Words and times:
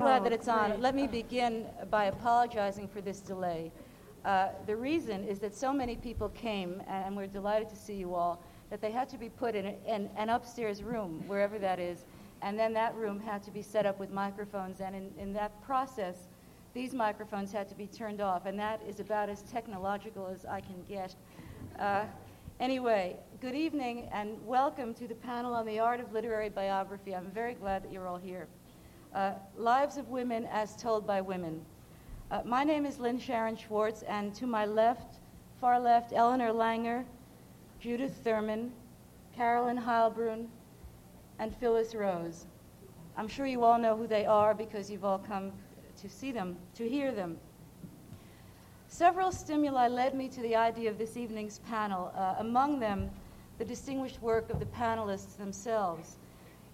glad 0.00 0.24
that 0.24 0.32
it's 0.32 0.48
on. 0.48 0.80
Let 0.80 0.94
me 0.94 1.06
begin 1.06 1.66
by 1.90 2.06
apologizing 2.06 2.88
for 2.88 3.02
this 3.02 3.20
delay. 3.20 3.70
Uh, 4.24 4.48
the 4.66 4.74
reason 4.74 5.24
is 5.24 5.38
that 5.40 5.54
so 5.54 5.74
many 5.74 5.94
people 5.94 6.30
came, 6.30 6.82
and 6.88 7.14
we're 7.14 7.26
delighted 7.26 7.68
to 7.68 7.76
see 7.76 7.96
you 7.96 8.14
all, 8.14 8.42
that 8.70 8.80
they 8.80 8.90
had 8.90 9.10
to 9.10 9.18
be 9.18 9.28
put 9.28 9.54
in, 9.54 9.66
a, 9.66 9.76
in 9.86 10.08
an 10.16 10.30
upstairs 10.30 10.82
room, 10.82 11.22
wherever 11.26 11.58
that 11.58 11.78
is, 11.78 12.06
and 12.40 12.58
then 12.58 12.72
that 12.72 12.94
room 12.94 13.20
had 13.20 13.42
to 13.42 13.50
be 13.50 13.60
set 13.60 13.84
up 13.84 14.00
with 14.00 14.10
microphones, 14.10 14.80
and 14.80 14.96
in, 14.96 15.12
in 15.18 15.34
that 15.34 15.60
process, 15.62 16.28
these 16.72 16.94
microphones 16.94 17.52
had 17.52 17.68
to 17.68 17.74
be 17.74 17.86
turned 17.86 18.22
off, 18.22 18.46
and 18.46 18.58
that 18.58 18.80
is 18.88 19.00
about 19.00 19.28
as 19.28 19.42
technological 19.42 20.26
as 20.32 20.46
I 20.46 20.62
can 20.62 20.82
get. 20.88 21.14
Uh, 21.78 22.04
anyway, 22.58 23.18
good 23.42 23.54
evening 23.54 24.08
and 24.12 24.38
welcome 24.46 24.94
to 24.94 25.06
the 25.06 25.14
panel 25.14 25.52
on 25.52 25.66
the 25.66 25.78
art 25.78 26.00
of 26.00 26.10
literary 26.14 26.48
biography. 26.48 27.14
I'm 27.14 27.30
very 27.32 27.52
glad 27.52 27.84
that 27.84 27.92
you're 27.92 28.08
all 28.08 28.16
here. 28.16 28.48
Uh, 29.12 29.32
Lives 29.56 29.96
of 29.96 30.08
Women 30.08 30.46
as 30.52 30.76
Told 30.76 31.04
by 31.04 31.20
Women. 31.20 31.60
Uh, 32.30 32.42
my 32.44 32.62
name 32.62 32.86
is 32.86 33.00
Lynne 33.00 33.18
Sharon 33.18 33.56
Schwartz, 33.56 34.02
and 34.02 34.32
to 34.36 34.46
my 34.46 34.64
left, 34.64 35.16
far 35.60 35.80
left, 35.80 36.12
Elinor 36.12 36.52
Langer, 36.52 37.04
Judith 37.80 38.20
Thurman, 38.22 38.70
Carolyn 39.34 39.76
Heilbrun, 39.76 40.46
and 41.40 41.52
Phyllis 41.56 41.92
Rose. 41.92 42.46
I'm 43.16 43.26
sure 43.26 43.46
you 43.46 43.64
all 43.64 43.80
know 43.80 43.96
who 43.96 44.06
they 44.06 44.26
are 44.26 44.54
because 44.54 44.88
you've 44.88 45.04
all 45.04 45.18
come 45.18 45.50
to 46.00 46.08
see 46.08 46.30
them, 46.30 46.56
to 46.76 46.88
hear 46.88 47.10
them. 47.10 47.36
Several 48.86 49.32
stimuli 49.32 49.88
led 49.88 50.14
me 50.14 50.28
to 50.28 50.40
the 50.40 50.54
idea 50.54 50.88
of 50.88 50.98
this 50.98 51.16
evening's 51.16 51.58
panel, 51.68 52.12
uh, 52.16 52.36
among 52.38 52.78
them, 52.78 53.10
the 53.58 53.64
distinguished 53.64 54.22
work 54.22 54.50
of 54.50 54.60
the 54.60 54.66
panelists 54.66 55.36
themselves. 55.36 56.16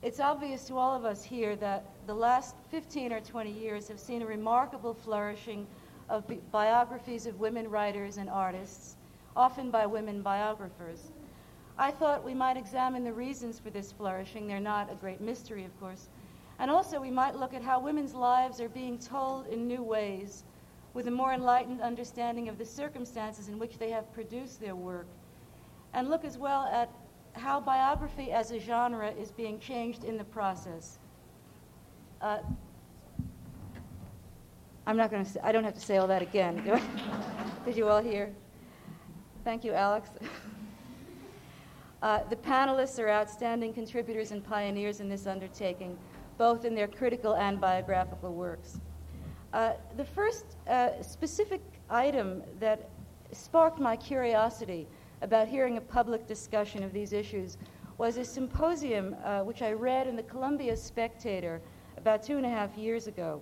It's 0.03 0.21
obvious 0.21 0.67
to 0.67 0.77
all 0.77 0.95
of 0.95 1.05
us 1.05 1.25
here 1.25 1.57
that 1.57 1.85
the 2.07 2.15
last 2.15 2.55
15 2.71 3.13
or 3.13 3.21
20 3.21 3.51
years 3.51 3.89
have 3.89 3.99
seen 3.99 4.23
a 4.23 4.27
remarkable 4.27 4.95
flourishing 4.95 5.67
of 6.09 6.27
bi- 6.29 6.39
biographies 6.53 7.27
of 7.27 7.41
women 7.41 7.69
writers 7.69 8.19
and 8.19 8.29
artists, 8.29 8.97
often 9.35 9.71
by 9.71 9.87
women 9.87 10.23
biographers. 10.23 11.11
I 11.79 11.91
thought 11.91 12.25
we 12.25 12.35
might 12.35 12.57
examine 12.57 13.05
the 13.05 13.13
reasons 13.13 13.59
for 13.59 13.71
this 13.71 13.91
flourishing. 13.91 14.47
They're 14.47 14.61
not 14.61 14.93
a 14.93 14.95
great 14.95 15.21
mystery, 15.21 15.65
of 15.65 15.79
course. 15.81 16.09
And 16.59 16.71
also, 16.71 17.01
we 17.01 17.11
might 17.11 17.37
look 17.37 17.53
at 17.53 17.63
how 17.63 17.81
women's 17.81 18.15
lives 18.15 18.61
are 18.61 18.69
being 18.69 18.99
told 18.99 19.47
in 19.49 19.67
new 19.67 19.83
ways 19.83 20.45
with 20.95 21.09
a 21.09 21.11
more 21.11 21.33
enlightened 21.35 21.83
understanding 21.83 22.49
of 22.49 22.57
the 22.57 22.65
circumstances 22.65 23.49
in 23.49 23.59
which 23.59 23.79
they 23.79 23.91
have 23.91 24.11
produced 24.15 24.61
their 24.61 24.75
work. 24.75 25.07
And 25.93 26.09
look 26.09 26.25
as 26.25 26.39
well 26.39 26.65
at 26.73 26.91
how 27.37 27.61
biography 27.61 28.33
as 28.33 28.51
a 28.51 28.59
genre 28.59 29.11
is 29.13 29.31
being 29.31 29.59
changed 29.59 30.05
in 30.05 30.17
the 30.17 30.25
process. 30.25 30.99
Uh, 32.21 32.39
I'm 34.87 34.97
not 34.97 35.11
going 35.11 35.25
to. 35.25 35.47
I 35.47 35.53
don't 35.53 35.65
have 35.65 35.75
to 35.75 35.81
say 35.81 35.97
all 35.97 36.07
that 36.07 36.23
again. 36.23 36.63
Did 37.65 37.77
you 37.77 37.89
all 37.89 38.01
hear? 38.01 38.33
Thank 39.45 39.65
you, 39.65 39.73
Alex. 39.73 40.11
uh, 42.03 42.21
the 42.31 42.37
panelists 42.37 42.99
are 42.99 43.09
outstanding 43.09 43.73
contributors 43.73 44.31
and 44.31 44.45
pioneers 44.45 45.01
in 45.01 45.09
this 45.09 45.27
undertaking, 45.27 45.99
both 46.39 46.65
in 46.65 46.75
their 46.75 46.89
critical 46.89 47.35
and 47.35 47.61
biographical 47.61 48.33
works. 48.33 48.81
Uh, 49.53 49.73
the 49.97 50.05
first 50.05 50.57
uh, 50.69 51.03
specific 51.03 51.63
item 51.91 52.43
that 52.61 52.91
sparked 53.33 53.81
my 53.81 53.97
curiosity 53.97 54.87
about 55.23 55.49
hearing 55.49 55.77
a 55.77 55.81
public 55.81 56.27
discussion 56.27 56.83
of 56.83 56.93
these 56.93 57.13
issues 57.13 57.59
was 57.99 58.17
a 58.19 58.25
symposium 58.25 59.17
uh, 59.25 59.41
which 59.41 59.63
I 59.63 59.73
read 59.73 60.07
in 60.07 60.17
the 60.17 60.23
Columbia 60.23 60.77
Spectator 60.77 61.61
about 61.97 62.23
two 62.23 62.37
and 62.37 62.45
a 62.45 62.51
half 62.51 62.77
years 62.77 63.07
ago. 63.07 63.41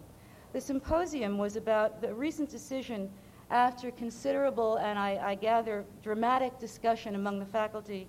The 0.53 0.61
symposium 0.61 1.37
was 1.37 1.57
about 1.57 2.01
the 2.01 2.15
recent 2.15 2.49
decision 2.49 3.11
after 3.51 3.91
considerable 3.91 4.77
and 4.77 4.99
I, 4.99 5.19
I 5.23 5.35
gather 5.35 5.85
dramatic 6.03 6.59
discussion 6.59 7.17
among 7.17 7.41
the 7.41 7.47
faculty 7.47 8.09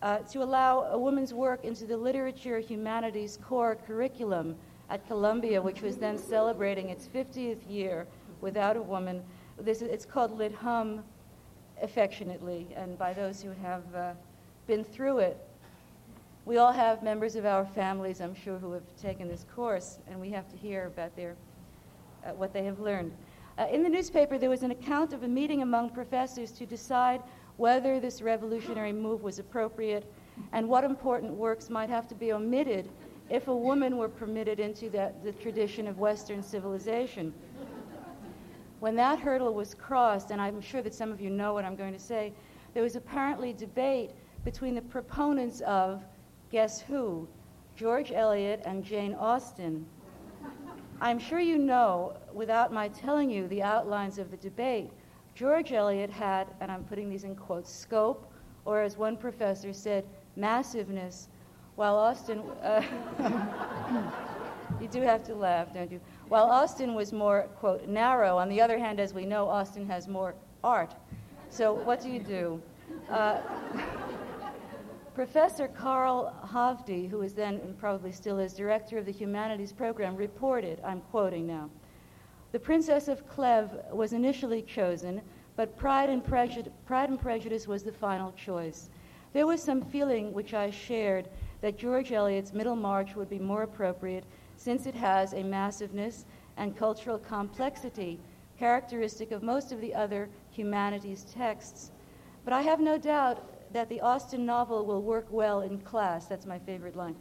uh, 0.00 0.18
to 0.18 0.42
allow 0.42 0.82
a 0.84 0.98
woman's 0.98 1.34
work 1.34 1.64
into 1.64 1.84
the 1.84 1.96
literature 1.96 2.60
humanities 2.60 3.38
core 3.42 3.76
curriculum 3.86 4.56
at 4.90 5.06
Columbia, 5.06 5.60
which 5.60 5.82
was 5.82 5.96
then 5.96 6.16
celebrating 6.16 6.88
its 6.88 7.06
50th 7.06 7.58
year 7.68 8.06
without 8.40 8.76
a 8.76 8.82
woman. 8.82 9.22
This, 9.58 9.82
it's 9.82 10.06
called 10.06 10.38
Lit 10.38 10.54
Hum 10.54 11.02
affectionately 11.82 12.66
and 12.76 12.98
by 12.98 13.12
those 13.12 13.42
who 13.42 13.50
have 13.62 13.82
uh, 13.94 14.12
been 14.66 14.84
through 14.84 15.18
it. 15.18 15.38
We 16.44 16.56
all 16.58 16.72
have 16.72 17.02
members 17.02 17.36
of 17.36 17.44
our 17.44 17.66
families, 17.66 18.20
I'm 18.20 18.34
sure, 18.34 18.58
who 18.58 18.72
have 18.72 18.96
taken 19.00 19.28
this 19.28 19.44
course, 19.54 19.98
and 20.08 20.18
we 20.18 20.30
have 20.30 20.48
to 20.48 20.56
hear 20.56 20.86
about 20.86 21.14
their, 21.14 21.36
uh, 22.24 22.30
what 22.30 22.52
they 22.52 22.64
have 22.64 22.80
learned. 22.80 23.12
Uh, 23.58 23.66
in 23.72 23.82
the 23.82 23.88
newspaper, 23.88 24.38
there 24.38 24.48
was 24.48 24.62
an 24.62 24.70
account 24.70 25.12
of 25.12 25.24
a 25.24 25.28
meeting 25.28 25.62
among 25.62 25.90
professors 25.90 26.52
to 26.52 26.64
decide 26.64 27.20
whether 27.56 27.98
this 27.98 28.22
revolutionary 28.22 28.92
move 28.92 29.22
was 29.22 29.38
appropriate 29.38 30.10
and 30.52 30.66
what 30.66 30.84
important 30.84 31.32
works 31.32 31.68
might 31.68 31.90
have 31.90 32.06
to 32.08 32.14
be 32.14 32.32
omitted 32.32 32.88
if 33.30 33.48
a 33.48 33.54
woman 33.54 33.96
were 33.96 34.08
permitted 34.08 34.60
into 34.60 34.88
that, 34.90 35.22
the 35.22 35.32
tradition 35.32 35.86
of 35.86 35.98
Western 35.98 36.42
civilization. 36.42 37.34
When 38.80 38.94
that 38.96 39.18
hurdle 39.18 39.54
was 39.54 39.74
crossed, 39.74 40.30
and 40.30 40.40
I'm 40.40 40.60
sure 40.60 40.82
that 40.82 40.94
some 40.94 41.10
of 41.10 41.20
you 41.20 41.30
know 41.30 41.52
what 41.52 41.64
I'm 41.64 41.74
going 41.74 41.92
to 41.92 41.98
say, 41.98 42.32
there 42.74 42.82
was 42.82 42.94
apparently 42.94 43.52
debate 43.52 44.10
between 44.44 44.74
the 44.74 44.82
proponents 44.82 45.60
of, 45.62 46.02
guess 46.52 46.80
who, 46.80 47.26
George 47.76 48.12
Eliot 48.12 48.62
and 48.64 48.84
Jane 48.84 49.14
Austen. 49.14 49.84
I'm 51.00 51.18
sure 51.18 51.40
you 51.40 51.58
know, 51.58 52.16
without 52.32 52.72
my 52.72 52.88
telling 52.88 53.30
you 53.30 53.48
the 53.48 53.62
outlines 53.62 54.18
of 54.18 54.30
the 54.30 54.36
debate, 54.36 54.90
George 55.34 55.72
Eliot 55.72 56.10
had, 56.10 56.48
and 56.60 56.70
I'm 56.70 56.84
putting 56.84 57.08
these 57.08 57.24
in 57.24 57.34
quotes, 57.36 57.72
scope, 57.72 58.32
or 58.64 58.82
as 58.82 58.96
one 58.96 59.16
professor 59.16 59.72
said, 59.72 60.04
massiveness, 60.36 61.28
while 61.76 61.96
Austen. 61.96 62.40
Uh, 62.62 62.82
you 64.80 64.88
do 64.88 65.02
have 65.02 65.24
to 65.24 65.34
laugh, 65.34 65.72
don't 65.74 65.90
you? 65.90 66.00
While 66.28 66.44
Austen 66.44 66.94
was 66.94 67.12
more, 67.12 67.48
quote, 67.58 67.86
narrow, 67.88 68.36
on 68.36 68.48
the 68.48 68.60
other 68.60 68.78
hand, 68.78 69.00
as 69.00 69.12
we 69.12 69.24
know, 69.24 69.48
Austen 69.48 69.86
has 69.86 70.08
more 70.08 70.34
art. 70.62 70.94
So 71.50 71.72
what 71.72 72.00
do 72.00 72.10
you 72.10 72.20
do? 72.20 72.62
Uh, 73.10 73.40
Professor 75.14 75.66
Carl 75.66 76.32
Hovde, 76.46 77.10
who 77.10 77.18
was 77.18 77.34
then 77.34 77.54
and 77.56 77.76
probably 77.78 78.12
still 78.12 78.38
is 78.38 78.54
director 78.54 78.98
of 78.98 79.06
the 79.06 79.12
humanities 79.12 79.72
program, 79.72 80.14
reported, 80.14 80.80
I'm 80.84 81.00
quoting 81.10 81.46
now, 81.46 81.70
the 82.52 82.58
Princess 82.58 83.08
of 83.08 83.28
Clèves 83.28 83.92
was 83.92 84.12
initially 84.12 84.62
chosen, 84.62 85.20
but 85.56 85.76
Pride 85.76 86.08
and, 86.08 86.24
Prejud- 86.24 86.70
Pride 86.86 87.10
and 87.10 87.20
Prejudice 87.20 87.66
was 87.66 87.82
the 87.82 87.92
final 87.92 88.32
choice. 88.32 88.90
There 89.32 89.46
was 89.46 89.62
some 89.62 89.82
feeling 89.82 90.32
which 90.32 90.54
I 90.54 90.70
shared 90.70 91.28
that 91.60 91.76
George 91.76 92.12
Eliot's 92.12 92.54
Middlemarch 92.54 93.16
would 93.16 93.28
be 93.28 93.38
more 93.38 93.64
appropriate 93.64 94.24
since 94.58 94.84
it 94.84 94.94
has 94.94 95.32
a 95.32 95.42
massiveness 95.42 96.26
and 96.58 96.76
cultural 96.76 97.18
complexity 97.18 98.20
characteristic 98.58 99.30
of 99.30 99.42
most 99.42 99.72
of 99.72 99.80
the 99.80 99.94
other 99.94 100.28
humanities 100.50 101.24
texts. 101.32 101.92
But 102.44 102.52
I 102.52 102.62
have 102.62 102.80
no 102.80 102.98
doubt 102.98 103.72
that 103.72 103.88
the 103.88 104.00
Austen 104.00 104.44
novel 104.44 104.84
will 104.84 105.02
work 105.02 105.26
well 105.30 105.60
in 105.60 105.78
class. 105.78 106.26
That's 106.26 106.44
my 106.44 106.58
favorite 106.58 106.96
line. 106.96 107.14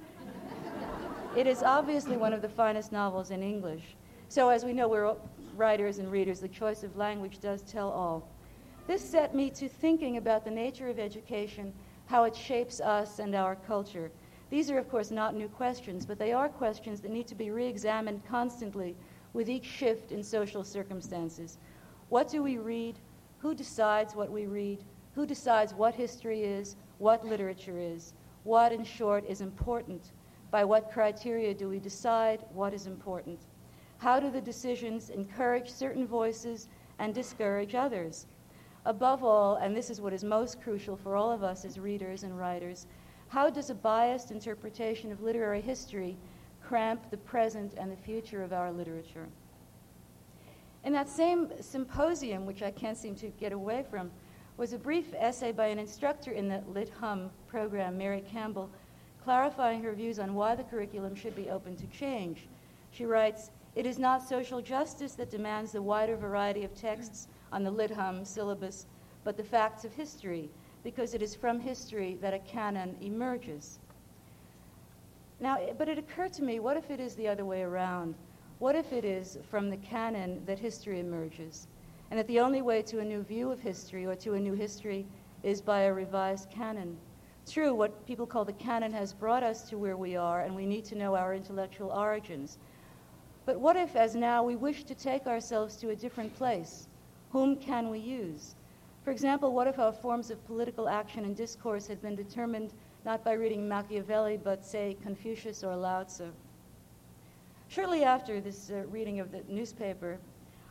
it 1.36 1.46
is 1.46 1.62
obviously 1.62 2.18
one 2.18 2.34
of 2.34 2.42
the 2.42 2.50
finest 2.50 2.92
novels 2.92 3.32
in 3.32 3.44
English. 3.44 3.96
So, 4.30 4.50
as 4.50 4.66
we 4.66 4.74
know, 4.74 4.88
we're 4.88 5.16
writers 5.56 6.00
and 6.00 6.12
readers, 6.12 6.40
the 6.40 6.48
choice 6.48 6.84
of 6.84 6.98
language 6.98 7.40
does 7.40 7.62
tell 7.62 7.90
all. 7.90 8.28
This 8.88 9.08
set 9.08 9.36
me 9.36 9.50
to 9.52 9.70
thinking 9.70 10.18
about 10.18 10.44
the 10.44 10.52
nature 10.52 10.90
of 10.90 10.98
education, 10.98 11.74
how 12.08 12.24
it 12.24 12.36
shapes 12.36 12.80
us 12.80 13.20
and 13.20 13.36
our 13.36 13.56
culture. 13.56 14.12
These 14.50 14.72
are, 14.72 14.78
of 14.78 14.90
course, 14.90 15.12
not 15.12 15.36
new 15.36 15.50
questions, 15.50 16.06
but 16.06 16.18
they 16.18 16.32
are 16.32 16.48
questions 16.48 17.02
that 17.02 17.12
need 17.12 17.28
to 17.28 17.36
be 17.36 17.52
re 17.52 17.66
examined 17.66 18.26
constantly 18.26 18.96
with 19.34 19.50
each 19.50 19.66
shift 19.66 20.12
in 20.12 20.24
social 20.24 20.64
circumstances. 20.64 21.58
What 22.10 22.30
do 22.30 22.42
we 22.42 22.58
read? 22.58 22.98
Who 23.40 23.54
decides 23.54 24.16
what 24.16 24.32
we 24.32 24.46
read? 24.46 24.84
Who 25.16 25.26
decides 25.26 25.74
what 25.74 25.96
history 25.96 26.44
is, 26.44 26.76
what 26.98 27.26
literature 27.26 27.78
is? 27.78 28.14
What, 28.44 28.72
in 28.72 28.86
short, 28.86 29.26
is 29.28 29.42
important? 29.42 30.12
By 30.50 30.64
what 30.64 30.92
criteria 30.92 31.54
do 31.54 31.68
we 31.68 31.80
decide 31.80 32.46
what 32.54 32.74
is 32.74 32.88
important? 32.88 33.40
How 33.98 34.20
do 34.20 34.30
the 34.30 34.40
decisions 34.40 35.10
encourage 35.10 35.70
certain 35.70 36.08
voices 36.08 36.70
and 37.00 37.14
discourage 37.14 37.76
others? 37.76 38.28
Above 38.86 39.24
all, 39.24 39.56
and 39.56 39.76
this 39.76 39.90
is 39.90 40.00
what 40.00 40.14
is 40.14 40.24
most 40.24 40.62
crucial 40.62 40.96
for 40.96 41.18
all 41.18 41.32
of 41.32 41.44
us 41.44 41.66
as 41.66 41.78
readers 41.78 42.24
and 42.24 42.38
writers, 42.38 42.88
how 43.30 43.50
does 43.50 43.70
a 43.70 43.76
biased 43.76 44.32
interpretation 44.32 45.12
of 45.12 45.22
literary 45.22 45.62
history 45.62 46.18
cramp 46.64 47.10
the 47.10 47.18
present 47.18 47.74
and 47.78 47.92
the 47.92 47.96
future 47.98 48.44
of 48.44 48.54
our 48.54 48.72
literature? 48.72 49.28
In 50.84 50.94
that 50.94 51.10
same 51.10 51.52
symposium, 51.60 52.46
which 52.46 52.64
I 52.64 52.72
can't 52.72 52.98
seem 52.98 53.16
to 53.16 53.28
get 53.28 53.52
away 53.52 53.86
from, 53.90 54.10
was 54.56 54.74
a 54.74 54.78
brief 54.78 55.14
essay 55.14 55.52
by 55.52 55.68
an 55.68 55.80
instructor 55.80 56.32
in 56.32 56.48
the 56.48 56.64
Lit 56.74 56.90
Hum 57.00 57.30
program, 57.48 57.98
Mary 57.98 58.24
Campbell, 58.32 58.70
clarifying 59.24 59.84
her 59.84 59.94
views 59.94 60.20
on 60.20 60.34
why 60.34 60.56
the 60.56 60.64
curriculum 60.64 61.14
should 61.14 61.36
be 61.36 61.50
open 61.50 61.76
to 61.76 61.88
change. 61.88 62.48
She 62.92 63.06
writes, 63.06 63.52
It 63.76 63.86
is 63.86 64.00
not 64.00 64.28
social 64.28 64.62
justice 64.62 65.14
that 65.16 65.30
demands 65.30 65.74
the 65.74 65.82
wider 65.82 66.16
variety 66.16 66.64
of 66.64 66.74
texts 66.74 67.28
on 67.52 67.64
the 67.64 67.72
Lit 67.72 67.92
Hum 67.92 68.24
syllabus, 68.24 68.86
but 69.24 69.36
the 69.36 69.44
facts 69.44 69.84
of 69.84 69.94
history, 69.94 70.50
because 70.88 71.14
it 71.14 71.22
is 71.22 71.36
from 71.36 71.60
history 71.60 72.18
that 72.22 72.34
a 72.34 72.40
canon 72.40 72.96
emerges. 73.02 73.80
Now, 75.42 75.60
but 75.78 75.90
it 75.90 75.98
occurred 75.98 76.32
to 76.36 76.44
me, 76.46 76.62
what 76.62 76.78
if 76.78 76.90
it 76.90 77.02
is 77.02 77.14
the 77.14 77.28
other 77.28 77.44
way 77.44 77.64
around? 77.64 78.16
What 78.60 78.74
if 78.74 78.94
it 78.94 79.04
is 79.04 79.38
from 79.52 79.70
the 79.70 79.76
canon 79.76 80.42
that 80.46 80.58
history 80.58 81.02
emerges? 81.02 81.68
And 82.10 82.18
that 82.18 82.26
the 82.28 82.40
only 82.40 82.62
way 82.62 82.82
to 82.84 83.00
a 83.00 83.04
new 83.04 83.22
view 83.22 83.52
of 83.52 83.60
history 83.60 84.06
or 84.06 84.16
to 84.16 84.36
a 84.36 84.40
new 84.40 84.54
history 84.54 85.06
is 85.44 85.60
by 85.60 85.82
a 85.82 85.94
revised 85.94 86.50
canon. 86.50 86.96
True, 87.46 87.76
what 87.76 88.08
people 88.08 88.26
call 88.26 88.46
the 88.46 88.54
canon 88.54 88.94
has 88.94 89.12
brought 89.12 89.44
us 89.44 89.64
to 89.64 89.78
where 89.78 89.98
we 89.98 90.16
are, 90.16 90.44
and 90.44 90.56
we 90.56 90.66
need 90.66 90.86
to 90.86 90.96
know 90.96 91.18
our 91.18 91.34
intellectual 91.34 91.90
origins. 91.90 92.60
But 93.46 93.60
what 93.60 93.76
if, 93.76 93.98
as 93.98 94.16
now, 94.16 94.42
we 94.42 94.56
wish 94.56 94.86
to 94.86 94.96
take 94.96 95.28
ourselves 95.28 95.76
to 95.78 95.90
a 95.90 95.96
different 95.98 96.34
place? 96.38 96.88
Whom 97.32 97.58
can 97.58 97.90
we 97.90 98.00
use? 98.00 98.56
For 99.08 99.12
example, 99.12 99.54
what 99.54 99.68
if 99.68 99.80
our 99.80 99.94
forms 99.94 100.32
of 100.32 100.46
political 100.46 100.90
action 100.90 101.24
and 101.24 101.34
discourse 101.34 101.88
had 101.88 102.02
been 102.02 102.18
determined 102.18 102.74
not 103.06 103.24
by 103.24 103.32
reading 103.36 103.66
Machiavelli, 103.66 104.36
but, 104.36 104.66
say, 104.66 104.98
Confucius 105.02 105.64
or 105.64 105.78
Lao 105.78 106.04
Tzu? 106.04 106.34
Shortly 107.70 108.04
after 108.04 108.42
this 108.42 108.70
uh, 108.70 108.84
reading 108.90 109.22
of 109.22 109.32
the 109.32 109.44
newspaper, 109.48 110.18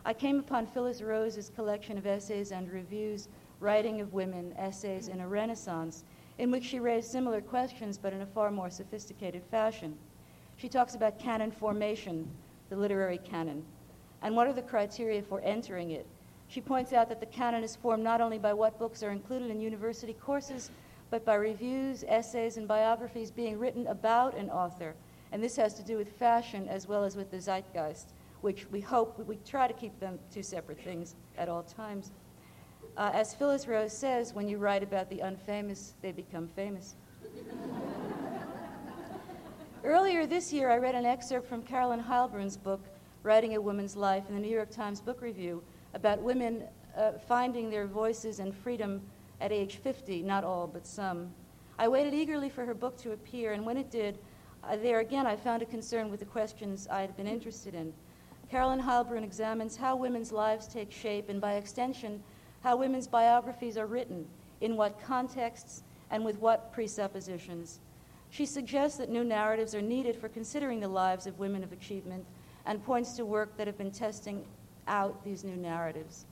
I 0.04 0.12
came 0.12 0.38
upon 0.38 0.66
Phyllis 0.66 1.00
Rose's 1.00 1.48
collection 1.56 1.96
of 1.96 2.06
essays 2.06 2.52
and 2.52 2.70
reviews, 2.70 3.28
Writing 3.58 4.02
of 4.02 4.12
Women, 4.12 4.52
Essays 4.58 5.08
in 5.08 5.20
a 5.20 5.26
Renaissance, 5.26 6.04
in 6.36 6.50
which 6.50 6.64
she 6.64 6.78
raised 6.78 7.10
similar 7.10 7.40
questions 7.40 7.96
but 7.96 8.12
in 8.12 8.20
a 8.20 8.26
far 8.26 8.50
more 8.50 8.68
sophisticated 8.68 9.44
fashion. 9.50 9.96
She 10.58 10.68
talks 10.68 10.94
about 10.94 11.18
canon 11.18 11.52
formation, 11.52 12.28
the 12.68 12.76
literary 12.76 13.16
canon, 13.16 13.64
and 14.20 14.36
what 14.36 14.46
are 14.46 14.52
the 14.52 14.60
criteria 14.60 15.22
for 15.22 15.40
entering 15.40 15.92
it. 15.92 16.06
She 16.48 16.60
points 16.60 16.92
out 16.92 17.08
that 17.08 17.20
the 17.20 17.26
canon 17.26 17.64
is 17.64 17.76
formed 17.76 18.04
not 18.04 18.20
only 18.20 18.38
by 18.38 18.52
what 18.52 18.78
books 18.78 19.02
are 19.02 19.10
included 19.10 19.50
in 19.50 19.60
university 19.60 20.14
courses, 20.14 20.70
but 21.10 21.24
by 21.24 21.34
reviews, 21.34 22.04
essays, 22.08 22.56
and 22.56 22.66
biographies 22.66 23.30
being 23.30 23.58
written 23.58 23.86
about 23.86 24.36
an 24.36 24.50
author 24.50 24.94
and 25.32 25.42
this 25.42 25.56
has 25.56 25.74
to 25.74 25.82
do 25.82 25.96
with 25.96 26.12
fashion 26.12 26.68
as 26.68 26.86
well 26.86 27.04
as 27.04 27.16
with 27.16 27.30
the 27.30 27.38
zeitgeist, 27.38 28.14
which 28.40 28.66
we 28.70 28.80
hope, 28.80 29.18
we 29.26 29.36
try 29.44 29.66
to 29.66 29.74
keep 29.74 29.98
them 30.00 30.18
two 30.32 30.42
separate 30.42 30.80
things 30.80 31.14
at 31.36 31.48
all 31.48 31.62
times. 31.62 32.10
Uh, 32.96 33.10
as 33.12 33.34
Phyllis 33.34 33.66
Rose 33.68 33.92
says, 33.92 34.32
when 34.32 34.48
you 34.48 34.58
write 34.58 34.82
about 34.82 35.10
the 35.10 35.18
unfamous, 35.18 35.92
they 36.00 36.12
become 36.12 36.48
famous. 36.48 36.94
Earlier 39.84 40.26
this 40.26 40.52
year, 40.52 40.70
I 40.70 40.78
read 40.78 40.94
an 40.94 41.04
excerpt 41.04 41.46
from 41.48 41.62
Carolyn 41.62 42.02
Heilbrun's 42.02 42.56
book, 42.56 42.80
Writing 43.22 43.56
a 43.56 43.60
Woman's 43.60 43.96
Life, 43.96 44.24
in 44.28 44.34
the 44.34 44.40
New 44.40 44.48
York 44.48 44.70
Times 44.70 45.00
Book 45.00 45.20
Review, 45.20 45.62
about 45.96 46.20
women 46.20 46.62
uh, 46.96 47.12
finding 47.26 47.70
their 47.70 47.86
voices 47.86 48.38
and 48.38 48.54
freedom 48.54 49.00
at 49.40 49.50
age 49.50 49.76
50, 49.76 50.22
not 50.22 50.44
all, 50.44 50.66
but 50.66 50.86
some. 50.86 51.32
I 51.78 51.88
waited 51.88 52.12
eagerly 52.12 52.50
for 52.50 52.64
her 52.66 52.74
book 52.74 52.98
to 52.98 53.12
appear, 53.12 53.54
and 53.54 53.64
when 53.64 53.78
it 53.78 53.90
did, 53.90 54.18
uh, 54.62 54.76
there 54.76 55.00
again, 55.00 55.26
I 55.26 55.36
found 55.36 55.62
a 55.62 55.66
concern 55.66 56.10
with 56.10 56.20
the 56.20 56.26
questions 56.26 56.86
I 56.90 57.00
had 57.00 57.16
been 57.16 57.26
interested 57.26 57.74
in. 57.74 57.92
Carolyn 58.50 58.80
Heilbrun 58.80 59.24
examines 59.24 59.76
how 59.76 59.96
women's 59.96 60.32
lives 60.32 60.68
take 60.68 60.92
shape 60.92 61.30
and, 61.30 61.40
by 61.40 61.54
extension, 61.54 62.22
how 62.62 62.76
women's 62.76 63.08
biographies 63.08 63.78
are 63.78 63.86
written, 63.86 64.26
in 64.60 64.76
what 64.76 65.00
contexts, 65.02 65.82
and 66.10 66.24
with 66.24 66.38
what 66.40 66.72
presuppositions. 66.72 67.80
She 68.28 68.44
suggests 68.44 68.98
that 68.98 69.08
new 69.08 69.24
narratives 69.24 69.74
are 69.74 69.82
needed 69.82 70.16
for 70.16 70.28
considering 70.28 70.80
the 70.80 70.88
lives 70.88 71.26
of 71.26 71.38
women 71.38 71.64
of 71.64 71.72
achievement 71.72 72.26
and 72.66 72.84
points 72.84 73.14
to 73.14 73.24
work 73.24 73.56
that 73.56 73.66
have 73.66 73.78
been 73.78 73.90
testing 73.90 74.44
out 74.88 75.24
these 75.24 75.44
new 75.44 75.56
narratives. 75.56 76.26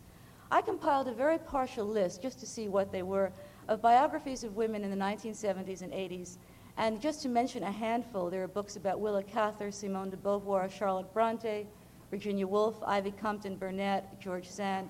I 0.51 0.61
compiled 0.61 1.09
a 1.09 1.13
very 1.13 1.39
partial 1.39 1.87
list 1.87 2.23
just 2.23 2.39
to 2.41 2.47
see 2.47 2.69
what 2.69 2.93
they 2.93 3.03
were 3.03 3.33
of 3.69 3.81
biographies 3.81 4.45
of 4.45 4.57
women 4.57 4.85
in 4.85 4.91
the 4.91 4.97
1970s 4.97 5.83
and 5.83 5.93
80s 5.93 6.37
and 6.77 7.01
just 7.01 7.23
to 7.23 7.29
mention 7.29 7.63
a 7.63 7.71
handful, 7.71 8.31
there 8.31 8.43
are 8.43 8.49
books 8.49 8.77
about 8.77 8.99
Willa 8.99 9.23
Cather, 9.23 9.71
Simone 9.71 10.11
de 10.11 10.17
Beauvoir, 10.17 10.71
Charlotte 10.71 11.13
Bronte, 11.15 11.67
Virginia 12.11 12.47
Woolf, 12.47 12.83
Ivy 12.85 13.13
Compton 13.13 13.57
Burnett, 13.57 14.21
George 14.21 14.49
Sand. 14.49 14.89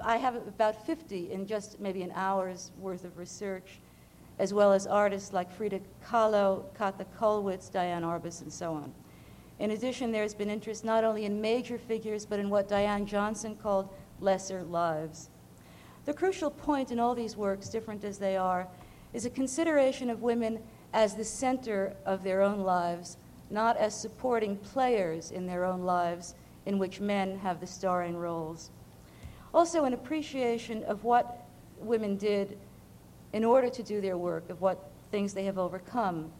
I 0.00 0.16
have 0.16 0.34
about 0.34 0.84
50 0.84 1.30
in 1.30 1.46
just 1.46 1.78
maybe 1.78 2.02
an 2.02 2.12
hour's 2.14 2.72
worth 2.78 3.04
of 3.04 3.18
research, 3.18 3.80
as 4.40 4.52
well 4.52 4.72
as 4.72 4.86
artists 4.86 5.32
like 5.32 5.50
Frida 5.50 5.80
Kahlo, 6.04 6.64
Käthe 6.76 7.06
Kollwitz, 7.18 7.70
Diane 7.70 8.02
Arbus, 8.02 8.42
and 8.42 8.52
so 8.52 8.72
on. 8.72 8.92
In 9.62 9.70
addition, 9.70 10.10
there's 10.10 10.34
been 10.34 10.50
interest 10.50 10.84
not 10.84 11.04
only 11.04 11.24
in 11.24 11.40
major 11.40 11.78
figures, 11.78 12.26
but 12.26 12.40
in 12.40 12.50
what 12.50 12.66
Diane 12.66 13.06
Johnson 13.06 13.54
called 13.54 13.88
lesser 14.18 14.64
lives. 14.64 15.30
The 16.04 16.12
crucial 16.12 16.50
point 16.50 16.90
in 16.90 16.98
all 16.98 17.14
these 17.14 17.36
works, 17.36 17.68
different 17.68 18.02
as 18.02 18.18
they 18.18 18.36
are, 18.36 18.66
is 19.12 19.24
a 19.24 19.30
consideration 19.30 20.10
of 20.10 20.20
women 20.20 20.58
as 20.92 21.14
the 21.14 21.24
center 21.24 21.94
of 22.04 22.24
their 22.24 22.42
own 22.42 22.62
lives, 22.62 23.18
not 23.50 23.76
as 23.76 23.94
supporting 23.94 24.56
players 24.56 25.30
in 25.30 25.46
their 25.46 25.64
own 25.64 25.82
lives 25.82 26.34
in 26.66 26.76
which 26.76 26.98
men 26.98 27.38
have 27.38 27.60
the 27.60 27.66
starring 27.68 28.16
roles. 28.16 28.72
Also, 29.54 29.84
an 29.84 29.92
appreciation 29.92 30.82
of 30.84 31.04
what 31.04 31.46
women 31.78 32.16
did 32.16 32.58
in 33.32 33.44
order 33.44 33.70
to 33.70 33.84
do 33.84 34.00
their 34.00 34.18
work, 34.18 34.50
of 34.50 34.60
what 34.60 34.90
things 35.12 35.32
they 35.32 35.44
have 35.44 35.56
overcome. 35.56 36.32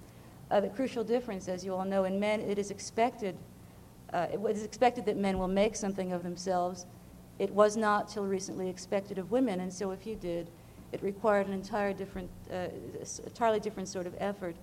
Uh, 0.52 0.60
the 0.60 0.68
crucial 0.68 1.02
difference, 1.02 1.48
as 1.48 1.64
you 1.64 1.74
all 1.74 1.86
know, 1.86 2.04
in 2.04 2.20
men, 2.20 2.38
it 2.42 2.58
is 2.58 2.70
expected. 2.70 3.34
Uh, 4.12 4.26
it 4.30 4.38
is 4.54 4.64
expected 4.64 5.06
that 5.06 5.16
men 5.16 5.38
will 5.38 5.48
make 5.48 5.74
something 5.74 6.12
of 6.12 6.22
themselves. 6.22 6.84
It 7.38 7.50
was 7.50 7.74
not 7.74 8.06
till 8.06 8.24
recently 8.24 8.68
expected 8.68 9.16
of 9.16 9.30
women, 9.30 9.60
and 9.60 9.72
so 9.72 9.92
if 9.92 10.06
you 10.06 10.14
did, 10.14 10.50
it 10.92 11.02
required 11.02 11.46
an 11.46 11.54
entire 11.54 11.94
different, 11.94 12.28
uh, 12.52 12.66
entirely 13.24 13.60
different 13.60 13.88
sort 13.88 14.06
of 14.06 14.14
effort. 14.18 14.54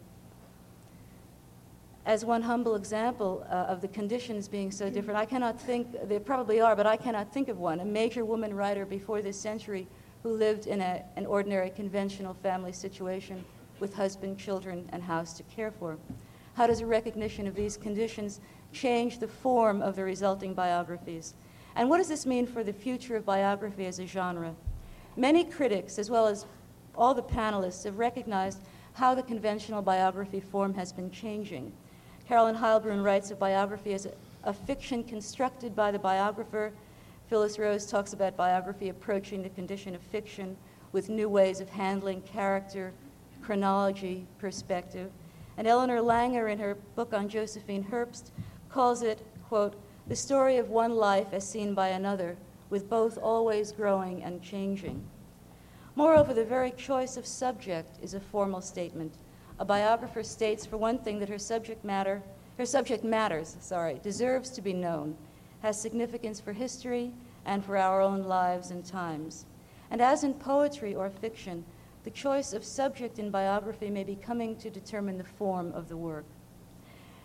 As 2.05 2.23
one 2.23 2.43
humble 2.43 2.75
example 2.75 3.43
uh, 3.49 3.53
of 3.53 3.81
the 3.81 3.87
conditions 3.87 4.47
being 4.47 4.69
so 4.69 4.91
different, 4.91 5.19
I 5.19 5.25
cannot 5.25 5.59
think, 5.59 5.87
there 6.07 6.19
probably 6.19 6.61
are, 6.61 6.75
but 6.75 6.85
I 6.85 6.97
cannot 6.97 7.33
think 7.33 7.47
of 7.47 7.57
one, 7.57 7.79
a 7.79 7.85
major 7.85 8.23
woman 8.23 8.53
writer 8.53 8.85
before 8.85 9.23
this 9.23 9.39
century 9.39 9.87
who 10.21 10.33
lived 10.33 10.67
in 10.67 10.81
a, 10.81 11.03
an 11.15 11.25
ordinary 11.25 11.71
conventional 11.71 12.35
family 12.35 12.73
situation 12.73 13.43
with 13.79 13.93
husband, 13.95 14.37
children, 14.37 14.89
and 14.91 15.03
house 15.03 15.33
to 15.33 15.43
care 15.43 15.71
for. 15.71 15.97
How 16.53 16.67
does 16.67 16.81
a 16.81 16.85
recognition 16.85 17.47
of 17.47 17.55
these 17.55 17.77
conditions 17.77 18.41
change 18.73 19.19
the 19.19 19.27
form 19.27 19.81
of 19.81 19.95
the 19.95 20.03
resulting 20.03 20.53
biographies? 20.53 21.33
And 21.75 21.89
what 21.89 21.97
does 21.99 22.09
this 22.09 22.25
mean 22.25 22.45
for 22.45 22.63
the 22.63 22.73
future 22.73 23.15
of 23.15 23.25
biography 23.25 23.85
as 23.85 23.99
a 23.99 24.05
genre? 24.05 24.55
Many 25.15 25.43
critics, 25.43 25.97
as 25.97 26.09
well 26.09 26.27
as 26.27 26.45
all 26.95 27.13
the 27.13 27.23
panelists, 27.23 27.85
have 27.85 27.97
recognized 27.97 28.61
how 28.93 29.15
the 29.15 29.23
conventional 29.23 29.81
biography 29.81 30.39
form 30.39 30.73
has 30.73 30.91
been 30.91 31.09
changing. 31.11 31.71
Carolyn 32.27 32.55
Heilbrun 32.55 33.03
writes 33.03 33.31
of 33.31 33.39
biography 33.39 33.93
as 33.93 34.05
a, 34.05 34.11
a 34.43 34.53
fiction 34.53 35.03
constructed 35.03 35.75
by 35.75 35.91
the 35.91 35.99
biographer. 35.99 36.73
Phyllis 37.27 37.57
Rose 37.57 37.85
talks 37.85 38.13
about 38.13 38.35
biography 38.35 38.89
approaching 38.89 39.41
the 39.41 39.49
condition 39.49 39.95
of 39.95 40.01
fiction 40.01 40.57
with 40.91 41.09
new 41.09 41.29
ways 41.29 41.59
of 41.59 41.69
handling 41.69 42.21
character, 42.21 42.91
chronology, 43.49 44.27
perspective. 44.37 45.09
And 45.57 45.65
Elinor 45.65 46.01
Langer, 46.01 46.51
in 46.51 46.59
her 46.59 46.75
book 46.95 47.15
on 47.15 47.27
Josephine 47.27 47.83
Herbst, 47.83 48.29
calls 48.69 49.01
it, 49.01 49.25
quote, 49.47 49.73
the 50.07 50.15
story 50.15 50.57
of 50.57 50.69
one 50.69 50.95
life 50.95 51.29
as 51.31 51.49
seen 51.49 51.73
by 51.73 51.87
another, 51.87 52.37
with 52.69 52.87
both 52.87 53.17
always 53.17 53.71
growing 53.71 54.21
and 54.21 54.43
changing. 54.43 55.03
Moreover, 55.95 56.31
the 56.31 56.45
very 56.45 56.69
choice 56.69 57.17
of 57.17 57.25
subject 57.25 57.97
is 58.03 58.13
a 58.13 58.19
formal 58.19 58.61
statement. 58.61 59.15
A 59.57 59.65
biographer 59.65 60.21
states, 60.21 60.63
for 60.63 60.77
one 60.77 60.99
thing, 60.99 61.17
that 61.17 61.29
her 61.29 61.39
subject 61.39 61.83
matter, 61.83 62.21
her 62.59 62.67
subject 62.67 63.03
matters, 63.03 63.57
sorry, 63.61 63.99
deserves 64.03 64.51
to 64.51 64.61
be 64.61 64.73
known, 64.73 65.17
has 65.63 65.81
significance 65.81 66.39
for 66.39 66.53
history 66.53 67.11
and 67.47 67.65
for 67.65 67.77
our 67.77 67.99
own 67.99 68.25
lives 68.25 68.69
and 68.69 68.85
times. 68.85 69.47
And 69.89 70.01
as 70.01 70.23
in 70.23 70.35
poetry 70.35 70.93
or 70.93 71.09
fiction, 71.09 71.65
the 72.03 72.11
choice 72.11 72.53
of 72.53 72.63
subject 72.63 73.19
in 73.19 73.29
biography 73.29 73.89
may 73.89 74.03
be 74.03 74.15
coming 74.15 74.55
to 74.57 74.69
determine 74.69 75.17
the 75.17 75.23
form 75.23 75.71
of 75.73 75.89
the 75.89 75.97
work. 75.97 76.25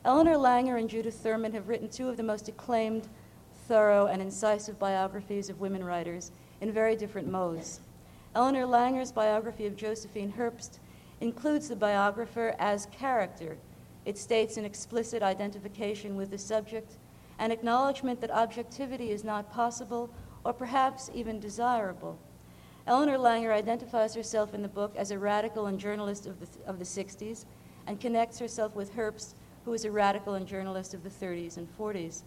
Elinor 0.04 0.36
Langer 0.36 0.78
and 0.78 0.90
Judith 0.90 1.14
Thurman 1.14 1.52
have 1.52 1.68
written 1.68 1.88
two 1.88 2.08
of 2.08 2.16
the 2.16 2.22
most 2.22 2.48
acclaimed 2.48 3.08
thorough, 3.66 4.06
and 4.06 4.20
incisive 4.20 4.78
biographies 4.78 5.48
of 5.48 5.60
women 5.60 5.82
writers 5.82 6.30
in 6.60 6.72
very 6.72 6.96
different 6.96 7.30
modes. 7.30 7.80
Elinor 8.34 8.66
Langer's 8.66 9.12
biography 9.12 9.66
of 9.66 9.76
Josephine 9.76 10.32
Herbst 10.32 10.78
includes 11.20 11.68
the 11.68 11.76
biographer 11.76 12.54
as 12.58 12.86
character. 12.86 13.56
It 14.04 14.18
states 14.18 14.56
an 14.56 14.64
explicit 14.64 15.22
identification 15.22 16.16
with 16.16 16.30
the 16.30 16.38
subject, 16.38 16.98
an 17.38 17.50
acknowledgement 17.50 18.20
that 18.20 18.30
objectivity 18.30 19.10
is 19.10 19.24
not 19.24 19.52
possible 19.52 20.10
or 20.44 20.52
perhaps 20.52 21.10
even 21.14 21.40
desirable. 21.40 22.18
Elinor 22.86 23.16
Langer 23.16 23.52
identifies 23.52 24.14
herself 24.14 24.52
in 24.52 24.60
the 24.60 24.68
book 24.68 24.94
as 24.96 25.10
a 25.10 25.18
radical 25.18 25.66
and 25.66 25.80
journalist 25.80 26.26
of 26.26 26.38
the, 26.40 26.46
of 26.66 26.78
the 26.78 26.84
60s 26.84 27.46
and 27.86 28.00
connects 28.00 28.38
herself 28.38 28.74
with 28.74 28.94
Herbst 28.94 29.34
who 29.64 29.70
was 29.70 29.84
a 29.84 29.90
radical 29.90 30.34
and 30.34 30.46
journalist 30.46 30.92
of 30.92 31.02
the 31.02 31.08
30s 31.08 31.56
and 31.56 31.66
40s. 31.78 32.22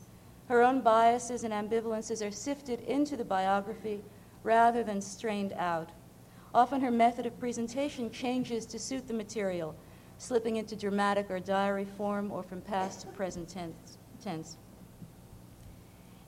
Her 0.48 0.64
own 0.64 0.82
biases 0.82 1.44
and 1.44 1.54
ambivalences 1.54 2.26
are 2.26 2.32
sifted 2.32 2.82
into 2.82 3.16
the 3.16 3.26
biography 3.26 4.02
rather 4.44 4.84
than 4.84 5.02
strained 5.02 5.54
out. 5.54 5.90
Often 6.56 6.82
her 6.82 6.92
method 6.92 7.26
of 7.28 7.40
presentation 7.40 8.10
changes 8.10 8.66
to 8.68 8.80
suit 8.80 9.08
the 9.08 9.14
material, 9.14 9.76
slipping 10.18 10.56
into 10.56 10.76
dramatic 10.76 11.30
or 11.30 11.40
diary 11.40 11.86
form 11.86 12.32
or 12.32 12.42
from 12.42 12.62
past 12.62 13.02
to 13.02 13.08
present 13.08 13.54
tense. 14.24 14.58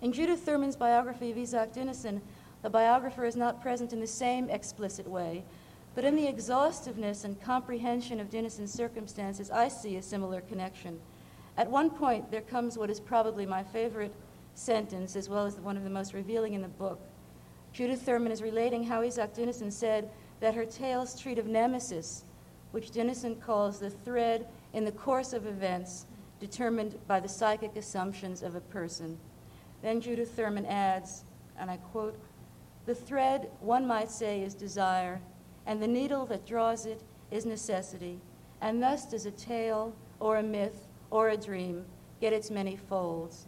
In 0.02 0.14
Judith 0.14 0.46
Thurman's 0.46 0.76
biography 0.76 1.32
of 1.32 1.38
Isak 1.38 1.74
Dinesen, 1.74 2.22
the 2.62 2.70
biographer 2.70 3.26
is 3.26 3.36
not 3.36 3.62
present 3.62 3.94
in 3.94 4.00
the 4.00 4.08
same 4.08 4.50
explicit 4.50 5.08
way, 5.08 5.44
but 5.96 6.06
in 6.06 6.16
the 6.16 6.28
exhaustiveness 6.28 7.24
and 7.24 7.42
comprehension 7.42 8.20
of 8.20 8.30
Dinesen's 8.30 8.74
circumstances, 8.74 9.52
I 9.52 9.68
see 9.68 9.96
a 9.96 10.02
similar 10.02 10.42
connection. 10.42 11.00
At 11.58 11.70
one 11.70 11.90
point, 11.90 12.32
there 12.32 12.42
comes 12.42 12.78
what 12.78 12.90
is 12.90 13.00
probably 13.00 13.46
my 13.46 13.64
favorite 13.64 14.14
sentence, 14.56 15.16
as 15.16 15.30
well 15.30 15.46
as 15.46 15.56
one 15.60 15.78
of 15.78 15.84
the 15.84 15.90
most 15.90 16.14
revealing 16.14 16.54
in 16.54 16.62
the 16.62 16.68
book. 16.68 17.00
Judith 17.74 18.02
Thurman 18.02 18.32
is 18.32 18.42
relating 18.42 18.84
how 18.84 19.04
Isak 19.04 19.36
Dinesen 19.36 19.72
said 19.72 20.10
that 20.40 20.56
her 20.56 20.66
tales 20.66 21.20
treat 21.20 21.40
of 21.40 21.48
nemesis, 21.48 22.24
which 22.72 22.92
Dinesen 22.92 23.42
calls 23.42 23.80
the 23.80 23.90
thread 23.90 24.48
in 24.74 24.86
the 24.86 24.92
course 24.92 25.34
of 25.34 25.48
events 25.48 26.06
determined 26.40 26.98
by 27.08 27.20
the 27.20 27.28
psychic 27.28 27.76
assumptions 27.76 28.42
of 28.42 28.56
a 28.56 28.62
person. 28.62 29.18
Then 29.82 30.02
Judith 30.02 30.32
Thurman 30.32 30.66
adds, 30.66 31.24
and 31.58 31.70
I 31.70 31.78
quote, 31.78 32.18
the 32.90 32.96
thread, 32.96 33.52
one 33.60 33.86
might 33.86 34.10
say, 34.10 34.42
is 34.42 34.56
desire, 34.56 35.22
and 35.68 35.80
the 35.80 35.88
needle 35.88 36.26
that 36.26 36.44
draws 36.44 36.88
it 36.88 37.04
is 37.30 37.46
necessity, 37.46 38.20
and 38.62 38.82
thus 38.82 39.06
does 39.06 39.28
a 39.28 39.32
tale 39.32 39.94
or 40.20 40.38
a 40.38 40.42
myth 40.42 40.88
or 41.12 41.30
a 41.30 41.38
dream 41.38 41.86
get 42.20 42.34
its 42.34 42.50
many 42.50 42.76
folds. 42.76 43.46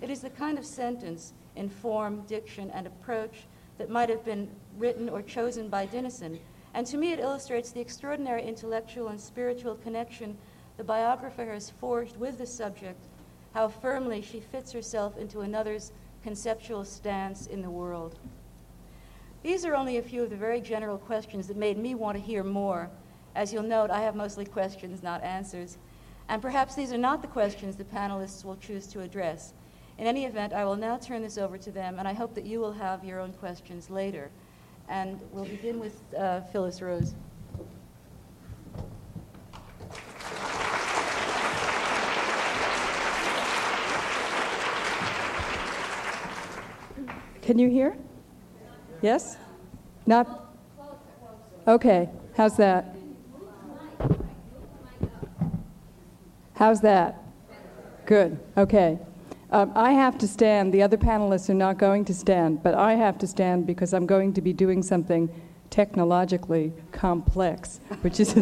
It 0.00 0.08
is 0.08 0.20
the 0.20 0.30
kind 0.30 0.56
of 0.56 0.64
sentence 0.64 1.32
in 1.56 1.68
form, 1.68 2.22
diction, 2.28 2.70
and 2.70 2.86
approach 2.86 3.48
that 3.76 3.90
might 3.90 4.08
have 4.08 4.24
been 4.24 4.48
written 4.78 5.08
or 5.08 5.20
chosen 5.20 5.68
by 5.68 5.86
Dinesen, 5.88 6.38
and 6.72 6.86
to 6.86 6.96
me 6.96 7.10
it 7.12 7.18
illustrates 7.18 7.72
the 7.72 7.80
extraordinary 7.80 8.46
intellectual 8.46 9.08
and 9.08 9.20
spiritual 9.20 9.74
connection 9.82 10.38
the 10.76 10.84
biographer 10.84 11.46
has 11.46 11.70
forged 11.70 12.16
with 12.18 12.38
the 12.38 12.46
subject, 12.46 13.04
how 13.52 13.66
firmly 13.66 14.22
she 14.22 14.38
fits 14.38 14.70
herself 14.70 15.18
into 15.18 15.40
another's 15.40 15.90
conceptual 16.22 16.84
stance 16.84 17.48
in 17.48 17.62
the 17.62 17.68
world. 17.68 18.20
These 19.42 19.64
are 19.64 19.74
only 19.74 19.96
a 19.96 20.02
few 20.02 20.22
of 20.22 20.30
the 20.30 20.36
very 20.36 20.60
general 20.60 20.98
questions 20.98 21.48
that 21.48 21.56
made 21.56 21.78
me 21.78 21.94
want 21.94 22.16
to 22.16 22.22
hear 22.22 22.44
more. 22.44 22.90
As 23.34 23.52
you'll 23.52 23.62
note, 23.62 23.90
I 23.90 24.02
have 24.02 24.14
mostly 24.14 24.44
questions, 24.44 25.02
not 25.02 25.22
answers. 25.22 25.78
And 26.28 26.42
perhaps 26.42 26.74
these 26.74 26.92
are 26.92 26.98
not 26.98 27.22
the 27.22 27.28
questions 27.28 27.76
the 27.76 27.84
panelists 27.84 28.44
will 28.44 28.56
choose 28.56 28.86
to 28.88 29.00
address. 29.00 29.54
In 29.96 30.06
any 30.06 30.26
event, 30.26 30.52
I 30.52 30.64
will 30.64 30.76
now 30.76 30.98
turn 30.98 31.22
this 31.22 31.38
over 31.38 31.56
to 31.58 31.70
them, 31.70 31.98
and 31.98 32.06
I 32.06 32.12
hope 32.12 32.34
that 32.34 32.44
you 32.44 32.60
will 32.60 32.72
have 32.72 33.02
your 33.02 33.18
own 33.18 33.32
questions 33.32 33.88
later. 33.88 34.30
And 34.88 35.18
we'll 35.32 35.44
begin 35.44 35.80
with 35.80 36.02
uh, 36.18 36.42
Phyllis 36.52 36.82
Rose. 36.82 37.14
Can 47.42 47.58
you 47.58 47.70
hear? 47.70 47.96
Yes? 49.02 49.36
Not? 50.06 50.54
Okay. 51.66 52.08
How's 52.36 52.56
that? 52.56 52.96
How's 56.54 56.80
that? 56.82 57.22
Good. 58.06 58.38
Okay. 58.56 58.98
Um, 59.50 59.72
I 59.74 59.92
have 59.92 60.18
to 60.18 60.28
stand. 60.28 60.74
The 60.74 60.82
other 60.82 60.96
panelists 60.96 61.48
are 61.48 61.54
not 61.54 61.78
going 61.78 62.04
to 62.04 62.14
stand, 62.14 62.62
but 62.62 62.74
I 62.74 62.94
have 62.94 63.18
to 63.18 63.26
stand 63.26 63.66
because 63.66 63.92
I'm 63.94 64.06
going 64.06 64.32
to 64.34 64.40
be 64.40 64.52
doing 64.52 64.82
something 64.82 65.28
technologically 65.70 66.72
complex, 66.92 67.80
which 68.02 68.20
is 68.20 68.36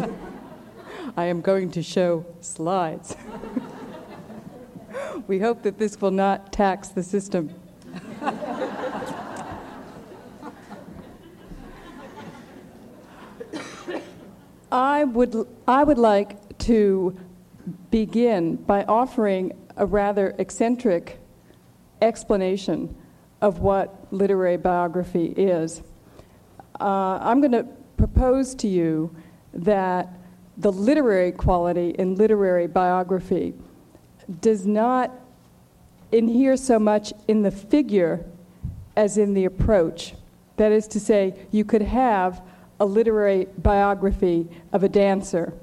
I 1.17 1.25
am 1.25 1.41
going 1.41 1.71
to 1.71 1.81
show 1.81 2.25
slides. 2.41 3.15
we 5.27 5.39
hope 5.39 5.63
that 5.63 5.77
this 5.79 5.99
will 6.01 6.11
not 6.11 6.51
tax 6.51 6.89
the 6.89 7.03
system. 7.03 7.53
I 14.71 15.03
would, 15.03 15.47
I 15.67 15.83
would 15.83 15.97
like 15.97 16.57
to 16.59 17.17
begin 17.91 18.55
by 18.55 18.83
offering 18.83 19.53
a 19.77 19.85
rather 19.85 20.35
eccentric 20.37 21.19
explanation 22.01 22.95
of 23.41 23.59
what 23.59 24.07
literary 24.11 24.57
biography 24.57 25.27
is. 25.37 25.81
Uh, 26.79 27.19
I'm 27.21 27.39
going 27.41 27.51
to 27.51 27.65
propose 27.97 28.55
to 28.55 28.67
you 28.67 29.15
that 29.53 30.09
the 30.57 30.71
literary 30.71 31.31
quality 31.31 31.91
in 31.91 32.15
literary 32.15 32.67
biography 32.67 33.53
does 34.41 34.65
not 34.65 35.11
inhere 36.11 36.57
so 36.57 36.77
much 36.77 37.13
in 37.27 37.41
the 37.41 37.51
figure 37.51 38.25
as 38.95 39.17
in 39.17 39.33
the 39.33 39.45
approach. 39.45 40.13
That 40.57 40.71
is 40.71 40.87
to 40.89 40.99
say, 40.99 41.35
you 41.51 41.63
could 41.63 41.81
have 41.81 42.41
a 42.79 42.85
literary 42.85 43.47
biography 43.57 44.47
of 44.71 44.83
a 44.83 44.89
dancer 44.89 45.53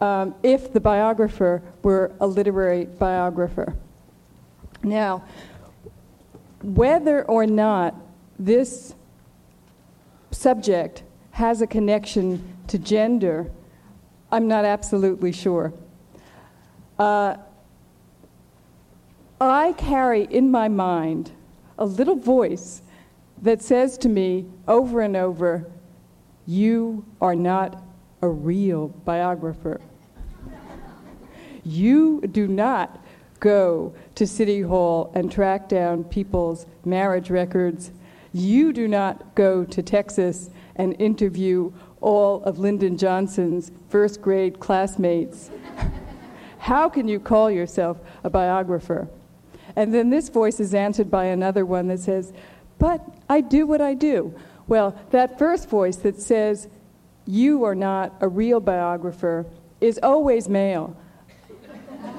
um, 0.00 0.34
if 0.42 0.72
the 0.72 0.80
biographer 0.80 1.62
were 1.82 2.12
a 2.20 2.26
literary 2.26 2.84
biographer. 2.84 3.74
Now, 4.82 5.24
whether 6.62 7.24
or 7.24 7.46
not 7.46 7.94
this 8.38 8.94
subject 10.30 11.02
has 11.30 11.62
a 11.62 11.66
connection 11.66 12.56
to 12.68 12.78
gender, 12.78 13.50
I'm 14.30 14.48
not 14.48 14.64
absolutely 14.64 15.32
sure. 15.32 15.72
Uh, 16.98 17.36
I 19.40 19.72
carry 19.72 20.24
in 20.24 20.50
my 20.50 20.68
mind 20.68 21.32
a 21.78 21.84
little 21.84 22.16
voice 22.16 22.82
that 23.42 23.62
says 23.62 23.98
to 23.98 24.08
me 24.08 24.46
over 24.68 25.00
and 25.00 25.16
over, 25.16 25.70
You 26.46 27.04
are 27.20 27.34
not 27.34 27.82
a 28.22 28.28
real 28.28 28.88
biographer. 28.88 29.80
you 31.64 32.20
do 32.30 32.46
not 32.46 33.00
go 33.40 33.94
to 34.14 34.26
City 34.26 34.62
Hall 34.62 35.10
and 35.14 35.30
track 35.30 35.68
down 35.68 36.04
people's 36.04 36.66
marriage 36.84 37.30
records. 37.30 37.90
You 38.32 38.72
do 38.72 38.88
not 38.88 39.34
go 39.34 39.64
to 39.64 39.82
Texas 39.82 40.50
and 40.76 41.00
interview 41.00 41.72
all 42.00 42.42
of 42.44 42.58
Lyndon 42.58 42.98
Johnson's 42.98 43.70
first 43.88 44.20
grade 44.20 44.60
classmates. 44.60 45.50
How 46.58 46.88
can 46.88 47.08
you 47.08 47.20
call 47.20 47.50
yourself 47.50 47.98
a 48.22 48.30
biographer? 48.30 49.08
And 49.76 49.92
then 49.92 50.10
this 50.10 50.28
voice 50.28 50.60
is 50.60 50.74
answered 50.74 51.10
by 51.10 51.26
another 51.26 51.66
one 51.66 51.88
that 51.88 52.00
says, 52.00 52.32
But 52.78 53.04
I 53.28 53.40
do 53.40 53.66
what 53.66 53.80
I 53.80 53.94
do. 53.94 54.34
Well, 54.66 54.98
that 55.10 55.38
first 55.38 55.68
voice 55.68 55.96
that 55.96 56.20
says, 56.20 56.68
You 57.26 57.64
are 57.64 57.74
not 57.74 58.14
a 58.20 58.28
real 58.28 58.60
biographer 58.60 59.46
is 59.80 60.00
always 60.02 60.48
male. 60.48 60.96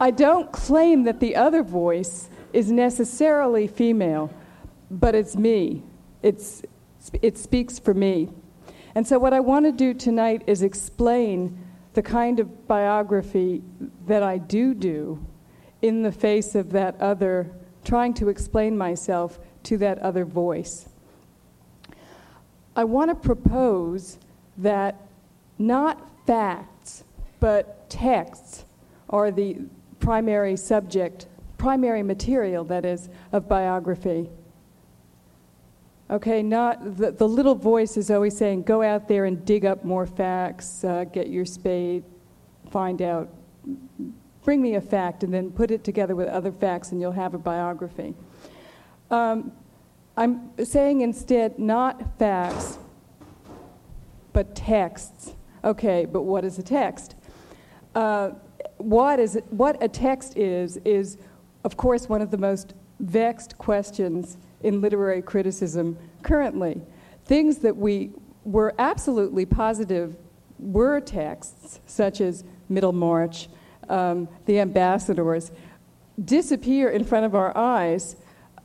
I 0.00 0.10
don't 0.10 0.50
claim 0.50 1.04
that 1.04 1.20
the 1.20 1.36
other 1.36 1.62
voice 1.62 2.30
is 2.52 2.72
necessarily 2.72 3.66
female, 3.66 4.32
but 4.90 5.14
it's 5.14 5.36
me. 5.36 5.82
It's, 6.22 6.62
it 7.20 7.38
speaks 7.38 7.78
for 7.78 7.94
me. 7.94 8.30
And 8.94 9.06
so, 9.06 9.18
what 9.18 9.32
I 9.32 9.40
want 9.40 9.66
to 9.66 9.72
do 9.72 9.94
tonight 9.94 10.42
is 10.46 10.62
explain 10.62 11.58
the 11.94 12.02
kind 12.02 12.40
of 12.40 12.66
biography 12.66 13.62
that 14.06 14.22
I 14.22 14.38
do 14.38 14.74
do 14.74 15.24
in 15.82 16.02
the 16.02 16.12
face 16.12 16.54
of 16.54 16.72
that 16.72 17.00
other, 17.00 17.50
trying 17.84 18.14
to 18.14 18.28
explain 18.28 18.76
myself 18.76 19.38
to 19.64 19.76
that 19.78 19.98
other 19.98 20.24
voice. 20.24 20.88
I 22.76 22.84
want 22.84 23.10
to 23.10 23.14
propose 23.14 24.18
that 24.58 24.96
not 25.58 26.10
facts, 26.26 27.04
but 27.40 27.88
texts 27.90 28.64
are 29.10 29.30
the 29.30 29.56
primary 29.98 30.56
subject, 30.56 31.26
primary 31.58 32.02
material, 32.02 32.64
that 32.64 32.84
is, 32.84 33.08
of 33.32 33.48
biography. 33.48 34.30
Okay, 36.10 36.42
not 36.42 36.96
the, 36.96 37.12
the 37.12 37.28
little 37.28 37.54
voice 37.54 37.96
is 37.96 38.10
always 38.10 38.36
saying, 38.36 38.62
go 38.62 38.82
out 38.82 39.06
there 39.06 39.26
and 39.26 39.44
dig 39.44 39.64
up 39.64 39.84
more 39.84 40.06
facts, 40.06 40.82
uh, 40.82 41.04
get 41.04 41.28
your 41.28 41.44
spade, 41.44 42.02
find 42.70 43.00
out, 43.02 43.28
bring 44.44 44.60
me 44.60 44.74
a 44.74 44.80
fact, 44.80 45.22
and 45.22 45.32
then 45.32 45.50
put 45.50 45.70
it 45.70 45.84
together 45.84 46.14
with 46.14 46.28
other 46.28 46.52
facts, 46.52 46.92
and 46.92 47.00
you'll 47.00 47.12
have 47.12 47.34
a 47.34 47.38
biography. 47.38 48.14
Um, 49.10 49.52
I'm 50.16 50.50
saying 50.64 51.00
instead 51.00 51.58
not 51.58 52.18
facts, 52.18 52.78
but 54.32 54.54
texts 54.54 55.34
Okay, 55.62 56.06
but 56.06 56.22
what 56.22 56.44
is 56.44 56.58
a 56.58 56.62
text? 56.62 57.14
Uh, 57.94 58.30
what, 58.78 59.20
is, 59.20 59.38
what 59.50 59.82
a 59.82 59.88
text 59.88 60.36
is, 60.36 60.78
is, 60.78 61.18
of 61.64 61.76
course, 61.76 62.08
one 62.08 62.22
of 62.22 62.30
the 62.30 62.38
most 62.38 62.72
vexed 63.00 63.58
questions 63.58 64.38
in 64.62 64.80
literary 64.80 65.20
criticism 65.20 65.98
currently. 66.22 66.80
Things 67.24 67.58
that 67.58 67.76
we 67.76 68.10
were 68.44 68.74
absolutely 68.78 69.44
positive 69.44 70.16
were 70.58 71.00
texts, 71.00 71.80
such 71.86 72.20
as 72.20 72.44
Middlemarch, 72.68 73.48
um, 73.90 74.28
The 74.46 74.60
Ambassadors, 74.60 75.50
disappear 76.24 76.90
in 76.90 77.04
front 77.04 77.26
of 77.26 77.34
our 77.34 77.56
eyes 77.56 78.16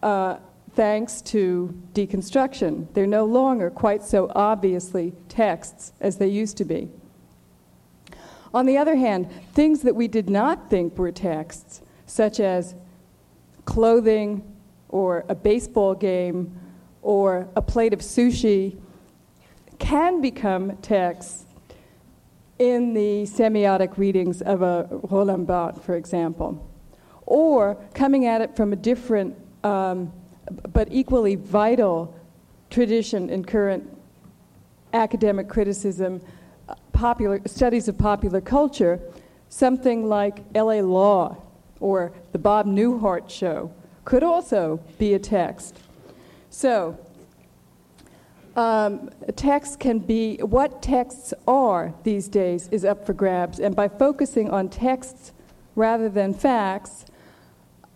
uh, 0.04 0.38
thanks 0.76 1.22
to 1.22 1.74
deconstruction. 1.94 2.88
They're 2.94 3.08
no 3.08 3.26
longer 3.26 3.70
quite 3.70 4.04
so 4.04 4.32
obviously 4.36 5.14
texts 5.30 5.94
as 6.02 6.18
they 6.18 6.28
used 6.28 6.58
to 6.58 6.66
be. 6.66 6.90
On 8.54 8.66
the 8.66 8.78
other 8.78 8.96
hand, 8.96 9.30
things 9.54 9.82
that 9.82 9.96
we 9.96 10.08
did 10.08 10.30
not 10.30 10.70
think 10.70 10.98
were 10.98 11.12
texts, 11.12 11.82
such 12.06 12.40
as 12.40 12.76
clothing 13.66 14.44
or 14.90 15.26
a 15.28 15.36
baseball 15.36 15.96
game 15.96 16.58
or 17.02 17.50
a 17.56 17.62
plate 17.62 17.94
of 17.94 18.00
sushi, 18.00 18.78
can 19.80 20.22
become 20.22 20.78
texts 20.78 21.45
in 22.60 22.94
the 22.94 23.24
semiotic 23.24 23.98
readings 23.98 24.42
of 24.42 24.62
a 24.62 24.88
Roland 25.10 25.48
Barthes, 25.48 25.84
for 25.84 25.96
example, 25.96 26.66
or 27.26 27.76
coming 27.94 28.26
at 28.26 28.42
it 28.42 28.56
from 28.56 28.72
a 28.72 28.76
different 28.76 29.36
um, 29.64 30.12
but 30.72 30.88
equally 30.92 31.36
vital 31.36 32.16
tradition 32.70 33.30
in 33.30 33.44
current 33.44 33.84
academic 34.94 35.50
criticism, 35.50 36.22
popular 36.94 37.42
studies 37.46 37.88
of 37.88 37.98
popular 37.98 38.42
culture, 38.42 39.00
something 39.50 40.08
like 40.08 40.40
L.A. 40.54 40.82
Law 40.82 41.38
or 41.80 42.14
the 42.32 42.38
Bob 42.38 42.66
Newhart 42.66 43.30
Show 43.30 43.72
could 44.06 44.24
also 44.24 44.80
be 44.98 45.14
a 45.14 45.20
text. 45.20 45.80
So, 46.50 46.98
um, 48.56 49.10
text 49.36 49.80
can 49.80 50.00
be 50.00 50.38
what 50.38 50.82
texts 50.82 51.34
are 51.48 51.94
these 52.04 52.28
days 52.28 52.70
is 52.72 52.86
up 52.86 53.06
for 53.06 53.14
grabs, 53.14 53.60
and 53.60 53.76
by 53.76 53.88
focusing 53.88 54.50
on 54.50 54.70
texts 54.70 55.34
rather 55.76 56.08
than 56.08 56.34
facts, 56.34 57.06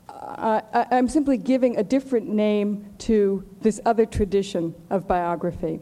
I, 0.10 0.86
am 0.92 1.08
simply 1.08 1.38
giving 1.38 1.78
a 1.78 1.84
different 1.84 2.28
name 2.28 2.94
to 3.00 3.46
this 3.62 3.80
other 3.86 4.06
tradition 4.06 4.75
of 4.89 5.08
biography. 5.08 5.80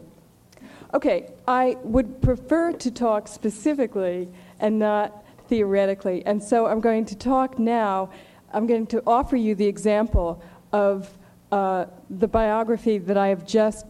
Okay, 0.94 1.32
I 1.46 1.76
would 1.82 2.22
prefer 2.22 2.72
to 2.72 2.90
talk 2.90 3.26
specifically 3.28 4.28
and 4.60 4.78
not 4.78 5.24
theoretically, 5.48 6.24
and 6.24 6.42
so 6.42 6.66
I'm 6.66 6.80
going 6.80 7.04
to 7.06 7.16
talk 7.16 7.58
now. 7.58 8.10
I'm 8.52 8.66
going 8.66 8.86
to 8.88 9.02
offer 9.06 9.36
you 9.36 9.54
the 9.54 9.66
example 9.66 10.42
of 10.72 11.18
uh, 11.50 11.86
the 12.08 12.28
biography 12.28 12.98
that 12.98 13.16
I 13.16 13.28
have 13.28 13.46
just 13.46 13.86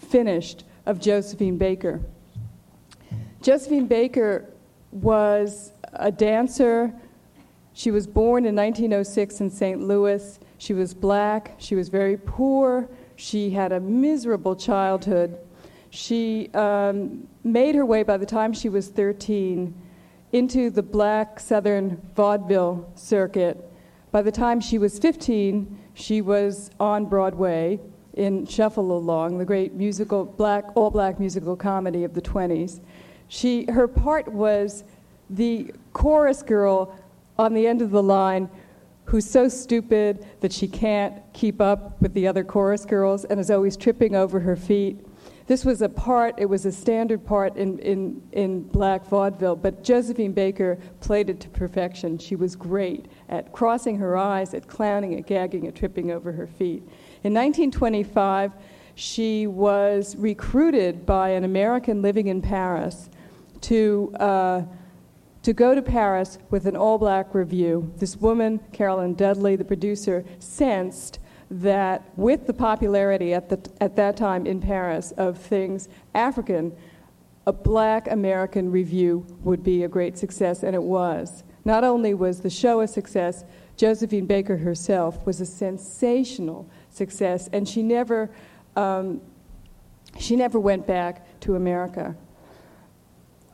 finished 0.00 0.64
of 0.86 1.00
Josephine 1.00 1.58
Baker. 1.58 2.00
Josephine 3.42 3.86
Baker 3.86 4.52
was 4.90 5.72
a 5.92 6.10
dancer 6.10 6.92
she 7.72 7.90
was 7.90 8.06
born 8.06 8.44
in 8.44 8.54
1906 8.54 9.40
in 9.40 9.50
St. 9.50 9.80
Louis. 9.80 10.38
She 10.58 10.74
was 10.74 10.92
black. 10.92 11.54
She 11.58 11.74
was 11.74 11.88
very 11.88 12.16
poor. 12.16 12.88
She 13.16 13.50
had 13.50 13.72
a 13.72 13.80
miserable 13.80 14.56
childhood. 14.56 15.38
She 15.90 16.50
um, 16.54 17.26
made 17.42 17.74
her 17.74 17.86
way 17.86 18.02
by 18.02 18.16
the 18.16 18.26
time 18.26 18.52
she 18.52 18.68
was 18.68 18.88
13 18.88 19.74
into 20.32 20.70
the 20.70 20.82
black 20.82 21.40
Southern 21.40 22.00
vaudeville 22.14 22.90
circuit. 22.94 23.66
By 24.12 24.22
the 24.22 24.32
time 24.32 24.60
she 24.60 24.78
was 24.78 24.98
15, 24.98 25.78
she 25.94 26.20
was 26.20 26.70
on 26.78 27.06
Broadway 27.06 27.80
in 28.20 28.44
Shuffle 28.44 28.92
Along, 28.92 29.38
the 29.38 29.46
great 29.46 29.72
musical 29.72 30.26
black 30.26 30.76
all 30.76 30.90
black 30.90 31.18
musical 31.18 31.56
comedy 31.56 32.04
of 32.04 32.12
the 32.12 32.20
20s. 32.20 32.80
She 33.28 33.64
her 33.70 33.88
part 33.88 34.28
was 34.28 34.84
the 35.30 35.72
chorus 35.94 36.42
girl 36.42 36.94
on 37.38 37.54
the 37.54 37.66
end 37.66 37.80
of 37.80 37.90
the 37.90 38.02
line 38.02 38.50
who's 39.06 39.28
so 39.28 39.48
stupid 39.48 40.26
that 40.40 40.52
she 40.52 40.68
can't 40.68 41.14
keep 41.32 41.62
up 41.62 42.00
with 42.02 42.12
the 42.12 42.28
other 42.28 42.44
chorus 42.44 42.84
girls 42.84 43.24
and 43.24 43.40
is 43.40 43.50
always 43.50 43.74
tripping 43.74 44.14
over 44.14 44.38
her 44.38 44.54
feet. 44.54 44.98
This 45.46 45.64
was 45.64 45.80
a 45.80 45.88
part, 45.88 46.34
it 46.38 46.44
was 46.44 46.66
a 46.66 46.70
standard 46.70 47.24
part 47.24 47.56
in, 47.56 47.78
in, 47.78 48.22
in 48.32 48.62
black 48.64 49.06
vaudeville, 49.06 49.56
but 49.56 49.82
Josephine 49.82 50.32
Baker 50.32 50.78
played 51.00 51.30
it 51.30 51.40
to 51.40 51.48
perfection. 51.48 52.18
She 52.18 52.36
was 52.36 52.54
great 52.54 53.06
at 53.30 53.50
crossing 53.50 53.96
her 53.96 54.16
eyes, 54.16 54.52
at 54.52 54.68
clowning, 54.68 55.18
at 55.18 55.26
gagging, 55.26 55.66
at 55.66 55.74
tripping 55.74 56.10
over 56.10 56.30
her 56.32 56.46
feet. 56.46 56.82
In 57.22 57.34
1925, 57.34 58.52
she 58.94 59.46
was 59.46 60.16
recruited 60.16 61.04
by 61.04 61.30
an 61.30 61.44
American 61.44 62.02
living 62.02 62.28
in 62.28 62.42
Paris 62.42 63.10
to. 63.62 64.14
Uh, 64.18 64.62
to 65.42 65.54
go 65.54 65.74
to 65.74 65.80
Paris 65.80 66.38
with 66.50 66.66
an 66.66 66.76
all 66.76 66.98
black 66.98 67.34
revue. 67.34 67.90
This 67.96 68.16
woman, 68.16 68.60
Caroline 68.72 69.14
Dudley, 69.14 69.56
the 69.56 69.64
producer, 69.64 70.24
sensed 70.38 71.18
that 71.50 72.04
with 72.16 72.46
the 72.46 72.52
popularity 72.52 73.34
at, 73.34 73.48
the, 73.48 73.58
at 73.80 73.96
that 73.96 74.16
time 74.16 74.46
in 74.46 74.60
Paris 74.60 75.12
of 75.12 75.38
things 75.38 75.88
African, 76.14 76.76
a 77.46 77.52
black 77.52 78.10
American 78.10 78.70
revue 78.70 79.24
would 79.42 79.64
be 79.64 79.82
a 79.82 79.88
great 79.88 80.18
success, 80.18 80.62
and 80.62 80.74
it 80.74 80.82
was. 80.82 81.42
Not 81.64 81.84
only 81.84 82.14
was 82.14 82.40
the 82.40 82.50
show 82.50 82.80
a 82.80 82.88
success, 82.88 83.44
Josephine 83.76 84.26
Baker 84.26 84.58
herself 84.58 85.24
was 85.26 85.40
a 85.40 85.46
sensational 85.46 86.68
success, 86.90 87.48
and 87.52 87.68
she 87.68 87.82
never, 87.82 88.30
um, 88.76 89.20
she 90.18 90.36
never 90.36 90.58
went 90.58 90.86
back 90.86 91.40
to 91.40 91.56
America. 91.56 92.14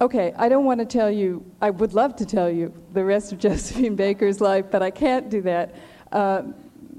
Okay, 0.01 0.35
I 0.37 0.49
don't 0.49 0.65
want 0.65 0.81
to 0.81 0.87
tell 0.87 1.11
you, 1.11 1.45
I 1.61 1.71
would 1.71 1.95
love 1.95 2.17
to 2.17 2.27
tell 2.27 2.51
you 2.51 2.73
the 2.93 3.05
rest 3.05 3.33
of 3.33 3.39
Josephine 3.45 3.97
Baker's 3.97 4.41
life, 4.41 4.67
but 4.71 4.83
I 4.83 4.91
can't 4.91 5.31
do 5.31 5.41
that. 5.43 5.75
Uh, 6.13 6.43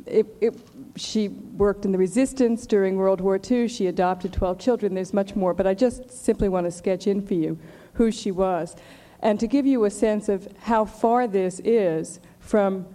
it, 0.06 0.26
it, 0.41 0.56
she 0.95 1.28
worked 1.28 1.86
in 1.86 1.91
the 1.91 1.97
resistance 1.97 2.65
during 2.65 2.97
World 2.97 3.21
War 3.21 3.39
II. 3.39 3.67
She 3.67 3.88
adopted 3.88 4.34
12 4.34 4.58
children. 4.58 4.95
There's 4.95 5.13
much 5.13 5.36
more, 5.36 5.54
but 5.54 5.67
I 5.67 5.73
just 5.73 6.10
simply 6.10 6.50
want 6.50 6.65
to 6.65 6.71
sketch 6.71 7.08
in 7.08 7.26
for 7.26 7.34
you 7.34 7.60
who 7.93 8.12
she 8.12 8.32
was. 8.32 8.76
And 9.19 9.39
to 9.39 9.47
give 9.47 9.65
you 9.65 9.86
a 9.86 9.89
sense 9.89 10.30
of 10.30 10.47
how 10.62 10.86
far 10.86 11.28
this 11.28 11.60
is 11.63 12.19
from 12.39 12.86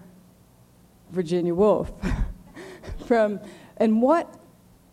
Virginia 1.11 1.55
Woolf, 1.55 1.92
from, 3.07 3.40
and 3.77 4.01
what 4.03 4.38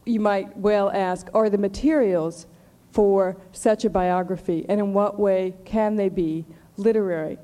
you 0.05 0.19
might 0.19 0.55
well 0.57 0.89
ask 0.91 1.29
are 1.33 1.49
the 1.49 1.57
materials 1.57 2.47
for 2.91 3.37
such 3.51 3.85
a 3.85 3.89
biography, 3.89 4.65
and 4.67 4.79
in 4.79 4.93
what 4.93 5.19
way 5.19 5.55
can 5.65 5.95
they 5.95 6.09
be 6.09 6.45
literary? 6.77 7.37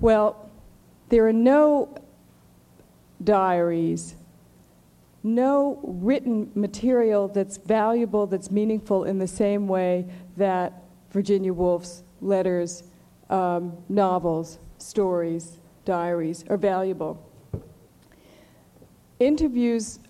Well, 0.00 0.50
there 1.08 1.26
are 1.26 1.32
no 1.32 1.96
diaries, 3.22 4.16
no 5.22 5.80
written 5.82 6.50
material 6.54 7.28
that's 7.28 7.56
valuable, 7.56 8.26
that's 8.26 8.50
meaningful 8.50 9.04
in 9.04 9.18
the 9.18 9.26
same 9.26 9.66
way 9.66 10.06
that 10.36 10.84
Virginia 11.10 11.52
Woolf's 11.52 12.02
letters, 12.20 12.84
um, 13.30 13.76
novels, 13.88 14.58
stories, 14.78 15.58
diaries 15.84 16.44
are 16.48 16.56
valuable. 16.56 17.30
Interviews 19.20 20.00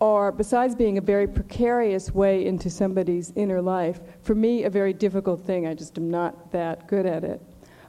are, 0.00 0.32
besides 0.32 0.74
being 0.74 0.98
a 0.98 1.00
very 1.00 1.26
precarious 1.26 2.14
way 2.14 2.46
into 2.46 2.70
somebody's 2.70 3.32
inner 3.36 3.60
life, 3.60 4.00
for 4.22 4.34
me, 4.34 4.64
a 4.64 4.70
very 4.70 4.92
difficult 4.92 5.40
thing. 5.40 5.66
I 5.66 5.74
just 5.74 5.98
am 5.98 6.10
not 6.10 6.50
that 6.52 6.86
good 6.86 7.06
at 7.06 7.24
it. 7.24 7.42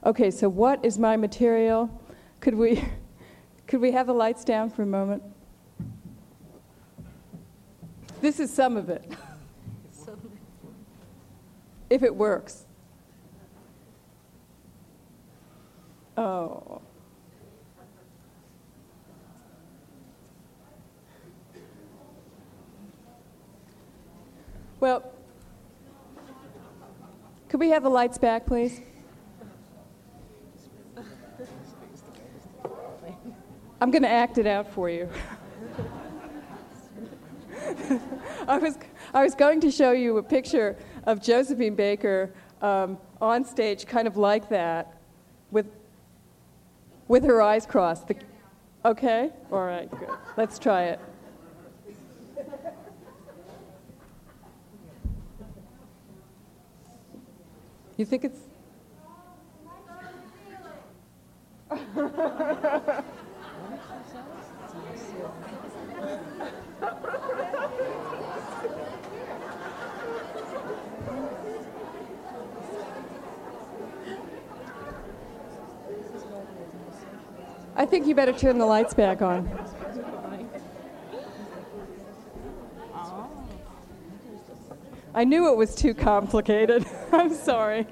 Okay, 0.04 0.30
so 0.30 0.48
what 0.48 0.84
is 0.84 0.98
my 0.98 1.16
material? 1.16 1.88
Could 2.40 2.54
we, 2.54 2.84
could 3.66 3.80
we 3.80 3.92
have 3.92 4.06
the 4.06 4.12
lights 4.12 4.44
down 4.44 4.68
for 4.68 4.82
a 4.82 4.86
moment? 4.86 5.22
This 8.20 8.40
is 8.40 8.52
some 8.52 8.76
of 8.76 8.88
it. 8.88 9.10
if 11.90 12.02
it 12.02 12.14
works. 12.14 12.64
Oh. 16.16 16.80
Well, 24.82 25.04
could 27.48 27.60
we 27.60 27.68
have 27.68 27.84
the 27.84 27.88
lights 27.88 28.18
back, 28.18 28.46
please? 28.46 28.80
I'm 33.80 33.92
going 33.92 34.02
to 34.02 34.08
act 34.08 34.38
it 34.38 34.46
out 34.48 34.68
for 34.72 34.90
you. 34.90 35.08
I, 38.48 38.58
was, 38.58 38.76
I 39.14 39.22
was 39.22 39.36
going 39.36 39.60
to 39.60 39.70
show 39.70 39.92
you 39.92 40.18
a 40.18 40.22
picture 40.22 40.76
of 41.04 41.22
Josephine 41.22 41.76
Baker 41.76 42.32
um, 42.60 42.98
on 43.20 43.44
stage, 43.44 43.86
kind 43.86 44.08
of 44.08 44.16
like 44.16 44.48
that, 44.48 45.00
with, 45.52 45.66
with 47.06 47.22
her 47.22 47.40
eyes 47.40 47.66
crossed. 47.66 48.08
The, 48.08 48.16
okay? 48.84 49.30
All 49.52 49.64
right, 49.64 49.88
good. 49.88 50.08
Let's 50.36 50.58
try 50.58 50.86
it. 50.86 50.98
You 57.96 58.04
think 58.06 58.24
it's. 58.24 58.38
I 77.74 77.86
think 77.86 78.06
you 78.06 78.14
better 78.14 78.32
turn 78.32 78.58
the 78.58 78.66
lights 78.66 78.94
back 78.94 79.22
on. 79.22 79.61
I 85.14 85.24
knew 85.24 85.52
it 85.52 85.56
was 85.56 85.74
too 85.74 85.94
complicated. 85.94 86.86
I'm 87.12 87.34
sorry. 87.34 87.86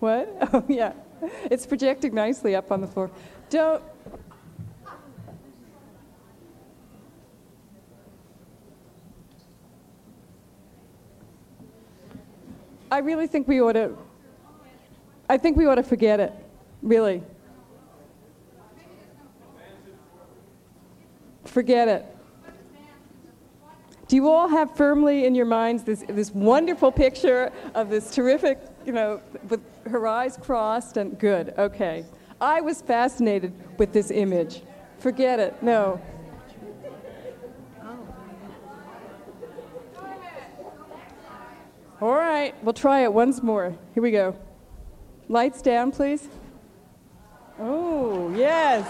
What? 0.00 0.28
Oh, 0.52 0.64
yeah. 0.68 0.92
It's 1.50 1.66
projecting 1.66 2.14
nicely 2.14 2.54
up 2.54 2.70
on 2.70 2.80
the 2.80 2.86
floor. 2.86 3.10
Don't. 3.48 3.82
I 12.90 12.98
really 12.98 13.26
think 13.26 13.48
we 13.48 13.60
ought 13.60 13.72
to. 13.72 13.96
I 15.28 15.38
think 15.38 15.56
we 15.56 15.66
ought 15.66 15.76
to 15.76 15.82
forget 15.82 16.20
it. 16.20 16.32
Really. 16.82 17.22
Forget 21.44 21.88
it. 21.88 22.15
Do 24.08 24.14
you 24.14 24.28
all 24.30 24.48
have 24.48 24.76
firmly 24.76 25.24
in 25.24 25.34
your 25.34 25.46
minds 25.46 25.82
this, 25.82 26.04
this 26.08 26.30
wonderful 26.30 26.92
picture 26.92 27.50
of 27.74 27.90
this 27.90 28.14
terrific, 28.14 28.60
you 28.84 28.92
know, 28.92 29.20
with 29.48 29.60
her 29.86 30.06
eyes 30.06 30.36
crossed 30.40 30.96
and 30.96 31.18
good? 31.18 31.54
Okay. 31.58 32.04
I 32.40 32.60
was 32.60 32.82
fascinated 32.82 33.52
with 33.78 33.92
this 33.92 34.10
image. 34.10 34.62
Forget 34.98 35.40
it. 35.40 35.60
No. 35.62 36.00
All 41.98 42.12
right, 42.12 42.54
we'll 42.62 42.74
try 42.74 43.04
it 43.04 43.12
once 43.12 43.42
more. 43.42 43.74
Here 43.94 44.02
we 44.02 44.10
go. 44.10 44.36
Lights 45.28 45.62
down, 45.62 45.90
please. 45.90 46.28
Oh, 47.58 48.32
yes. 48.36 48.86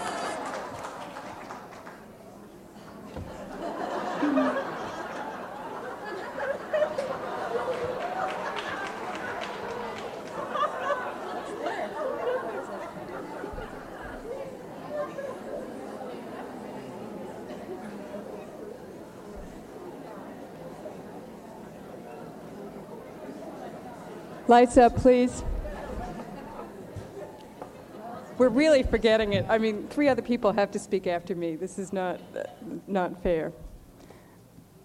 Lights 24.47 24.77
up, 24.77 24.95
please. 24.95 25.43
We're 28.37 28.47
really 28.47 28.81
forgetting 28.83 29.33
it. 29.33 29.45
I 29.49 29.57
mean, 29.57 29.87
three 29.89 30.07
other 30.07 30.21
people 30.21 30.53
have 30.53 30.71
to 30.71 30.79
speak 30.79 31.05
after 31.05 31.35
me. 31.35 31.55
This 31.55 31.77
is 31.77 31.91
not, 31.91 32.21
not 32.87 33.21
fair. 33.21 33.51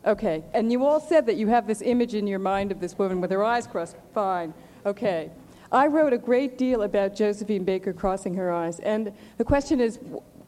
Okay, 0.05 0.43
and 0.53 0.73
you 0.73 0.85
all 0.85 0.99
said 0.99 1.27
that 1.27 1.37
you 1.37 1.47
have 1.47 1.69
this 1.69 1.81
image 1.81 2.15
in 2.15 2.27
your 2.27 2.41
mind 2.41 2.73
of 2.73 2.81
this 2.81 2.99
woman 2.99 3.21
with 3.21 3.31
her 3.31 3.45
eyes 3.45 3.69
crossed. 3.69 3.97
Fine. 4.13 4.53
Okay. 4.85 5.31
I 5.71 5.87
wrote 5.87 6.13
a 6.13 6.19
great 6.19 6.59
deal 6.59 6.83
about 6.83 7.15
Josephine 7.15 7.65
Baker 7.65 7.93
crossing 7.93 8.35
her 8.35 8.53
eyes, 8.53 8.81
and 8.81 9.13
the 9.39 9.45
question 9.45 9.81
is, 9.81 10.01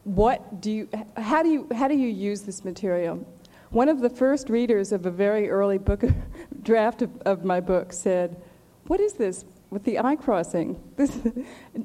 what 0.03 0.61
do 0.61 0.71
you, 0.71 0.89
how 1.15 1.41
do 1.41 1.49
you, 1.49 1.67
how 1.73 1.87
do 1.87 1.95
you 1.95 2.09
use 2.09 2.41
this 2.41 2.65
material? 2.65 3.25
One 3.69 3.87
of 3.87 4.01
the 4.01 4.09
first 4.09 4.49
readers 4.49 4.91
of 4.91 5.05
a 5.05 5.11
very 5.11 5.49
early 5.49 5.77
book 5.77 6.03
draft 6.63 7.01
of, 7.01 7.17
of 7.21 7.45
my 7.45 7.61
book 7.61 7.93
said, 7.93 8.41
"What 8.87 8.99
is 8.99 9.13
this? 9.13 9.45
with 9.69 9.83
the 9.83 9.99
eye 9.99 10.15
crossing. 10.15 10.81
This, 10.95 11.17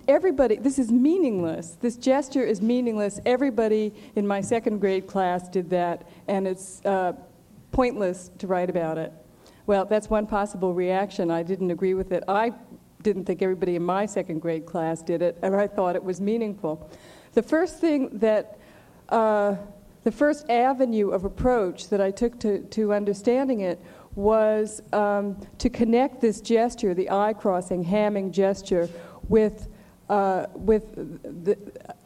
everybody, 0.08 0.56
this 0.56 0.78
is 0.78 0.92
meaningless. 0.92 1.76
This 1.80 1.96
gesture 1.96 2.44
is 2.44 2.62
meaningless. 2.62 3.18
Everybody 3.26 3.92
in 4.14 4.26
my 4.26 4.40
second 4.40 4.78
grade 4.78 5.08
class 5.08 5.48
did 5.48 5.70
that, 5.70 6.06
and 6.28 6.46
it's 6.46 6.84
uh, 6.84 7.14
pointless 7.72 8.30
to 8.38 8.46
write 8.46 8.70
about 8.70 8.96
it. 8.96 9.12
Well, 9.66 9.86
that's 9.86 10.08
one 10.08 10.26
possible 10.26 10.74
reaction. 10.74 11.30
I 11.30 11.42
didn't 11.42 11.72
agree 11.72 11.94
with 11.94 12.12
it. 12.12 12.22
I 12.28 12.52
didn't 13.02 13.24
think 13.24 13.42
everybody 13.42 13.76
in 13.76 13.82
my 13.82 14.06
second 14.06 14.40
grade 14.40 14.66
class 14.66 15.02
did 15.02 15.22
it, 15.22 15.38
and 15.42 15.54
I 15.56 15.66
thought 15.66 15.96
it 15.96 16.04
was 16.04 16.20
meaningful. 16.20 16.90
The 17.32 17.42
first 17.42 17.80
thing 17.80 18.18
that, 18.18 18.58
uh, 19.08 19.56
the 20.04 20.12
first 20.12 20.48
avenue 20.48 21.10
of 21.10 21.24
approach 21.24 21.88
that 21.88 22.00
I 22.00 22.10
took 22.10 22.38
to, 22.40 22.60
to 22.60 22.92
understanding 22.92 23.60
it 23.60 23.80
was 24.20 24.82
um, 24.92 25.36
to 25.58 25.68
connect 25.68 26.20
this 26.20 26.40
gesture, 26.40 26.94
the 26.94 27.10
eye 27.10 27.32
crossing, 27.32 27.84
hamming 27.84 28.30
gesture, 28.30 28.88
with, 29.28 29.68
uh, 30.08 30.46
with 30.54 30.94
the, 31.44 31.56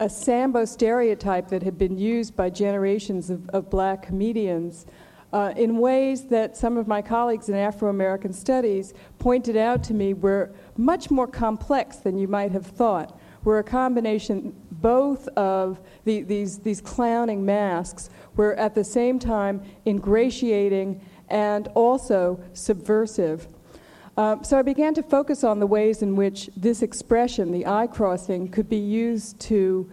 a 0.00 0.09
Sambo 0.09 0.64
stereotype 0.64 1.48
that 1.48 1.62
had 1.62 1.77
been 1.77 1.98
used 1.98 2.37
by 2.37 2.50
generations 2.50 3.31
of, 3.31 3.48
of 3.50 3.70
black 3.70 4.03
comedians. 4.03 4.87
Uh, 5.33 5.53
in 5.57 5.79
ways 5.79 6.27
that 6.27 6.57
some 6.57 6.77
of 6.77 6.87
my 6.87 7.03
colleagues 7.03 7.48
in 7.48 7.57
Afro 7.57 7.90
American 7.90 8.33
studies 8.33 8.94
pointed 9.18 9.57
out 9.57 9.83
to 9.83 9.92
me 9.92 10.14
were 10.14 10.55
much 10.77 11.11
more 11.11 11.27
complex 11.27 11.96
than 11.96 12.16
you 12.16 12.29
might 12.29 12.53
have 12.53 12.66
thought, 12.66 13.18
were 13.42 13.59
a 13.59 13.64
combination 13.64 14.55
both 14.70 15.27
of 15.29 15.81
the, 16.05 16.22
these, 16.22 16.59
these 16.59 16.81
clowning 16.81 17.44
masks 17.44 18.11
were 18.37 18.55
at 18.57 18.74
the 18.74 18.85
same 18.85 19.18
time 19.18 19.62
ingratiating 19.87 21.00
and 21.28 21.68
also 21.74 22.40
subversive. 22.52 23.46
Um, 24.16 24.44
so 24.44 24.58
I 24.58 24.62
began 24.62 24.94
to 24.94 25.02
focus 25.02 25.42
on 25.42 25.58
the 25.58 25.66
ways 25.66 26.02
in 26.02 26.14
which 26.14 26.48
this 26.56 26.82
expression, 26.82 27.50
the 27.50 27.66
eye 27.66 27.88
crossing, 27.88 28.48
could 28.48 28.68
be 28.68 28.76
used 28.76 29.40
to, 29.40 29.90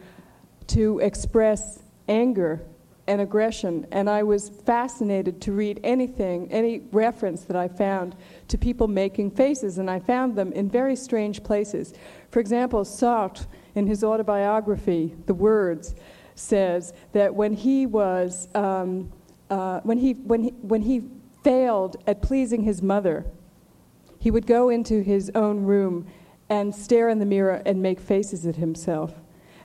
to 0.68 1.00
express 1.00 1.80
anger 2.08 2.62
and 3.08 3.20
aggression. 3.20 3.88
And 3.92 4.08
I 4.10 4.22
was 4.22 4.50
fascinated 4.50 5.42
to 5.42 5.52
read 5.52 5.80
anything, 5.84 6.52
any 6.52 6.80
reference 6.92 7.46
that 7.46 7.56
I 7.56 7.68
found 7.68 8.16
to 8.50 8.58
people 8.60 8.88
making 8.88 9.32
faces, 9.32 9.80
and 9.80 9.90
I 9.90 10.00
found 10.00 10.36
them 10.36 10.54
in 10.54 10.70
very 10.70 10.96
strange 10.96 11.44
places. 11.44 11.94
For 12.30 12.40
example, 12.40 12.84
Sartre, 12.84 13.48
in 13.74 13.88
his 13.88 14.04
autobiography, 14.04 15.16
The 15.26 15.34
Words, 15.34 15.96
says 16.36 16.94
that 17.14 17.34
when 17.34 17.54
he 17.54 17.88
was, 17.88 18.48
um, 18.54 19.12
uh, 19.50 19.80
when, 19.82 19.98
he, 19.98 20.14
when, 20.14 20.44
he, 20.44 20.50
when 20.62 20.82
he 20.82 21.02
failed 21.44 21.98
at 22.08 22.22
pleasing 22.22 22.64
his 22.64 22.82
mother, 22.82 23.26
he 24.20 24.32
would 24.32 24.46
go 24.46 24.70
into 24.70 25.02
his 25.02 25.32
own 25.34 25.64
room 25.64 26.08
and 26.50 26.76
stare 26.76 27.10
in 27.10 27.20
the 27.20 27.26
mirror 27.26 27.62
and 27.66 27.82
make 27.82 28.00
faces 28.00 28.46
at 28.46 28.58
himself. 28.58 29.14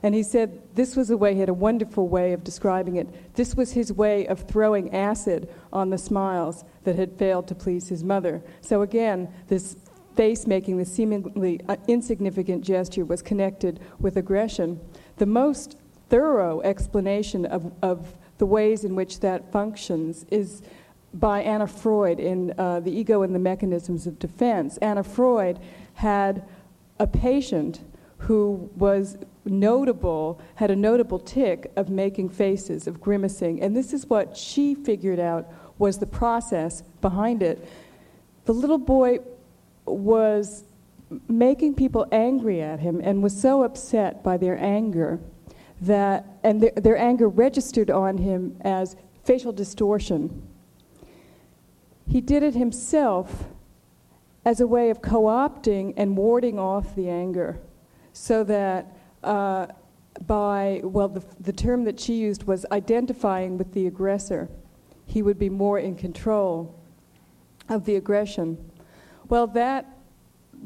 And 0.03 0.13
he 0.15 0.23
said 0.23 0.61
this 0.75 0.95
was 0.95 1.09
a 1.09 1.17
way, 1.17 1.33
he 1.33 1.39
had 1.39 1.49
a 1.49 1.53
wonderful 1.53 2.07
way 2.07 2.33
of 2.33 2.43
describing 2.43 2.95
it. 2.95 3.35
This 3.35 3.55
was 3.55 3.73
his 3.73 3.91
way 3.91 4.27
of 4.27 4.47
throwing 4.47 4.93
acid 4.93 5.49
on 5.73 5.89
the 5.89 5.97
smiles 5.97 6.63
that 6.83 6.95
had 6.95 7.17
failed 7.17 7.47
to 7.47 7.55
please 7.55 7.89
his 7.89 8.03
mother. 8.03 8.41
So 8.61 8.83
again, 8.83 9.33
this 9.47 9.75
face 10.15 10.47
making, 10.47 10.77
this 10.77 10.91
seemingly 10.91 11.61
uh, 11.67 11.75
insignificant 11.87 12.63
gesture 12.63 13.05
was 13.05 13.21
connected 13.21 13.79
with 13.99 14.17
aggression. 14.17 14.79
The 15.17 15.25
most 15.25 15.77
thorough 16.09 16.61
explanation 16.61 17.45
of, 17.45 17.71
of 17.81 18.15
the 18.37 18.45
ways 18.45 18.83
in 18.83 18.95
which 18.95 19.19
that 19.19 19.51
functions 19.51 20.25
is 20.29 20.61
by 21.19 21.41
Anna 21.41 21.67
Freud 21.67 22.19
in 22.19 22.53
uh, 22.57 22.79
The 22.79 22.91
Ego 22.91 23.23
and 23.23 23.33
the 23.33 23.39
Mechanisms 23.39 24.07
of 24.07 24.19
Defense. 24.19 24.77
Anna 24.77 25.03
Freud 25.03 25.59
had 25.95 26.43
a 26.99 27.07
patient 27.07 27.81
who 28.19 28.69
was 28.75 29.17
notable, 29.45 30.41
had 30.55 30.71
a 30.71 30.75
notable 30.75 31.19
tic 31.19 31.71
of 31.75 31.89
making 31.89 32.29
faces, 32.29 32.87
of 32.87 32.99
grimacing, 32.99 33.61
and 33.61 33.75
this 33.75 33.93
is 33.93 34.07
what 34.07 34.35
she 34.35 34.75
figured 34.75 35.19
out 35.19 35.47
was 35.77 35.99
the 35.99 36.05
process 36.05 36.81
behind 37.01 37.43
it. 37.43 37.67
The 38.45 38.53
little 38.53 38.79
boy 38.79 39.19
was 39.85 40.63
making 41.29 41.75
people 41.75 42.07
angry 42.11 42.61
at 42.61 42.79
him 42.79 42.99
and 43.03 43.23
was 43.23 43.39
so 43.39 43.63
upset 43.63 44.23
by 44.23 44.37
their 44.37 44.57
anger 44.57 45.19
that, 45.81 46.25
and 46.43 46.61
their, 46.61 46.71
their 46.71 46.97
anger 46.97 47.29
registered 47.29 47.91
on 47.91 48.17
him 48.17 48.57
as 48.61 48.95
facial 49.23 49.51
distortion 49.51 50.46
he 52.07 52.21
did 52.21 52.43
it 52.43 52.55
himself 52.55 53.45
as 54.45 54.61
a 54.61 54.67
way 54.67 54.89
of 54.89 55.01
co 55.01 55.23
opting 55.23 55.93
and 55.97 56.15
warding 56.15 56.57
off 56.57 56.95
the 56.95 57.09
anger 57.09 57.59
so 58.13 58.43
that 58.43 58.97
uh, 59.23 59.67
by, 60.25 60.81
well, 60.83 61.09
the, 61.09 61.23
the 61.39 61.53
term 61.53 61.83
that 61.83 61.99
she 61.99 62.13
used 62.13 62.43
was 62.43 62.65
identifying 62.71 63.57
with 63.57 63.73
the 63.73 63.87
aggressor. 63.87 64.49
He 65.05 65.21
would 65.21 65.37
be 65.37 65.49
more 65.49 65.79
in 65.79 65.95
control 65.95 66.73
of 67.69 67.85
the 67.85 67.95
aggression. 67.95 68.71
Well, 69.27 69.47
that 69.47 69.85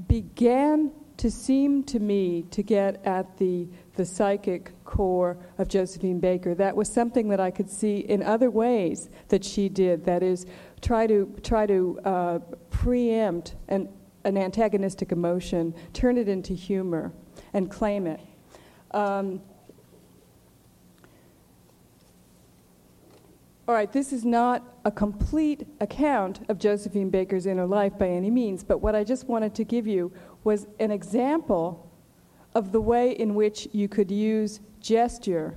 began 0.08 0.92
to 1.18 1.30
seem 1.30 1.84
to 1.84 2.00
me 2.00 2.44
to 2.52 2.64
get 2.64 3.06
at 3.06 3.38
the, 3.38 3.68
the 3.96 4.06
psychic 4.06 4.72
core 4.86 5.38
of 5.58 5.68
Josephine 5.68 6.20
Baker. 6.20 6.56
That 6.56 6.76
was 6.76 6.92
something 6.92 7.30
that 7.30 7.40
I 7.40 7.52
could 7.52 7.70
see 7.70 8.00
in 8.00 8.24
other 8.24 8.50
ways 8.50 9.10
that 9.28 9.44
she 9.44 9.70
did. 9.70 10.06
That 10.06 10.24
is, 10.24 10.46
try 10.82 11.08
to, 11.08 11.34
try 11.44 11.66
to 11.66 12.00
uh, 12.04 12.40
preempt 12.70 13.56
an, 13.70 13.90
an 14.24 14.38
antagonistic 14.38 15.12
emotion, 15.12 15.74
turn 15.94 16.18
it 16.18 16.28
into 16.28 16.54
humor, 16.54 17.14
and 17.54 17.70
claim 17.70 18.08
it. 18.08 18.20
Um, 18.92 19.42
all 23.68 23.76
right, 23.76 23.92
this 23.92 24.12
is 24.12 24.26
not 24.26 24.64
a 24.84 24.92
complete 24.92 25.68
account 25.80 26.42
of 26.50 26.58
Josephine 26.58 27.10
Baker's 27.10 27.46
inner 27.46 27.66
life 27.66 27.98
by 27.98 28.10
any 28.10 28.30
means, 28.30 28.64
but 28.64 28.80
what 28.80 28.96
I 28.96 29.04
just 29.04 29.28
wanted 29.28 29.56
to 29.56 29.64
give 29.64 29.88
you 29.88 30.12
was 30.44 30.68
an 30.80 30.92
example 30.92 31.90
of 32.54 32.72
the 32.72 32.82
way 32.82 33.12
in 33.12 33.34
which 33.36 33.68
you 33.72 33.88
could 33.88 34.12
use 34.12 34.60
gesture 34.82 35.56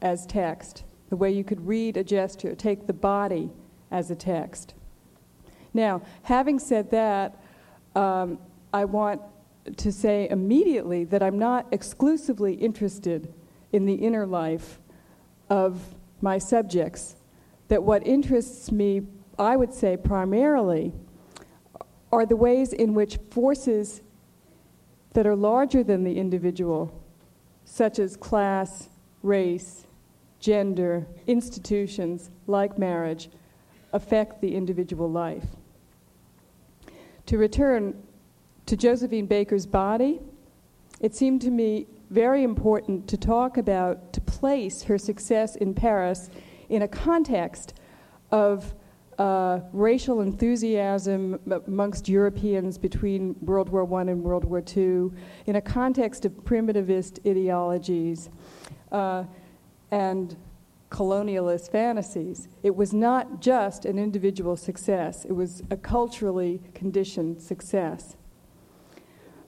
as 0.00 0.24
text, 0.24 0.84
the 1.10 1.16
way 1.16 1.30
you 1.30 1.44
could 1.44 1.66
read 1.66 1.96
a 1.96 2.04
gesture, 2.04 2.54
take 2.54 2.86
the 2.86 2.92
body 2.92 3.50
as 3.90 4.10
a 4.10 4.16
text. 4.16 4.74
Now, 5.72 6.02
having 6.22 6.58
said 6.58 6.90
that, 6.90 7.40
um, 7.94 8.38
I 8.72 8.84
want 8.84 9.20
to 9.76 9.92
say 9.92 10.28
immediately 10.30 11.04
that 11.04 11.22
I'm 11.22 11.38
not 11.38 11.66
exclusively 11.70 12.54
interested 12.54 13.32
in 13.72 13.86
the 13.86 13.94
inner 13.94 14.26
life 14.26 14.80
of 15.48 15.94
my 16.20 16.38
subjects, 16.38 17.16
that 17.68 17.82
what 17.82 18.06
interests 18.06 18.70
me, 18.72 19.02
I 19.38 19.56
would 19.56 19.72
say 19.72 19.96
primarily, 19.96 20.92
are 22.12 22.26
the 22.26 22.36
ways 22.36 22.72
in 22.72 22.94
which 22.94 23.18
forces 23.30 24.02
that 25.12 25.26
are 25.26 25.36
larger 25.36 25.82
than 25.82 26.04
the 26.04 26.18
individual, 26.18 27.02
such 27.64 27.98
as 27.98 28.16
class, 28.16 28.88
race, 29.22 29.86
gender, 30.40 31.06
institutions 31.26 32.30
like 32.46 32.78
marriage, 32.78 33.28
affect 33.92 34.40
the 34.40 34.54
individual 34.54 35.10
life. 35.10 35.46
To 37.26 37.38
return 37.38 37.94
to 38.66 38.76
Josephine 38.76 39.26
Baker's 39.26 39.66
body, 39.66 40.20
it 41.00 41.14
seemed 41.14 41.40
to 41.42 41.50
me 41.50 41.86
very 42.10 42.42
important 42.42 43.08
to 43.08 43.16
talk 43.16 43.56
about, 43.56 44.12
to 44.12 44.20
place 44.20 44.82
her 44.82 44.98
success 44.98 45.56
in 45.56 45.74
Paris 45.74 46.30
in 46.68 46.82
a 46.82 46.88
context 46.88 47.74
of 48.30 48.74
uh, 49.18 49.60
racial 49.72 50.22
enthusiasm 50.22 51.38
amongst 51.66 52.08
Europeans 52.08 52.78
between 52.78 53.36
World 53.42 53.68
War 53.68 53.82
I 54.00 54.02
and 54.02 54.22
World 54.22 54.44
War 54.44 54.62
II, 54.76 55.10
in 55.46 55.56
a 55.56 55.60
context 55.60 56.24
of 56.24 56.32
primitivist 56.32 57.18
ideologies 57.28 58.30
uh, 58.92 59.24
and 59.90 60.36
colonialist 60.90 61.70
fantasies. 61.70 62.48
It 62.62 62.74
was 62.76 62.92
not 62.92 63.40
just 63.40 63.84
an 63.84 63.98
individual 63.98 64.56
success, 64.56 65.24
it 65.24 65.32
was 65.32 65.62
a 65.70 65.76
culturally 65.76 66.60
conditioned 66.74 67.40
success. 67.40 68.16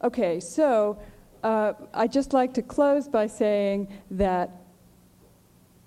Okay, 0.02 0.40
so 0.40 0.98
uh, 1.42 1.74
I'd 1.94 2.12
just 2.12 2.32
like 2.32 2.54
to 2.54 2.62
close 2.62 3.08
by 3.08 3.26
saying 3.26 3.88
that 4.10 4.62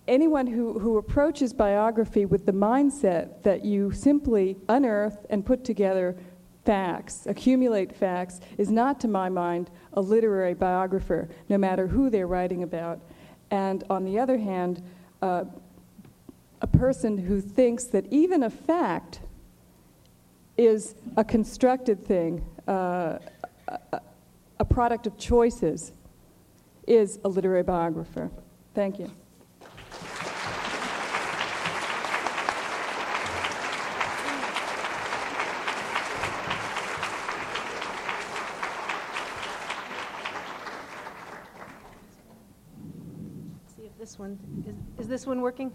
anyone 0.07 0.47
who, 0.47 0.79
who 0.79 0.97
approaches 0.97 1.53
biography 1.53 2.25
with 2.25 2.45
the 2.45 2.51
mindset 2.51 3.41
that 3.43 3.65
you 3.65 3.91
simply 3.91 4.57
unearth 4.69 5.25
and 5.29 5.45
put 5.45 5.63
together 5.63 6.15
facts, 6.65 7.25
accumulate 7.27 7.95
facts, 7.95 8.39
is 8.57 8.71
not, 8.71 8.99
to 8.99 9.07
my 9.07 9.29
mind, 9.29 9.69
a 9.93 10.01
literary 10.01 10.53
biographer, 10.53 11.29
no 11.49 11.57
matter 11.57 11.87
who 11.87 12.09
they're 12.09 12.27
writing 12.27 12.63
about. 12.63 12.99
And 13.51 13.83
on 13.89 14.03
the 14.03 14.17
other 14.19 14.37
hand, 14.37 14.81
a 16.61 16.67
person 16.67 17.17
who 17.17 17.41
thinks 17.41 17.85
that 17.85 18.05
even 18.11 18.43
a 18.43 18.49
fact 18.49 19.19
is 20.57 20.95
a 21.17 21.23
constructed 21.23 22.05
thing, 22.05 22.43
uh, 22.67 23.19
a, 23.67 24.01
a 24.59 24.65
product 24.65 25.07
of 25.07 25.17
choices 25.17 25.91
is 26.87 27.19
a 27.23 27.29
literary 27.29 27.63
biographer. 27.63 28.29
Thank 28.73 28.99
you. 28.99 29.11
One 44.25 44.39
is, 44.97 45.03
is 45.03 45.07
this 45.07 45.27
one 45.27 45.39
working? 45.39 45.71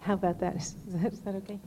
How 0.00 0.14
about 0.14 0.40
that? 0.40 0.56
Is 0.60 0.74
that, 0.86 1.12
is 1.12 1.20
that 1.20 1.34
okay? 1.36 1.60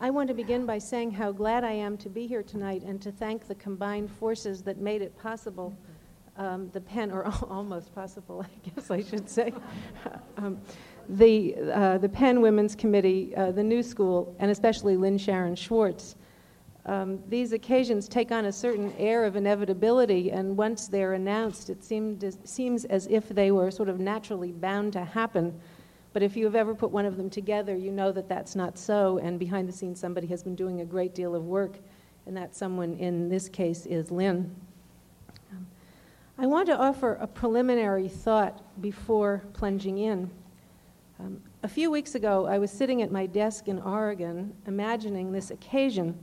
I 0.00 0.10
want 0.10 0.26
to 0.28 0.34
begin 0.34 0.66
by 0.66 0.78
saying 0.78 1.12
how 1.12 1.30
glad 1.30 1.62
I 1.62 1.72
am 1.72 1.96
to 1.98 2.08
be 2.08 2.26
here 2.26 2.42
tonight 2.42 2.82
and 2.82 3.00
to 3.02 3.12
thank 3.12 3.46
the 3.46 3.54
combined 3.54 4.10
forces 4.10 4.62
that 4.62 4.78
made 4.78 5.02
it 5.02 5.16
possible, 5.18 5.76
um, 6.36 6.68
the 6.72 6.80
PEN, 6.80 7.12
or 7.12 7.26
almost 7.50 7.94
possible, 7.94 8.44
I 8.44 8.68
guess 8.68 8.90
I 8.90 9.02
should 9.02 9.28
say, 9.28 9.52
um, 10.36 10.60
the, 11.08 11.54
uh, 11.72 11.98
the 11.98 12.08
PEN 12.08 12.40
Women's 12.40 12.74
Committee, 12.74 13.36
uh, 13.36 13.52
the 13.52 13.62
New 13.62 13.84
School, 13.84 14.34
and 14.40 14.50
especially 14.50 14.96
Lynne 14.96 15.18
Sharon 15.18 15.54
Schwartz. 15.54 16.16
Um, 16.86 17.20
these 17.28 17.52
occasions 17.52 18.08
take 18.08 18.32
on 18.32 18.46
a 18.46 18.52
certain 18.52 18.92
air 18.98 19.24
of 19.24 19.36
inevitability, 19.36 20.30
and 20.30 20.56
once 20.56 20.88
they're 20.88 21.12
announced, 21.12 21.70
it 21.70 21.84
seemed, 21.84 22.36
seems 22.44 22.84
as 22.86 23.06
if 23.08 23.28
they 23.28 23.50
were 23.50 23.70
sort 23.70 23.88
of 23.88 24.00
naturally 24.00 24.52
bound 24.52 24.92
to 24.94 25.04
happen 25.04 25.60
but 26.12 26.22
if 26.22 26.36
you've 26.36 26.56
ever 26.56 26.74
put 26.74 26.90
one 26.90 27.06
of 27.06 27.16
them 27.16 27.30
together, 27.30 27.76
you 27.76 27.92
know 27.92 28.10
that 28.12 28.28
that's 28.28 28.56
not 28.56 28.76
so, 28.76 29.18
and 29.18 29.38
behind 29.38 29.68
the 29.68 29.72
scenes, 29.72 30.00
somebody 30.00 30.26
has 30.28 30.42
been 30.42 30.56
doing 30.56 30.80
a 30.80 30.84
great 30.84 31.14
deal 31.14 31.34
of 31.34 31.44
work, 31.44 31.78
and 32.26 32.36
that 32.36 32.56
someone 32.56 32.94
in 32.94 33.28
this 33.28 33.48
case 33.48 33.86
is 33.86 34.10
Lynne. 34.10 34.54
Um, 35.52 35.66
I 36.36 36.46
want 36.46 36.66
to 36.66 36.76
offer 36.76 37.14
a 37.14 37.26
preliminary 37.28 38.08
thought 38.08 38.60
before 38.80 39.44
plunging 39.52 39.98
in. 39.98 40.30
Um, 41.20 41.40
a 41.62 41.68
few 41.68 41.90
weeks 41.90 42.16
ago, 42.16 42.46
I 42.46 42.58
was 42.58 42.72
sitting 42.72 43.02
at 43.02 43.12
my 43.12 43.26
desk 43.26 43.68
in 43.68 43.78
Oregon, 43.78 44.52
imagining 44.66 45.30
this 45.30 45.52
occasion, 45.52 46.18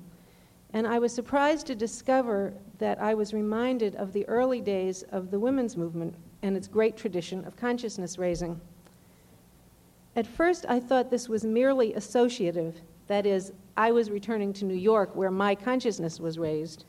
and 0.74 0.86
I 0.86 1.00
was 1.00 1.14
surprised 1.14 1.68
to 1.68 1.76
discover 1.76 2.54
that 2.78 3.02
I 3.02 3.14
was 3.14 3.34
reminded 3.34 3.96
of 3.96 4.14
the 4.14 4.28
early 4.28 4.62
days 4.62 5.04
of 5.12 5.32
the 5.32 5.40
women's 5.40 5.78
movement 5.78 6.16
and 6.42 6.56
its 6.58 6.68
great 6.68 6.98
tradition 6.98 7.46
of 7.46 7.56
consciousness 7.56 8.18
raising. 8.18 8.60
At 10.16 10.28
first, 10.28 10.66
I 10.68 10.80
thought 10.80 11.10
this 11.10 11.30
was 11.30 11.46
merely 11.46 11.94
associative. 11.94 12.82
That 13.08 13.26
is, 13.26 13.54
I 13.78 13.92
was 13.92 14.10
returning 14.10 14.52
to 14.54 14.66
New 14.66 14.76
York 14.76 15.16
where 15.16 15.32
my 15.32 15.56
consciousness 15.56 16.20
was 16.20 16.38
raised. 16.38 16.86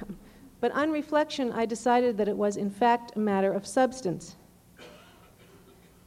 but 0.60 0.72
on 0.72 0.90
reflection, 0.90 1.52
I 1.52 1.66
decided 1.66 2.16
that 2.18 2.28
it 2.28 2.36
was, 2.36 2.56
in 2.56 2.70
fact, 2.70 3.12
a 3.16 3.18
matter 3.18 3.52
of 3.52 3.66
substance. 3.66 4.36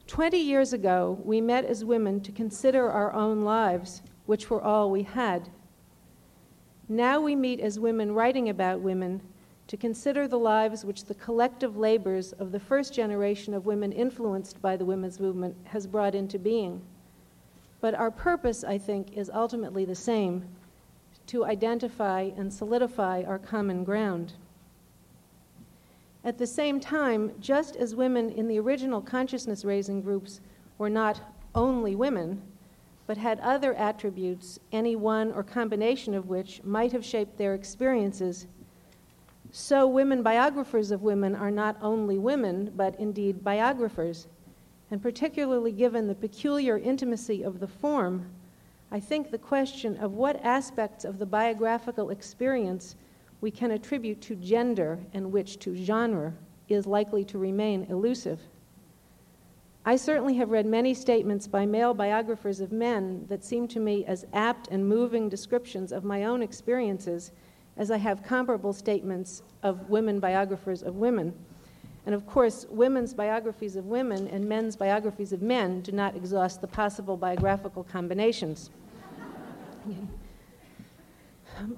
Twenty 0.07 0.39
years 0.39 0.71
ago, 0.71 1.19
we 1.23 1.41
met 1.41 1.65
as 1.65 1.83
women 1.83 2.21
to 2.21 2.31
consider 2.31 2.89
our 2.89 3.11
own 3.13 3.41
lives, 3.41 4.01
which 4.27 4.49
were 4.49 4.61
all 4.61 4.91
we 4.91 5.03
had. 5.03 5.49
Now 6.87 7.19
we 7.19 7.35
meet 7.35 7.59
as 7.59 7.79
women 7.79 8.13
writing 8.13 8.49
about 8.49 8.81
women 8.81 9.21
to 9.67 9.77
consider 9.77 10.27
the 10.27 10.37
lives 10.37 10.85
which 10.85 11.05
the 11.05 11.15
collective 11.15 11.77
labors 11.77 12.31
of 12.33 12.51
the 12.51 12.59
first 12.59 12.93
generation 12.93 13.55
of 13.55 13.65
women 13.65 13.91
influenced 13.91 14.61
by 14.61 14.77
the 14.77 14.85
women's 14.85 15.19
movement 15.19 15.55
has 15.63 15.87
brought 15.87 16.13
into 16.13 16.37
being. 16.37 16.81
But 17.81 17.95
our 17.95 18.11
purpose, 18.11 18.63
I 18.63 18.77
think, 18.77 19.17
is 19.17 19.31
ultimately 19.33 19.85
the 19.85 19.95
same 19.95 20.47
to 21.27 21.45
identify 21.45 22.29
and 22.37 22.53
solidify 22.53 23.23
our 23.23 23.39
common 23.39 23.83
ground. 23.83 24.33
At 26.23 26.37
the 26.37 26.47
same 26.47 26.79
time, 26.79 27.31
just 27.39 27.75
as 27.75 27.95
women 27.95 28.29
in 28.29 28.47
the 28.47 28.59
original 28.59 29.01
consciousness 29.01 29.65
raising 29.65 30.01
groups 30.01 30.39
were 30.77 30.89
not 30.89 31.19
only 31.55 31.95
women, 31.95 32.41
but 33.07 33.17
had 33.17 33.39
other 33.39 33.73
attributes, 33.73 34.59
any 34.71 34.95
one 34.95 35.31
or 35.31 35.43
combination 35.43 36.13
of 36.13 36.27
which 36.27 36.63
might 36.63 36.91
have 36.91 37.05
shaped 37.05 37.37
their 37.37 37.53
experiences 37.53 38.47
so, 39.57 39.87
women 39.87 40.21
biographers 40.21 40.91
of 40.91 41.01
women 41.01 41.33
are 41.33 41.49
not 41.49 41.77
only 41.81 42.17
women, 42.17 42.73
but 42.75 42.99
indeed 42.99 43.41
biographers. 43.41 44.27
and 44.91 45.01
particularly 45.01 45.71
given 45.71 46.07
the 46.07 46.13
peculiar 46.13 46.77
intimacy 46.77 47.41
of 47.41 47.61
the 47.61 47.67
form, 47.67 48.29
I 48.91 48.99
think 48.99 49.31
the 49.31 49.37
question 49.37 49.95
of 49.95 50.11
what 50.11 50.43
aspects 50.43 51.05
of 51.05 51.19
the 51.19 51.25
biographical 51.25 52.09
experience 52.09 52.97
we 53.39 53.49
can 53.49 53.71
attribute 53.71 54.19
to 54.23 54.35
gender 54.35 54.99
and 55.13 55.31
which 55.31 55.57
to 55.59 55.73
genre 55.73 56.33
is 56.67 56.85
likely 56.85 57.23
to 57.23 57.37
remain 57.37 57.83
elusive. 57.89 58.41
I 59.87 59.95
certainly 59.97 60.33
have 60.35 60.49
read 60.49 60.65
many 60.65 60.95
statements 60.95 61.45
by 61.45 61.67
male 61.67 61.93
biographers 61.93 62.59
of 62.59 62.71
men 62.71 63.23
that 63.29 63.45
seem 63.45 63.67
to 63.67 63.79
me 63.79 64.03
as 64.05 64.25
apt 64.33 64.67
and 64.69 64.87
moving 64.87 65.29
descriptions 65.29 65.91
of 65.91 66.03
my 66.03 66.23
own 66.23 66.41
experiences 66.41 67.31
as 67.77 67.91
I 67.91 67.97
have 67.97 68.23
comparable 68.23 68.73
statements 68.73 69.43
of 69.61 69.87
women 69.87 70.19
biographers 70.19 70.81
of 70.81 70.95
women. 70.95 71.33
And 72.07 72.15
of 72.15 72.25
course, 72.25 72.65
women's 72.69 73.13
biographies 73.13 73.75
of 73.75 73.85
women 73.85 74.27
and 74.27 74.47
men's 74.47 74.75
biographies 74.75 75.33
of 75.33 75.43
men 75.43 75.81
do 75.81 75.91
not 75.91 76.15
exhaust 76.15 76.61
the 76.61 76.67
possible 76.67 77.15
biographical 77.15 77.83
combinations. 77.83 78.71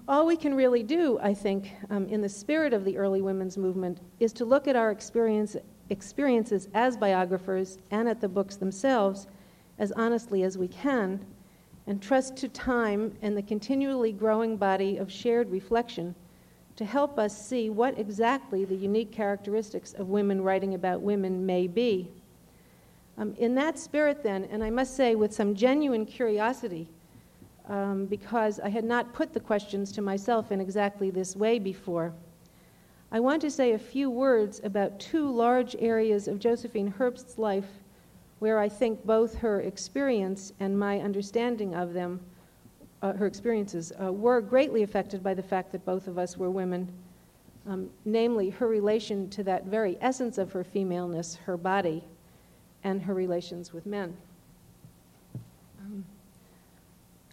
all 0.08 0.26
we 0.26 0.38
can 0.38 0.54
really 0.54 0.84
do, 0.84 1.20
I 1.22 1.34
think, 1.34 1.72
um, 1.90 2.08
in 2.08 2.22
the 2.22 2.30
spirit 2.30 2.74
of 2.74 2.86
the 2.86 2.98
early 2.98 3.22
women's 3.22 3.58
movement, 3.58 4.00
is 4.20 4.32
to 4.34 4.46
look 4.46 4.68
at 4.68 4.76
our 4.76 4.92
experience, 4.92 5.56
experiences 5.90 6.68
as 6.74 6.98
biographers 6.98 7.78
and 7.92 8.08
at 8.08 8.22
the 8.22 8.28
books 8.28 8.56
themselves 8.56 9.28
as 9.80 9.92
honestly 9.94 10.44
as 10.44 10.58
we 10.58 10.68
can 10.68 11.26
and 11.88 12.02
trust 12.02 12.36
to 12.36 12.50
time 12.50 13.16
and 13.22 13.36
the 13.36 13.42
continually 13.42 14.12
growing 14.12 14.58
body 14.58 14.98
of 14.98 15.12
shared 15.12 15.50
reflection 15.50 16.14
to 16.76 16.86
help 16.86 17.18
us 17.18 17.48
see 17.48 17.70
what 17.70 17.98
exactly 17.98 18.66
the 18.66 18.76
unique 18.76 19.12
characteristics 19.12 19.94
of 19.94 20.10
women 20.10 20.42
writing 20.42 20.76
about 20.76 21.02
women 21.02 21.46
may 21.46 21.66
be. 21.66 22.12
Um, 23.18 23.34
in 23.40 23.56
that 23.56 23.80
spirit, 23.80 24.22
then, 24.22 24.48
and 24.52 24.64
I 24.64 24.70
must 24.70 24.96
say 24.96 25.16
with 25.16 25.34
some 25.34 25.56
genuine 25.56 26.06
curiosity, 26.06 26.88
um, 27.68 28.06
because 28.06 28.60
I 28.60 28.70
had 28.70 28.84
not 28.84 29.12
put 29.14 29.34
the 29.34 29.40
questions 29.40 29.92
to 29.94 30.02
myself 30.04 30.52
in 30.52 30.62
exactly 30.62 31.10
this 31.10 31.36
way 31.36 31.58
before, 31.58 32.14
I 33.10 33.22
want 33.22 33.42
to 33.44 33.52
say 33.52 33.72
a 33.72 33.80
few 33.80 34.10
words 34.10 34.60
about 34.66 35.00
two 35.00 35.32
large 35.32 35.78
areas 35.80 36.28
of 36.28 36.40
Josephine 36.40 36.92
Herbst's 36.92 37.38
life 37.38 37.68
where 38.40 38.60
I 38.60 38.68
think 38.68 39.06
both 39.06 39.36
her 39.36 39.62
experience 39.62 40.52
and 40.60 40.78
my 40.78 41.00
understanding 41.00 41.74
of 41.74 41.94
them, 41.94 42.20
uh, 43.02 43.14
her 43.14 43.26
experiences, 43.26 43.94
uh, 44.02 44.12
were 44.12 44.42
greatly 44.42 44.84
affected 44.84 45.24
by 45.24 45.34
the 45.34 45.42
fact 45.42 45.72
that 45.72 45.86
both 45.86 46.08
of 46.08 46.18
us 46.18 46.38
were 46.38 46.52
women, 46.52 46.92
um, 47.66 47.90
namely 48.04 48.50
her 48.50 48.68
relation 48.68 49.30
to 49.30 49.44
that 49.44 49.66
very 49.66 49.98
essence 50.02 50.38
of 50.38 50.52
her 50.52 50.66
femaleness, 50.66 51.36
her 51.36 51.58
body, 51.58 52.04
and 52.84 53.02
her 53.02 53.14
relations 53.14 53.72
with 53.72 53.86
men. 53.86 54.16
Um, 55.80 56.06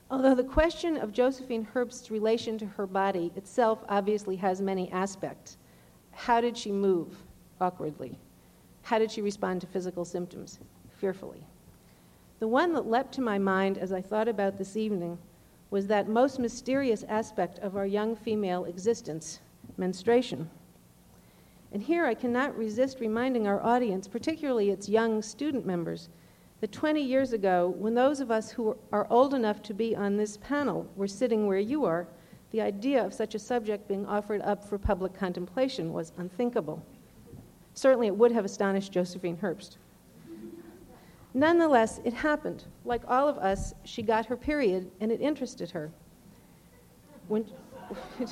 although 0.09 0.37
the 0.37 0.45
question 0.45 0.97
of 0.97 1.13
Josephine 1.13 1.67
Herbst's 1.75 2.13
relation 2.13 2.59
to 2.59 2.67
her 2.67 2.87
body 2.87 3.33
itself 3.35 3.85
obviously 3.89 4.37
has 4.37 4.61
many 4.61 4.91
aspects. 4.93 5.57
How 6.15 6.41
did 6.41 6.57
she 6.57 6.73
move 6.73 7.17
awkwardly? 7.61 8.19
How 8.83 8.99
did 8.99 9.11
she 9.11 9.23
respond 9.23 9.61
to 9.61 9.67
physical 9.67 10.05
symptoms? 10.05 10.59
fearfully. 11.05 11.45
The 12.39 12.49
one 12.49 12.73
that 12.73 12.89
leapt 12.89 13.13
to 13.15 13.21
my 13.21 13.39
mind 13.39 13.77
as 13.77 13.93
I 13.93 14.01
thought 14.01 14.27
about 14.27 14.57
this 14.57 14.75
evening 14.75 15.19
was 15.71 15.87
that 15.89 16.09
most 16.09 16.39
mysterious 16.39 17.05
aspect 17.11 17.59
of 17.59 17.77
our 17.77 17.85
young 17.85 18.17
female 18.17 18.65
existence 18.65 19.41
menstruation. 19.77 20.49
And 21.73 21.83
here 21.83 22.07
I 22.07 22.15
cannot 22.15 22.57
resist 22.57 23.01
reminding 23.01 23.47
our 23.47 23.63
audience, 23.63 24.09
particularly 24.09 24.71
its 24.71 24.89
young 24.89 25.21
student 25.21 25.67
members, 25.67 26.09
that 26.61 26.73
20 26.73 27.03
years 27.03 27.33
ago, 27.35 27.75
when 27.77 27.95
those 27.95 28.21
of 28.21 28.31
us 28.31 28.51
who 28.51 28.77
are 28.91 29.07
old 29.11 29.35
enough 29.35 29.61
to 29.65 29.75
be 29.75 29.95
on 29.95 30.17
this 30.17 30.39
panel 30.39 30.87
were 30.97 31.09
sitting 31.09 31.47
where 31.47 31.59
you 31.59 31.85
are, 31.85 32.07
the 32.55 32.61
idea 32.61 33.05
of 33.05 33.13
such 33.13 33.35
a 33.35 33.39
subject 33.41 33.89
being 33.89 34.07
offered 34.07 34.41
up 34.43 34.65
for 34.65 34.79
public 34.79 35.13
contemplation 35.13 35.93
was 35.93 36.13
unthinkable. 36.19 36.81
Certainly, 37.75 38.07
it 38.07 38.17
would 38.17 38.31
have 38.31 38.45
astonished 38.45 38.93
Josephine 38.93 39.37
Herbst. 39.37 39.79
Nonetheless, 41.35 42.01
it 42.05 42.13
happened. 42.15 42.63
Like 42.85 43.03
all 43.09 43.27
of 43.29 43.39
us, 43.39 43.75
she 43.83 44.03
got 44.03 44.27
her 44.27 44.37
period, 44.37 44.89
and 45.01 45.11
it 45.11 45.21
interested 45.21 45.73
her. 45.73 45.91
When, 47.27 47.43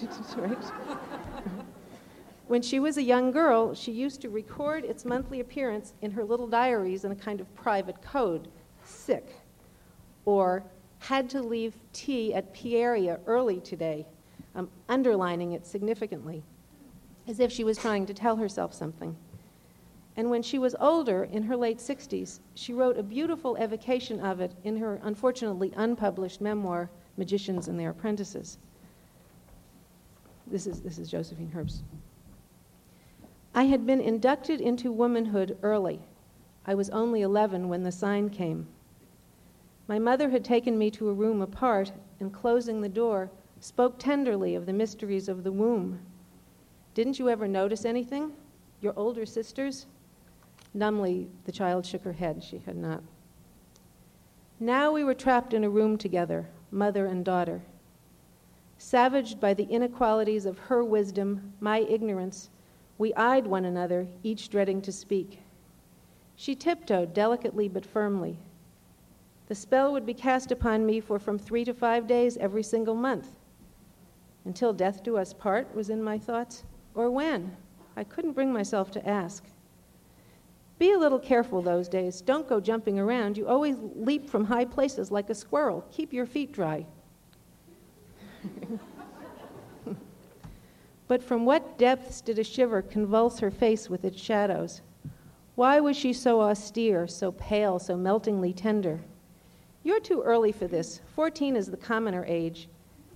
when 2.47 2.63
she 2.63 2.79
was 2.79 2.99
a 2.99 3.03
young 3.03 3.33
girl, 3.33 3.75
she 3.75 3.91
used 3.91 4.21
to 4.21 4.29
record 4.29 4.85
its 4.85 5.05
monthly 5.05 5.41
appearance 5.41 5.95
in 6.01 6.13
her 6.13 6.23
little 6.23 6.47
diaries 6.47 7.05
in 7.05 7.11
a 7.11 7.17
kind 7.17 7.41
of 7.41 7.53
private 7.57 8.01
code 8.01 8.47
sick, 8.85 9.35
or 10.27 10.63
had 11.01 11.29
to 11.31 11.43
leave 11.43 11.75
tea 11.93 12.33
at 12.33 12.55
Pieria 12.55 13.19
early 13.27 13.59
today, 13.59 14.07
um, 14.55 14.69
underlining 14.89 15.53
it 15.53 15.67
significantly, 15.67 16.43
as 17.27 17.41
if 17.41 17.51
she 17.51 17.65
was 17.65 17.79
trying 17.79 18.07
to 18.07 18.15
tell 18.15 18.37
herself 18.37 18.75
something. 18.75 19.17
And 20.17 20.29
when 20.29 20.43
she 20.43 20.59
was 20.59 20.77
older, 20.79 21.25
in 21.25 21.43
her 21.45 21.57
late 21.57 21.79
60s, 21.79 22.41
she 22.55 22.75
wrote 22.75 22.99
a 22.99 23.03
beautiful 23.03 23.57
evocation 23.57 24.21
of 24.21 24.41
it 24.41 24.53
in 24.63 24.77
her 24.77 25.01
unfortunately 25.03 25.73
unpublished 25.75 26.41
memoir, 26.41 26.91
Magicians 27.17 27.69
and 27.69 27.79
Their 27.79 27.91
Apprentices. 27.91 28.59
This 30.47 30.67
is, 30.67 30.83
this 30.83 30.99
is 30.99 31.11
Josephine 31.11 31.51
Herbst. 31.55 31.81
I 33.55 33.65
had 33.65 33.87
been 33.87 34.01
inducted 34.01 34.61
into 34.61 34.93
womanhood 34.93 35.57
early. 35.63 36.01
I 36.67 36.75
was 36.75 36.91
only 36.91 37.23
11 37.23 37.69
when 37.69 37.83
the 37.83 37.93
sign 37.93 38.29
came. 38.29 38.67
My 39.89 39.99
mother 39.99 40.31
had 40.31 40.45
taken 40.45 40.79
me 40.79 40.91
to 40.93 41.09
a 41.09 41.15
room 41.15 41.43
apart 41.43 41.93
and, 42.21 42.33
closing 42.33 42.81
the 42.81 42.89
door, 42.89 43.31
spoke 43.63 43.97
tenderly 43.97 44.57
of 44.57 44.67
the 44.67 44.73
mysteries 44.73 45.29
of 45.29 45.45
the 45.45 45.53
womb. 45.53 46.01
Didn't 46.95 47.21
you 47.21 47.29
ever 47.29 47.47
notice 47.47 47.85
anything? 47.85 48.33
Your 48.81 48.93
older 48.97 49.25
sisters? 49.25 49.87
Numbly, 50.75 51.29
the 51.45 51.53
child 51.53 51.87
shook 51.87 52.03
her 52.03 52.13
head. 52.13 52.43
She 52.43 52.61
had 52.67 52.75
not. 52.75 53.05
Now 54.59 54.91
we 54.91 55.05
were 55.05 55.15
trapped 55.15 55.55
in 55.55 55.63
a 55.63 55.71
room 55.71 55.97
together, 55.97 56.49
mother 56.73 57.07
and 57.07 57.25
daughter. 57.25 57.63
Savaged 58.79 59.39
by 59.39 59.55
the 59.55 59.69
inequalities 59.69 60.45
of 60.45 60.59
her 60.59 60.83
wisdom, 60.83 61.53
my 61.61 61.83
ignorance, 61.83 62.51
we 62.99 63.15
eyed 63.15 63.47
one 63.47 63.65
another, 63.65 64.09
each 64.25 64.49
dreading 64.49 64.83
to 64.83 64.91
speak. 64.91 65.39
She 66.35 66.57
tiptoed 66.57 67.15
delicately 67.15 67.69
but 67.69 67.87
firmly. 67.87 68.39
The 69.47 69.55
spell 69.55 69.93
would 69.93 70.05
be 70.05 70.15
cast 70.15 70.51
upon 70.51 70.85
me 70.85 70.99
for 70.99 71.21
from 71.21 71.39
three 71.39 71.65
to 71.65 71.73
five 71.73 72.09
days 72.09 72.37
every 72.39 72.65
single 72.65 72.97
month. 72.97 73.37
Until 74.45 74.73
death 74.73 75.03
do 75.03 75.17
us 75.17 75.33
part 75.33 75.75
was 75.75 75.91
in 75.91 76.03
my 76.03 76.19
thoughts. 76.19 76.65
Or 76.95 77.11
when? 77.11 77.57
I 77.97 78.05
couldn't 78.05 78.33
bring 78.33 78.53
myself 78.53 78.91
to 78.93 79.09
ask. 79.09 79.45
Be 80.79 80.93
a 80.93 80.99
little 80.99 81.19
careful 81.19 81.63
those 81.63 81.89
days. 81.89 82.21
Don't 82.21 82.49
go 82.49 82.61
jumping 82.61 82.99
around. 82.99 83.37
You 83.37 83.47
always 83.47 83.77
leap 83.95 84.29
from 84.29 84.45
high 84.45 84.65
places 84.65 85.13
like 85.13 85.31
a 85.31 85.35
squirrel. 85.35 85.85
Keep 85.93 86.13
your 86.13 86.27
feet 86.27 86.53
dry. 86.53 86.85
but 91.07 91.23
from 91.23 91.45
what 91.45 91.79
depths 91.79 92.21
did 92.21 92.41
a 92.41 92.45
shiver 92.45 92.83
convulse 92.83 93.39
her 93.39 93.51
face 93.51 93.89
with 93.89 94.05
its 94.05 94.21
shadows? 94.21 94.83
Why 95.55 95.79
was 95.79 95.97
she 95.97 96.13
so 96.13 96.41
austere, 96.41 97.07
so 97.07 97.31
pale, 97.33 97.79
so 97.79 97.97
meltingly 97.97 98.53
tender? 98.53 99.01
You're 99.85 100.01
too 100.01 100.23
early 100.23 100.51
for 100.51 100.67
this. 100.67 101.01
Fourteen 101.15 101.55
is 101.57 101.71
the 101.71 101.77
commoner 101.77 102.25
age. 102.27 102.69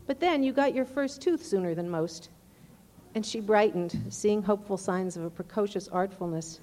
But 0.06 0.20
then 0.20 0.42
you 0.42 0.52
got 0.52 0.74
your 0.74 0.84
first 0.84 1.20
tooth 1.20 1.44
sooner 1.44 1.74
than 1.74 1.90
most. 1.90 2.30
And 3.14 3.24
she 3.24 3.40
brightened, 3.40 3.98
seeing 4.10 4.42
hopeful 4.42 4.76
signs 4.76 5.16
of 5.16 5.24
a 5.24 5.30
precocious 5.30 5.88
artfulness. 5.88 6.60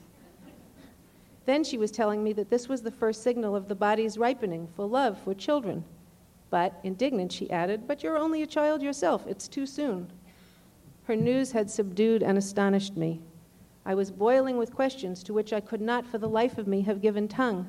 Then 1.46 1.64
she 1.64 1.78
was 1.78 1.92
telling 1.92 2.24
me 2.24 2.32
that 2.34 2.50
this 2.50 2.70
was 2.70 2.82
the 2.82 2.92
first 2.92 3.22
signal 3.22 3.56
of 3.56 3.68
the 3.68 3.76
body's 3.76 4.18
ripening 4.18 4.68
for 4.76 4.86
love 4.86 5.20
for 5.22 5.34
children. 5.34 5.84
But, 6.50 6.80
indignant, 6.84 7.32
she 7.32 7.50
added, 7.50 7.88
But 7.88 8.04
you're 8.04 8.18
only 8.18 8.44
a 8.44 8.48
child 8.48 8.82
yourself. 8.82 9.26
It's 9.28 9.48
too 9.48 9.66
soon. 9.66 10.12
Her 11.04 11.16
news 11.16 11.52
had 11.52 11.70
subdued 11.70 12.24
and 12.24 12.38
astonished 12.38 12.96
me. 12.96 13.20
I 13.86 13.96
was 13.96 14.12
boiling 14.12 14.58
with 14.58 14.74
questions 14.74 15.22
to 15.24 15.34
which 15.34 15.52
I 15.52 15.60
could 15.60 15.82
not 15.82 16.06
for 16.06 16.18
the 16.18 16.30
life 16.30 16.58
of 16.58 16.68
me 16.68 16.82
have 16.82 17.02
given 17.02 17.28
tongue. 17.28 17.68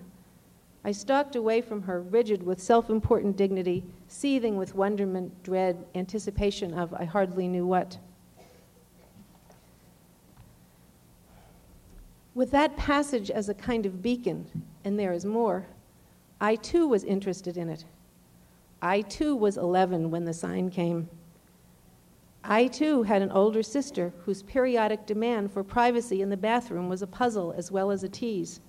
I 0.84 0.92
stalked 0.92 1.34
away 1.34 1.62
from 1.62 1.82
her, 1.82 2.02
rigid 2.02 2.42
with 2.42 2.60
self 2.60 2.90
important 2.90 3.36
dignity, 3.36 3.84
seething 4.06 4.56
with 4.56 4.74
wonderment, 4.74 5.42
dread, 5.42 5.86
anticipation 5.94 6.74
of 6.74 6.92
I 6.92 7.04
hardly 7.04 7.48
knew 7.48 7.66
what. 7.66 7.98
With 12.34 12.50
that 12.50 12.76
passage 12.76 13.30
as 13.30 13.48
a 13.48 13.54
kind 13.54 13.86
of 13.86 14.02
beacon, 14.02 14.64
and 14.84 14.98
there 14.98 15.12
is 15.12 15.24
more, 15.24 15.66
I 16.40 16.56
too 16.56 16.86
was 16.88 17.04
interested 17.04 17.56
in 17.56 17.68
it. 17.68 17.84
I 18.82 19.00
too 19.02 19.34
was 19.34 19.56
11 19.56 20.10
when 20.10 20.24
the 20.24 20.34
sign 20.34 20.68
came. 20.68 21.08
I 22.42 22.66
too 22.66 23.04
had 23.04 23.22
an 23.22 23.30
older 23.30 23.62
sister 23.62 24.12
whose 24.24 24.42
periodic 24.42 25.06
demand 25.06 25.50
for 25.50 25.64
privacy 25.64 26.20
in 26.20 26.28
the 26.28 26.36
bathroom 26.36 26.90
was 26.90 27.00
a 27.00 27.06
puzzle 27.06 27.54
as 27.56 27.72
well 27.72 27.90
as 27.90 28.02
a 28.02 28.08
tease. 28.08 28.60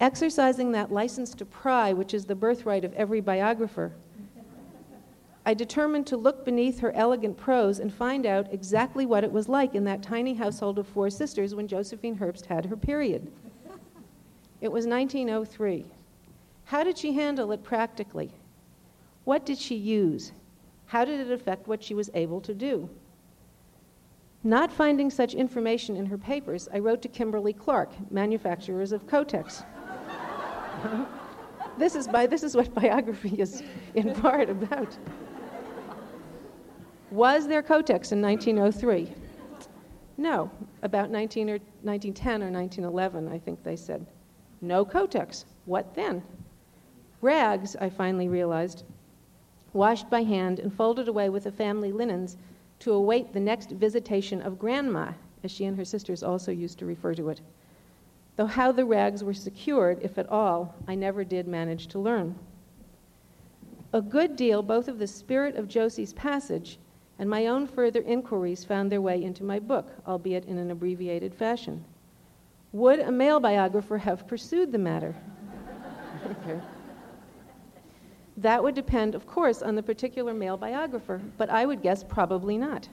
Exercising 0.00 0.72
that 0.72 0.90
license 0.90 1.34
to 1.34 1.44
pry, 1.44 1.92
which 1.92 2.14
is 2.14 2.24
the 2.24 2.34
birthright 2.34 2.84
of 2.86 2.94
every 2.94 3.20
biographer, 3.20 3.92
I 5.44 5.52
determined 5.52 6.06
to 6.06 6.16
look 6.16 6.44
beneath 6.44 6.80
her 6.80 6.92
elegant 6.92 7.36
prose 7.36 7.78
and 7.78 7.92
find 7.92 8.24
out 8.24 8.52
exactly 8.52 9.04
what 9.04 9.24
it 9.24 9.32
was 9.32 9.48
like 9.48 9.74
in 9.74 9.84
that 9.84 10.02
tiny 10.02 10.34
household 10.34 10.78
of 10.78 10.86
four 10.86 11.10
sisters 11.10 11.54
when 11.54 11.68
Josephine 11.68 12.16
Herbst 12.16 12.46
had 12.46 12.66
her 12.66 12.76
period. 12.76 13.30
It 14.60 14.70
was 14.72 14.86
1903. 14.86 15.86
How 16.64 16.82
did 16.84 16.96
she 16.96 17.12
handle 17.12 17.52
it 17.52 17.62
practically? 17.62 18.30
What 19.24 19.44
did 19.44 19.58
she 19.58 19.74
use? 19.74 20.32
How 20.86 21.04
did 21.04 21.20
it 21.20 21.32
affect 21.32 21.68
what 21.68 21.82
she 21.82 21.94
was 21.94 22.10
able 22.14 22.40
to 22.42 22.54
do? 22.54 22.88
Not 24.44 24.72
finding 24.72 25.10
such 25.10 25.34
information 25.34 25.96
in 25.96 26.06
her 26.06 26.18
papers, 26.18 26.68
I 26.72 26.78
wrote 26.78 27.02
to 27.02 27.08
Kimberly 27.08 27.52
Clark, 27.52 28.10
manufacturers 28.10 28.92
of 28.92 29.06
Kotex. 29.06 29.64
This, 31.78 31.94
is 31.94 32.08
by, 32.08 32.26
this 32.26 32.42
is 32.42 32.56
what 32.56 32.72
biography 32.74 33.36
is 33.40 33.62
in 33.94 34.14
part 34.14 34.50
about. 34.50 34.96
Was 37.10 37.48
there 37.48 37.62
Kotex 37.62 38.12
in 38.12 38.22
1903? 38.22 39.12
No, 40.16 40.50
about 40.82 41.10
19 41.10 41.48
or 41.48 41.58
1910 41.82 42.42
or 42.42 42.50
1911, 42.50 43.28
I 43.28 43.38
think 43.38 43.62
they 43.62 43.76
said. 43.76 44.06
No 44.60 44.84
Kotex. 44.84 45.44
What 45.64 45.94
then? 45.94 46.22
Rags, 47.22 47.74
I 47.76 47.88
finally 47.88 48.28
realized, 48.28 48.84
washed 49.72 50.10
by 50.10 50.22
hand 50.22 50.58
and 50.58 50.72
folded 50.72 51.08
away 51.08 51.28
with 51.28 51.44
the 51.44 51.52
family 51.52 51.92
linens 51.92 52.36
to 52.80 52.92
await 52.92 53.32
the 53.32 53.40
next 53.40 53.70
visitation 53.70 54.42
of 54.42 54.58
Grandma, 54.58 55.12
as 55.42 55.50
she 55.50 55.64
and 55.64 55.76
her 55.76 55.84
sisters 55.84 56.22
also 56.22 56.52
used 56.52 56.78
to 56.78 56.86
refer 56.86 57.14
to 57.14 57.28
it. 57.30 57.40
Though 58.40 58.46
how 58.46 58.72
the 58.72 58.86
rags 58.86 59.22
were 59.22 59.34
secured, 59.34 59.98
if 60.00 60.16
at 60.16 60.26
all, 60.30 60.74
I 60.88 60.94
never 60.94 61.24
did 61.24 61.46
manage 61.46 61.88
to 61.88 61.98
learn. 61.98 62.36
A 63.92 64.00
good 64.00 64.34
deal, 64.34 64.62
both 64.62 64.88
of 64.88 64.98
the 64.98 65.06
spirit 65.06 65.56
of 65.56 65.68
Josie's 65.68 66.14
passage 66.14 66.78
and 67.18 67.28
my 67.28 67.48
own 67.48 67.66
further 67.66 68.00
inquiries 68.00 68.64
found 68.64 68.90
their 68.90 69.02
way 69.02 69.22
into 69.22 69.44
my 69.44 69.58
book, 69.58 69.92
albeit 70.06 70.46
in 70.46 70.56
an 70.56 70.70
abbreviated 70.70 71.34
fashion. 71.34 71.84
Would 72.72 73.00
a 73.00 73.12
male 73.12 73.40
biographer 73.40 73.98
have 73.98 74.26
pursued 74.26 74.72
the 74.72 74.78
matter? 74.78 75.14
okay. 76.24 76.62
That 78.38 78.62
would 78.62 78.74
depend, 78.74 79.14
of 79.14 79.26
course, 79.26 79.60
on 79.60 79.74
the 79.74 79.82
particular 79.82 80.32
male 80.32 80.56
biographer, 80.56 81.20
but 81.36 81.50
I 81.50 81.66
would 81.66 81.82
guess 81.82 82.02
probably 82.02 82.56
not. 82.56 82.88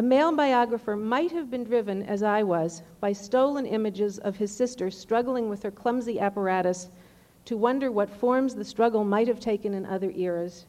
A 0.00 0.02
male 0.02 0.32
biographer 0.34 0.96
might 0.96 1.30
have 1.32 1.50
been 1.50 1.62
driven, 1.62 2.02
as 2.02 2.22
I 2.22 2.42
was, 2.42 2.82
by 3.00 3.12
stolen 3.12 3.66
images 3.66 4.18
of 4.18 4.38
his 4.38 4.50
sister 4.50 4.90
struggling 4.90 5.50
with 5.50 5.62
her 5.62 5.70
clumsy 5.70 6.18
apparatus 6.18 6.88
to 7.44 7.58
wonder 7.58 7.92
what 7.92 8.08
forms 8.08 8.54
the 8.54 8.64
struggle 8.64 9.04
might 9.04 9.28
have 9.28 9.40
taken 9.40 9.74
in 9.74 9.84
other 9.84 10.10
eras. 10.12 10.64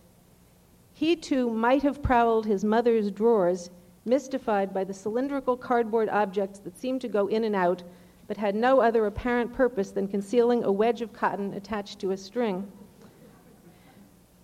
He 0.92 1.16
too 1.16 1.50
might 1.50 1.82
have 1.82 2.04
prowled 2.04 2.46
his 2.46 2.66
mother's 2.66 3.10
drawers, 3.10 3.70
mystified 4.04 4.74
by 4.74 4.84
the 4.84 4.94
cylindrical 4.94 5.56
cardboard 5.56 6.10
objects 6.10 6.60
that 6.60 6.78
seemed 6.78 7.00
to 7.00 7.08
go 7.08 7.28
in 7.28 7.46
and 7.46 7.56
out, 7.56 7.84
but 8.28 8.36
had 8.36 8.54
no 8.54 8.82
other 8.82 9.06
apparent 9.06 9.54
purpose 9.54 9.92
than 9.92 10.10
concealing 10.10 10.66
a 10.66 10.72
wedge 10.74 11.02
of 11.02 11.14
cotton 11.14 11.54
attached 11.54 12.00
to 12.00 12.12
a 12.12 12.18
string 12.18 12.70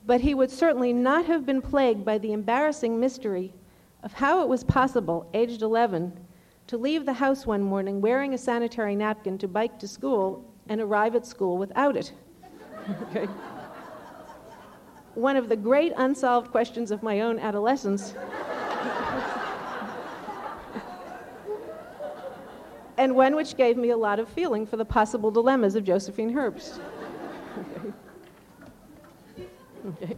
but 0.05 0.21
he 0.21 0.33
would 0.33 0.49
certainly 0.49 0.93
not 0.93 1.25
have 1.25 1.45
been 1.45 1.61
plagued 1.61 2.05
by 2.05 2.17
the 2.17 2.31
embarrassing 2.31 2.97
mystery 2.97 3.53
of 4.03 4.13
how 4.13 4.41
it 4.41 4.47
was 4.47 4.63
possible, 4.63 5.29
aged 5.33 5.61
11, 5.61 6.13
to 6.67 6.77
leave 6.77 7.05
the 7.05 7.13
house 7.13 7.45
one 7.45 7.61
morning 7.61 8.01
wearing 8.01 8.33
a 8.33 8.37
sanitary 8.37 8.95
napkin 8.95 9.37
to 9.37 9.47
bike 9.47 9.79
to 9.79 9.87
school 9.87 10.43
and 10.69 10.81
arrive 10.81 11.15
at 11.15 11.25
school 11.25 11.57
without 11.57 11.95
it. 11.95 12.11
okay. 13.03 13.27
One 15.15 15.35
of 15.35 15.49
the 15.49 15.55
great 15.55 15.93
unsolved 15.97 16.51
questions 16.51 16.91
of 16.91 17.01
my 17.01 17.21
own 17.21 17.39
adolescence. 17.39 18.13
and 22.97 23.15
one 23.15 23.35
which 23.35 23.57
gave 23.57 23.77
me 23.77 23.89
a 23.89 23.97
lot 23.97 24.19
of 24.19 24.29
feeling 24.29 24.67
for 24.67 24.77
the 24.77 24.85
possible 24.85 25.31
dilemmas 25.31 25.75
of 25.75 25.83
Josephine 25.83 26.33
Herbst. 26.33 26.79
Okay. 29.87 30.17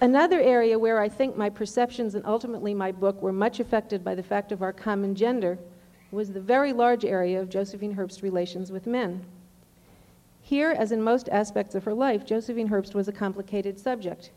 Another 0.00 0.40
area 0.40 0.78
where 0.78 1.00
I 1.00 1.08
think 1.08 1.36
my 1.36 1.50
perceptions 1.50 2.14
and 2.14 2.24
ultimately 2.24 2.74
my 2.74 2.92
book 2.92 3.20
were 3.20 3.32
much 3.32 3.58
affected 3.58 4.04
by 4.04 4.14
the 4.14 4.22
fact 4.22 4.52
of 4.52 4.62
our 4.62 4.72
common 4.72 5.14
gender 5.14 5.58
was 6.12 6.32
the 6.32 6.40
very 6.40 6.72
large 6.72 7.04
area 7.04 7.40
of 7.40 7.48
Josephine 7.48 7.96
Herbst's 7.96 8.22
relations 8.22 8.70
with 8.70 8.86
men. 8.86 9.24
Here, 10.40 10.70
as 10.70 10.92
in 10.92 11.02
most 11.02 11.28
aspects 11.30 11.74
of 11.74 11.84
her 11.84 11.94
life, 11.94 12.24
Josephine 12.24 12.68
Herbst 12.68 12.94
was 12.94 13.08
a 13.08 13.12
complicated 13.12 13.80
subject. 13.80 14.30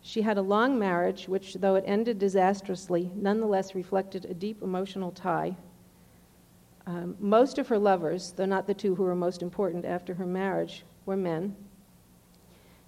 She 0.00 0.22
had 0.22 0.38
a 0.38 0.42
long 0.42 0.78
marriage, 0.78 1.26
which, 1.26 1.54
though 1.54 1.74
it 1.74 1.84
ended 1.86 2.18
disastrously, 2.18 3.10
nonetheless 3.14 3.74
reflected 3.74 4.26
a 4.26 4.34
deep 4.34 4.62
emotional 4.62 5.10
tie. 5.10 5.56
Um, 6.86 7.16
most 7.18 7.58
of 7.58 7.68
her 7.68 7.78
lovers, 7.78 8.32
though 8.32 8.44
not 8.44 8.66
the 8.66 8.74
two 8.74 8.94
who 8.94 9.04
were 9.04 9.14
most 9.14 9.42
important 9.42 9.84
after 9.84 10.14
her 10.14 10.26
marriage, 10.26 10.84
were 11.06 11.16
men. 11.16 11.56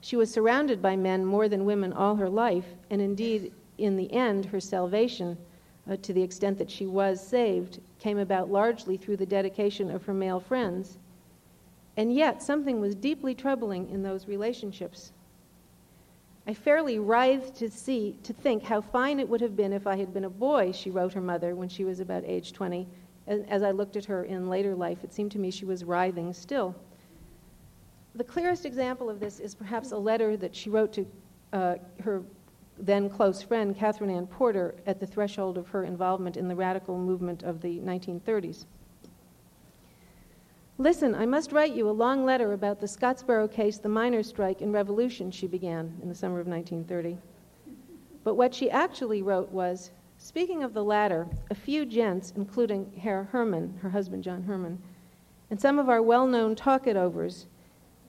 She 0.04 0.16
was 0.16 0.30
surrounded 0.30 0.82
by 0.82 0.96
men 0.96 1.24
more 1.24 1.48
than 1.48 1.64
women 1.64 1.90
all 1.90 2.16
her 2.16 2.28
life, 2.28 2.74
and 2.90 3.00
indeed, 3.00 3.54
in 3.78 3.96
the 3.96 4.12
end, 4.12 4.44
her 4.44 4.60
salvation, 4.60 5.38
uh, 5.88 5.96
to 6.02 6.12
the 6.12 6.22
extent 6.22 6.58
that 6.58 6.70
she 6.70 6.84
was 6.84 7.26
saved, 7.26 7.80
came 8.00 8.18
about 8.18 8.50
largely 8.50 8.98
through 8.98 9.16
the 9.16 9.24
dedication 9.24 9.90
of 9.90 10.04
her 10.04 10.12
male 10.12 10.40
friends. 10.40 10.98
And 11.96 12.12
yet, 12.12 12.42
something 12.42 12.82
was 12.82 12.94
deeply 12.94 13.34
troubling 13.34 13.88
in 13.88 14.02
those 14.02 14.28
relationships. 14.28 15.10
I 16.46 16.52
fairly 16.52 16.98
writhed 16.98 17.54
to 17.56 17.70
see, 17.70 18.14
to 18.24 18.34
think 18.34 18.64
how 18.64 18.82
fine 18.82 19.18
it 19.18 19.30
would 19.30 19.40
have 19.40 19.56
been 19.56 19.72
if 19.72 19.86
I 19.86 19.96
had 19.96 20.12
been 20.12 20.24
a 20.24 20.28
boy, 20.28 20.72
she 20.72 20.90
wrote 20.90 21.14
her 21.14 21.22
mother 21.22 21.56
when 21.56 21.70
she 21.70 21.86
was 21.86 21.98
about 21.98 22.24
age 22.26 22.52
20. 22.52 22.86
And 23.26 23.48
As 23.48 23.62
I 23.62 23.70
looked 23.70 23.96
at 23.96 24.04
her 24.04 24.22
in 24.22 24.50
later 24.50 24.74
life, 24.74 25.02
it 25.02 25.14
seemed 25.14 25.32
to 25.32 25.38
me 25.38 25.50
she 25.50 25.64
was 25.64 25.82
writhing 25.82 26.34
still 26.34 26.74
the 28.14 28.24
clearest 28.24 28.64
example 28.64 29.10
of 29.10 29.20
this 29.20 29.40
is 29.40 29.54
perhaps 29.54 29.92
a 29.92 29.96
letter 29.96 30.36
that 30.36 30.54
she 30.54 30.70
wrote 30.70 30.92
to 30.92 31.06
uh, 31.52 31.74
her 32.02 32.22
then 32.78 33.08
close 33.08 33.42
friend, 33.42 33.76
Katherine 33.76 34.10
Anne 34.10 34.26
Porter, 34.26 34.74
at 34.86 34.98
the 34.98 35.06
threshold 35.06 35.56
of 35.56 35.68
her 35.68 35.84
involvement 35.84 36.36
in 36.36 36.48
the 36.48 36.56
radical 36.56 36.98
movement 36.98 37.42
of 37.44 37.60
the 37.60 37.78
1930s. 37.78 38.66
Listen, 40.76 41.14
I 41.14 41.24
must 41.24 41.52
write 41.52 41.72
you 41.72 41.88
a 41.88 41.92
long 41.92 42.24
letter 42.24 42.52
about 42.52 42.80
the 42.80 42.88
Scottsboro 42.88 43.50
case, 43.50 43.78
the 43.78 43.88
miners' 43.88 44.26
strike, 44.26 44.60
and 44.60 44.72
revolution, 44.72 45.30
she 45.30 45.46
began 45.46 45.96
in 46.02 46.08
the 46.08 46.14
summer 46.16 46.40
of 46.40 46.48
1930. 46.48 47.16
But 48.24 48.34
what 48.34 48.52
she 48.54 48.70
actually 48.70 49.22
wrote 49.22 49.50
was 49.50 49.90
Speaking 50.18 50.62
of 50.62 50.74
the 50.74 50.82
latter, 50.82 51.28
a 51.50 51.54
few 51.54 51.84
gents, 51.84 52.32
including 52.34 52.90
Herr 52.98 53.28
Herrmann, 53.30 53.78
her 53.82 53.90
husband 53.90 54.24
John 54.24 54.42
Herrmann, 54.44 54.82
and 55.50 55.60
some 55.60 55.78
of 55.78 55.88
our 55.88 56.02
well 56.02 56.26
known 56.26 56.56
talk 56.56 56.86
it 56.86 56.96
overs, 56.96 57.46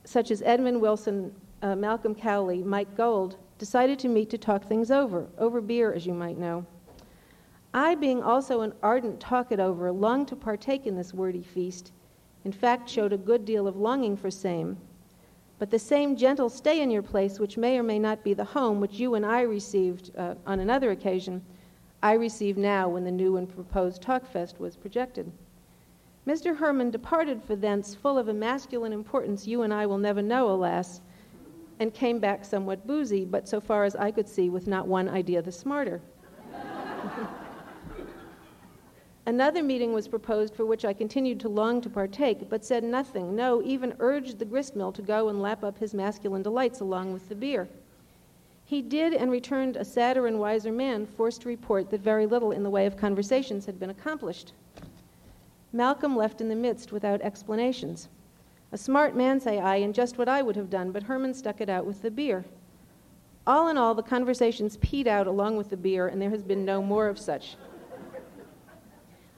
such 0.05 0.31
as 0.31 0.41
Edmund 0.43 0.79
Wilson, 0.79 1.33
uh, 1.61 1.75
Malcolm 1.75 2.15
Cowley, 2.15 2.63
Mike 2.63 2.95
Gold, 2.95 3.37
decided 3.57 3.99
to 3.99 4.07
meet 4.07 4.29
to 4.29 4.37
talk 4.37 4.63
things 4.63 4.91
over, 4.91 5.27
over 5.37 5.61
beer, 5.61 5.93
as 5.93 6.05
you 6.05 6.13
might 6.13 6.37
know. 6.37 6.65
I, 7.73 7.95
being 7.95 8.23
also 8.23 8.61
an 8.61 8.73
ardent 8.81 9.19
talk 9.19 9.51
it 9.51 9.59
over, 9.59 9.91
longed 9.91 10.29
to 10.29 10.35
partake 10.35 10.85
in 10.85 10.95
this 10.95 11.13
wordy 11.13 11.43
feast, 11.43 11.91
in 12.45 12.51
fact, 12.51 12.89
showed 12.89 13.11
a 13.11 13.17
good 13.17 13.43
deal 13.43 13.67
of 13.67 13.75
longing 13.75 14.15
for 14.15 14.31
same. 14.31 14.77
But 15.57 15.71
the 15.71 15.79
same 15.79 16.15
gentle 16.15 16.49
stay 16.49 16.81
in 16.81 16.91
your 16.91 17.01
place, 17.01 17.39
which 17.39 17.57
may 17.57 17.77
or 17.77 17.83
may 17.83 17.97
not 17.97 18.23
be 18.23 18.33
the 18.33 18.43
home 18.43 18.79
which 18.79 18.99
you 18.99 19.15
and 19.15 19.25
I 19.25 19.41
received 19.41 20.11
uh, 20.17 20.35
on 20.45 20.59
another 20.59 20.91
occasion, 20.91 21.41
I 22.03 22.13
received 22.13 22.57
now 22.57 22.87
when 22.87 23.03
the 23.03 23.11
new 23.11 23.37
and 23.37 23.49
proposed 23.49 24.01
Talkfest 24.01 24.59
was 24.59 24.75
projected. 24.75 25.31
Mr. 26.27 26.57
Herrmann 26.57 26.89
departed 26.89 27.43
for 27.43 27.55
thence 27.55 27.93
full 27.93 28.17
of 28.17 28.27
a 28.27 28.33
masculine 28.33 28.91
importance 28.91 29.45
you 29.45 29.61
and 29.61 29.71
I 29.71 29.85
will 29.85 29.99
never 29.99 30.23
know, 30.23 30.49
alas, 30.49 31.01
and 31.79 31.93
came 31.93 32.19
back 32.19 32.43
somewhat 32.43 32.87
boozy, 32.87 33.25
but 33.25 33.47
so 33.47 33.61
far 33.61 33.83
as 33.83 33.95
I 33.95 34.09
could 34.09 34.27
see, 34.27 34.49
with 34.49 34.65
not 34.65 34.87
one 34.87 35.07
idea 35.07 35.43
the 35.43 35.51
smarter. 35.51 36.01
Another 39.27 39.61
meeting 39.61 39.93
was 39.93 40.07
proposed 40.07 40.55
for 40.55 40.65
which 40.65 40.83
I 40.83 40.93
continued 40.93 41.39
to 41.41 41.49
long 41.49 41.79
to 41.81 41.89
partake, 41.89 42.49
but 42.49 42.65
said 42.65 42.83
nothing, 42.83 43.35
no, 43.35 43.61
even 43.63 43.95
urged 43.99 44.39
the 44.39 44.45
gristmill 44.45 44.91
to 44.93 45.03
go 45.03 45.29
and 45.29 45.41
lap 45.41 45.63
up 45.63 45.77
his 45.77 45.93
masculine 45.93 46.41
delights 46.41 46.79
along 46.79 47.13
with 47.13 47.29
the 47.29 47.35
beer. 47.35 47.67
He 48.63 48.81
did 48.81 49.13
and 49.13 49.29
returned 49.29 49.75
a 49.75 49.85
sadder 49.85 50.25
and 50.25 50.39
wiser 50.39 50.71
man, 50.71 51.05
forced 51.05 51.41
to 51.41 51.49
report 51.49 51.91
that 51.91 52.01
very 52.01 52.25
little 52.25 52.51
in 52.51 52.63
the 52.63 52.69
way 52.69 52.87
of 52.87 52.97
conversations 52.97 53.67
had 53.67 53.79
been 53.79 53.91
accomplished. 53.91 54.53
Malcolm 55.75 56.15
left 56.15 56.39
in 56.39 56.47
the 56.47 56.55
midst 56.55 56.93
without 56.93 57.21
explanations. 57.21 58.07
A 58.71 58.77
smart 58.77 59.13
man, 59.13 59.41
say 59.41 59.59
I, 59.59 59.75
and 59.75 59.93
just 59.93 60.17
what 60.17 60.29
I 60.29 60.41
would 60.41 60.55
have 60.55 60.69
done, 60.69 60.93
but 60.93 61.03
Herrmann 61.03 61.33
stuck 61.33 61.59
it 61.59 61.67
out 61.67 61.85
with 61.85 62.01
the 62.01 62.09
beer. 62.09 62.45
All 63.45 63.67
in 63.67 63.77
all, 63.77 63.93
the 63.93 64.01
conversations 64.01 64.77
peed 64.77 65.05
out 65.05 65.27
along 65.27 65.57
with 65.57 65.69
the 65.69 65.75
beer, 65.75 66.07
and 66.07 66.21
there 66.21 66.29
has 66.29 66.43
been 66.43 66.63
no 66.63 66.81
more 66.81 67.09
of 67.09 67.19
such. 67.19 67.57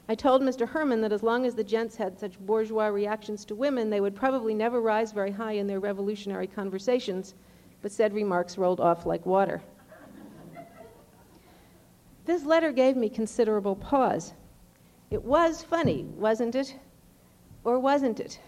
I 0.08 0.14
told 0.14 0.44
Mr. 0.44 0.70
Herrmann 0.70 1.02
that 1.02 1.12
as 1.12 1.24
long 1.24 1.44
as 1.44 1.56
the 1.56 1.64
gents 1.64 1.96
had 1.96 2.20
such 2.20 2.40
bourgeois 2.40 2.86
reactions 2.86 3.44
to 3.46 3.56
women, 3.56 3.90
they 3.90 4.00
would 4.00 4.16
probably 4.16 4.54
never 4.54 4.80
rise 4.80 5.12
very 5.12 5.32
high 5.32 5.54
in 5.54 5.66
their 5.66 5.80
revolutionary 5.80 6.46
conversations, 6.46 7.34
but 7.82 7.92
said 7.92 8.14
remarks 8.14 8.60
rolled 8.60 8.80
off 8.80 9.08
like 9.08 9.26
water. 9.26 9.64
this 12.26 12.46
letter 12.46 12.72
gave 12.72 12.96
me 12.96 13.10
considerable 13.10 13.76
pause. 13.76 14.34
It 15.10 15.24
was 15.24 15.64
funny, 15.64 16.04
wasn't 16.04 16.56
it? 16.56 16.76
Or 17.64 17.80
wasn't 17.80 18.20
it? 18.20 18.40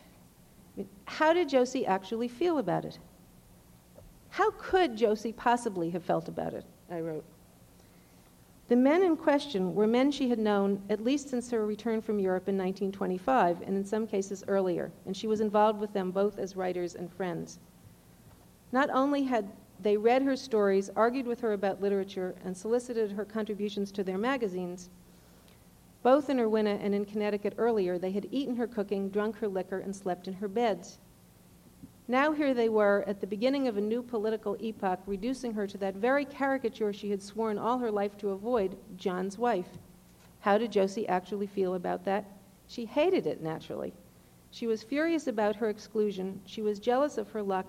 How 1.06 1.34
did 1.34 1.50
Josie 1.50 1.86
actually 1.86 2.28
feel 2.28 2.58
about 2.58 2.86
it? 2.86 3.00
How 4.30 4.52
could 4.52 4.96
Josie 4.96 5.34
possibly 5.34 5.90
have 5.90 6.04
felt 6.04 6.28
about 6.28 6.54
it? 6.54 6.66
I 6.90 7.00
wrote. 7.00 7.26
The 8.68 8.76
men 8.76 9.02
in 9.02 9.18
question 9.18 9.74
were 9.74 9.88
men 9.88 10.12
she 10.12 10.30
had 10.30 10.38
known 10.38 10.84
at 10.90 11.04
least 11.04 11.30
since 11.30 11.50
her 11.50 11.66
return 11.66 12.02
from 12.02 12.20
Europe 12.20 12.48
in 12.48 12.56
1925, 12.56 13.62
and 13.62 13.76
in 13.76 13.84
some 13.84 14.06
cases 14.06 14.44
earlier, 14.48 14.92
and 15.06 15.18
she 15.18 15.26
was 15.26 15.42
involved 15.42 15.80
with 15.80 15.92
them 15.92 16.12
both 16.12 16.38
as 16.38 16.56
writers 16.56 16.94
and 16.94 17.12
friends. 17.12 17.58
Not 18.72 18.92
only 18.92 19.24
had 19.24 19.52
they 19.82 19.98
read 19.98 20.22
her 20.22 20.36
stories, 20.36 20.92
argued 20.96 21.26
with 21.26 21.40
her 21.42 21.54
about 21.54 21.82
literature, 21.82 22.36
and 22.46 22.56
solicited 22.56 23.12
her 23.12 23.26
contributions 23.26 23.92
to 23.94 24.04
their 24.04 24.18
magazines, 24.18 24.90
both 26.02 26.30
in 26.30 26.38
Erwinna 26.38 26.80
and 26.82 26.96
in 26.96 27.06
Connecticut 27.06 27.54
earlier, 27.58 27.98
they 27.98 28.12
had 28.12 28.28
eaten 28.32 28.56
her 28.56 28.68
cooking, 28.68 29.10
drunk 29.10 29.38
her 29.38 29.48
liquor, 29.48 29.80
and 29.80 29.96
slept 29.96 30.28
in 30.28 30.34
her 30.36 30.48
beds. 30.48 31.00
Now 32.08 32.32
here 32.32 32.54
they 32.54 32.70
were 32.70 33.04
at 33.06 33.22
the 33.22 33.28
beginning 33.28 33.68
of 33.68 33.78
a 33.78 33.82
new 33.82 34.02
political 34.02 34.58
epoch, 34.60 35.00
reducing 35.06 35.54
her 35.54 35.68
to 35.68 35.78
that 35.78 35.96
very 35.96 36.26
caricature 36.26 36.92
she 36.92 37.12
had 37.12 37.22
sworn 37.22 37.58
all 37.58 37.78
her 37.78 37.92
life 37.92 38.18
to 38.18 38.30
avoid 38.30 38.78
John's 38.98 39.38
wife. 39.38 39.78
How 40.40 40.58
did 40.58 40.72
Josie 40.72 41.08
actually 41.08 41.48
feel 41.48 41.76
about 41.76 42.06
that? 42.06 42.26
She 42.68 42.86
hated 42.86 43.28
it, 43.28 43.44
naturally. 43.44 43.94
She 44.52 44.66
was 44.66 44.82
furious 44.82 45.28
about 45.28 45.58
her 45.58 45.70
exclusion. 45.70 46.42
She 46.46 46.62
was 46.62 46.80
jealous 46.80 47.18
of 47.18 47.30
her 47.30 47.44
luck, 47.44 47.68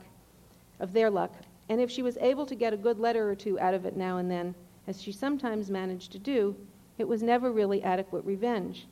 of 0.79 0.93
their 0.93 1.11
luck, 1.11 1.35
and 1.69 1.81
if 1.81 1.91
she 1.91 2.03
was 2.03 2.17
able 2.19 2.47
to 2.47 2.55
get 2.55 2.73
a 2.73 2.79
good 2.79 2.99
letter 2.99 3.29
or 3.29 3.35
two 3.35 3.59
out 3.61 3.75
of 3.75 3.85
it 3.85 3.97
now 3.97 4.17
and 4.17 4.31
then, 4.31 4.55
as 4.87 5.03
she 5.03 5.13
sometimes 5.13 5.71
managed 5.71 6.13
to 6.13 6.19
do, 6.19 6.57
it 7.01 7.09
was 7.09 7.23
never 7.23 7.51
really 7.51 7.83
adequate 7.83 8.25
revenge. 8.25 8.87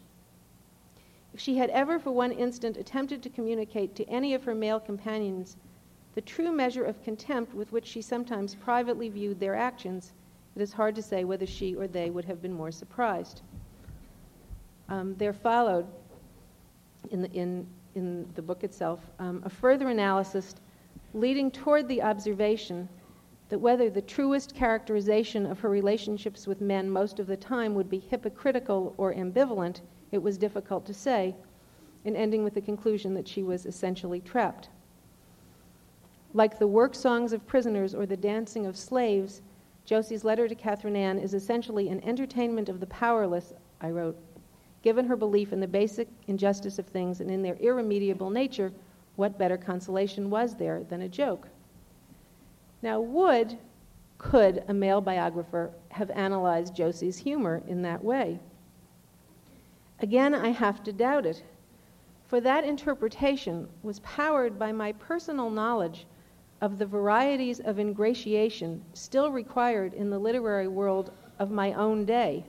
If 1.34 1.40
she 1.40 1.58
had 1.58 1.70
ever 1.70 1.98
for 1.98 2.10
one 2.10 2.32
instant 2.32 2.76
attempted 2.76 3.22
to 3.22 3.30
communicate 3.30 3.94
to 3.96 4.08
any 4.08 4.34
of 4.34 4.44
her 4.44 4.54
male 4.54 4.80
companions 4.80 5.56
the 6.14 6.22
true 6.22 6.50
measure 6.50 6.84
of 6.84 7.02
contempt 7.04 7.54
with 7.54 7.70
which 7.70 7.86
she 7.86 8.02
sometimes 8.02 8.54
privately 8.54 9.08
viewed 9.08 9.38
their 9.38 9.54
actions, 9.54 10.12
it 10.56 10.62
is 10.62 10.72
hard 10.72 10.94
to 10.96 11.02
say 11.02 11.22
whether 11.24 11.46
she 11.46 11.76
or 11.76 11.86
they 11.86 12.10
would 12.10 12.24
have 12.24 12.42
been 12.42 12.52
more 12.52 12.72
surprised. 12.72 13.42
Um, 14.88 15.14
there 15.18 15.34
followed, 15.34 15.86
in 17.10 17.22
the, 17.22 17.30
in, 17.32 17.66
in 17.94 18.26
the 18.34 18.42
book 18.42 18.64
itself, 18.64 19.00
um, 19.18 19.42
a 19.44 19.50
further 19.50 19.90
analysis 19.90 20.54
leading 21.12 21.50
toward 21.50 21.86
the 21.86 22.02
observation 22.02 22.88
that 23.48 23.58
whether 23.58 23.88
the 23.88 24.02
truest 24.02 24.54
characterization 24.54 25.46
of 25.46 25.60
her 25.60 25.70
relationships 25.70 26.46
with 26.46 26.60
men 26.60 26.90
most 26.90 27.18
of 27.18 27.26
the 27.26 27.36
time 27.36 27.74
would 27.74 27.88
be 27.88 27.98
hypocritical 27.98 28.94
or 28.96 29.14
ambivalent 29.14 29.80
it 30.10 30.22
was 30.22 30.38
difficult 30.38 30.86
to 30.86 30.94
say, 30.94 31.34
and 32.04 32.16
ending 32.16 32.44
with 32.44 32.54
the 32.54 32.60
conclusion 32.60 33.14
that 33.14 33.28
she 33.28 33.42
was 33.42 33.66
essentially 33.66 34.20
trapped. 34.20 34.68
Like 36.34 36.58
the 36.58 36.66
work 36.66 36.94
songs 36.94 37.32
of 37.32 37.46
prisoners 37.46 37.94
or 37.94 38.06
the 38.06 38.16
dancing 38.16 38.66
of 38.66 38.76
slaves, 38.76 39.42
Josie's 39.84 40.24
letter 40.24 40.48
to 40.48 40.54
Katherine 40.54 40.96
Anne 40.96 41.18
is 41.18 41.34
essentially 41.34 41.88
an 41.88 42.02
entertainment 42.04 42.68
of 42.68 42.80
the 42.80 42.86
powerless, 42.86 43.52
I 43.80 43.90
wrote. 43.90 44.18
Given 44.82 45.06
her 45.06 45.16
belief 45.16 45.52
in 45.52 45.60
the 45.60 45.66
basic 45.66 46.08
injustice 46.26 46.78
of 46.78 46.86
things 46.86 47.20
and 47.20 47.30
in 47.30 47.42
their 47.42 47.56
irremediable 47.56 48.30
nature, 48.30 48.72
what 49.16 49.38
better 49.38 49.56
consolation 49.56 50.30
was 50.30 50.54
there 50.54 50.84
than 50.84 51.02
a 51.02 51.08
joke? 51.08 51.48
Now, 52.80 53.00
would, 53.00 53.58
could 54.18 54.62
a 54.68 54.74
male 54.74 55.00
biographer 55.00 55.72
have 55.90 56.10
analyzed 56.10 56.76
Josie's 56.76 57.18
humor 57.18 57.62
in 57.66 57.82
that 57.82 58.04
way? 58.04 58.38
Again, 60.00 60.32
I 60.32 60.50
have 60.50 60.84
to 60.84 60.92
doubt 60.92 61.26
it, 61.26 61.42
for 62.28 62.40
that 62.40 62.62
interpretation 62.62 63.68
was 63.82 63.98
powered 64.00 64.58
by 64.58 64.70
my 64.70 64.92
personal 64.92 65.50
knowledge 65.50 66.06
of 66.60 66.78
the 66.78 66.86
varieties 66.86 67.58
of 67.58 67.80
ingratiation 67.80 68.84
still 68.92 69.32
required 69.32 69.94
in 69.94 70.10
the 70.10 70.18
literary 70.18 70.68
world 70.68 71.10
of 71.38 71.50
my 71.50 71.72
own 71.72 72.04
day, 72.04 72.44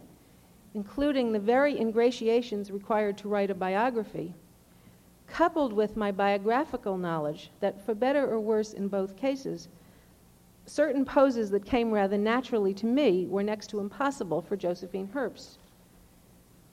including 0.76 1.32
the 1.32 1.40
very 1.40 1.80
ingratiations 1.80 2.70
required 2.70 3.18
to 3.18 3.28
write 3.30 3.50
a 3.50 3.56
biography, 3.56 4.36
coupled 5.26 5.74
with 5.74 5.98
my 5.98 6.12
biographical 6.12 6.98
knowledge 6.98 7.50
that, 7.60 7.82
for 7.84 7.96
better 7.96 8.28
or 8.30 8.40
worse 8.40 8.74
in 8.74 8.88
both 8.88 9.16
cases, 9.16 9.70
certain 10.70 11.04
poses 11.04 11.50
that 11.50 11.66
came 11.66 11.92
rather 11.92 12.18
naturally 12.18 12.74
to 12.76 12.86
me 12.86 13.26
were 13.26 13.44
next 13.44 13.68
to 13.68 13.80
impossible 13.80 14.42
for 14.42 14.56
Josephine 14.56 15.08
Herbst. 15.08 15.58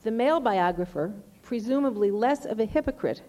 The 0.03 0.11
male 0.11 0.39
biographer, 0.39 1.13
presumably 1.43 2.11
less 2.11 2.45
of 2.45 2.61
a 2.61 2.67
hypocrite, 2.67 3.23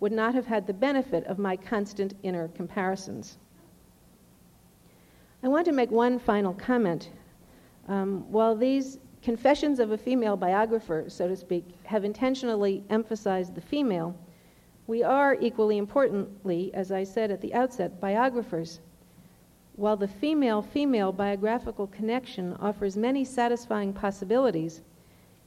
would 0.00 0.12
not 0.12 0.34
have 0.34 0.46
had 0.46 0.66
the 0.66 0.74
benefit 0.74 1.24
of 1.26 1.38
my 1.38 1.56
constant 1.56 2.14
inner 2.22 2.48
comparisons. 2.48 3.38
I 5.42 5.48
want 5.48 5.64
to 5.66 5.72
make 5.72 5.90
one 5.90 6.18
final 6.18 6.54
comment. 6.54 7.10
Um, 7.88 8.30
while 8.30 8.56
these 8.56 8.98
confessions 9.22 9.78
of 9.78 9.92
a 9.92 9.98
female 9.98 10.36
biographer, 10.36 11.04
so 11.08 11.28
to 11.28 11.36
speak, 11.36 11.64
have 11.84 12.04
intentionally 12.04 12.82
emphasized 12.90 13.54
the 13.54 13.60
female, 13.60 14.14
we 14.86 15.02
are 15.02 15.36
equally 15.40 15.78
importantly, 15.78 16.70
as 16.74 16.90
I 16.90 17.04
said 17.04 17.30
at 17.30 17.40
the 17.40 17.54
outset, 17.54 18.00
biographers. 18.00 18.80
While 19.80 19.96
the 19.96 20.08
female 20.08 20.60
female 20.60 21.10
biographical 21.10 21.86
connection 21.86 22.52
offers 22.60 22.98
many 22.98 23.24
satisfying 23.24 23.94
possibilities, 23.94 24.82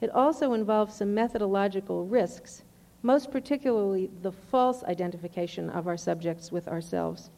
it 0.01 0.09
also 0.09 0.53
involves 0.53 0.95
some 0.95 1.13
methodological 1.13 2.07
risks, 2.07 2.63
most 3.03 3.29
particularly 3.29 4.09
the 4.23 4.31
false 4.31 4.83
identification 4.85 5.69
of 5.69 5.87
our 5.87 5.97
subjects 5.97 6.51
with 6.51 6.67
ourselves. 6.67 7.29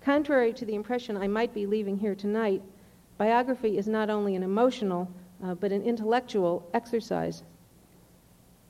Contrary 0.00 0.52
to 0.52 0.64
the 0.64 0.76
impression 0.76 1.16
I 1.16 1.26
might 1.26 1.52
be 1.52 1.66
leaving 1.66 1.98
here 1.98 2.14
tonight, 2.14 2.62
biography 3.16 3.76
is 3.76 3.88
not 3.88 4.08
only 4.08 4.36
an 4.36 4.44
emotional, 4.44 5.10
uh, 5.42 5.56
but 5.56 5.72
an 5.72 5.82
intellectual 5.82 6.64
exercise. 6.72 7.42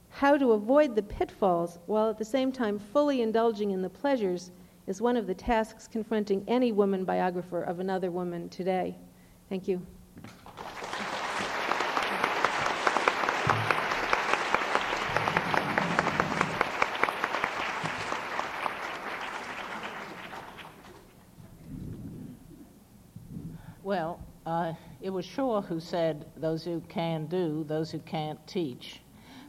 How 0.08 0.38
to 0.38 0.52
avoid 0.52 0.96
the 0.96 1.02
pitfalls 1.02 1.78
while 1.84 2.08
at 2.08 2.16
the 2.16 2.24
same 2.24 2.52
time 2.52 2.78
fully 2.78 3.20
indulging 3.20 3.72
in 3.72 3.82
the 3.82 3.90
pleasures 3.90 4.50
is 4.88 5.02
one 5.02 5.18
of 5.18 5.26
the 5.26 5.34
tasks 5.34 5.86
confronting 5.86 6.42
any 6.48 6.72
woman 6.72 7.04
biographer 7.04 7.62
of 7.62 7.78
another 7.78 8.10
woman 8.10 8.48
today. 8.48 8.96
Thank 9.50 9.68
you. 9.68 9.86
Well, 23.82 24.20
uh, 24.46 24.72
it 25.02 25.10
was 25.10 25.26
Shaw 25.26 25.60
who 25.60 25.80
said, 25.80 26.24
those 26.34 26.64
who 26.64 26.80
can 26.88 27.26
do, 27.26 27.62
those 27.68 27.90
who 27.90 27.98
can't 27.98 28.38
teach. 28.46 29.02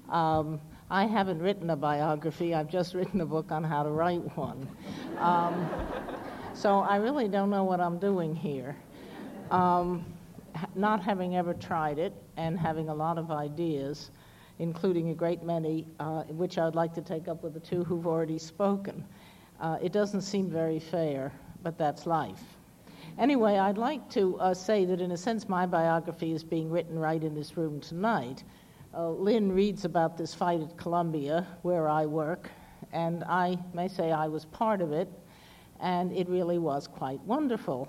Um, 0.09 0.59
I 0.91 1.05
haven't 1.05 1.39
written 1.39 1.69
a 1.69 1.75
biography, 1.75 2.55
I've 2.55 2.69
just 2.69 2.95
written 2.95 3.21
a 3.21 3.25
book 3.25 3.51
on 3.51 3.63
how 3.63 3.83
to 3.83 3.91
write 3.91 4.35
one. 4.35 4.67
Um, 5.19 5.69
so 6.55 6.79
I 6.79 6.95
really 6.95 7.27
don't 7.27 7.51
know 7.51 7.63
what 7.63 7.79
I'm 7.79 7.99
doing 7.99 8.35
here. 8.35 8.75
Um, 9.51 10.03
not 10.73 11.03
having 11.03 11.35
ever 11.35 11.53
tried 11.53 11.99
it 11.99 12.13
and 12.37 12.57
having 12.57 12.89
a 12.89 12.95
lot 12.95 13.19
of 13.19 13.29
ideas, 13.29 14.09
including 14.57 15.09
a 15.09 15.13
great 15.13 15.43
many, 15.43 15.85
uh, 15.99 16.23
which 16.23 16.57
I'd 16.57 16.73
like 16.73 16.95
to 16.95 17.01
take 17.01 17.27
up 17.27 17.43
with 17.43 17.53
the 17.53 17.59
two 17.59 17.83
who've 17.83 18.07
already 18.07 18.39
spoken. 18.39 19.05
Uh, 19.59 19.77
it 19.81 19.91
doesn't 19.91 20.21
seem 20.21 20.49
very 20.49 20.79
fair, 20.79 21.31
but 21.61 21.77
that's 21.77 22.07
life. 22.07 22.41
Anyway, 23.19 23.59
I'd 23.59 23.77
like 23.77 24.09
to 24.11 24.39
uh, 24.39 24.53
say 24.55 24.85
that 24.85 25.01
in 25.01 25.11
a 25.11 25.17
sense 25.17 25.47
my 25.47 25.67
biography 25.67 26.31
is 26.31 26.43
being 26.43 26.71
written 26.71 26.97
right 26.97 27.23
in 27.23 27.35
this 27.35 27.57
room 27.57 27.79
tonight. 27.79 28.43
Uh, 28.91 29.09
Lynne 29.11 29.51
reads 29.51 29.85
about 29.85 30.17
this 30.17 30.33
fight 30.33 30.61
at 30.61 30.75
Columbia, 30.75 31.45
where 31.61 31.87
I 31.87 32.07
work, 32.07 32.49
and 32.91 33.23
I 33.25 33.59
may 33.71 33.87
say 33.87 34.11
I 34.11 34.27
was 34.27 34.45
part 34.45 34.81
of 34.81 34.91
it, 34.91 35.07
and 35.79 36.11
it 36.11 36.27
really 36.27 36.57
was 36.57 36.87
quite 36.87 37.19
wonderful. 37.21 37.87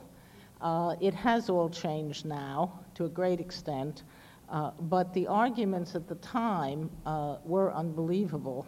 Uh, 0.61 0.97
it 1.01 1.15
has 1.15 1.49
all 1.49 1.71
changed 1.71 2.27
now 2.27 2.81
to 2.97 3.07
a 3.07 3.09
great 3.09 3.41
extent, 3.41 4.03
uh, 4.51 4.73
but 4.79 5.15
the 5.15 5.27
arguments 5.27 5.95
at 5.95 6.07
the 6.07 6.17
time 6.17 6.91
uh, 7.07 7.37
were 7.45 7.73
unbelievable. 7.73 8.67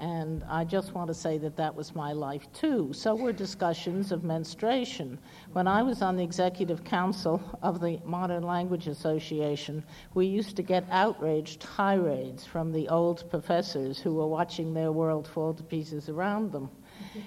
And 0.00 0.42
I 0.48 0.64
just 0.64 0.94
want 0.94 1.08
to 1.08 1.14
say 1.14 1.36
that 1.36 1.56
that 1.56 1.74
was 1.74 1.94
my 1.94 2.12
life 2.12 2.50
too. 2.54 2.90
So 2.94 3.14
were 3.14 3.34
discussions 3.34 4.12
of 4.12 4.24
menstruation. 4.24 5.18
When 5.52 5.68
I 5.68 5.82
was 5.82 6.00
on 6.00 6.16
the 6.16 6.24
executive 6.24 6.82
council 6.84 7.42
of 7.60 7.80
the 7.80 8.00
Modern 8.06 8.42
Language 8.42 8.86
Association, 8.86 9.84
we 10.14 10.24
used 10.24 10.56
to 10.56 10.62
get 10.62 10.86
outraged 10.90 11.60
tirades 11.60 12.46
from 12.46 12.72
the 12.72 12.88
old 12.88 13.28
professors 13.28 14.00
who 14.00 14.14
were 14.14 14.26
watching 14.26 14.72
their 14.72 14.90
world 14.90 15.28
fall 15.28 15.52
to 15.52 15.62
pieces 15.62 16.08
around 16.08 16.50
them. 16.50 16.70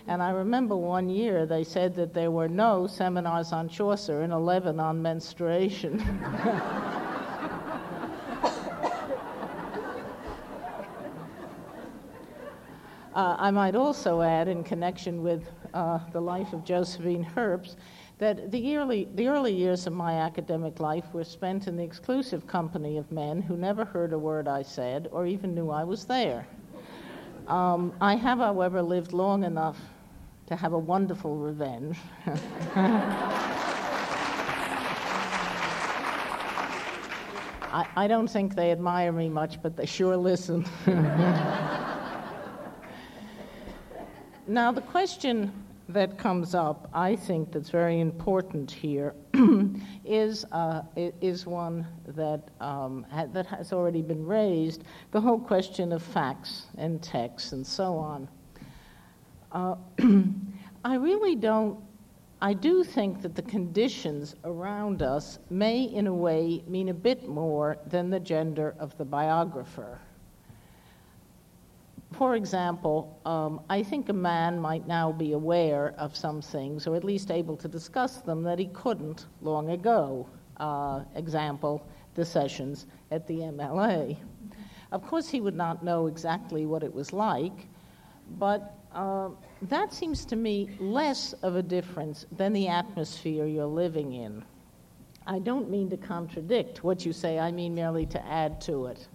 And 0.07 0.23
I 0.23 0.31
remember 0.31 0.75
one 0.75 1.09
year 1.09 1.45
they 1.45 1.63
said 1.63 1.93
that 1.95 2.11
there 2.11 2.31
were 2.31 2.49
no 2.49 2.87
seminars 2.87 3.53
on 3.53 3.69
Chaucer 3.69 4.21
and 4.21 4.33
11 4.33 4.79
on 4.79 4.99
menstruation. 4.99 5.99
Uh, 13.13 13.35
I 13.37 13.51
might 13.51 13.75
also 13.75 14.21
add, 14.21 14.47
in 14.47 14.63
connection 14.63 15.21
with 15.21 15.43
uh, 15.75 15.99
the 16.11 16.19
life 16.19 16.51
of 16.51 16.65
Josephine 16.65 17.23
Herbst, 17.35 17.75
that 18.17 18.51
the 18.51 18.75
early, 18.75 19.07
the 19.13 19.27
early 19.27 19.53
years 19.53 19.85
of 19.85 19.93
my 19.93 20.13
academic 20.13 20.79
life 20.79 21.05
were 21.13 21.23
spent 21.23 21.67
in 21.67 21.77
the 21.77 21.83
exclusive 21.83 22.47
company 22.47 22.97
of 22.97 23.11
men 23.11 23.39
who 23.39 23.55
never 23.55 23.85
heard 23.85 24.13
a 24.13 24.17
word 24.17 24.47
I 24.47 24.63
said 24.63 25.09
or 25.11 25.27
even 25.27 25.53
knew 25.53 25.69
I 25.69 25.83
was 25.83 26.05
there. 26.05 26.47
Um, 27.47 27.93
I 28.01 28.15
have, 28.15 28.39
however, 28.39 28.81
lived 28.81 29.13
long 29.13 29.43
enough 29.43 29.77
to 30.47 30.55
have 30.55 30.73
a 30.73 30.79
wonderful 30.79 31.35
revenge. 31.35 31.97
I, 37.73 37.85
I 37.95 38.07
don't 38.07 38.29
think 38.29 38.55
they 38.55 38.71
admire 38.71 39.11
me 39.11 39.29
much, 39.29 39.61
but 39.61 39.75
they 39.77 39.85
sure 39.85 40.17
listen. 40.17 40.65
Now, 44.47 44.73
the 44.73 44.81
question 44.81 45.53
that 45.87 46.17
comes 46.17 46.53
up, 46.53 46.89
I 46.93 47.15
think, 47.15 47.53
that's 47.53 47.69
very 47.69 48.01
important 48.01 48.69
here, 48.69 49.15
is 50.05 50.43
uh, 50.51 50.81
is 50.97 51.45
one 51.45 51.87
that 52.07 52.49
um, 52.59 53.05
ha- 53.09 53.27
that 53.27 53.45
has 53.45 53.71
already 53.71 54.01
been 54.01 54.25
raised. 54.25 54.83
The 55.11 55.21
whole 55.21 55.39
question 55.39 55.93
of 55.93 56.03
facts 56.03 56.67
and 56.77 57.01
texts 57.01 57.53
and 57.53 57.65
so 57.65 57.97
on. 57.97 58.27
Uh, 59.53 59.75
I 60.83 60.95
really 60.95 61.35
don't. 61.35 61.79
I 62.41 62.53
do 62.53 62.83
think 62.83 63.21
that 63.21 63.35
the 63.35 63.43
conditions 63.43 64.35
around 64.43 65.01
us 65.01 65.39
may, 65.49 65.83
in 65.83 66.07
a 66.07 66.13
way, 66.13 66.65
mean 66.67 66.89
a 66.89 66.93
bit 66.93 67.29
more 67.29 67.77
than 67.87 68.09
the 68.09 68.19
gender 68.19 68.75
of 68.77 68.97
the 68.97 69.05
biographer 69.05 70.01
for 72.15 72.35
example, 72.35 73.19
um, 73.25 73.61
I 73.69 73.83
think 73.83 74.09
a 74.09 74.13
man 74.13 74.59
might 74.59 74.87
now 74.87 75.11
be 75.11 75.33
aware 75.33 75.93
of 75.97 76.15
some 76.15 76.41
things, 76.41 76.87
or 76.87 76.95
at 76.95 77.03
least 77.03 77.31
able 77.31 77.57
to 77.57 77.67
discuss 77.67 78.17
them, 78.17 78.43
that 78.43 78.59
he 78.59 78.67
couldn't 78.67 79.27
long 79.41 79.69
ago. 79.71 80.27
Uh, 80.57 81.01
example, 81.15 81.85
the 82.15 82.23
sessions 82.25 82.85
at 83.11 83.27
the 83.27 83.39
MLA. 83.39 84.17
Of 84.91 85.03
course, 85.03 85.27
he 85.27 85.41
would 85.41 85.55
not 85.55 85.83
know 85.83 86.07
exactly 86.07 86.65
what 86.65 86.83
it 86.83 86.93
was 86.93 87.11
like, 87.13 87.67
but 88.37 88.77
uh, 88.93 89.29
that 89.63 89.91
seems 89.91 90.25
to 90.25 90.35
me 90.35 90.69
less 90.79 91.33
of 91.41 91.55
a 91.55 91.63
difference 91.63 92.25
than 92.31 92.53
the 92.53 92.67
atmosphere 92.67 93.45
you're 93.45 93.65
living 93.65 94.13
in. 94.13 94.43
I 95.25 95.39
don't 95.39 95.69
mean 95.69 95.89
to 95.89 95.97
contradict 95.97 96.83
what 96.83 97.05
you 97.05 97.13
say, 97.13 97.39
I 97.39 97.51
mean 97.51 97.73
merely 97.73 98.05
to 98.07 98.25
add 98.25 98.61
to 98.61 98.85
it. 98.87 99.07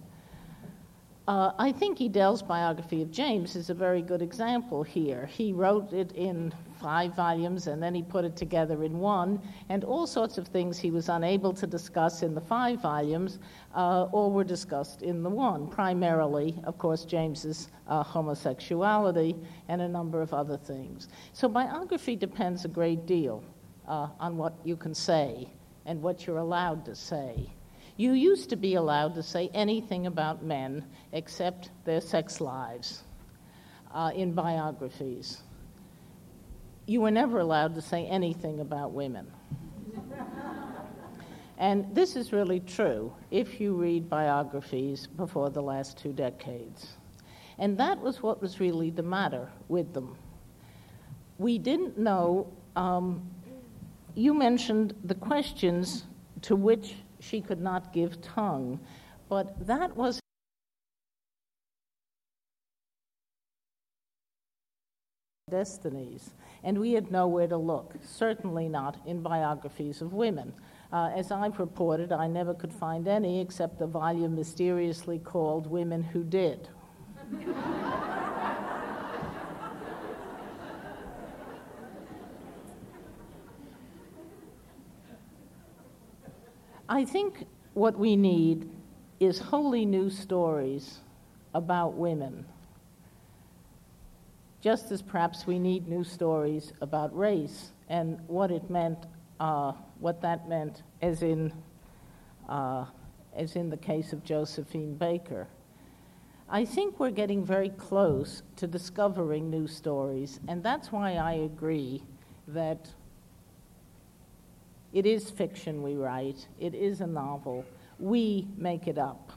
Uh, 1.29 1.53
I 1.59 1.71
think 1.71 2.01
Edel's 2.01 2.41
biography 2.41 3.03
of 3.03 3.11
James 3.11 3.55
is 3.55 3.69
a 3.69 3.73
very 3.75 4.01
good 4.01 4.23
example 4.23 4.81
here. 4.81 5.27
He 5.27 5.53
wrote 5.53 5.93
it 5.93 6.11
in 6.13 6.51
five 6.81 7.15
volumes 7.15 7.67
and 7.67 7.83
then 7.83 7.93
he 7.93 8.01
put 8.01 8.25
it 8.25 8.35
together 8.35 8.83
in 8.83 8.97
one, 8.97 9.39
and 9.69 9.83
all 9.83 10.07
sorts 10.07 10.39
of 10.39 10.47
things 10.47 10.79
he 10.79 10.89
was 10.89 11.07
unable 11.07 11.53
to 11.53 11.67
discuss 11.67 12.23
in 12.23 12.33
the 12.33 12.41
five 12.41 12.81
volumes 12.81 13.37
uh, 13.75 14.07
all 14.11 14.31
were 14.31 14.43
discussed 14.43 15.03
in 15.03 15.21
the 15.21 15.29
one. 15.29 15.67
Primarily, 15.67 16.59
of 16.63 16.79
course, 16.79 17.05
James's 17.05 17.69
uh, 17.85 18.01
homosexuality 18.01 19.35
and 19.67 19.83
a 19.83 19.87
number 19.87 20.23
of 20.23 20.33
other 20.33 20.57
things. 20.57 21.09
So 21.33 21.47
biography 21.47 22.15
depends 22.15 22.65
a 22.65 22.69
great 22.69 23.05
deal 23.05 23.43
uh, 23.87 24.07
on 24.19 24.35
what 24.35 24.55
you 24.63 24.75
can 24.75 24.95
say 24.95 25.47
and 25.85 26.01
what 26.01 26.25
you're 26.25 26.37
allowed 26.39 26.85
to 26.85 26.95
say. 26.95 27.51
You 27.99 28.13
used 28.13 28.49
to 28.51 28.55
be 28.55 28.75
allowed 28.75 29.15
to 29.15 29.23
say 29.23 29.49
anything 29.53 30.07
about 30.07 30.41
men 30.41 30.85
except 31.11 31.69
their 31.83 31.99
sex 31.99 32.39
lives 32.39 33.03
uh, 33.93 34.11
in 34.15 34.31
biographies. 34.31 35.43
You 36.85 37.01
were 37.01 37.11
never 37.11 37.39
allowed 37.39 37.75
to 37.75 37.81
say 37.81 38.05
anything 38.05 38.61
about 38.61 38.93
women. 38.93 39.29
and 41.57 41.93
this 41.93 42.15
is 42.15 42.31
really 42.31 42.61
true 42.61 43.13
if 43.31 43.59
you 43.59 43.73
read 43.73 44.09
biographies 44.09 45.05
before 45.05 45.49
the 45.49 45.61
last 45.61 45.97
two 45.97 46.13
decades. 46.13 46.95
And 47.57 47.77
that 47.79 47.99
was 47.99 48.23
what 48.23 48.41
was 48.41 48.61
really 48.61 48.91
the 48.91 49.03
matter 49.03 49.49
with 49.67 49.93
them. 49.93 50.15
We 51.37 51.57
didn't 51.57 51.97
know. 51.97 52.47
Um, 52.77 53.29
you 54.15 54.33
mentioned 54.33 54.95
the 55.03 55.15
questions 55.15 56.05
to 56.43 56.55
which 56.55 56.95
she 57.19 57.41
could 57.41 57.61
not 57.61 57.93
give 57.93 58.21
tongue. 58.21 58.79
But 59.27 59.67
that 59.67 59.95
was 59.95 60.19
destinies, 65.49 66.31
and 66.63 66.79
we 66.79 66.93
had 66.93 67.11
nowhere 67.11 67.47
to 67.47 67.57
look, 67.57 67.95
certainly 68.03 68.69
not 68.69 68.97
in 69.05 69.21
biographies 69.21 70.01
of 70.01 70.13
women. 70.13 70.53
Uh, 70.91 71.11
as 71.15 71.31
I've 71.31 71.59
reported, 71.59 72.11
I 72.11 72.27
never 72.27 72.53
could 72.53 72.73
find 72.73 73.07
any 73.07 73.41
except 73.41 73.77
the 73.77 73.87
volume 73.87 74.35
mysteriously 74.35 75.19
called 75.19 75.67
Women 75.67 76.01
Who 76.01 76.23
Did. 76.23 76.69
I 86.91 87.05
think 87.05 87.45
what 87.75 87.99
we 87.99 88.15
need 88.15 88.67
is 89.19 89.37
wholly 89.37 89.85
new 89.85 90.09
stories 90.09 91.01
about 91.53 91.93
women, 91.93 92.45
just 94.59 94.91
as 94.91 95.03
perhaps 95.03 95.45
we 95.45 95.59
need 95.59 95.87
new 95.87 96.03
stories 96.03 96.73
about 96.81 97.15
race 97.15 97.73
and 97.89 98.19
what 98.25 98.49
it 98.49 98.71
meant, 98.71 99.05
uh, 99.39 99.73
what 99.99 100.19
that 100.21 100.49
meant, 100.49 100.81
as 101.03 101.21
in, 101.21 101.53
uh, 102.47 102.85
as 103.35 103.55
in 103.55 103.69
the 103.69 103.77
case 103.77 104.11
of 104.11 104.23
Josephine 104.23 104.95
Baker. 104.95 105.47
I 106.49 106.65
think 106.65 106.99
we're 106.99 107.11
getting 107.11 107.45
very 107.45 107.69
close 107.69 108.41
to 108.55 108.65
discovering 108.65 109.51
new 109.51 109.67
stories, 109.67 110.39
and 110.47 110.63
that's 110.63 110.91
why 110.91 111.17
I 111.17 111.33
agree 111.33 112.03
that 112.47 112.89
it 114.93 115.05
is 115.05 115.29
fiction 115.29 115.83
we 115.83 115.95
write, 115.95 116.47
it 116.59 116.73
is 116.73 117.01
a 117.01 117.07
novel. 117.07 117.65
We 117.99 118.47
make 118.57 118.87
it 118.87 118.97
up. 118.97 119.31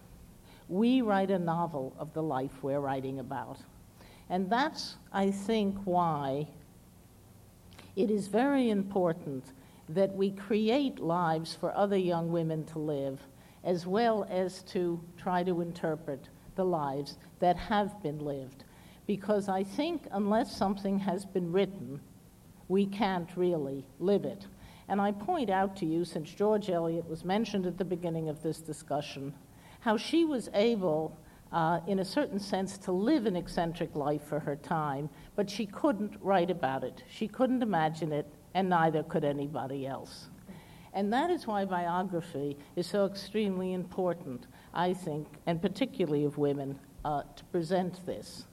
We 0.68 1.02
write 1.02 1.30
a 1.30 1.38
novel 1.38 1.94
of 1.98 2.14
the 2.14 2.22
life 2.22 2.62
we're 2.62 2.80
writing 2.80 3.18
about. 3.18 3.58
And 4.30 4.48
that's, 4.48 4.96
I 5.12 5.30
think, 5.30 5.76
why 5.84 6.46
it 7.96 8.10
is 8.10 8.28
very 8.28 8.70
important 8.70 9.44
that 9.90 10.14
we 10.14 10.30
create 10.30 10.98
lives 10.98 11.54
for 11.54 11.76
other 11.76 11.96
young 11.96 12.32
women 12.32 12.64
to 12.64 12.78
live, 12.78 13.20
as 13.64 13.86
well 13.86 14.26
as 14.30 14.62
to 14.62 14.98
try 15.18 15.42
to 15.42 15.60
interpret 15.60 16.28
the 16.54 16.64
lives 16.64 17.18
that 17.40 17.56
have 17.56 18.02
been 18.02 18.18
lived. 18.18 18.64
Because 19.06 19.48
I 19.48 19.64
think 19.64 20.06
unless 20.12 20.56
something 20.56 20.98
has 21.00 21.26
been 21.26 21.52
written, 21.52 22.00
we 22.68 22.86
can't 22.86 23.28
really 23.36 23.84
live 23.98 24.24
it. 24.24 24.46
And 24.92 25.00
I 25.00 25.10
point 25.10 25.48
out 25.48 25.74
to 25.76 25.86
you, 25.86 26.04
since 26.04 26.34
George 26.34 26.68
Eliot 26.68 27.08
was 27.08 27.24
mentioned 27.24 27.64
at 27.64 27.78
the 27.78 27.84
beginning 27.84 28.28
of 28.28 28.42
this 28.42 28.58
discussion, 28.58 29.32
how 29.80 29.96
she 29.96 30.26
was 30.26 30.50
able, 30.52 31.18
uh, 31.50 31.80
in 31.86 32.00
a 32.00 32.04
certain 32.04 32.38
sense, 32.38 32.76
to 32.76 32.92
live 32.92 33.24
an 33.24 33.34
eccentric 33.34 33.96
life 33.96 34.22
for 34.22 34.38
her 34.38 34.54
time, 34.54 35.08
but 35.34 35.48
she 35.48 35.64
couldn't 35.64 36.18
write 36.20 36.50
about 36.50 36.84
it. 36.84 37.04
She 37.08 37.26
couldn't 37.26 37.62
imagine 37.62 38.12
it, 38.12 38.26
and 38.52 38.68
neither 38.68 39.02
could 39.02 39.24
anybody 39.24 39.86
else. 39.86 40.28
And 40.92 41.10
that 41.10 41.30
is 41.30 41.46
why 41.46 41.64
biography 41.64 42.58
is 42.76 42.86
so 42.86 43.06
extremely 43.06 43.72
important, 43.72 44.46
I 44.74 44.92
think, 44.92 45.26
and 45.46 45.62
particularly 45.62 46.26
of 46.26 46.36
women, 46.36 46.78
uh, 47.02 47.22
to 47.34 47.44
present 47.44 48.04
this. 48.04 48.44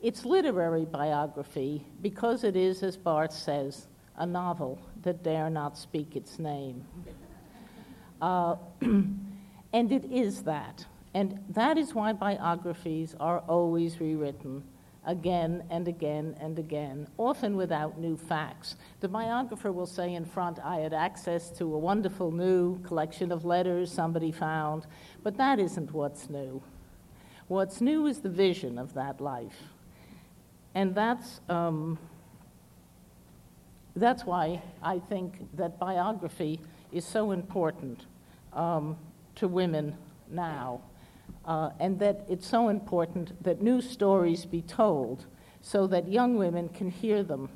It's 0.00 0.24
literary 0.24 0.86
biography 0.86 1.86
because 2.02 2.42
it 2.42 2.56
is, 2.56 2.82
as 2.82 2.96
Barthes 2.96 3.36
says, 3.36 3.86
a 4.16 4.26
novel 4.26 4.80
that 5.02 5.22
dare 5.22 5.50
not 5.50 5.76
speak 5.78 6.16
its 6.16 6.38
name. 6.38 6.84
Uh, 8.20 8.56
and 8.80 9.92
it 9.92 10.04
is 10.10 10.42
that. 10.42 10.84
And 11.14 11.42
that 11.50 11.78
is 11.78 11.94
why 11.94 12.12
biographies 12.12 13.14
are 13.18 13.40
always 13.40 14.00
rewritten 14.00 14.62
again 15.08 15.64
and 15.70 15.88
again 15.88 16.36
and 16.38 16.58
again, 16.58 17.08
often 17.16 17.56
without 17.56 17.98
new 17.98 18.16
facts. 18.16 18.76
The 19.00 19.08
biographer 19.08 19.72
will 19.72 19.86
say 19.86 20.14
in 20.14 20.26
front, 20.26 20.58
I 20.62 20.80
had 20.80 20.92
access 20.92 21.50
to 21.52 21.64
a 21.74 21.78
wonderful 21.78 22.30
new 22.30 22.78
collection 22.80 23.32
of 23.32 23.44
letters 23.44 23.90
somebody 23.90 24.30
found, 24.30 24.86
but 25.22 25.36
that 25.38 25.58
isn't 25.58 25.92
what's 25.92 26.28
new. 26.28 26.62
What's 27.48 27.80
new 27.80 28.06
is 28.06 28.20
the 28.20 28.28
vision 28.28 28.78
of 28.78 28.92
that 28.94 29.20
life. 29.20 29.62
And 30.74 30.94
that's, 30.94 31.40
um, 31.48 31.98
that's 34.00 34.24
why 34.24 34.62
I 34.82 34.98
think 34.98 35.56
that 35.56 35.78
biography 35.78 36.60
is 36.92 37.04
so 37.04 37.32
important 37.32 38.06
um, 38.52 38.96
to 39.36 39.48
women 39.48 39.96
now 40.30 40.80
uh, 41.44 41.70
and 41.80 41.98
that 41.98 42.24
it's 42.28 42.46
so 42.46 42.68
important 42.68 43.42
that 43.42 43.62
new 43.62 43.80
stories 43.80 44.44
be 44.44 44.62
told 44.62 45.26
so 45.60 45.86
that 45.86 46.08
young 46.08 46.36
women 46.36 46.68
can 46.68 46.90
hear 46.90 47.22
them 47.22 47.48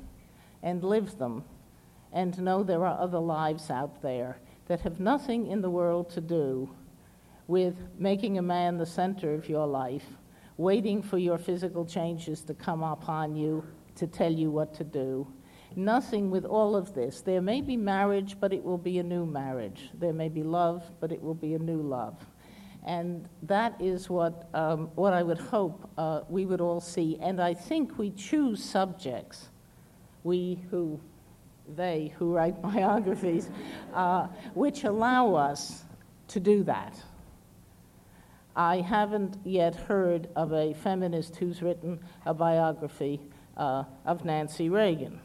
and 0.61 0.83
live 0.83 1.17
them 1.17 1.43
and 2.11 2.39
know 2.39 2.63
there 2.63 2.85
are 2.85 2.99
other 2.99 3.19
lives 3.19 3.69
out 3.69 4.01
there 4.01 4.37
that 4.67 4.81
have 4.81 4.99
nothing 4.99 5.47
in 5.47 5.61
the 5.61 5.69
world 5.69 6.09
to 6.09 6.21
do 6.21 6.69
with 7.47 7.75
making 7.97 8.37
a 8.37 8.41
man 8.41 8.77
the 8.77 8.85
center 8.85 9.33
of 9.33 9.49
your 9.49 9.67
life, 9.67 10.05
waiting 10.57 11.01
for 11.01 11.17
your 11.17 11.37
physical 11.37 11.85
changes 11.85 12.41
to 12.41 12.53
come 12.53 12.83
upon 12.83 13.35
you 13.35 13.65
to 13.95 14.07
tell 14.07 14.31
you 14.31 14.49
what 14.49 14.73
to 14.73 14.83
do. 14.83 15.27
Nothing 15.75 16.29
with 16.29 16.45
all 16.45 16.75
of 16.75 16.93
this. 16.93 17.21
There 17.21 17.41
may 17.41 17.61
be 17.61 17.77
marriage, 17.77 18.37
but 18.39 18.53
it 18.53 18.63
will 18.63 18.77
be 18.77 18.99
a 18.99 19.03
new 19.03 19.25
marriage. 19.25 19.89
There 19.93 20.13
may 20.13 20.29
be 20.29 20.43
love, 20.43 20.83
but 20.99 21.11
it 21.11 21.21
will 21.21 21.33
be 21.33 21.55
a 21.55 21.59
new 21.59 21.81
love. 21.81 22.15
And 22.85 23.27
that 23.43 23.75
is 23.79 24.09
what, 24.09 24.49
um, 24.53 24.89
what 24.95 25.13
I 25.13 25.23
would 25.23 25.39
hope 25.39 25.89
uh, 25.97 26.21
we 26.29 26.45
would 26.45 26.61
all 26.61 26.81
see. 26.81 27.17
And 27.21 27.41
I 27.41 27.53
think 27.53 27.97
we 27.97 28.11
choose 28.11 28.63
subjects, 28.63 29.49
we 30.23 30.59
who, 30.69 30.99
they 31.75 32.13
who 32.17 32.33
write 32.33 32.61
biographies, 32.73 33.49
uh, 33.93 34.27
which 34.53 34.83
allow 34.83 35.33
us 35.33 35.83
to 36.29 36.39
do 36.39 36.63
that. 36.63 37.01
I 38.55 38.81
haven't 38.81 39.37
yet 39.43 39.75
heard 39.75 40.27
of 40.35 40.53
a 40.53 40.73
feminist 40.73 41.37
who's 41.37 41.61
written 41.63 41.99
a 42.25 42.33
biography 42.33 43.19
uh, 43.57 43.85
of 44.05 44.25
Nancy 44.25 44.69
Reagan. 44.69 45.19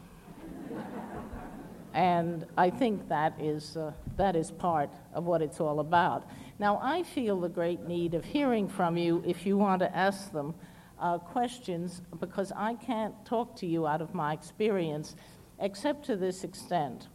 And 1.93 2.45
I 2.57 2.69
think 2.69 3.07
that 3.09 3.33
is, 3.39 3.75
uh, 3.75 3.91
that 4.15 4.35
is 4.35 4.51
part 4.51 4.89
of 5.13 5.25
what 5.25 5.41
it's 5.41 5.59
all 5.59 5.79
about. 5.79 6.29
Now, 6.59 6.79
I 6.81 7.03
feel 7.03 7.39
the 7.39 7.49
great 7.49 7.87
need 7.87 8.13
of 8.13 8.23
hearing 8.25 8.67
from 8.67 8.97
you 8.97 9.23
if 9.25 9.45
you 9.45 9.57
want 9.57 9.79
to 9.81 9.95
ask 9.95 10.31
them 10.31 10.53
uh, 10.99 11.17
questions, 11.17 12.01
because 12.19 12.51
I 12.55 12.75
can't 12.75 13.13
talk 13.25 13.55
to 13.57 13.65
you 13.65 13.87
out 13.87 14.01
of 14.01 14.13
my 14.13 14.33
experience 14.33 15.15
except 15.59 16.05
to 16.05 16.15
this 16.15 16.43
extent. 16.43 17.07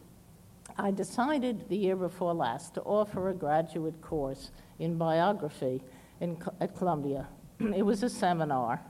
I 0.77 0.91
decided 0.91 1.69
the 1.69 1.77
year 1.77 1.97
before 1.97 2.35
last 2.35 2.75
to 2.75 2.83
offer 2.83 3.29
a 3.29 3.35
graduate 3.35 4.01
course 4.01 4.51
in 4.79 4.97
biography 4.97 5.83
in, 6.21 6.37
at 6.61 6.77
Columbia. 6.77 7.29
it 7.61 7.85
was 7.85 8.03
a 8.03 8.11
seminar, 8.11 8.81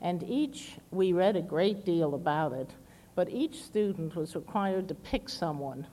and 0.00 0.22
each, 0.22 0.72
we 0.90 1.12
read 1.12 1.36
a 1.36 1.42
great 1.42 1.84
deal 1.84 2.14
about 2.14 2.52
it, 2.52 2.70
but 3.14 3.28
each 3.30 3.62
student 3.62 4.14
was 4.16 4.34
required 4.34 4.88
to 4.88 4.94
pick 4.94 5.28
someone 5.28 5.86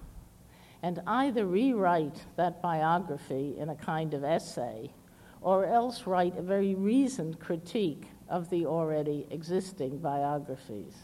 and 0.82 1.02
either 1.08 1.46
rewrite 1.46 2.26
that 2.38 2.62
biography 2.62 3.56
in 3.58 3.70
a 3.70 3.76
kind 3.76 4.14
of 4.14 4.24
essay 4.24 4.90
or 5.42 5.66
else 5.66 6.06
write 6.06 6.38
a 6.38 6.42
very 6.42 6.76
reasoned 6.76 7.40
critique 7.40 8.08
of 8.30 8.50
the 8.50 8.66
already 8.66 9.26
existing 9.32 9.98
biographies. 9.98 10.96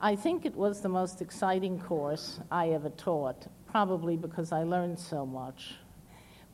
I 0.00 0.16
think 0.16 0.46
it 0.46 0.54
was 0.54 0.80
the 0.80 0.88
most 0.88 1.20
exciting 1.20 1.78
course 1.78 2.40
I 2.50 2.70
ever 2.70 2.90
taught, 2.90 3.46
probably 3.70 4.16
because 4.16 4.50
I 4.50 4.62
learned 4.62 4.98
so 4.98 5.26
much. 5.26 5.74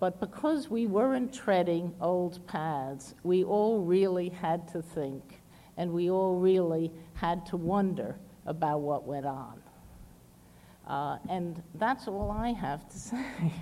But 0.01 0.21
because 0.21 0.69
we 0.69 0.87
weren't 0.87 1.33
treading 1.33 1.95
old 2.01 2.45
paths, 2.47 3.15
we 3.23 3.45
all 3.45 3.81
really 3.81 4.31
had 4.31 4.67
to 4.73 4.83
think, 4.83 5.41
and 5.77 5.93
we 5.93 6.11
all 6.11 6.37
really 6.37 6.93
had 7.15 7.45
to 7.47 7.57
wonder 7.57 8.19
about 8.47 8.81
what 8.81 9.07
went 9.07 9.27
on. 9.27 9.61
Uh, 10.87 11.19
and 11.29 11.63
that's 11.75 12.07
all 12.07 12.31
I 12.31 12.53
have 12.53 12.89
to 12.89 12.99
say. 12.99 13.53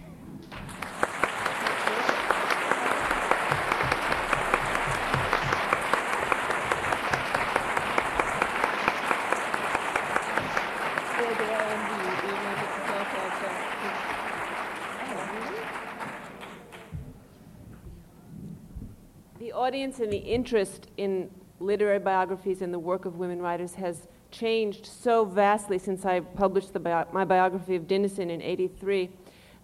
The 19.39 19.53
audience 19.53 20.01
and 20.01 20.13
the 20.13 20.19
interest 20.19 20.89
in 20.97 21.31
literary 21.65 21.99
biographies 21.99 22.63
and 22.63 22.73
the 22.73 22.79
work 22.79 23.05
of 23.05 23.17
women 23.17 23.41
writers 23.41 23.75
has 23.75 24.07
changed 24.31 24.87
so 24.87 25.25
vastly 25.25 25.79
since 25.79 26.05
I 26.05 26.21
published 26.21 26.73
bio- 26.83 27.07
my 27.13 27.25
biography 27.25 27.77
of 27.77 27.85
Dinesen 27.85 28.31
in 28.31 28.43
83 28.43 29.11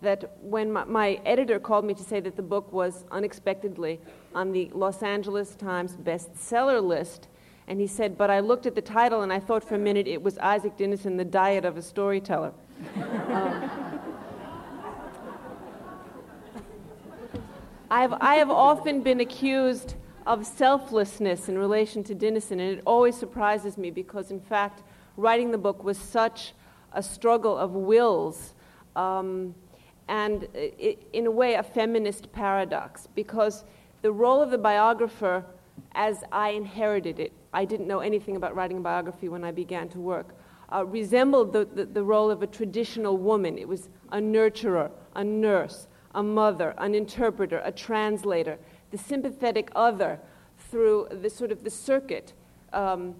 that 0.03 0.39
when 0.41 0.73
my, 0.73 0.85
my, 0.85 1.21
editor 1.27 1.59
called 1.59 1.85
me 1.85 1.93
to 1.93 2.03
say 2.03 2.21
that 2.21 2.35
the 2.37 2.43
book 2.43 2.73
was 2.73 3.05
unexpectedly 3.11 4.01
on 4.35 4.53
the 4.53 4.71
Los 4.73 5.03
Angeles 5.03 5.55
Times 5.55 5.93
bestseller 5.93 6.83
list, 6.83 7.29
and 7.69 7.79
he 7.79 7.87
said, 7.87 8.17
But 8.17 8.31
I 8.31 8.41
looked 8.41 8.65
at 8.65 8.75
the 8.75 8.81
title 8.81 9.21
and 9.21 9.31
I 9.31 9.39
thought 9.39 9.63
for 9.63 9.75
a 9.75 9.79
minute 9.79 10.09
it 10.09 10.23
was 10.23 10.39
Isak 10.39 10.79
Dinesen, 10.79 11.19
The 11.19 11.25
Diet 11.25 11.67
of 11.67 11.77
a 11.77 11.83
Storyteller. 11.83 12.53
um, 12.97 13.71
I've, 17.91 18.15
I 18.15 18.37
have 18.37 18.51
often 18.51 19.03
been 19.03 19.21
accused 19.21 19.97
of 20.27 20.47
selflessness 20.47 21.49
in 21.49 21.59
relation 21.59 22.05
to 22.05 22.15
Dinesen, 22.15 22.53
and 22.53 22.61
it 22.61 22.83
always 22.87 23.17
surprises 23.17 23.79
me 23.79 23.91
because, 23.91 24.31
in 24.31 24.41
fact, 24.41 24.83
writing 25.17 25.51
the 25.51 25.59
book 25.59 25.83
was 25.85 25.99
such 25.99 26.55
a 26.93 27.03
struggle 27.03 27.57
of 27.57 27.73
wills, 27.73 28.55
um, 28.97 29.55
and 30.09 30.49
it, 30.55 31.07
in 31.13 31.27
a 31.27 31.31
way, 31.31 31.55
a 31.55 31.63
feminist 31.63 32.33
paradox, 32.33 33.09
because 33.15 33.65
the 34.03 34.11
role 34.11 34.43
of 34.43 34.51
the 34.51 34.59
biographer, 34.59 35.45
as 35.93 36.25
I 36.33 36.51
inherited 36.51 37.21
it, 37.21 37.33
I 37.53 37.65
didn't 37.65 37.87
know 37.87 38.01
anything 38.01 38.37
about 38.37 38.55
writing 38.55 38.79
a 38.79 38.81
biography 38.81 39.29
when 39.29 39.45
I 39.45 39.53
began 39.53 39.89
to 39.91 40.01
work, 40.01 40.35
uh, 40.73 40.85
resembled 40.87 41.53
the, 41.53 41.65
the, 41.65 41.85
the 41.85 42.03
role 42.03 42.31
of 42.31 42.43
a 42.43 42.47
traditional 42.47 43.17
woman. 43.17 43.59
It 43.59 43.69
was 43.69 43.89
a 44.11 44.19
nurturer, 44.19 44.91
a 45.15 45.25
nurse, 45.25 45.89
a 46.15 46.23
mother, 46.23 46.75
an 46.79 46.95
interpreter, 46.95 47.61
a 47.65 47.73
translator 47.73 48.59
the 48.91 48.99
sympathetic 48.99 49.71
other 49.75 50.19
through 50.71 51.09
the 51.11 51.31
sort 51.31 51.53
of 51.53 51.65
the 51.65 51.71
circuit. 51.71 52.33
Um, 52.73 53.15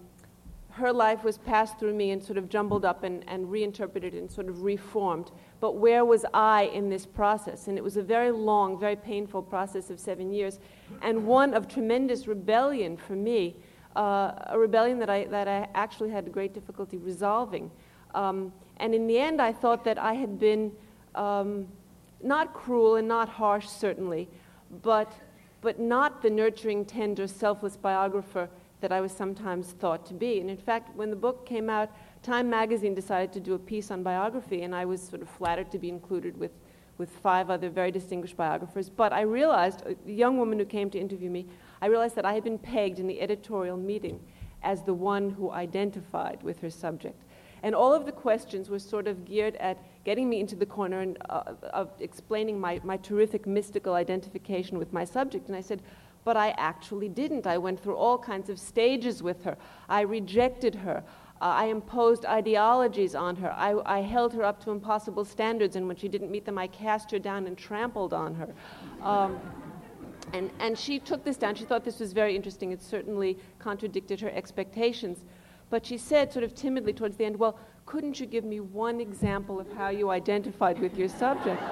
her 0.71 0.93
life 0.93 1.23
was 1.23 1.37
passed 1.37 1.77
through 1.79 1.93
me 1.93 2.11
and 2.11 2.23
sort 2.23 2.37
of 2.37 2.47
jumbled 2.47 2.85
up 2.85 3.03
and, 3.03 3.23
and 3.27 3.51
reinterpreted 3.51 4.13
and 4.13 4.31
sort 4.31 4.47
of 4.47 4.63
reformed. 4.63 5.31
But 5.59 5.75
where 5.75 6.05
was 6.05 6.25
I 6.33 6.63
in 6.73 6.89
this 6.89 7.05
process? 7.05 7.67
And 7.67 7.77
it 7.77 7.83
was 7.83 7.97
a 7.97 8.01
very 8.01 8.31
long, 8.31 8.79
very 8.79 8.95
painful 8.95 9.43
process 9.43 9.89
of 9.89 9.99
seven 9.99 10.31
years, 10.31 10.59
and 11.01 11.25
one 11.25 11.53
of 11.53 11.67
tremendous 11.67 12.25
rebellion 12.25 12.95
for 12.95 13.13
me, 13.13 13.57
uh, 13.95 14.31
a 14.47 14.57
rebellion 14.57 14.97
that 14.99 15.09
I, 15.09 15.25
that 15.25 15.47
I 15.47 15.67
actually 15.75 16.09
had 16.09 16.31
great 16.31 16.53
difficulty 16.53 16.97
resolving. 16.97 17.69
Um, 18.15 18.53
and 18.77 18.95
in 18.95 19.07
the 19.07 19.19
end, 19.19 19.41
I 19.41 19.51
thought 19.51 19.83
that 19.83 19.97
I 19.97 20.13
had 20.13 20.39
been 20.39 20.71
um, 21.15 21.67
not 22.23 22.53
cruel 22.53 22.95
and 22.95 23.07
not 23.07 23.27
harsh, 23.27 23.67
certainly, 23.67 24.29
but 24.81 25.11
but 25.61 25.79
not 25.79 26.21
the 26.21 26.29
nurturing, 26.29 26.85
tender, 26.85 27.27
selfless 27.27 27.77
biographer 27.77 28.49
that 28.81 28.91
I 28.91 28.99
was 28.99 29.11
sometimes 29.11 29.71
thought 29.71 30.05
to 30.07 30.13
be. 30.13 30.39
And 30.39 30.49
in 30.49 30.57
fact, 30.57 30.95
when 30.95 31.11
the 31.11 31.15
book 31.15 31.45
came 31.45 31.69
out, 31.69 31.91
Time 32.23 32.51
magazine 32.51 32.93
decided 32.93 33.33
to 33.33 33.39
do 33.39 33.55
a 33.55 33.59
piece 33.59 33.89
on 33.89 34.03
biography, 34.03 34.61
and 34.61 34.75
I 34.75 34.85
was 34.85 35.01
sort 35.01 35.23
of 35.23 35.29
flattered 35.29 35.71
to 35.71 35.79
be 35.79 35.89
included 35.89 36.37
with, 36.37 36.51
with 36.99 37.09
five 37.09 37.49
other 37.49 37.67
very 37.67 37.89
distinguished 37.89 38.37
biographers. 38.37 38.91
But 38.91 39.11
I 39.11 39.21
realized, 39.21 39.81
uh, 39.87 39.93
a 40.05 40.11
young 40.11 40.37
woman 40.37 40.59
who 40.59 40.65
came 40.65 40.91
to 40.91 40.99
interview 40.99 41.31
me, 41.31 41.47
I 41.81 41.87
realized 41.87 42.15
that 42.15 42.25
I 42.25 42.33
had 42.33 42.43
been 42.43 42.59
pegged 42.59 42.99
in 42.99 43.07
the 43.07 43.19
editorial 43.19 43.75
meeting 43.75 44.19
as 44.61 44.83
the 44.83 44.93
one 44.93 45.31
who 45.31 45.49
identified 45.49 46.43
with 46.43 46.59
her 46.61 46.69
subject. 46.69 47.19
And 47.63 47.75
all 47.75 47.93
of 47.93 48.05
the 48.05 48.11
questions 48.11 48.69
were 48.69 48.79
sort 48.79 49.07
of 49.07 49.25
geared 49.25 49.55
at 49.57 49.77
getting 50.03 50.29
me 50.29 50.39
into 50.39 50.55
the 50.55 50.65
corner 50.65 51.01
and, 51.01 51.17
uh, 51.29 51.53
of 51.73 51.89
explaining 51.99 52.59
my, 52.59 52.81
my 52.83 52.97
terrific 52.97 53.45
mystical 53.45 53.93
identification 53.93 54.79
with 54.79 54.91
my 54.91 55.05
subject. 55.05 55.47
And 55.47 55.55
I 55.55 55.61
said, 55.61 55.81
but 56.23 56.37
I 56.37 56.51
actually 56.57 57.09
didn't. 57.09 57.47
I 57.47 57.57
went 57.57 57.79
through 57.79 57.95
all 57.95 58.17
kinds 58.17 58.49
of 58.49 58.59
stages 58.59 59.23
with 59.23 59.43
her. 59.43 59.57
I 59.89 60.01
rejected 60.01 60.75
her. 60.75 61.03
Uh, 61.41 61.45
I 61.45 61.65
imposed 61.65 62.25
ideologies 62.25 63.15
on 63.15 63.35
her. 63.37 63.51
I, 63.53 63.75
I, 63.85 64.01
held 64.01 64.33
her 64.33 64.43
up 64.43 64.63
to 64.65 64.69
impossible 64.69 65.25
standards, 65.25 65.75
and 65.75 65.87
when 65.87 65.97
she 65.97 66.07
didn't 66.07 66.29
meet 66.29 66.45
them, 66.45 66.59
I 66.59 66.67
cast 66.67 67.09
her 67.09 67.17
down 67.17 67.47
and 67.47 67.57
trampled 67.57 68.13
on 68.13 68.35
her. 68.35 68.53
Um, 69.01 69.39
And, 70.33 70.49
and 70.59 70.77
she 70.77 70.99
took 70.99 71.23
this 71.23 71.37
down. 71.37 71.55
She 71.55 71.65
thought 71.65 71.83
this 71.83 71.99
was 71.99 72.13
very 72.13 72.35
interesting. 72.35 72.71
It 72.71 72.81
certainly 72.81 73.37
contradicted 73.59 74.21
her 74.21 74.29
expectations. 74.31 75.25
But 75.71 75.85
she 75.85 75.97
said, 75.97 76.31
sort 76.31 76.43
of 76.43 76.53
timidly 76.53 76.93
towards 76.93 77.17
the 77.17 77.25
end, 77.25 77.39
Well, 77.39 77.57
couldn't 77.87 78.19
you 78.19 78.27
give 78.27 78.43
me 78.43 78.59
one 78.59 78.99
example 78.99 79.59
of 79.59 79.71
how 79.73 79.89
you 79.89 80.11
identified 80.11 80.77
with 80.79 80.97
your 80.97 81.07
subject? 81.07 81.63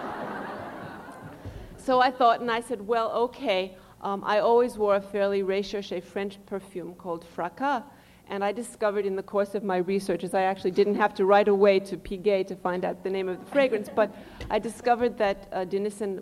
so 1.77 1.99
I 1.99 2.09
thought, 2.09 2.39
and 2.39 2.49
I 2.49 2.61
said, 2.61 2.87
Well, 2.87 3.11
okay. 3.11 3.77
Um, 4.01 4.23
I 4.25 4.39
always 4.39 4.77
wore 4.77 4.95
a 4.95 5.01
fairly 5.01 5.43
recherche 5.43 6.01
French 6.01 6.37
perfume 6.45 6.95
called 6.95 7.25
Fracas. 7.25 7.83
And 8.29 8.43
I 8.43 8.53
discovered 8.53 9.05
in 9.05 9.17
the 9.17 9.23
course 9.23 9.53
of 9.53 9.63
my 9.63 9.77
research, 9.77 10.23
as 10.23 10.33
I 10.33 10.43
actually 10.43 10.71
didn't 10.71 10.95
have 10.95 11.13
to 11.15 11.25
write 11.25 11.49
away 11.49 11.79
to 11.81 11.97
Piguet 11.97 12.47
to 12.47 12.55
find 12.55 12.85
out 12.85 13.03
the 13.03 13.09
name 13.09 13.27
of 13.27 13.39
the 13.39 13.45
fragrance, 13.51 13.89
but 13.93 14.15
I 14.49 14.59
discovered 14.59 15.17
that 15.17 15.49
uh, 15.51 15.65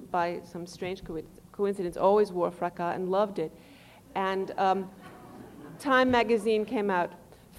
by 0.10 0.40
some 0.44 0.66
strange 0.66 1.04
coincidence, 1.52 1.98
always 1.98 2.32
wore 2.32 2.50
Fracas 2.50 2.96
and 2.96 3.10
loved 3.10 3.38
it. 3.38 3.52
And 4.16 4.52
um, 4.58 4.90
Time 5.80 6.10
magazine 6.10 6.66
came 6.66 6.90
out. 6.90 7.12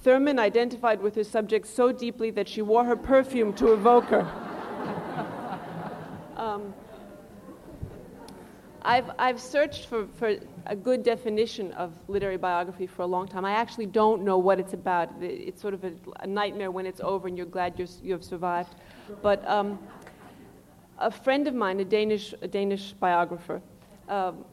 Thurman 0.03 0.39
identified 0.39 1.01
with 1.03 1.15
her 1.17 1.25
subject 1.25 1.67
so 1.67 1.93
deeply 1.93 2.31
that 2.31 2.49
she 2.49 2.63
wore 2.63 2.85
her 2.85 2.97
perfume 2.97 3.53
to 3.55 3.73
evoke 3.73 4.05
her. 4.07 4.27
um, 6.37 6.73
I've, 8.83 9.11
I've 9.19 9.41
searched 9.41 9.87
for, 9.87 10.07
for 10.15 10.37
a 10.67 10.77
good 10.77 11.03
definition 11.03 11.73
of 11.73 11.93
literary 12.07 12.37
biography 12.37 12.87
for 12.87 13.03
a 13.03 13.07
long 13.07 13.27
time. 13.27 13.45
I 13.45 13.53
actually 13.53 13.87
don't 13.87 14.23
know 14.23 14.39
what 14.39 14.61
it's 14.61 14.73
about. 14.73 15.11
It's 15.21 15.61
sort 15.61 15.75
of 15.75 15.85
a, 15.85 15.93
a 16.21 16.27
nightmare 16.27 16.71
when 16.71 16.87
it's 16.87 17.01
over 17.01 17.27
and 17.27 17.37
you're 17.37 17.47
glad 17.47 17.79
you're, 17.79 17.89
you 18.03 18.13
have 18.13 18.25
survived. 18.25 18.77
But 19.21 19.47
um, 19.49 19.79
a 20.99 21.11
friend 21.11 21.49
of 21.49 21.55
mine, 21.55 21.81
a 21.81 21.85
Danish, 21.85 22.35
a 22.41 22.49
Danish 22.49 22.93
biographer, 22.93 23.61
um, 24.09 24.45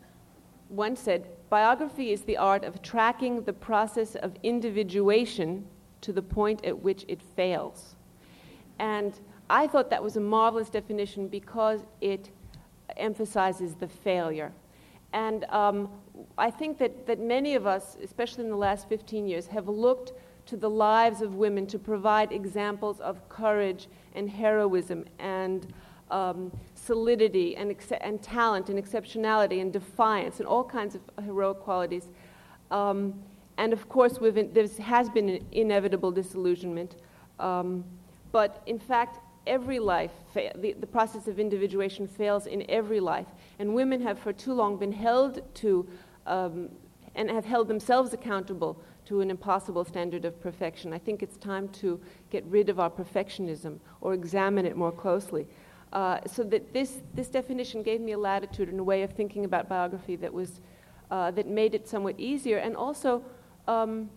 once 0.69 0.99
said, 0.99 1.27
Biography 1.49 2.11
is 2.11 2.21
the 2.21 2.37
art 2.37 2.63
of 2.63 2.81
tracking 2.81 3.43
the 3.43 3.53
process 3.53 4.15
of 4.15 4.35
individuation 4.43 5.65
to 6.01 6.11
the 6.11 6.21
point 6.21 6.63
at 6.65 6.77
which 6.77 7.05
it 7.07 7.21
fails. 7.21 7.95
And 8.79 9.19
I 9.49 9.67
thought 9.67 9.89
that 9.89 10.03
was 10.03 10.17
a 10.17 10.21
marvelous 10.21 10.69
definition 10.69 11.27
because 11.27 11.81
it 12.01 12.31
emphasizes 12.97 13.75
the 13.75 13.87
failure. 13.87 14.51
And 15.13 15.45
um, 15.45 15.89
I 16.37 16.49
think 16.51 16.77
that, 16.79 17.05
that 17.07 17.19
many 17.19 17.55
of 17.55 17.65
us, 17.65 17.95
especially 18.03 18.43
in 18.43 18.49
the 18.49 18.55
last 18.57 18.89
15 18.89 19.27
years, 19.27 19.47
have 19.47 19.67
looked 19.67 20.13
to 20.47 20.57
the 20.57 20.69
lives 20.69 21.21
of 21.21 21.35
women 21.35 21.65
to 21.67 21.79
provide 21.79 22.31
examples 22.31 22.99
of 22.99 23.27
courage 23.29 23.87
and 24.13 24.29
heroism 24.29 25.05
and 25.19 25.73
um, 26.11 26.51
solidity 26.85 27.55
and, 27.55 27.75
and 28.01 28.21
talent 28.21 28.69
and 28.69 28.83
exceptionality 28.83 29.61
and 29.61 29.73
defiance 29.73 30.39
and 30.39 30.47
all 30.47 30.63
kinds 30.63 30.95
of 30.95 31.01
heroic 31.23 31.59
qualities. 31.59 32.09
Um, 32.71 33.13
and 33.57 33.73
of 33.73 33.87
course, 33.89 34.17
there 34.19 34.67
has 34.79 35.09
been 35.09 35.29
an 35.29 35.45
inevitable 35.51 36.11
disillusionment. 36.11 36.95
Um, 37.39 37.83
but 38.31 38.61
in 38.65 38.79
fact, 38.79 39.19
every 39.47 39.79
life, 39.79 40.11
the, 40.33 40.75
the 40.79 40.87
process 40.87 41.27
of 41.27 41.39
individuation 41.39 42.07
fails 42.07 42.47
in 42.47 42.69
every 42.69 42.99
life. 42.99 43.27
And 43.59 43.73
women 43.73 44.01
have 44.01 44.19
for 44.19 44.33
too 44.33 44.53
long 44.53 44.77
been 44.77 44.91
held 44.91 45.41
to 45.55 45.87
um, 46.27 46.69
and 47.15 47.29
have 47.29 47.45
held 47.45 47.67
themselves 47.67 48.13
accountable 48.13 48.77
to 49.05 49.21
an 49.21 49.29
impossible 49.29 49.85
standard 49.85 50.25
of 50.25 50.41
perfection. 50.41 50.91
I 50.91 50.97
think 50.97 51.23
it's 51.23 51.37
time 51.37 51.69
to 51.69 51.99
get 52.29 52.43
rid 52.45 52.69
of 52.69 52.79
our 52.79 52.89
perfectionism 52.89 53.79
or 54.01 54.13
examine 54.13 54.65
it 54.65 54.75
more 54.75 54.91
closely. 54.91 55.47
Uh, 55.93 56.19
so 56.27 56.43
that 56.43 56.73
this, 56.73 57.01
this 57.13 57.29
definition 57.29 57.81
gave 57.81 58.01
me 58.01 58.11
a 58.11 58.17
latitude 58.17 58.67
and 58.67 58.79
a 58.79 58.83
way 58.83 59.03
of 59.03 59.13
thinking 59.13 59.45
about 59.45 59.69
biography 59.69 60.15
that 60.17 60.33
was 60.33 60.59
uh, 61.11 61.31
that 61.31 61.47
made 61.47 61.75
it 61.75 61.87
somewhat 61.87 62.19
easier 62.19 62.57
and 62.57 62.75
also 62.75 63.23
um, 63.67 64.09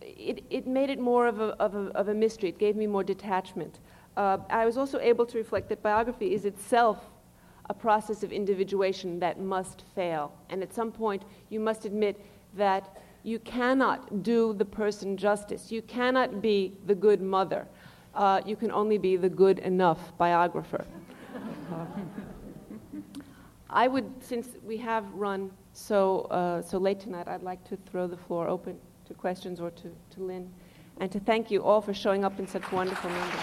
it, 0.00 0.44
it 0.50 0.66
made 0.66 0.90
it 0.90 0.98
more 0.98 1.26
of 1.26 1.40
a, 1.40 1.48
of, 1.58 1.74
a, 1.74 1.88
of 1.96 2.08
a 2.08 2.14
mystery. 2.14 2.50
It 2.50 2.58
gave 2.58 2.76
me 2.76 2.86
more 2.86 3.04
detachment. 3.04 3.80
Uh, 4.16 4.38
I 4.48 4.64
was 4.64 4.78
also 4.78 4.98
able 5.00 5.26
to 5.26 5.36
reflect 5.36 5.68
that 5.68 5.82
biography 5.82 6.32
is 6.32 6.44
itself 6.44 6.98
a 7.68 7.74
process 7.74 8.22
of 8.22 8.32
individuation 8.32 9.18
that 9.18 9.40
must 9.40 9.82
fail. 9.94 10.32
And 10.48 10.62
at 10.62 10.72
some 10.72 10.92
point, 10.92 11.24
you 11.50 11.58
must 11.58 11.84
admit 11.84 12.24
that 12.54 12.96
you 13.24 13.40
cannot 13.40 14.22
do 14.22 14.54
the 14.54 14.64
person 14.64 15.16
justice. 15.16 15.72
You 15.72 15.82
cannot 15.82 16.40
be 16.40 16.74
the 16.86 16.94
good 16.94 17.20
mother 17.20 17.66
uh, 18.16 18.40
you 18.44 18.56
can 18.56 18.72
only 18.72 18.98
be 18.98 19.16
the 19.16 19.28
good 19.28 19.58
enough 19.60 20.16
biographer. 20.18 20.84
I 23.70 23.88
would, 23.88 24.10
since 24.20 24.48
we 24.64 24.76
have 24.78 25.04
run 25.12 25.50
so, 25.72 26.22
uh, 26.30 26.62
so 26.62 26.78
late 26.78 26.98
tonight, 26.98 27.28
I'd 27.28 27.42
like 27.42 27.62
to 27.68 27.76
throw 27.76 28.06
the 28.06 28.16
floor 28.16 28.48
open 28.48 28.78
to 29.06 29.14
questions 29.14 29.60
or 29.60 29.70
to, 29.70 29.92
to 30.10 30.22
Lynne, 30.22 30.50
and 30.98 31.12
to 31.12 31.20
thank 31.20 31.50
you 31.50 31.62
all 31.62 31.82
for 31.82 31.92
showing 31.92 32.24
up 32.24 32.38
in 32.38 32.46
such 32.46 32.72
wonderful 32.72 33.10
numbers. 33.10 33.40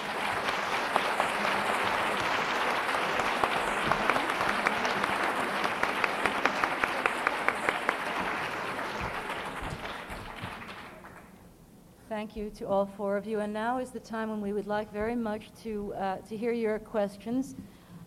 Thank 12.23 12.37
you 12.37 12.49
to 12.51 12.67
all 12.69 12.85
four 12.85 13.17
of 13.17 13.27
you. 13.27 13.41
And 13.41 13.51
now 13.51 13.79
is 13.79 13.89
the 13.89 13.99
time 13.99 14.29
when 14.29 14.39
we 14.39 14.53
would 14.53 14.65
like 14.65 14.93
very 14.93 15.13
much 15.13 15.51
to, 15.63 15.93
uh, 15.95 16.17
to 16.19 16.37
hear 16.37 16.53
your 16.53 16.79
questions. 16.79 17.57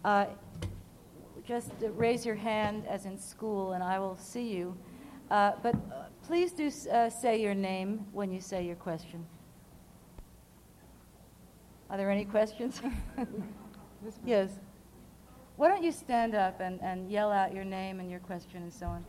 Uh, 0.06 0.24
just 1.44 1.72
raise 1.82 2.24
your 2.24 2.34
hand 2.34 2.86
as 2.86 3.04
in 3.04 3.18
school, 3.18 3.74
and 3.74 3.84
I 3.84 3.98
will 3.98 4.16
see 4.16 4.48
you. 4.48 4.74
Uh, 5.30 5.52
but 5.62 5.74
uh, 5.74 6.04
please 6.26 6.52
do 6.52 6.70
uh, 6.90 7.10
say 7.10 7.42
your 7.42 7.52
name 7.52 8.06
when 8.12 8.32
you 8.32 8.40
say 8.40 8.64
your 8.64 8.76
question. 8.76 9.26
Are 11.90 11.98
there 11.98 12.10
any 12.10 12.24
questions? 12.24 12.80
yes. 14.24 14.48
Why 15.56 15.68
don't 15.68 15.84
you 15.84 15.92
stand 15.92 16.34
up 16.34 16.60
and, 16.60 16.80
and 16.80 17.10
yell 17.10 17.30
out 17.30 17.54
your 17.54 17.64
name 17.64 18.00
and 18.00 18.10
your 18.10 18.20
question 18.20 18.62
and 18.62 18.72
so 18.72 18.86
on? 18.86 19.04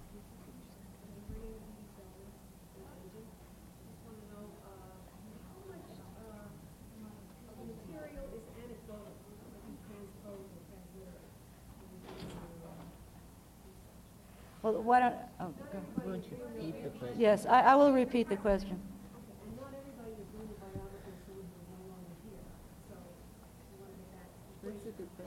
Well, 14.67 14.76
why 14.87 15.01
don't, 15.01 15.15
oh, 15.41 15.53
go. 15.73 15.79
Won't 16.05 16.23
you 16.31 16.37
repeat 16.55 16.81
the 16.81 16.89
question? 16.97 17.19
Yes, 17.19 17.45
I, 17.45 17.59
I 17.59 17.75
will 17.75 17.91
repeat 17.91 18.29
the 18.29 18.37
question. 18.37 18.79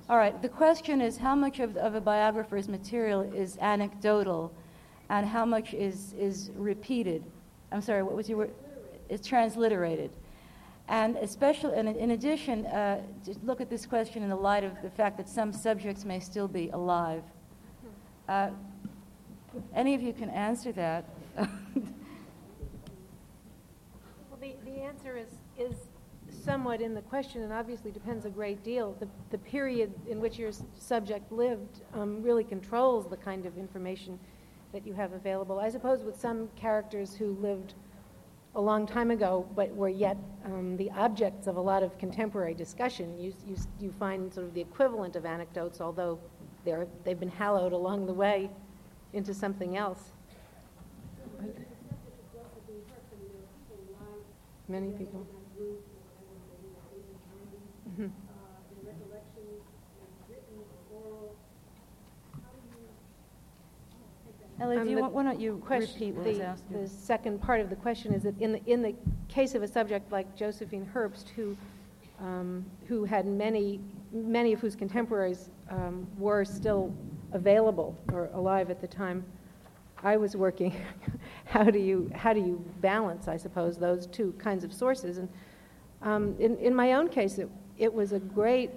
All 0.08 0.16
right, 0.16 0.40
the 0.40 0.48
question 0.48 1.02
is 1.02 1.18
how 1.18 1.34
much 1.34 1.60
of, 1.60 1.76
of 1.76 1.94
a 1.94 2.00
biographer's 2.00 2.68
material 2.68 3.20
is 3.20 3.58
anecdotal 3.60 4.50
and 5.10 5.26
how 5.26 5.44
much 5.44 5.74
is, 5.74 6.14
is 6.14 6.50
repeated? 6.56 7.22
I'm 7.70 7.82
sorry, 7.82 8.02
what 8.02 8.16
was 8.16 8.30
your 8.30 8.38
word? 8.38 8.54
It's 9.10 9.28
transliterated. 9.28 10.10
And 10.88 11.16
especially, 11.18 11.74
and 11.74 11.86
in 11.86 12.12
addition, 12.12 12.64
uh, 12.66 13.02
look 13.44 13.60
at 13.60 13.68
this 13.68 13.84
question 13.84 14.22
in 14.22 14.30
the 14.30 14.36
light 14.36 14.64
of 14.64 14.72
the 14.82 14.90
fact 14.90 15.18
that 15.18 15.28
some 15.28 15.52
subjects 15.52 16.06
may 16.06 16.18
still 16.18 16.48
be 16.48 16.70
alive. 16.70 17.22
Uh, 18.28 18.50
any 19.74 19.94
of 19.94 20.02
you 20.02 20.12
can 20.12 20.30
answer 20.30 20.72
that. 20.72 21.04
well, 21.36 21.48
the, 24.40 24.54
the 24.64 24.80
answer 24.82 25.16
is, 25.16 25.28
is 25.58 25.74
somewhat 26.44 26.80
in 26.80 26.94
the 26.94 27.02
question 27.02 27.42
and 27.42 27.52
obviously 27.52 27.90
depends 27.90 28.24
a 28.24 28.30
great 28.30 28.62
deal. 28.62 28.96
The, 29.00 29.08
the 29.30 29.38
period 29.38 29.92
in 30.08 30.20
which 30.20 30.38
your 30.38 30.52
subject 30.78 31.30
lived 31.32 31.82
um, 31.94 32.22
really 32.22 32.44
controls 32.44 33.08
the 33.08 33.16
kind 33.16 33.46
of 33.46 33.58
information 33.58 34.18
that 34.72 34.86
you 34.86 34.92
have 34.94 35.12
available. 35.12 35.58
I 35.58 35.68
suppose 35.68 36.02
with 36.02 36.18
some 36.18 36.48
characters 36.56 37.14
who 37.14 37.36
lived 37.40 37.74
a 38.54 38.60
long 38.60 38.86
time 38.86 39.10
ago, 39.10 39.46
but 39.54 39.74
were 39.74 39.88
yet 39.88 40.16
um, 40.44 40.76
the 40.76 40.90
objects 40.92 41.46
of 41.46 41.56
a 41.56 41.60
lot 41.60 41.82
of 41.82 41.96
contemporary 41.98 42.54
discussion, 42.54 43.16
you, 43.18 43.32
you, 43.46 43.56
you 43.80 43.92
find 43.92 44.32
sort 44.32 44.46
of 44.46 44.54
the 44.54 44.60
equivalent 44.60 45.16
of 45.16 45.24
anecdotes, 45.24 45.80
although 45.80 46.18
they're, 46.64 46.86
they've 47.04 47.20
been 47.20 47.28
hallowed 47.28 47.72
along 47.72 48.06
the 48.06 48.12
way 48.12 48.50
into 49.12 49.34
something 49.34 49.76
else. 49.76 50.12
Many 54.68 54.92
people. 54.92 55.26
Mm-hmm. 57.90 58.06
Ellie, 64.60 64.76
um, 64.76 64.88
you, 64.88 64.98
why 64.98 65.22
don't 65.22 65.40
you 65.40 65.56
question, 65.64 65.94
repeat 65.94 66.14
what 66.14 66.24
the, 66.24 66.30
was 66.30 66.40
asked? 66.40 66.70
The 66.70 66.86
second 66.86 67.40
part 67.40 67.60
of 67.60 67.70
the 67.70 67.76
question 67.76 68.12
is 68.12 68.22
that 68.24 68.38
in 68.40 68.52
the, 68.52 68.64
in 68.66 68.82
the 68.82 68.94
case 69.28 69.54
of 69.54 69.62
a 69.62 69.68
subject 69.68 70.12
like 70.12 70.36
Josephine 70.36 70.88
Herbst, 70.94 71.30
who, 71.30 71.56
um, 72.20 72.64
who 72.86 73.04
had 73.04 73.26
many, 73.26 73.80
many 74.12 74.52
of 74.52 74.60
whose 74.60 74.76
contemporaries 74.76 75.50
um, 75.70 76.06
were 76.18 76.44
still 76.44 76.94
available 77.32 77.96
or 78.12 78.30
alive 78.34 78.70
at 78.70 78.80
the 78.80 78.86
time 78.86 79.24
I 80.02 80.16
was 80.16 80.36
working. 80.36 80.74
how 81.44 81.64
do 81.64 81.78
you 81.78 82.10
how 82.14 82.32
do 82.32 82.40
you 82.40 82.64
balance, 82.80 83.28
I 83.28 83.36
suppose, 83.36 83.76
those 83.76 84.06
two 84.06 84.32
kinds 84.38 84.64
of 84.64 84.72
sources? 84.72 85.18
And 85.18 85.28
um, 86.02 86.36
in 86.38 86.56
in 86.58 86.74
my 86.74 86.94
own 86.94 87.08
case, 87.08 87.38
it 87.38 87.48
it 87.78 87.92
was 87.92 88.12
a 88.12 88.20
great 88.20 88.70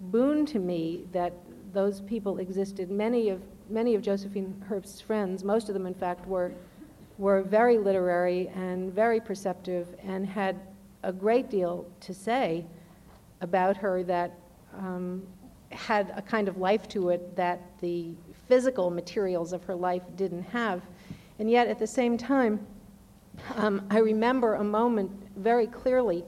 boon 0.00 0.44
to 0.46 0.58
me 0.58 1.04
that 1.12 1.32
those 1.72 2.00
people 2.00 2.38
existed. 2.38 2.90
Many 2.90 3.30
of 3.30 3.40
many 3.70 3.94
of 3.94 4.02
Josephine 4.02 4.62
Herbst's 4.68 5.00
friends, 5.00 5.44
most 5.44 5.68
of 5.68 5.74
them, 5.74 5.86
in 5.86 5.94
fact, 5.94 6.26
were 6.26 6.52
were 7.18 7.42
very 7.42 7.78
literary 7.78 8.48
and 8.48 8.92
very 8.92 9.20
perceptive 9.20 9.86
and 10.02 10.26
had 10.26 10.60
a 11.02 11.12
great 11.12 11.50
deal 11.50 11.86
to 12.00 12.14
say 12.14 12.64
about 13.40 13.76
her 13.76 14.02
that 14.04 14.38
um, 14.76 15.22
had 15.74 16.12
a 16.16 16.22
kind 16.22 16.48
of 16.48 16.56
life 16.56 16.88
to 16.88 17.10
it 17.10 17.36
that 17.36 17.60
the 17.80 18.14
physical 18.48 18.90
materials 18.90 19.52
of 19.52 19.64
her 19.64 19.74
life 19.74 20.02
didn't 20.16 20.42
have. 20.42 20.82
And 21.38 21.50
yet, 21.50 21.68
at 21.68 21.78
the 21.78 21.86
same 21.86 22.16
time, 22.16 22.64
um, 23.56 23.86
I 23.90 23.98
remember 23.98 24.54
a 24.54 24.64
moment 24.64 25.10
very 25.36 25.66
clearly 25.66 26.24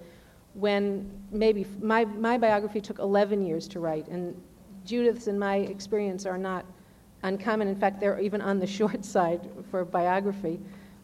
when 0.54 1.10
maybe 1.30 1.66
my, 1.80 2.04
my 2.04 2.38
biography 2.38 2.80
took 2.80 2.98
11 2.98 3.44
years 3.44 3.68
to 3.68 3.80
write, 3.80 4.06
and 4.08 4.40
Judith's, 4.84 5.26
and 5.26 5.38
my 5.38 5.56
experience, 5.56 6.26
are 6.26 6.38
not 6.38 6.64
uncommon. 7.22 7.68
In 7.68 7.76
fact, 7.76 8.00
they're 8.00 8.20
even 8.20 8.40
on 8.40 8.58
the 8.58 8.66
short 8.78 9.04
side 9.04 9.48
for 9.70 9.84
biography. 9.84 10.60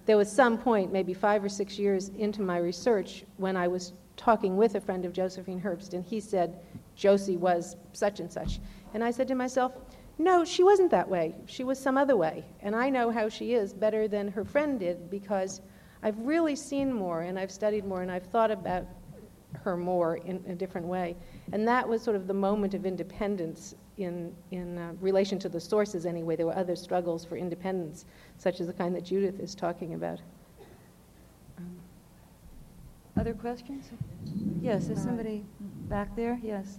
There 0.07 0.17
was 0.17 0.31
some 0.31 0.57
point, 0.57 0.93
maybe 0.93 1.15
five 1.15 1.45
or 1.45 1.49
six 1.49 1.79
years 1.79 2.11
into 2.11 2.43
my 2.43 2.59
research, 2.59 3.25
when 3.37 3.57
I 3.57 3.69
was 3.69 3.93
talking 4.17 4.57
with 4.57 4.75
a 4.75 4.81
friend 4.81 5.05
of 5.05 5.13
Josephine 5.13 5.61
Herbst, 5.61 5.95
and 5.95 6.05
he 6.05 6.21
said, 6.21 6.59
Josie 7.01 7.39
was 7.39 7.77
such 7.95 8.21
and 8.21 8.31
such. 8.31 8.61
And 8.93 9.03
I 9.03 9.11
said 9.11 9.27
to 9.29 9.35
myself, 9.35 9.73
no, 10.19 10.45
she 10.45 10.63
wasn't 10.63 10.91
that 10.91 11.09
way. 11.09 11.35
She 11.47 11.65
was 11.65 11.79
some 11.79 11.97
other 11.97 12.15
way. 12.15 12.45
And 12.61 12.77
I 12.77 12.91
know 12.91 13.11
how 13.11 13.31
she 13.31 13.55
is 13.55 13.73
better 13.73 14.07
than 14.07 14.29
her 14.29 14.45
friend 14.45 14.79
did 14.79 15.09
because 15.09 15.63
I've 16.03 16.19
really 16.19 16.55
seen 16.55 16.93
more 16.93 17.23
and 17.23 17.39
I've 17.39 17.51
studied 17.51 17.87
more 17.87 18.03
and 18.03 18.11
I've 18.11 18.27
thought 18.27 18.51
about 18.51 18.85
her 19.65 19.79
more 19.79 20.19
in 20.19 20.45
a 20.47 20.55
different 20.55 20.87
way. 20.87 21.17
And 21.53 21.67
that 21.67 21.89
was 21.89 22.03
sort 22.03 22.17
of 22.17 22.27
the 22.27 22.35
moment 22.35 22.75
of 22.75 22.85
independence 22.85 23.75
in, 23.97 24.35
in 24.51 24.77
uh, 24.77 24.93
relation 25.01 25.39
to 25.39 25.49
the 25.49 25.61
sources, 25.61 26.05
anyway. 26.05 26.37
There 26.37 26.47
were 26.47 26.57
other 26.57 26.77
struggles 26.77 27.25
for 27.25 27.37
independence, 27.37 28.05
such 28.37 28.61
as 28.61 28.67
the 28.67 28.75
kind 28.75 28.95
that 28.95 29.05
Judith 29.05 29.41
is 29.41 29.55
talking 29.55 29.95
about. 29.95 30.21
Um, 31.57 31.81
other 33.17 33.33
questions? 33.33 33.91
Yes, 34.61 34.91
is 34.91 35.03
somebody 35.03 35.45
back 35.89 36.15
there? 36.15 36.39
Yes. 36.43 36.79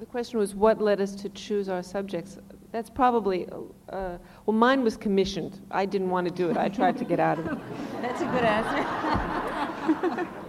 The 0.00 0.06
question 0.06 0.40
was 0.40 0.56
what 0.56 0.80
led 0.80 1.00
us 1.00 1.14
to 1.16 1.28
choose 1.28 1.68
our 1.68 1.82
subjects. 1.82 2.38
That's 2.72 2.90
probably, 2.90 3.46
uh, 3.88 4.18
well, 4.44 4.56
mine 4.56 4.82
was 4.82 4.96
commissioned. 4.96 5.60
I 5.70 5.86
didn't 5.86 6.10
want 6.10 6.26
to 6.26 6.34
do 6.34 6.50
it. 6.50 6.56
I 6.56 6.68
tried 6.68 6.96
to 6.98 7.04
get 7.04 7.20
out 7.20 7.38
of 7.38 7.46
it. 7.46 7.58
That's 8.02 8.20
a 8.20 8.24
good 8.24 8.42
answer. 8.42 10.28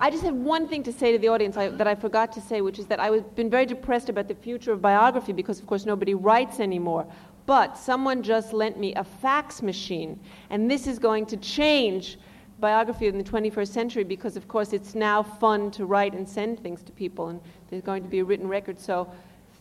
I 0.00 0.10
just 0.10 0.22
have 0.22 0.34
one 0.34 0.68
thing 0.68 0.82
to 0.82 0.92
say 0.92 1.12
to 1.12 1.18
the 1.18 1.28
audience 1.28 1.56
I, 1.56 1.68
that 1.68 1.86
I 1.86 1.94
forgot 1.94 2.30
to 2.32 2.40
say, 2.42 2.60
which 2.60 2.78
is 2.78 2.84
that 2.86 3.00
I've 3.00 3.34
been 3.34 3.48
very 3.48 3.64
depressed 3.64 4.10
about 4.10 4.28
the 4.28 4.34
future 4.34 4.70
of 4.72 4.82
biography 4.82 5.32
because, 5.32 5.58
of 5.58 5.66
course, 5.66 5.86
nobody 5.86 6.12
writes 6.12 6.60
anymore. 6.60 7.06
But 7.46 7.78
someone 7.78 8.22
just 8.22 8.52
lent 8.52 8.78
me 8.78 8.94
a 8.96 9.04
fax 9.04 9.62
machine, 9.62 10.20
and 10.50 10.70
this 10.70 10.86
is 10.86 10.98
going 10.98 11.24
to 11.26 11.38
change 11.38 12.18
biography 12.60 13.06
in 13.06 13.18
the 13.18 13.24
21st 13.24 13.68
century 13.68 14.04
because, 14.04 14.36
of 14.36 14.48
course, 14.48 14.72
it's 14.72 14.94
now 14.94 15.22
fun 15.22 15.70
to 15.72 15.86
write 15.86 16.14
and 16.14 16.28
send 16.28 16.60
things 16.60 16.82
to 16.82 16.92
people, 16.92 17.28
and 17.28 17.40
there's 17.68 17.82
going 17.82 18.02
to 18.02 18.08
be 18.08 18.20
a 18.20 18.24
written 18.24 18.48
record. 18.48 18.78
So, 18.78 19.10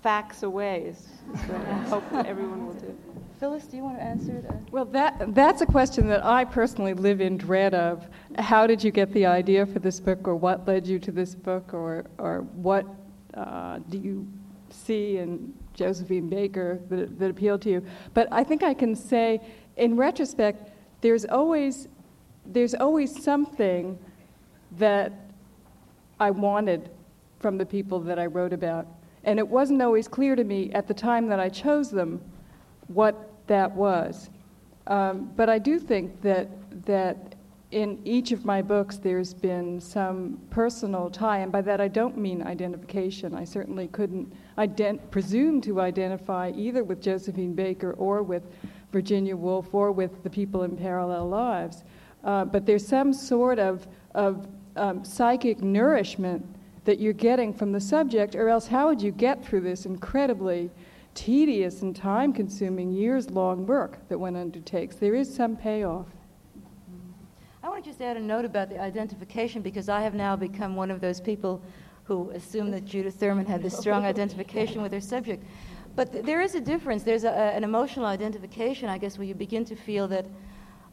fax 0.02 0.44
away 0.44 0.82
is, 0.82 0.98
is 1.34 1.40
what 1.50 1.68
I 1.68 1.74
hope 1.90 2.04
everyone 2.26 2.68
will 2.68 2.74
do. 2.74 2.96
Phyllis, 3.40 3.66
do 3.66 3.78
you 3.78 3.84
want 3.84 3.98
to 3.98 4.04
answer 4.04 4.42
that? 4.42 4.72
Well, 4.72 4.86
that, 4.86 5.34
that's 5.34 5.62
a 5.62 5.66
question 5.66 6.08
that 6.08 6.24
I 6.24 6.46
personally 6.46 6.94
live 6.94 7.22
in 7.22 7.38
dread 7.38 7.74
of. 7.74 8.08
How 8.38 8.68
did 8.68 8.84
you 8.84 8.92
get 8.92 9.12
the 9.14 9.26
idea 9.26 9.66
for 9.66 9.80
this 9.80 10.00
book, 10.00 10.28
or 10.28 10.36
what 10.36 10.68
led 10.68 10.86
you 10.86 11.00
to 11.00 11.12
this 11.12 11.36
book, 11.36 11.74
or, 11.74 12.06
or 12.18 12.42
what 12.54 12.86
uh, 13.34 13.80
do 13.90 13.98
you 13.98 14.28
see 14.70 15.18
in 15.18 15.54
Josephine 15.74 16.30
Baker 16.30 16.80
that, 16.90 17.18
that 17.20 17.30
appealed 17.30 17.62
to 17.64 17.70
you? 17.70 17.86
But 18.14 18.28
I 18.32 18.44
think 18.44 18.62
I 18.62 18.74
can 18.74 18.96
say, 18.96 19.42
in 19.78 19.96
retrospect, 19.96 20.72
there's 21.02 21.26
always 21.26 21.88
there's 22.46 22.74
always 22.74 23.24
something 23.24 23.98
that 24.78 25.14
I 26.20 26.32
wanted 26.32 26.90
from 27.40 27.58
the 27.58 27.66
people 27.66 28.00
that 28.02 28.20
I 28.20 28.26
wrote 28.26 28.54
about. 28.54 28.88
And 29.24 29.40
it 29.40 29.48
wasn't 29.48 29.82
always 29.82 30.08
clear 30.08 30.36
to 30.36 30.44
me 30.44 30.72
at 30.74 30.88
the 30.88 30.94
time 30.94 31.28
that 31.28 31.40
I 31.40 31.50
chose 31.50 31.92
them 31.92 32.22
what 32.88 33.32
that 33.48 33.72
was. 33.72 34.30
Um, 34.88 35.32
but 35.36 35.50
I 35.50 35.60
do 35.60 35.80
think 35.80 36.22
that, 36.22 36.50
that 36.86 37.36
in 37.72 38.00
each 38.06 38.32
of 38.32 38.46
my 38.46 38.62
books 38.62 38.98
there's 38.98 39.34
been 39.34 39.80
some 39.80 40.40
personal 40.50 41.10
tie, 41.10 41.40
and 41.40 41.52
by 41.52 41.62
that 41.62 41.82
I 41.82 41.88
don't 41.88 42.18
mean 42.18 42.44
identification. 42.44 43.34
I 43.34 43.46
certainly 43.46 43.88
couldn't 43.88 44.32
ident- 44.58 45.10
presume 45.10 45.62
to 45.62 45.82
identify 45.82 46.52
either 46.56 46.84
with 46.84 47.02
Josephine 47.02 47.54
Baker 47.54 47.94
or 47.94 48.22
with 48.24 48.44
Virginia 48.92 49.36
Woolf 49.36 49.74
or 49.74 49.92
with 49.92 50.22
the 50.24 50.30
people 50.30 50.64
in 50.64 50.78
parallel 50.78 51.30
lives. 51.30 51.84
Uh, 52.24 52.46
but 52.46 52.66
there's 52.66 52.86
some 52.86 53.14
sort 53.14 53.60
of, 53.60 53.88
of 54.16 54.48
um, 54.76 55.04
psychic 55.04 55.62
nourishment 55.62 56.46
that 56.86 57.00
you're 57.00 57.14
getting 57.14 57.54
from 57.54 57.72
the 57.72 57.80
subject, 57.80 58.36
or 58.36 58.50
else 58.50 58.68
how 58.68 58.88
would 58.88 59.02
you 59.02 59.12
get 59.12 59.46
through 59.46 59.62
this 59.62 59.86
incredibly 59.86 60.70
tedious 61.14 61.82
and 61.82 61.96
time 61.96 62.34
consuming, 62.34 62.92
years 62.92 63.30
long 63.30 63.66
work 63.66 64.08
that 64.10 64.18
one 64.18 64.36
undertakes? 64.36 64.96
There 64.96 65.16
is 65.16 65.34
some 65.34 65.56
payoff. 65.56 66.08
I 67.62 67.70
want 67.70 67.84
to 67.84 67.90
just 67.90 68.02
add 68.02 68.18
a 68.18 68.22
note 68.22 68.44
about 68.44 68.70
the 68.70 68.80
identification 68.80 69.62
because 69.62 69.88
I 69.88 70.02
have 70.02 70.14
now 70.14 70.36
become 70.36 70.76
one 70.76 70.92
of 70.92 71.00
those 71.00 71.22
people 71.22 71.62
who 72.04 72.30
assume 72.32 72.72
that 72.72 72.84
Judith 72.84 73.16
Thurman 73.16 73.46
had 73.46 73.64
this 73.64 73.78
strong 73.78 74.06
identification 74.06 74.82
with 74.82 74.92
her 74.92 75.00
subject. 75.00 75.44
But 75.96 76.12
th- 76.12 76.26
there 76.26 76.42
is 76.42 76.56
a 76.56 76.60
difference. 76.60 77.04
There's 77.04 77.24
a, 77.24 77.30
a, 77.30 77.52
an 77.52 77.64
emotional 77.64 78.06
identification, 78.06 78.90
I 78.90 78.98
guess, 78.98 79.18
where 79.18 79.26
you 79.26 79.36
begin 79.36 79.64
to 79.66 79.76
feel 79.76 80.08
that 80.10 80.26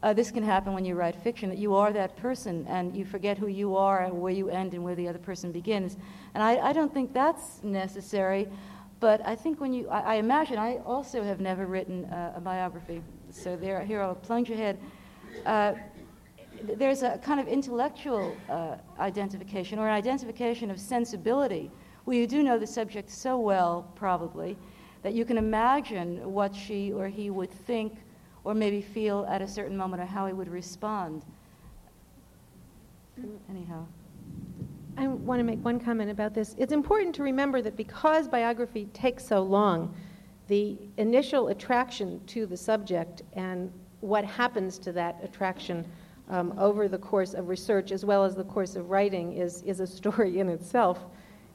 uh, 0.03 0.13
this 0.13 0.31
can 0.31 0.43
happen 0.43 0.73
when 0.73 0.83
you 0.83 0.95
write 0.95 1.15
fiction, 1.15 1.49
that 1.49 1.59
you 1.59 1.75
are 1.75 1.93
that 1.93 2.15
person 2.17 2.65
and 2.67 2.95
you 2.95 3.05
forget 3.05 3.37
who 3.37 3.47
you 3.47 3.75
are 3.75 4.03
and 4.03 4.13
where 4.19 4.33
you 4.33 4.49
end 4.49 4.73
and 4.73 4.83
where 4.83 4.95
the 4.95 5.07
other 5.07 5.19
person 5.19 5.51
begins. 5.51 5.97
And 6.33 6.41
I, 6.41 6.69
I 6.69 6.73
don't 6.73 6.91
think 6.91 7.13
that's 7.13 7.63
necessary, 7.63 8.47
but 8.99 9.25
I 9.25 9.35
think 9.35 9.61
when 9.61 9.73
you, 9.73 9.87
I, 9.89 9.99
I 9.99 10.15
imagine, 10.15 10.57
I 10.57 10.77
also 10.85 11.23
have 11.23 11.39
never 11.39 11.67
written 11.67 12.05
uh, 12.05 12.33
a 12.35 12.41
biography, 12.41 13.01
so 13.29 13.55
there, 13.55 13.83
here 13.83 14.01
I'll 14.01 14.15
plunge 14.15 14.49
ahead. 14.49 14.79
Uh, 15.45 15.73
there's 16.63 17.03
a 17.03 17.17
kind 17.19 17.39
of 17.39 17.47
intellectual 17.47 18.35
uh, 18.49 18.75
identification 18.99 19.79
or 19.79 19.87
an 19.87 19.93
identification 19.93 20.69
of 20.71 20.79
sensibility 20.79 21.71
where 22.05 22.17
you 22.17 22.27
do 22.27 22.43
know 22.43 22.57
the 22.57 22.67
subject 22.67 23.09
so 23.09 23.39
well, 23.39 23.91
probably, 23.95 24.57
that 25.03 25.13
you 25.13 25.25
can 25.25 25.37
imagine 25.37 26.31
what 26.31 26.55
she 26.55 26.91
or 26.91 27.07
he 27.07 27.29
would 27.29 27.51
think 27.51 27.99
or 28.43 28.53
maybe 28.53 28.81
feel 28.81 29.25
at 29.29 29.41
a 29.41 29.47
certain 29.47 29.77
moment 29.77 30.01
or 30.01 30.05
how 30.05 30.25
he 30.27 30.33
would 30.33 30.49
respond. 30.49 31.23
Anyhow. 33.49 33.85
I 34.97 35.07
want 35.07 35.39
to 35.39 35.43
make 35.43 35.63
one 35.63 35.79
comment 35.79 36.11
about 36.11 36.33
this. 36.33 36.55
It's 36.57 36.73
important 36.73 37.15
to 37.15 37.23
remember 37.23 37.61
that 37.61 37.77
because 37.77 38.27
biography 38.27 38.85
takes 38.93 39.25
so 39.25 39.41
long, 39.41 39.93
the 40.47 40.77
initial 40.97 41.47
attraction 41.47 42.19
to 42.27 42.45
the 42.45 42.57
subject 42.57 43.21
and 43.33 43.71
what 44.01 44.25
happens 44.25 44.77
to 44.79 44.91
that 44.91 45.19
attraction 45.23 45.85
um, 46.29 46.53
over 46.57 46.87
the 46.87 46.97
course 46.97 47.33
of 47.33 47.47
research 47.47 47.91
as 47.91 48.03
well 48.03 48.23
as 48.23 48.35
the 48.35 48.43
course 48.43 48.75
of 48.75 48.89
writing 48.89 49.33
is, 49.33 49.61
is 49.63 49.79
a 49.79 49.87
story 49.87 50.39
in 50.39 50.49
itself. 50.49 51.05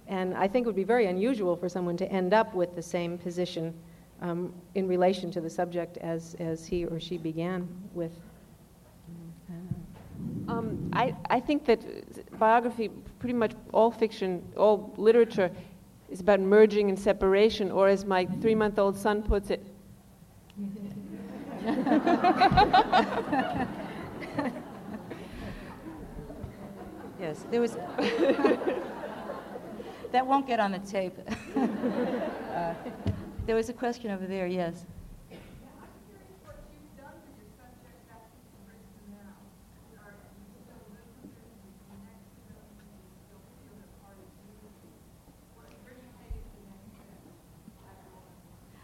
And 0.07 0.35
I 0.35 0.47
think 0.47 0.65
it 0.65 0.69
would 0.69 0.77
be 0.77 0.85
very 0.85 1.07
unusual 1.07 1.57
for 1.57 1.69
someone 1.69 1.97
to 1.97 2.11
end 2.11 2.33
up 2.33 2.55
with 2.55 2.75
the 2.77 2.83
same 2.83 3.19
position 3.19 3.75
um, 4.23 4.53
in 4.75 4.89
relation 4.89 5.31
to 5.31 5.41
the 5.41 5.51
subject 5.51 5.99
as, 5.99 6.37
as 6.39 6.67
he 6.67 6.85
or 6.85 7.01
she 7.01 7.19
began 7.19 7.69
with. 7.95 8.13
Um, 10.49 10.91
I, 10.93 11.15
I 11.29 11.41
think 11.41 11.67
that 11.67 11.81
biography, 12.39 12.89
pretty 13.19 13.35
much 13.35 13.53
all 13.73 13.91
fiction, 13.91 14.45
all 14.57 14.95
literature, 14.97 15.51
is 16.09 16.21
about 16.21 16.39
merging 16.39 16.89
and 16.89 16.99
separation, 16.99 17.73
or 17.73 17.89
as 17.89 18.05
my 18.05 18.27
three 18.41 18.55
month 18.55 18.79
old 18.79 18.97
son 18.97 19.23
puts 19.23 19.51
it, 19.51 19.67
yes, 27.19 27.45
there 27.51 27.61
was. 27.61 27.73
that 30.13 30.27
won't 30.27 30.47
get 30.47 30.61
on 30.61 30.73
the 30.73 30.79
tape. 30.79 31.19
uh, 31.57 32.75
there 33.47 33.55
was 33.55 33.69
a 33.69 33.73
question 33.73 34.11
over 34.11 34.27
there, 34.27 34.49
yes. 34.49 34.85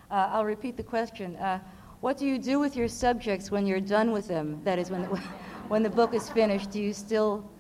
Uh, 0.09 0.29
I'll 0.31 0.45
repeat 0.45 0.77
the 0.77 0.83
question. 0.85 1.35
Uh, 1.37 1.59
what 2.01 2.17
do 2.17 2.25
you 2.25 2.39
do 2.39 2.61
with 2.61 2.77
your 2.77 2.87
subjects 2.87 3.51
when 3.51 3.67
you're 3.67 3.81
done 3.81 4.13
with 4.13 4.29
them? 4.29 4.61
That 4.63 4.79
is, 4.79 4.91
when 4.91 5.03
the, 5.03 5.09
when 5.69 5.83
the 5.83 5.91
book 5.91 6.15
is 6.15 6.29
finished, 6.29 6.71
do 6.71 6.81
you 6.81 6.93
still 6.93 7.51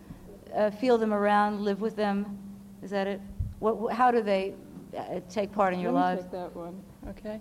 uh, 0.55 0.71
feel 0.71 0.99
them 0.99 1.13
around, 1.13 1.63
live 1.63 1.81
with 1.81 1.97
them? 1.97 2.39
Is 2.81 2.91
that 2.91 3.09
it? 3.09 3.21
What, 3.59 3.93
how 3.93 4.13
do 4.13 4.23
they 4.23 4.55
uh, 4.97 5.21
take 5.29 5.51
part 5.51 5.75
in 5.75 5.81
your 5.81 5.91
lives? 5.91 6.23
Take 6.23 6.31
that 6.33 6.55
one. 6.55 6.81
Okay. 7.09 7.41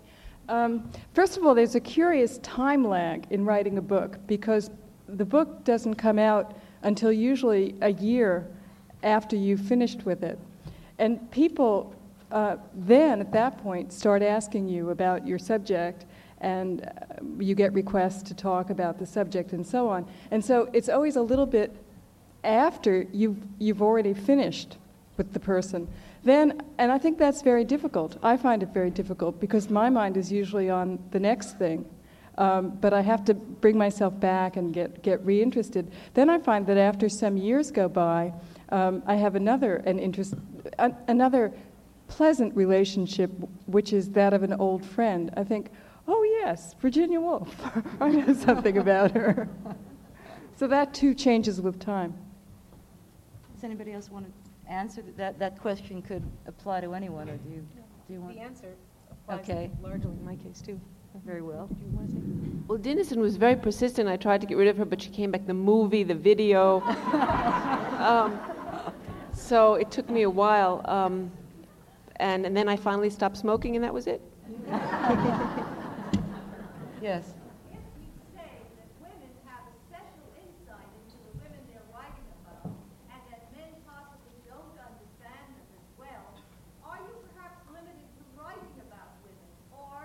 Um, 0.49 0.91
first 1.14 1.38
of 1.38 1.45
all, 1.45 1.53
there's 1.53 1.76
a 1.76 1.80
curious 1.80 2.39
time 2.39 2.84
lag 2.88 3.28
in 3.30 3.45
writing 3.45 3.78
a 3.78 3.82
book 3.82 4.18
because 4.28 4.70
the 5.07 5.26
book 5.26 5.64
doesn't 5.64 5.95
come 5.95 6.20
out 6.20 6.55
until 6.84 7.12
usually 7.12 7.76
a 7.82 7.91
year 7.93 8.47
after 9.03 9.36
you've 9.36 9.62
finished 9.62 10.05
with 10.05 10.24
it. 10.24 10.39
And 10.99 11.30
people 11.32 11.95
uh, 12.32 12.57
then, 12.74 13.20
at 13.20 13.32
that 13.34 13.57
point, 13.57 13.91
start 13.91 14.22
asking 14.22 14.68
you 14.68 14.89
about 14.89 15.28
your 15.28 15.38
subject, 15.38 16.05
and 16.39 16.86
uh, 16.86 17.16
you 17.39 17.55
get 17.55 17.74
requests 17.74 18.24
to 18.24 18.34
talk 18.34 18.70
about 18.70 18.97
the 18.97 19.05
subject 19.05 19.53
and 19.53 19.66
so 19.66 19.89
on. 19.89 20.07
And 20.32 20.43
so 20.43 20.70
it's 20.74 20.89
always 20.89 21.18
a 21.18 21.22
little 21.22 21.45
bit 21.45 21.76
after 22.43 23.05
you've, 23.12 23.38
you've 23.59 23.82
already 23.82 24.14
finished 24.14 24.78
with 25.18 25.34
the 25.34 25.39
person. 25.39 25.88
Then, 26.24 26.61
and 26.78 26.91
I 26.91 26.97
think 26.97 27.17
that's 27.17 27.41
very 27.41 27.63
difficult. 27.63 28.17
I 28.22 28.38
find 28.38 28.61
it 28.61 28.69
very 28.69 28.91
difficult 28.91 29.39
because 29.39 29.69
my 29.69 29.89
mind 29.89 30.17
is 30.17 30.32
usually 30.32 30.69
on 30.69 30.99
the 31.11 31.19
next 31.19 31.57
thing. 31.57 31.86
Um, 32.38 32.78
but 32.80 32.93
I 32.93 33.01
have 33.01 33.26
to 33.26 33.34
bring 33.34 33.78
myself 33.78 34.17
back 34.19 34.55
and 34.55 34.74
get, 34.74 35.03
get 35.03 35.24
reinterested. 35.26 35.91
Then 36.13 36.30
I 36.30 36.39
find 36.39 36.65
that 36.67 36.78
after 36.78 37.09
some 37.09 37.38
years 37.38 37.72
go 37.72 37.89
by, 37.89 38.34
um, 38.69 39.03
I 39.05 39.15
have 39.15 39.36
another 39.36 39.78
an 39.78 39.99
interest, 39.99 40.36
an, 40.80 40.95
another 41.07 41.53
pleasant 42.07 42.55
relationship, 42.55 43.32
which 43.65 43.91
is 43.91 44.09
that 44.11 44.34
of 44.34 44.43
an 44.43 44.53
old 44.53 44.86
friend. 44.86 45.32
I 45.36 45.43
think, 45.43 45.72
oh 46.07 46.24
yes, 46.24 46.74
Virginia 46.80 47.19
Woolf. 47.19 47.53
I 48.01 48.09
know 48.09 48.34
something 48.34 48.78
about 48.78 49.11
her. 49.11 49.49
so 50.57 50.67
that 50.67 50.93
too 50.93 51.13
changes 51.13 51.61
with 51.61 51.80
time. 51.80 52.13
Does 53.53 53.63
anybody 53.63 53.93
else 53.93 54.09
want 54.09 54.26
to 54.26 54.40
answer 54.72 55.03
that? 55.17 55.38
That 55.39 55.59
question 55.59 56.01
could 56.01 56.24
apply 56.47 56.82
to 56.82 56.93
anyone, 56.93 57.30
or 57.30 57.38
do 57.38 57.49
you, 57.49 57.65
do 58.07 58.13
you 58.13 58.22
want? 58.22 58.36
The 58.36 58.41
answer 58.41 58.76
applies 59.11 59.39
Okay. 59.41 59.72
largely 59.82 60.11
in 60.11 60.26
my 60.26 60.36
case, 60.36 60.61
too. 60.61 60.80
Very 61.26 61.41
well. 61.41 61.67
Do 61.67 61.76
you 61.86 61.91
want 61.91 62.07
to 62.07 62.13
say? 62.13 62.22
Well, 62.67 62.78
Dinesen 62.80 63.17
was 63.17 63.36
very 63.36 63.57
persistent. 63.57 64.07
I 64.07 64.15
tried 64.15 64.39
to 64.41 64.47
get 64.47 64.55
rid 64.57 64.69
of 64.69 64.78
her, 64.78 64.86
but 64.86 65.01
she 65.01 65.09
came 65.09 65.30
back. 65.30 65.45
The 65.45 65.53
movie, 65.53 66.03
the 66.03 66.15
video. 66.15 66.80
um, 67.99 68.39
so 69.34 69.76
it 69.76 69.91
took 69.91 70.09
me 70.09 70.22
a 70.22 70.30
while, 70.30 70.82
um, 70.86 71.30
and, 72.17 72.45
and 72.45 72.55
then 72.55 72.69
I 72.69 72.78
finally 72.78 73.09
stopped 73.09 73.36
smoking, 73.38 73.76
and 73.76 73.84
that 73.84 73.93
was 73.93 74.07
it. 74.07 74.22
Yes. 77.01 77.34
If 77.74 77.82
you 77.97 78.13
say 78.38 78.45
that 78.78 78.89
women 79.01 79.34
have 79.49 79.65
a 79.65 79.74
special 79.89 80.22
insight 80.38 80.86
into 81.01 81.17
the 81.17 81.34
women 81.41 81.57
they're 81.65 81.89
writing 81.89 82.30
about, 82.45 82.69
and 83.09 83.22
that 83.34 83.49
men 83.57 83.74
possibly 83.89 84.38
don't 84.45 84.78
understand 84.78 85.49
them 85.49 85.65
as 85.82 85.86
well, 85.97 86.30
are 86.86 87.01
you 87.01 87.15
perhaps 87.34 87.57
limited 87.74 88.05
to 88.05 88.24
writing 88.38 88.78
about 88.86 89.17
women, 89.26 89.49
or 89.74 89.97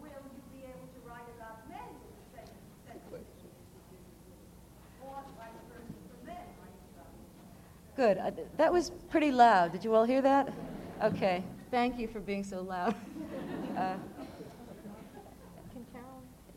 will 0.00 0.16
you 0.32 0.40
be 0.48 0.64
able 0.64 0.88
to 0.96 0.98
write 1.04 1.28
about 1.36 1.60
men 1.68 1.92
with 1.92 2.16
the 2.32 2.48
same 2.88 3.04
sensitivity? 3.04 3.52
Or 5.04 5.20
vice 5.36 5.60
versa 5.68 5.92
for 6.08 6.24
men 6.24 6.40
writing 6.56 6.88
about 6.96 7.12
women? 7.20 7.36
Good. 7.98 8.16
Uh, 8.18 8.30
That 8.58 8.72
was 8.72 8.92
pretty 9.10 9.32
loud. 9.32 9.72
Did 9.72 9.84
you 9.84 9.92
all 9.92 10.04
hear 10.04 10.22
that? 10.22 10.54
Okay. 11.02 11.42
Thank 11.72 11.98
you 11.98 12.06
for 12.06 12.20
being 12.20 12.44
so 12.44 12.62
loud. 12.62 12.94
Uh, 13.76 13.96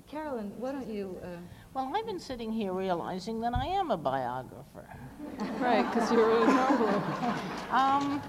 Carolyn, 0.07 0.51
why 0.57 0.71
don't 0.71 0.87
you? 0.87 1.17
Uh, 1.23 1.27
Well, 1.73 1.91
I've 1.95 2.05
been 2.07 2.19
sitting 2.19 2.51
here 2.51 2.73
realizing 2.73 3.41
that 3.41 3.53
I 3.53 3.65
am 3.67 3.91
a 3.91 3.97
biographer 3.97 4.87
Right, 5.59 5.85
because 5.93 6.11
you're 6.11 6.43
a 6.43 6.47
novelist. 6.47 7.71
um, 7.71 8.21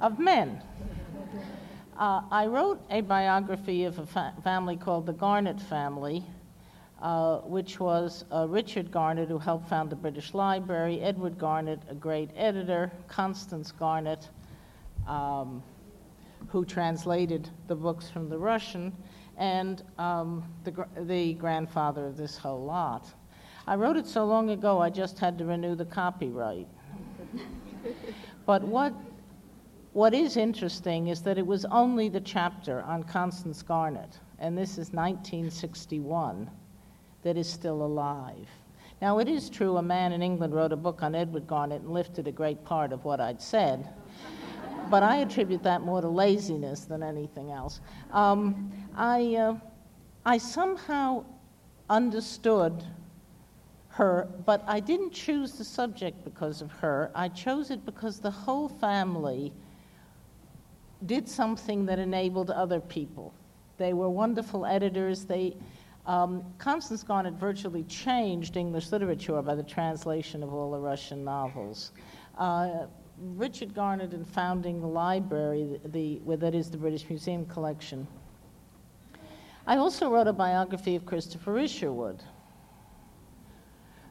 of 0.00 0.18
men. 0.20 0.62
Uh, 1.98 2.22
I 2.30 2.46
wrote 2.46 2.80
a 2.90 3.00
biography 3.00 3.84
of 3.84 3.98
a 3.98 4.06
fa- 4.06 4.34
family 4.44 4.76
called 4.76 5.06
the 5.06 5.12
Garnett 5.12 5.60
family, 5.60 6.24
uh, 7.02 7.38
which 7.38 7.80
was 7.80 8.24
uh, 8.32 8.46
Richard 8.48 8.92
Garnett, 8.92 9.28
who 9.28 9.38
helped 9.38 9.68
found 9.68 9.90
the 9.90 9.96
British 9.96 10.34
Library, 10.34 11.00
Edward 11.00 11.36
Garnett, 11.36 11.80
a 11.88 11.94
great 11.94 12.30
editor, 12.36 12.92
Constance 13.08 13.72
Garnett, 13.72 14.28
um, 15.08 15.64
who 16.48 16.64
translated 16.64 17.50
the 17.66 17.74
books 17.74 18.08
from 18.08 18.28
the 18.28 18.38
Russian, 18.38 18.92
and 19.36 19.82
um, 19.98 20.44
the, 20.62 20.86
the 21.04 21.34
grandfather 21.34 22.06
of 22.06 22.16
this 22.16 22.36
whole 22.36 22.64
lot. 22.64 23.12
I 23.66 23.74
wrote 23.74 23.96
it 23.96 24.06
so 24.06 24.24
long 24.24 24.50
ago, 24.50 24.80
I 24.80 24.88
just 24.88 25.18
had 25.18 25.36
to 25.38 25.44
renew 25.44 25.74
the 25.74 25.84
copyright. 25.84 26.68
but 28.46 28.62
what, 28.62 28.92
what 29.92 30.14
is 30.14 30.36
interesting 30.36 31.08
is 31.08 31.20
that 31.22 31.36
it 31.36 31.46
was 31.46 31.64
only 31.64 32.08
the 32.08 32.20
chapter 32.20 32.82
on 32.82 33.02
Constance 33.02 33.60
Garnett, 33.60 34.20
and 34.38 34.56
this 34.56 34.72
is 34.72 34.92
1961, 34.92 36.48
that 37.22 37.36
is 37.36 37.48
still 37.48 37.82
alive. 37.82 38.48
Now, 39.00 39.18
it 39.18 39.28
is 39.28 39.50
true 39.50 39.76
a 39.76 39.82
man 39.82 40.12
in 40.12 40.22
England 40.22 40.54
wrote 40.54 40.72
a 40.72 40.76
book 40.76 41.02
on 41.02 41.14
Edward 41.14 41.46
Garnett 41.46 41.82
and 41.82 41.92
lifted 41.92 42.28
a 42.28 42.32
great 42.32 42.64
part 42.64 42.92
of 42.92 43.04
what 43.04 43.20
I'd 43.20 43.42
said 43.42 43.88
but 44.90 45.02
I 45.02 45.16
attribute 45.18 45.62
that 45.62 45.80
more 45.80 46.00
to 46.00 46.08
laziness 46.08 46.84
than 46.84 47.02
anything 47.02 47.50
else. 47.50 47.80
Um, 48.10 48.70
I, 48.94 49.36
uh, 49.36 49.54
I 50.26 50.38
somehow 50.38 51.24
understood 51.88 52.84
her, 53.88 54.28
but 54.44 54.62
I 54.66 54.80
didn't 54.80 55.12
choose 55.12 55.52
the 55.52 55.64
subject 55.64 56.24
because 56.24 56.62
of 56.62 56.70
her. 56.72 57.10
I 57.14 57.28
chose 57.28 57.70
it 57.70 57.84
because 57.84 58.18
the 58.18 58.30
whole 58.30 58.68
family 58.68 59.52
did 61.06 61.28
something 61.28 61.86
that 61.86 61.98
enabled 61.98 62.50
other 62.50 62.80
people. 62.80 63.34
They 63.78 63.92
were 63.92 64.08
wonderful 64.08 64.64
editors. 64.64 65.24
They, 65.24 65.56
um, 66.06 66.44
Constance 66.58 67.02
Garnett 67.02 67.34
virtually 67.34 67.84
changed 67.84 68.56
English 68.56 68.90
literature 68.90 69.40
by 69.42 69.54
the 69.54 69.62
translation 69.62 70.42
of 70.42 70.52
all 70.52 70.72
the 70.72 70.78
Russian 70.78 71.24
novels. 71.24 71.92
Uh, 72.38 72.86
Richard 73.18 73.72
Garnett, 73.72 74.12
in 74.12 74.24
founding 74.24 74.80
the 74.80 74.86
library, 74.86 75.78
the, 75.84 76.20
the, 76.26 76.36
that 76.36 76.54
is 76.54 76.70
the 76.70 76.76
British 76.76 77.08
Museum 77.08 77.46
collection. 77.46 78.06
I 79.66 79.76
also 79.76 80.10
wrote 80.10 80.26
a 80.26 80.32
biography 80.32 80.96
of 80.96 81.06
Christopher 81.06 81.58
Isherwood, 81.58 82.20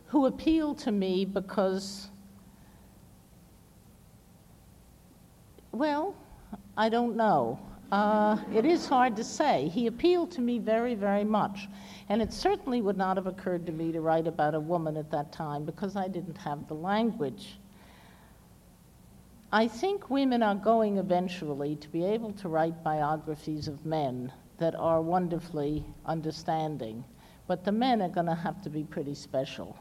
who 0.06 0.28
appealed 0.28 0.78
to 0.80 0.92
me 0.94 1.26
because, 1.26 2.10
well, 5.74 6.16
I 6.78 6.88
don't 6.88 7.18
know. 7.18 7.60
Uh, 7.92 8.38
it 8.56 8.66
is 8.66 8.88
hard 8.88 9.18
to 9.18 9.24
say. 9.24 9.68
He 9.68 9.88
appealed 9.88 10.32
to 10.32 10.42
me 10.42 10.60
very, 10.60 10.96
very 10.96 11.26
much. 11.26 11.68
And 12.08 12.22
it 12.22 12.32
certainly 12.32 12.82
would 12.82 12.98
not 12.98 13.18
have 13.18 13.28
occurred 13.28 13.66
to 13.66 13.72
me 13.74 13.92
to 13.92 14.00
write 14.00 14.28
about 14.28 14.56
a 14.56 14.60
woman 14.60 14.96
at 14.96 15.12
that 15.12 15.32
time 15.34 15.66
because 15.66 15.96
I 15.96 16.08
didn't 16.08 16.38
have 16.38 16.68
the 16.68 16.74
language. 16.74 17.58
I 19.52 19.68
think 19.68 20.10
women 20.10 20.42
are 20.42 20.56
going 20.56 20.98
eventually 20.98 21.76
to 21.76 21.90
be 21.90 22.06
able 22.06 22.32
to 22.34 22.48
write 22.48 22.82
biographies 22.84 23.68
of 23.68 23.86
men 23.86 24.32
that 24.60 24.76
are 24.76 25.02
wonderfully 25.02 25.84
understanding, 26.06 27.04
but 27.48 27.66
the 27.66 27.72
men 27.72 28.02
are 28.02 28.08
going 28.08 28.28
to 28.28 28.36
have 28.36 28.62
to 28.62 28.70
be 28.70 28.84
pretty 28.84 29.14
special. 29.14 29.78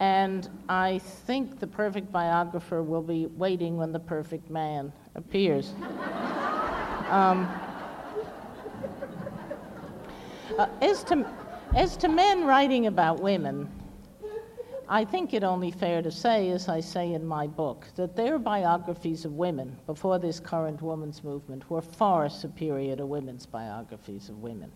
and 0.00 0.48
I 0.70 0.98
think 0.98 1.58
the 1.58 1.66
perfect 1.66 2.10
biographer 2.10 2.82
will 2.82 3.02
be 3.02 3.26
waiting 3.26 3.76
when 3.76 3.92
the 3.92 4.00
perfect 4.00 4.48
man 4.48 4.90
appears. 5.18 5.74
um, 7.10 7.46
uh, 10.56 10.66
as, 10.80 11.04
to, 11.04 11.28
as 11.74 11.96
to 11.98 12.08
men 12.08 12.46
writing 12.46 12.86
about 12.86 13.20
women, 13.20 13.68
I 14.88 15.04
think 15.04 15.34
it 15.34 15.44
only 15.44 15.70
fair 15.70 16.00
to 16.00 16.10
say, 16.10 16.50
as 16.50 16.68
I 16.68 16.80
say 16.80 17.12
in 17.12 17.26
my 17.26 17.46
book, 17.46 17.86
that 17.96 18.16
their 18.16 18.38
biographies 18.38 19.26
of 19.26 19.32
women 19.32 19.76
before 19.86 20.18
this 20.18 20.40
current 20.40 20.80
women's 20.80 21.22
movement 21.22 21.68
were 21.68 21.82
far 21.82 22.30
superior 22.30 22.96
to 22.96 23.04
women's 23.04 23.44
biographies 23.44 24.30
of 24.30 24.38
women. 24.42 24.72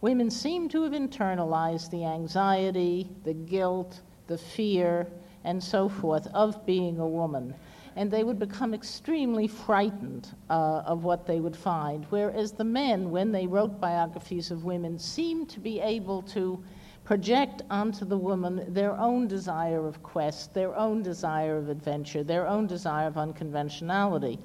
Women 0.00 0.30
seem 0.30 0.68
to 0.70 0.82
have 0.82 0.92
internalized 0.92 1.90
the 1.90 2.04
anxiety, 2.04 3.08
the 3.22 3.34
guilt, 3.34 4.00
the 4.26 4.36
fear, 4.36 5.06
and 5.44 5.62
so 5.62 5.88
forth 5.88 6.26
of 6.34 6.66
being 6.66 6.98
a 6.98 7.06
woman, 7.06 7.54
and 7.96 8.10
they 8.10 8.22
would 8.22 8.38
become 8.38 8.74
extremely 8.74 9.48
frightened 9.48 10.28
uh, 10.50 10.82
of 10.84 11.02
what 11.02 11.26
they 11.26 11.40
would 11.40 11.56
find. 11.56 12.06
Whereas 12.10 12.52
the 12.52 12.64
men, 12.64 13.10
when 13.10 13.32
they 13.32 13.46
wrote 13.46 13.80
biographies 13.80 14.50
of 14.50 14.64
women, 14.64 14.98
seemed 14.98 15.48
to 15.50 15.60
be 15.60 15.80
able 15.80 16.22
to 16.22 16.62
project 17.04 17.62
onto 17.70 18.04
the 18.04 18.18
woman 18.18 18.64
their 18.68 18.92
own 18.98 19.26
desire 19.26 19.86
of 19.86 20.02
quest, 20.02 20.52
their 20.52 20.76
own 20.76 21.02
desire 21.02 21.56
of 21.56 21.70
adventure, 21.70 22.22
their 22.22 22.46
own 22.46 22.66
desire 22.66 23.06
of 23.06 23.16
unconventionality. 23.16 24.38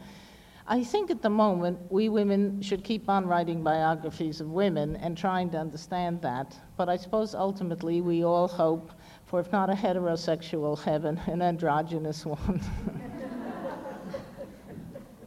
I 0.68 0.84
think 0.84 1.12
at 1.12 1.22
the 1.22 1.30
moment 1.30 1.80
we 1.90 2.08
women 2.08 2.62
should 2.62 2.84
keep 2.84 3.10
on 3.10 3.26
writing 3.26 3.64
biographies 3.64 4.40
of 4.40 4.52
women 4.52 4.96
and 4.98 5.18
trying 5.18 5.50
to 5.50 5.58
understand 5.58 6.22
that. 6.22 6.56
But 6.78 6.88
I 6.88 6.96
suppose 6.96 7.36
ultimately 7.36 8.00
we 8.00 8.24
all 8.24 8.48
hope 8.48 8.94
for, 9.26 9.40
if 9.40 9.52
not 9.52 9.70
a 9.70 9.74
heterosexual 9.74 10.82
heaven, 10.82 11.20
an 11.26 11.42
androgynous 11.42 12.26
one. 12.26 12.62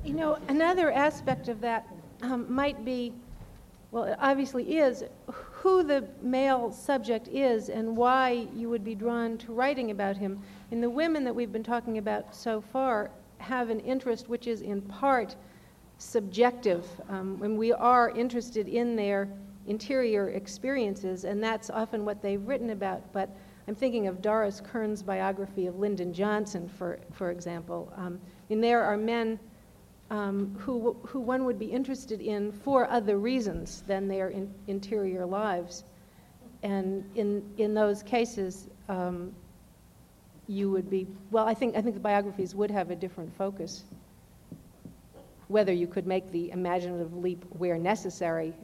You 0.04 0.12
know, 0.12 0.36
another 0.48 0.92
aspect 0.92 1.48
of 1.48 1.62
that 1.62 1.88
um, 2.20 2.52
might 2.52 2.84
be, 2.84 3.14
well, 3.90 4.04
it 4.04 4.18
obviously 4.20 4.76
is 4.76 5.02
who 5.26 5.82
the 5.82 6.06
male 6.20 6.70
subject 6.70 7.26
is 7.28 7.70
and 7.70 7.96
why 7.96 8.46
you 8.54 8.68
would 8.68 8.84
be 8.84 8.94
drawn 8.94 9.38
to 9.38 9.52
writing 9.54 9.90
about 9.92 10.18
him. 10.18 10.42
And 10.70 10.82
the 10.82 10.90
women 10.90 11.24
that 11.24 11.34
we've 11.34 11.52
been 11.52 11.62
talking 11.62 11.96
about 11.96 12.36
so 12.36 12.60
far 12.60 13.10
have 13.38 13.70
an 13.70 13.80
interest 13.80 14.28
which 14.28 14.46
is 14.46 14.60
in 14.60 14.82
part 14.82 15.36
subjective, 15.96 16.86
um, 17.08 17.40
and 17.42 17.56
we 17.56 17.72
are 17.72 18.10
interested 18.10 18.68
in 18.68 18.96
their 18.96 19.26
interior 19.66 20.28
experiences, 20.28 21.24
and 21.24 21.42
that's 21.42 21.70
often 21.70 22.04
what 22.04 22.20
they've 22.20 22.46
written 22.46 22.70
about. 22.70 23.10
But 23.14 23.30
I'm 23.66 23.74
thinking 23.74 24.06
of 24.06 24.20
Doris 24.20 24.60
Kearns' 24.60 25.02
biography 25.02 25.66
of 25.66 25.78
Lyndon 25.78 26.12
Johnson, 26.12 26.68
for, 26.68 26.98
for 27.12 27.30
example. 27.30 27.90
Um, 27.96 28.20
and 28.50 28.62
there 28.62 28.82
are 28.82 28.98
men 28.98 29.38
um, 30.10 30.54
who, 30.58 30.96
who 31.04 31.20
one 31.20 31.44
would 31.44 31.58
be 31.58 31.66
interested 31.66 32.20
in 32.20 32.52
for 32.52 32.88
other 32.88 33.18
reasons 33.18 33.82
than 33.86 34.08
their 34.08 34.28
in, 34.28 34.52
interior 34.66 35.24
lives. 35.24 35.84
And 36.62 37.04
in, 37.14 37.42
in 37.58 37.74
those 37.74 38.02
cases, 38.02 38.68
um, 38.88 39.34
you 40.46 40.70
would 40.70 40.90
be, 40.90 41.06
well, 41.30 41.46
I 41.46 41.54
think, 41.54 41.76
I 41.76 41.82
think 41.82 41.94
the 41.94 42.00
biographies 42.00 42.54
would 42.54 42.70
have 42.70 42.90
a 42.90 42.96
different 42.96 43.34
focus. 43.36 43.84
Whether 45.48 45.72
you 45.72 45.86
could 45.86 46.06
make 46.06 46.30
the 46.32 46.50
imaginative 46.50 47.14
leap 47.14 47.44
where 47.50 47.78
necessary, 47.78 48.54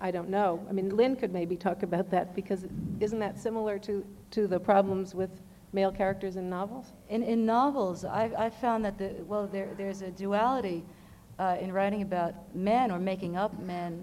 I 0.00 0.10
don't 0.10 0.28
know. 0.28 0.64
I 0.68 0.72
mean, 0.72 0.94
Lynne 0.94 1.16
could 1.16 1.32
maybe 1.32 1.56
talk 1.56 1.82
about 1.82 2.10
that 2.10 2.34
because 2.34 2.66
isn't 3.00 3.18
that 3.18 3.38
similar 3.38 3.78
to, 3.80 4.04
to 4.32 4.46
the 4.46 4.60
problems 4.60 5.14
with 5.14 5.30
male 5.76 5.92
characters 5.92 6.36
in 6.36 6.48
novels? 6.48 6.86
In, 7.10 7.22
in 7.22 7.44
novels, 7.44 8.04
I've, 8.04 8.34
I've 8.34 8.54
found 8.54 8.84
that 8.86 8.96
the, 8.96 9.14
well, 9.28 9.46
there, 9.46 9.68
there's 9.76 10.00
a 10.00 10.10
duality 10.10 10.82
uh, 11.38 11.58
in 11.60 11.70
writing 11.70 12.00
about 12.00 12.32
men 12.56 12.90
or 12.90 12.98
making 12.98 13.36
up 13.36 13.60
men. 13.60 14.02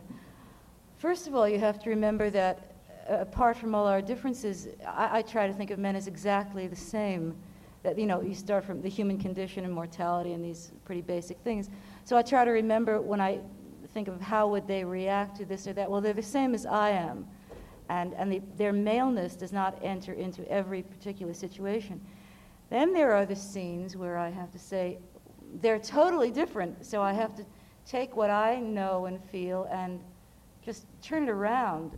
First 0.97 1.27
of 1.27 1.33
all, 1.33 1.49
you 1.49 1.57
have 1.57 1.79
to 1.79 1.89
remember 1.89 2.29
that 2.29 2.75
uh, 3.09 3.15
apart 3.15 3.57
from 3.57 3.73
all 3.73 3.87
our 3.87 4.03
differences, 4.03 4.67
I, 4.87 5.17
I, 5.17 5.21
try 5.23 5.47
to 5.47 5.53
think 5.53 5.71
of 5.71 5.79
men 5.79 5.95
as 5.95 6.05
exactly 6.07 6.67
the 6.67 6.75
same. 6.75 7.35
That 7.81 7.97
you 7.97 8.05
know, 8.05 8.21
you 8.21 8.35
start 8.35 8.63
from 8.63 8.81
the 8.81 8.87
human 8.87 9.17
condition 9.17 9.65
and 9.65 9.73
mortality 9.73 10.33
and 10.33 10.45
these 10.45 10.71
pretty 10.85 11.01
basic 11.01 11.37
things. 11.39 11.69
So 12.05 12.15
I 12.15 12.21
try 12.21 12.45
to 12.45 12.51
remember 12.51 13.01
when 13.01 13.19
I 13.19 13.39
think 13.93 14.07
of 14.07 14.21
how 14.21 14.47
would 14.47 14.67
they 14.67 14.85
react 14.85 15.37
to 15.37 15.45
this 15.45 15.67
or 15.67 15.73
that. 15.73 15.89
Well, 15.89 16.01
they're 16.01 16.13
the 16.13 16.21
same 16.21 16.53
as 16.53 16.65
I 16.65 16.91
am 16.91 17.27
and, 17.89 18.13
and 18.13 18.31
the, 18.31 18.41
their 18.57 18.73
maleness 18.73 19.35
does 19.35 19.53
not 19.53 19.77
enter 19.81 20.13
into 20.13 20.47
every 20.49 20.81
particular 20.81 21.33
situation. 21.33 22.01
Then 22.69 22.93
there 22.93 23.13
are 23.13 23.25
the 23.25 23.35
scenes 23.35 23.95
where 23.95 24.17
I 24.17 24.29
have 24.29 24.51
to 24.51 24.59
say 24.59 24.97
they're 25.61 25.79
totally 25.79 26.31
different, 26.31 26.85
so 26.85 27.01
I 27.01 27.13
have 27.13 27.35
to 27.35 27.45
take 27.85 28.15
what 28.15 28.29
I 28.29 28.59
know 28.59 29.05
and 29.05 29.23
feel 29.25 29.67
and 29.71 29.99
just 30.63 30.85
turn 31.01 31.23
it 31.23 31.29
around 31.29 31.97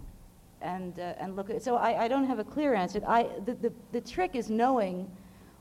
and, 0.61 0.99
uh, 0.99 1.13
and 1.19 1.35
look 1.35 1.49
at 1.49 1.57
it. 1.57 1.63
So 1.63 1.75
I, 1.75 2.05
I 2.05 2.07
don't 2.07 2.25
have 2.25 2.39
a 2.39 2.43
clear 2.43 2.73
answer. 2.73 3.01
I, 3.07 3.29
the, 3.45 3.53
the, 3.55 3.73
the 3.91 4.01
trick 4.01 4.31
is 4.33 4.49
knowing 4.49 5.09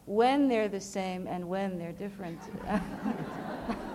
when 0.06 0.48
they're 0.48 0.68
the 0.68 0.80
same 0.80 1.26
and 1.26 1.48
when 1.48 1.78
they're 1.78 1.92
different. 1.92 2.40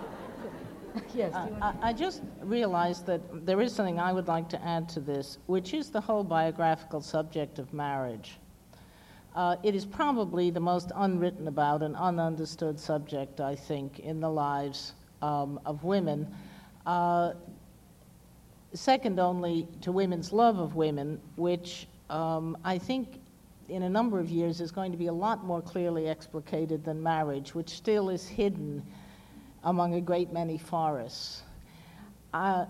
yes. 1.16 1.34
I, 1.34 1.74
I, 1.82 1.94
just 1.94 2.22
realized 2.42 3.06
that 3.06 3.22
there 3.46 3.62
is 3.62 3.74
something 3.74 4.00
I 4.00 4.14
would 4.14 4.28
like 4.28 4.50
to 4.50 4.66
add 4.66 4.90
to 4.90 5.00
this, 5.00 5.38
which 5.48 5.74
is 5.74 5.90
the 5.90 6.02
whole 6.02 6.24
biographical 6.24 7.02
subject 7.02 7.60
of 7.60 7.74
marriage. 7.74 8.38
Uh, 9.36 9.56
it 9.64 9.76
is 9.76 9.86
probably 9.86 10.50
the 10.50 10.60
most 10.60 10.92
unwritten 10.96 11.48
about 11.48 11.84
and 11.84 11.96
ununderstood 11.96 12.80
subject, 12.80 13.40
I 13.40 13.56
think, 13.56 14.00
in 14.00 14.20
the 14.20 14.30
lives 14.30 14.94
um, 15.22 15.60
of 15.66 15.84
women. 15.84 16.28
Uh, 16.86 17.34
second 18.74 19.20
only 19.20 19.68
to 19.82 19.92
women's 19.92 20.34
love 20.34 20.60
of 20.60 20.76
women, 20.76 21.20
which 21.36 21.88
um, 22.10 22.58
I 22.64 22.78
think 22.78 23.20
in 23.68 23.84
a 23.84 23.90
number 23.90 24.20
of 24.20 24.30
years 24.30 24.62
is 24.62 24.72
going 24.72 24.92
to 24.92 24.98
be 24.98 25.08
a 25.08 25.14
lot 25.14 25.46
more 25.46 25.62
clearly 25.62 26.04
explicated 26.04 26.84
than 26.84 27.02
marriage, 27.02 27.54
which 27.54 27.70
still 27.70 28.10
is 28.10 28.28
hidden 28.28 28.84
among 29.64 29.96
a 29.96 30.02
great 30.02 30.32
many 30.32 30.58
forests. 30.58 31.44
Uh, 32.34 32.66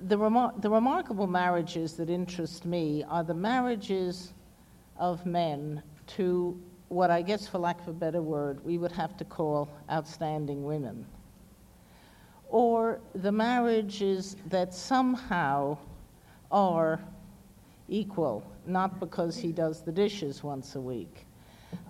the, 0.00 0.16
remar- 0.16 0.60
the 0.62 0.70
remarkable 0.70 1.26
marriages 1.26 1.94
that 1.94 2.08
interest 2.08 2.64
me 2.64 3.04
are 3.08 3.24
the 3.24 3.34
marriages 3.34 4.32
of 4.96 5.26
men 5.26 5.82
to 6.06 6.60
what 6.90 7.10
I 7.10 7.22
guess, 7.22 7.46
for 7.46 7.58
lack 7.58 7.80
of 7.80 7.88
a 7.88 7.92
better 7.92 8.20
word, 8.20 8.64
we 8.64 8.76
would 8.76 8.90
have 8.92 9.16
to 9.18 9.24
call 9.24 9.68
outstanding 9.90 10.64
women. 10.64 11.06
Or 12.48 13.00
the 13.14 13.30
marriages 13.30 14.36
that 14.46 14.74
somehow 14.74 15.78
are 16.50 17.00
equal, 17.88 18.42
not 18.66 18.98
because 18.98 19.36
he 19.36 19.52
does 19.52 19.82
the 19.82 19.92
dishes 19.92 20.42
once 20.42 20.74
a 20.74 20.80
week, 20.80 21.26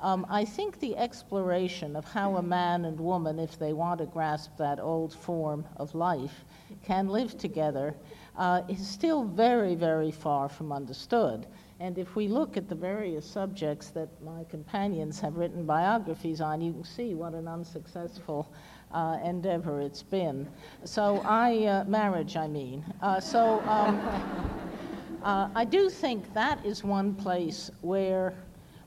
um, 0.03 0.27
I 0.29 0.45
think 0.45 0.81
the 0.81 0.97
exploration 0.97 1.97
of 1.97 2.05
how 2.05 2.37
a 2.37 2.43
man 2.43 2.85
and 2.85 2.99
woman, 2.99 3.39
if 3.39 3.59
they 3.59 3.73
want 3.73 4.01
to 4.01 4.07
grasp 4.07 4.57
that 4.59 4.81
old 4.81 5.15
form 5.15 5.65
of 5.77 5.95
life, 5.95 6.45
can 6.85 7.09
live 7.09 7.37
together 7.37 7.95
uh, 8.37 8.63
is 8.69 8.87
still 8.87 9.25
very, 9.25 9.75
very 9.75 10.11
far 10.11 10.49
from 10.49 10.73
understood. 10.73 11.47
And 11.81 11.97
if 11.97 12.15
we 12.15 12.29
look 12.29 12.57
at 12.57 12.69
the 12.69 12.75
various 12.75 13.25
subjects 13.25 13.89
that 13.91 14.09
my 14.23 14.45
companions 14.45 15.19
have 15.21 15.37
written 15.37 15.65
biographies 15.65 16.41
on, 16.41 16.61
you 16.61 16.73
can 16.73 16.85
see 16.85 17.15
what 17.15 17.33
an 17.33 17.49
unsuccessful 17.49 18.53
uh, 18.93 19.19
endeavor 19.25 19.81
it's 19.81 20.03
been. 20.03 20.47
So 20.85 21.23
I, 21.25 21.65
uh, 21.65 21.85
marriage, 21.85 22.37
I 22.37 22.49
mean. 22.49 22.85
Uh, 23.01 23.21
so 23.21 23.61
um, 23.61 23.99
uh, 25.23 25.49
I 25.55 25.65
do 25.65 25.89
think 25.89 26.33
that 26.35 26.65
is 26.67 26.85
one 26.85 27.15
place 27.15 27.71
where 27.81 28.35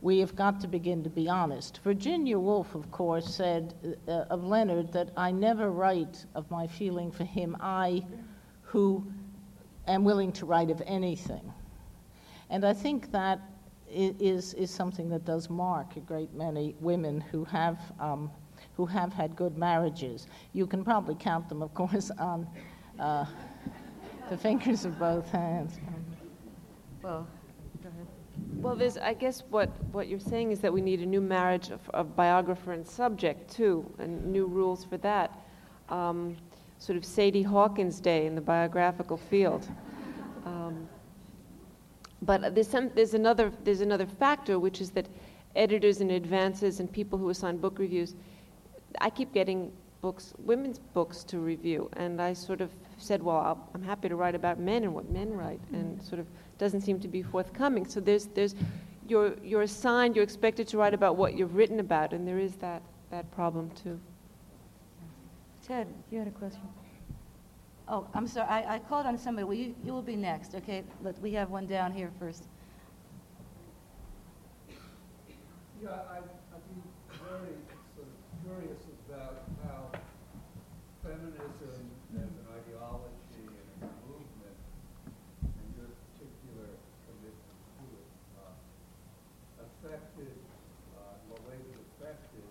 we 0.04 0.20
have 0.20 0.36
got 0.36 0.60
to 0.60 0.68
begin 0.68 1.02
to 1.02 1.10
be 1.10 1.30
honest. 1.30 1.80
Virginia 1.82 2.38
Woolf, 2.38 2.76
of 2.76 2.92
course, 2.92 3.34
said 3.34 3.74
uh, 4.06 4.26
of 4.30 4.44
Leonard 4.44 4.92
that 4.92 5.12
I 5.16 5.32
never 5.32 5.72
write 5.72 6.26
of 6.36 6.52
my 6.52 6.68
feeling 6.68 7.10
for 7.10 7.24
him, 7.24 7.56
I 7.62 8.06
who 8.64 9.08
am 9.88 10.04
willing 10.04 10.34
to 10.34 10.46
write 10.46 10.70
of 10.70 10.82
anything. 10.86 11.54
And 12.50 12.66
I 12.66 12.74
think 12.74 13.14
that 13.14 13.40
is, 13.90 14.54
is 14.56 14.70
something 14.70 15.08
that 15.10 15.24
does 15.24 15.50
mark 15.50 15.96
a 15.96 16.02
great 16.02 16.34
many 16.34 16.76
women 16.82 17.22
who 17.22 17.46
have, 17.46 17.80
um, 17.98 18.30
who 18.76 18.86
have 18.86 19.14
had 19.14 19.38
good 19.38 19.58
marriages. 19.58 20.28
You 20.52 20.68
can 20.68 20.84
probably 20.84 21.16
count 21.16 21.48
them, 21.48 21.62
of 21.62 21.74
course, 21.74 22.12
on 22.20 22.46
uh, 23.00 23.24
the 24.30 24.38
fingers 24.38 24.84
of 24.84 25.00
both 25.00 25.30
hands. 25.30 25.80
Well, 27.02 27.26
well, 28.56 28.76
there's, 28.76 28.98
I 28.98 29.14
guess 29.14 29.44
what, 29.50 29.70
what 29.92 30.08
you're 30.08 30.20
saying 30.20 30.52
is 30.52 30.60
that 30.62 30.72
we 30.72 30.82
need 30.82 31.02
a 31.02 31.06
new 31.06 31.22
marriage 31.22 31.70
of, 31.70 31.82
of 31.90 32.16
biographer 32.16 32.72
and 32.72 32.88
subject, 32.88 33.54
too, 33.54 33.86
and 34.00 34.26
new 34.26 34.46
rules 34.46 34.86
for 34.86 34.98
that. 34.98 35.38
Um, 35.90 36.38
sort 36.80 36.98
of 36.98 37.06
Sadie 37.06 37.44
Hawkins 37.44 38.00
Day 38.00 38.26
in 38.26 38.36
the 38.36 38.42
biographical 38.42 39.18
field. 39.18 39.68
Um, 40.46 40.88
but 42.22 42.56
there's, 42.56 42.68
some, 42.68 42.90
there's, 42.96 43.14
another, 43.14 43.52
there's 43.64 43.82
another 43.82 44.06
factor, 44.06 44.60
which 44.60 44.82
is 44.82 44.92
that 44.92 45.08
editors 45.56 46.02
and 46.02 46.12
advances 46.12 46.80
and 46.80 46.92
people 46.92 47.18
who 47.18 47.30
assign 47.30 47.58
book 47.58 47.80
reviews, 47.80 48.16
I 49.00 49.10
keep 49.10 49.34
getting 49.34 49.72
books, 50.02 50.34
women's 50.40 50.80
books 50.80 51.24
to 51.26 51.40
review, 51.40 51.90
and 51.94 52.22
I 52.22 52.34
sort 52.34 52.62
of 52.62 52.70
said, 52.98 53.22
well, 53.22 53.38
i 53.74 53.78
am 53.78 53.84
happy 53.84 54.10
to 54.10 54.16
write 54.16 54.36
about 54.36 54.60
men 54.60 54.84
and 54.84 54.94
what 54.94 55.10
men 55.10 55.34
write, 55.34 55.60
and 55.72 55.98
mm-hmm. 55.98 56.08
sort 56.08 56.20
of 56.20 56.28
doesn't 56.58 56.82
seem 56.82 57.00
to 57.00 57.08
be 57.08 57.22
forthcoming. 57.22 57.86
So 57.86 58.00
there's, 58.00 58.28
there's, 58.28 58.56
you're, 59.08 59.36
you're 59.44 59.64
assigned, 59.64 60.16
you're 60.16 60.24
expected 60.24 60.68
to 60.70 60.78
write 60.78 60.94
about 60.94 61.16
what 61.18 61.38
you've 61.38 61.56
written 61.56 61.80
about, 61.80 62.14
and 62.14 62.28
there 62.28 62.40
is 62.40 62.56
that, 62.56 62.82
that 63.12 63.30
problem 63.32 63.70
too. 63.72 64.00
Ted, 65.66 65.88
you 66.12 66.20
had 66.20 66.28
a 66.28 66.32
question. 66.32 66.62
Oh, 67.88 68.08
I'm 68.14 68.28
sorry. 68.28 68.48
I, 68.48 68.76
I 68.76 68.80
called 68.80 69.06
on 69.06 69.18
somebody. 69.18 69.44
Well, 69.44 69.58
you, 69.58 69.76
you 69.84 69.92
will 69.92 70.02
be 70.02 70.16
next, 70.16 70.56
okay? 70.56 70.84
Let, 71.02 71.20
we 71.20 71.34
have 71.34 71.50
one 71.50 71.68
down 71.68 71.92
here 71.92 72.12
first. 72.20 72.44
Yeah, 75.82 75.90
I, 75.90 76.18
I'd 76.18 76.64
be 76.72 76.82
very 77.28 77.60
sort 77.96 78.08
of 78.08 78.16
curious 78.48 78.80
about 79.10 79.44
how 79.66 80.00
feminism 81.04 81.44
as 82.16 82.24
an 82.24 82.30
ideology 82.56 83.44
affected, 89.84 90.32
uh, 90.96 91.20
the 91.28 91.42
way 91.44 91.60
that 91.60 92.08
affected, 92.08 92.48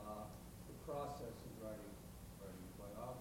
uh, 0.00 0.24
the 0.66 0.90
process 0.90 1.36
of 1.36 1.52
writing 1.62 1.92
I'll 2.98 3.16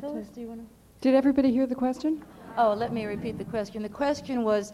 Phyllis, 0.00 0.28
do 0.28 0.40
you 0.42 0.48
want 0.48 0.60
to? 0.60 0.66
Did 1.00 1.14
everybody 1.14 1.50
hear 1.50 1.66
the 1.66 1.74
question? 1.74 2.22
Oh, 2.58 2.74
let 2.74 2.92
me 2.92 3.06
repeat 3.06 3.38
the 3.38 3.44
question. 3.44 3.82
The 3.82 3.88
question 3.88 4.42
was 4.42 4.72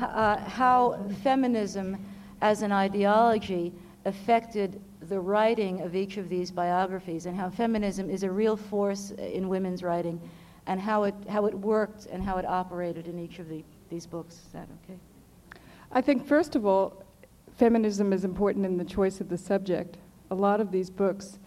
uh, 0.00 0.38
how 0.38 0.98
feminism 1.22 1.98
as 2.40 2.62
an 2.62 2.72
ideology 2.72 3.72
affected 4.04 4.80
the 5.08 5.20
writing 5.20 5.82
of 5.82 5.94
each 5.94 6.16
of 6.16 6.28
these 6.28 6.50
biographies 6.50 7.26
and 7.26 7.36
how 7.36 7.50
feminism 7.50 8.08
is 8.08 8.22
a 8.22 8.30
real 8.30 8.56
force 8.56 9.10
in 9.12 9.48
women's 9.48 9.82
writing 9.82 10.20
and 10.66 10.80
how 10.80 11.04
it, 11.04 11.14
how 11.28 11.46
it 11.46 11.54
worked 11.54 12.06
and 12.06 12.22
how 12.22 12.38
it 12.38 12.46
operated 12.46 13.08
in 13.08 13.18
each 13.18 13.38
of 13.38 13.48
the, 13.48 13.62
these 13.90 14.06
books. 14.06 14.36
Is 14.36 14.52
that 14.52 14.68
okay? 14.84 14.98
I 15.90 16.00
think, 16.00 16.26
first 16.26 16.56
of 16.56 16.64
all, 16.64 17.04
feminism 17.58 18.12
is 18.12 18.24
important 18.24 18.64
in 18.64 18.78
the 18.78 18.84
choice 18.84 19.20
of 19.20 19.28
the 19.28 19.38
subject. 19.38 19.98
A 20.30 20.34
lot 20.34 20.60
of 20.60 20.70
these 20.70 20.88
books 20.88 21.38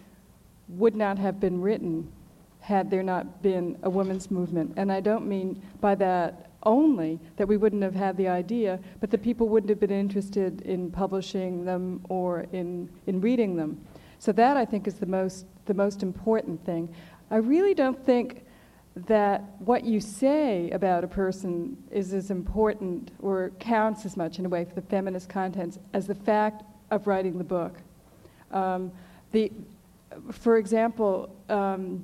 would 0.68 0.94
not 0.94 1.18
have 1.18 1.40
been 1.40 1.60
written 1.60 2.12
had 2.66 2.90
there 2.90 3.04
not 3.04 3.42
been 3.42 3.78
a 3.84 3.88
women's 3.88 4.28
movement. 4.28 4.72
And 4.76 4.90
I 4.90 4.98
don't 4.98 5.24
mean 5.24 5.62
by 5.80 5.94
that 5.94 6.50
only 6.64 7.20
that 7.36 7.46
we 7.46 7.56
wouldn't 7.56 7.84
have 7.84 7.94
had 7.94 8.16
the 8.16 8.26
idea, 8.26 8.80
but 8.98 9.08
that 9.12 9.22
people 9.22 9.48
wouldn't 9.48 9.70
have 9.70 9.78
been 9.78 9.92
interested 9.92 10.62
in 10.62 10.90
publishing 10.90 11.64
them 11.64 12.04
or 12.08 12.44
in, 12.50 12.88
in 13.06 13.20
reading 13.20 13.54
them. 13.54 13.80
So 14.18 14.32
that 14.32 14.56
I 14.56 14.64
think 14.64 14.88
is 14.88 14.94
the 14.94 15.06
most, 15.06 15.46
the 15.66 15.74
most 15.74 16.02
important 16.02 16.66
thing. 16.66 16.92
I 17.30 17.36
really 17.36 17.72
don't 17.72 18.04
think 18.04 18.44
that 18.96 19.44
what 19.60 19.84
you 19.84 20.00
say 20.00 20.68
about 20.70 21.04
a 21.04 21.06
person 21.06 21.76
is 21.92 22.12
as 22.12 22.32
important 22.32 23.12
or 23.20 23.52
counts 23.60 24.04
as 24.04 24.16
much 24.16 24.40
in 24.40 24.46
a 24.46 24.48
way 24.48 24.64
for 24.64 24.74
the 24.74 24.82
feminist 24.82 25.28
contents 25.28 25.78
as 25.92 26.08
the 26.08 26.16
fact 26.16 26.64
of 26.90 27.06
writing 27.06 27.38
the 27.38 27.44
book. 27.44 27.76
Um, 28.50 28.90
the, 29.30 29.52
for 30.32 30.56
example, 30.56 31.30
um, 31.48 32.02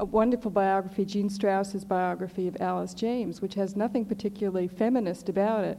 a 0.00 0.04
wonderful 0.06 0.50
biography, 0.50 1.04
Jean 1.04 1.28
Strouse's 1.28 1.84
biography 1.84 2.48
of 2.48 2.56
Alice 2.58 2.94
James, 2.94 3.42
which 3.42 3.52
has 3.54 3.76
nothing 3.76 4.06
particularly 4.06 4.66
feminist 4.66 5.28
about 5.28 5.62
it, 5.62 5.78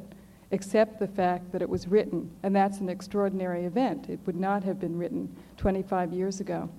except 0.52 1.00
the 1.00 1.08
fact 1.08 1.52
that 1.52 1.64
it 1.64 1.68
was 1.68 1.88
written, 1.88 2.30
and 2.44 2.56
that's 2.56 2.78
an 2.78 2.88
extraordinary 2.88 3.66
event. 3.66 4.12
It 4.12 4.20
would 4.28 4.36
not 4.36 4.64
have 4.64 4.80
been 4.80 4.96
written 4.96 5.36
25 5.58 6.14
years 6.14 6.40
ago. 6.40 6.70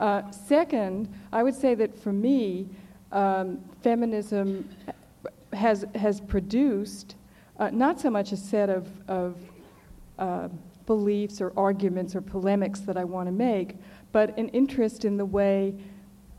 Uh, 0.00 0.28
second, 0.32 1.08
I 1.32 1.44
would 1.44 1.54
say 1.54 1.76
that 1.76 1.96
for 1.96 2.12
me, 2.12 2.68
um, 3.12 3.60
feminism 3.80 4.68
has, 5.52 5.84
has 5.94 6.20
produced 6.20 7.14
uh, 7.60 7.70
not 7.70 8.00
so 8.00 8.10
much 8.10 8.32
a 8.32 8.36
set 8.36 8.70
of, 8.70 8.88
of 9.06 9.36
uh, 10.18 10.48
beliefs 10.86 11.40
or 11.40 11.52
arguments 11.56 12.16
or 12.16 12.20
polemics 12.20 12.80
that 12.80 12.96
I 12.96 13.04
want 13.04 13.28
to 13.28 13.32
make, 13.32 13.76
but 14.10 14.36
an 14.36 14.48
interest 14.48 15.04
in 15.04 15.16
the 15.16 15.24
way 15.24 15.76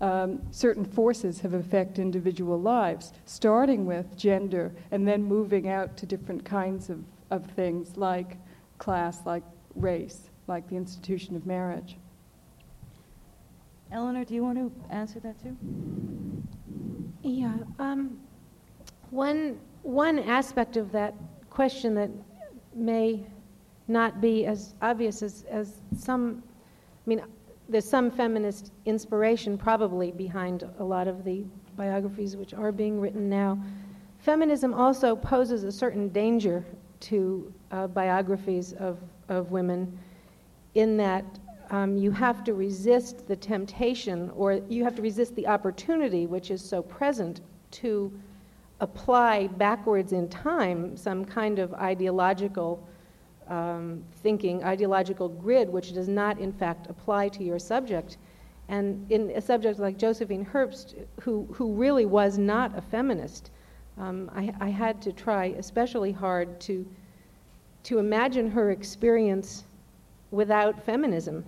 um, 0.02 0.42
certain 0.52 0.84
forces 0.84 1.40
have 1.42 1.54
affected 1.54 2.02
individual 2.02 2.60
lives, 2.60 3.14
starting 3.26 3.86
with 3.86 4.18
gender 4.18 4.74
and 4.90 5.08
then 5.08 5.24
moving 5.24 5.70
out 5.70 5.96
to 5.98 6.06
different 6.06 6.44
kinds 6.44 6.90
of, 6.90 7.04
of 7.30 7.46
things 7.52 7.96
like 7.98 8.38
class, 8.80 9.20
like 9.26 9.44
race, 9.76 10.30
like 10.48 10.68
the 10.68 10.76
institution 10.76 11.36
of 11.36 11.46
marriage. 11.46 11.98
Elinor, 13.92 14.26
do 14.26 14.34
you 14.34 14.44
want 14.44 14.58
to 14.58 14.72
answer 14.90 15.20
that 15.20 15.42
too? 15.42 15.56
Yeah. 17.22 17.54
Um, 17.78 18.20
one, 19.12 19.60
one 19.84 20.20
aspect 20.20 20.78
of 20.78 20.92
that 20.94 21.14
question 21.50 21.94
that 21.96 22.10
may 22.74 23.26
not 23.88 24.22
be 24.22 24.46
as 24.46 24.74
obvious 24.82 25.22
as, 25.22 25.46
as 25.50 25.82
some, 25.96 26.42
I 27.06 27.10
mean, 27.10 27.22
there's 27.72 27.88
some 27.88 28.12
feminist 28.12 28.74
inspiration 28.86 29.58
probably 29.58 30.12
behind 30.12 30.70
a 30.80 30.84
lot 30.84 31.08
of 31.08 31.24
the 31.24 31.46
biographies 31.78 32.36
which 32.36 32.54
are 32.54 32.72
being 32.72 33.00
written 33.00 33.30
now. 33.30 33.58
Feminism 34.20 34.74
also 34.74 35.16
poses 35.16 35.64
a 35.64 35.72
certain 35.72 36.10
danger 36.10 36.66
to 37.00 37.52
uh, 37.72 37.88
biographies 37.88 38.74
of, 38.74 39.00
of 39.30 39.52
women 39.52 39.98
in 40.76 40.98
that 40.98 41.24
um, 41.70 41.98
you 41.98 42.12
have 42.12 42.44
to 42.44 42.54
resist 42.54 43.26
the 43.28 43.36
temptation 43.36 44.30
or 44.36 44.62
you 44.68 44.84
have 44.84 44.96
to 44.96 45.02
resist 45.02 45.34
the 45.36 45.48
opportunity 45.48 46.28
which 46.28 46.52
is 46.52 46.62
so 46.62 46.82
present 46.82 47.40
to 47.72 48.12
apply 48.82 49.48
backwards 49.48 50.12
in 50.12 50.28
time 50.28 50.98
some 50.98 51.24
kind 51.24 51.58
of 51.58 51.74
ideological 51.76 52.86
um, 53.52 54.02
thinking, 54.24 54.64
ideological 54.64 55.28
grid, 55.28 55.70
which 55.70 55.94
does 55.94 56.08
not, 56.08 56.40
in 56.40 56.54
fact, 56.54 56.88
apply 56.90 57.28
to 57.30 57.44
your 57.44 57.60
subject. 57.60 58.18
And 58.70 59.06
in 59.12 59.30
a 59.32 59.42
subject 59.42 59.78
like 59.78 59.98
Josephine 59.98 60.46
Herbst, 60.46 61.06
who, 61.20 61.48
who 61.54 61.74
really 61.74 62.06
was 62.06 62.38
not 62.38 62.76
a 62.78 62.82
feminist, 62.82 63.52
um, 63.98 64.32
I, 64.34 64.54
I 64.62 64.70
had 64.70 65.02
to 65.02 65.12
try 65.12 65.48
especially 65.58 66.14
hard 66.14 66.62
to, 66.62 66.88
to 67.84 68.00
imagine 68.00 68.50
her 68.50 68.72
experience 68.72 69.66
without 70.32 70.82
feminism 70.86 71.44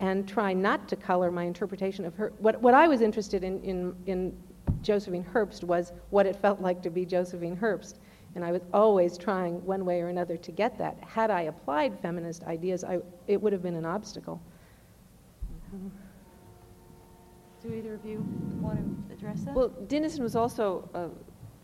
and 0.00 0.26
try 0.26 0.54
not 0.54 0.88
to 0.88 0.96
color 0.96 1.30
my 1.30 1.44
interpretation 1.44 2.06
of 2.06 2.14
her. 2.14 2.32
What, 2.38 2.60
what 2.62 2.72
I 2.72 2.88
was 2.88 3.02
interested 3.02 3.44
in, 3.44 3.62
in, 3.62 3.94
in 4.06 4.34
Josephine 4.80 5.24
Herbst 5.34 5.64
was 5.64 5.92
what 6.08 6.24
it 6.24 6.36
felt 6.36 6.60
like 6.62 6.82
to 6.82 6.90
be 6.90 7.04
Josephine 7.04 7.56
Herbst. 7.56 7.96
And 8.34 8.44
I 8.44 8.52
was 8.52 8.62
always 8.72 9.16
trying 9.16 9.64
one 9.64 9.84
way 9.84 10.00
or 10.00 10.08
another 10.08 10.36
to 10.36 10.52
get 10.52 10.76
that. 10.78 10.98
Had 11.00 11.30
I 11.30 11.42
applied 11.42 11.98
feminist 12.00 12.42
ideas, 12.44 12.82
I, 12.82 12.98
it 13.28 13.40
would 13.40 13.52
have 13.52 13.62
been 13.62 13.76
an 13.76 13.86
obstacle. 13.86 14.40
Do 17.62 17.72
either 17.72 17.94
of 17.94 18.04
you 18.04 18.24
want 18.60 19.08
to 19.08 19.14
address 19.14 19.42
that? 19.44 19.54
Well, 19.54 19.70
Dinesen 19.86 20.20
was 20.20 20.36
also 20.36 20.88
uh, 20.94 21.08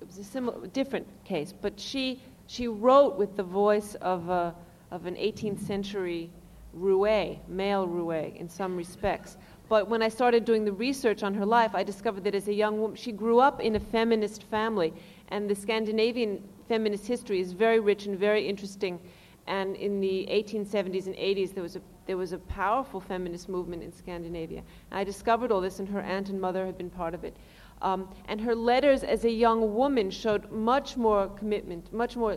it 0.00 0.06
was 0.06 0.18
a 0.18 0.24
similar, 0.24 0.66
different 0.68 1.06
case, 1.24 1.52
but 1.52 1.78
she 1.78 2.22
she 2.46 2.66
wrote 2.66 3.16
with 3.16 3.36
the 3.36 3.44
voice 3.44 3.94
of 3.96 4.28
a, 4.28 4.52
of 4.90 5.06
an 5.06 5.14
18th 5.14 5.60
century 5.60 6.30
roue, 6.74 7.38
male 7.46 7.86
roue, 7.86 8.34
in 8.34 8.48
some 8.48 8.76
respects. 8.76 9.36
But 9.68 9.88
when 9.88 10.02
I 10.02 10.08
started 10.08 10.44
doing 10.44 10.64
the 10.64 10.72
research 10.72 11.22
on 11.22 11.32
her 11.34 11.46
life, 11.46 11.76
I 11.76 11.84
discovered 11.84 12.24
that 12.24 12.34
as 12.34 12.48
a 12.48 12.52
young 12.52 12.80
woman, 12.80 12.96
she 12.96 13.12
grew 13.12 13.38
up 13.38 13.60
in 13.60 13.76
a 13.76 13.78
feminist 13.78 14.42
family, 14.42 14.92
and 15.28 15.48
the 15.48 15.54
Scandinavian 15.54 16.42
feminist 16.70 17.04
history 17.04 17.40
is 17.40 17.50
very 17.50 17.80
rich 17.80 18.06
and 18.06 18.16
very 18.16 18.48
interesting. 18.48 19.00
And 19.48 19.74
in 19.74 20.00
the 20.00 20.28
1870s 20.30 21.06
and 21.06 21.16
80s, 21.16 21.52
there 21.52 21.64
was 21.64 21.74
a 21.74 21.82
there 22.06 22.16
was 22.16 22.32
a 22.32 22.38
powerful 22.38 23.00
feminist 23.00 23.48
movement 23.48 23.82
in 23.82 23.92
Scandinavia. 23.92 24.62
And 24.90 24.98
I 24.98 25.04
discovered 25.04 25.50
all 25.52 25.60
this, 25.60 25.80
and 25.80 25.88
her 25.88 26.00
aunt 26.00 26.28
and 26.28 26.40
mother 26.40 26.66
had 26.66 26.78
been 26.78 26.90
part 26.90 27.14
of 27.14 27.24
it. 27.24 27.36
Um, 27.82 28.08
and 28.28 28.40
her 28.40 28.54
letters 28.54 29.02
as 29.04 29.24
a 29.24 29.30
young 29.30 29.74
woman 29.74 30.10
showed 30.10 30.50
much 30.50 30.96
more 30.96 31.28
commitment, 31.28 31.92
much 31.92 32.16
more, 32.16 32.36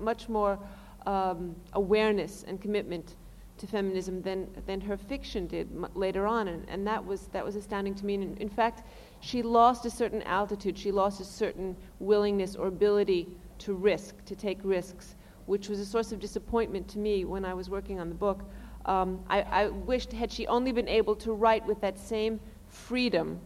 much 0.00 0.28
more 0.28 0.58
um, 1.06 1.56
awareness 1.72 2.44
and 2.46 2.60
commitment 2.60 3.16
to 3.58 3.66
feminism 3.66 4.22
than, 4.22 4.48
than 4.66 4.80
her 4.80 4.96
fiction 4.96 5.46
did 5.48 5.68
m- 5.72 5.88
later 5.94 6.26
on, 6.26 6.48
and, 6.48 6.68
and 6.68 6.86
that, 6.86 7.04
was, 7.04 7.28
that 7.32 7.44
was 7.44 7.56
astounding 7.56 7.94
to 7.96 8.06
me. 8.06 8.14
And 8.14 8.22
in, 8.22 8.36
in 8.36 8.48
fact, 8.48 8.86
she 9.20 9.42
lost 9.42 9.84
a 9.84 9.90
certain 9.90 10.22
altitude, 10.22 10.78
she 10.78 10.92
lost 10.92 11.20
a 11.20 11.24
certain 11.24 11.76
willingness 11.98 12.54
or 12.54 12.68
ability 12.68 13.28
to 13.60 13.74
risk, 13.74 14.24
to 14.24 14.36
take 14.36 14.58
risks, 14.62 15.14
which 15.46 15.68
was 15.68 15.80
a 15.80 15.86
source 15.86 16.12
of 16.12 16.20
disappointment 16.20 16.88
to 16.88 16.98
me 16.98 17.24
when 17.24 17.44
I 17.44 17.54
was 17.54 17.70
working 17.70 18.00
on 18.00 18.08
the 18.08 18.14
book. 18.14 18.44
Um, 18.86 19.20
I, 19.28 19.42
I 19.42 19.68
wished, 19.68 20.12
had 20.12 20.30
she 20.32 20.46
only 20.46 20.72
been 20.72 20.88
able 20.88 21.14
to 21.16 21.32
write 21.32 21.66
with 21.66 21.80
that 21.80 21.98
same 21.98 22.40
freedom 22.68 23.40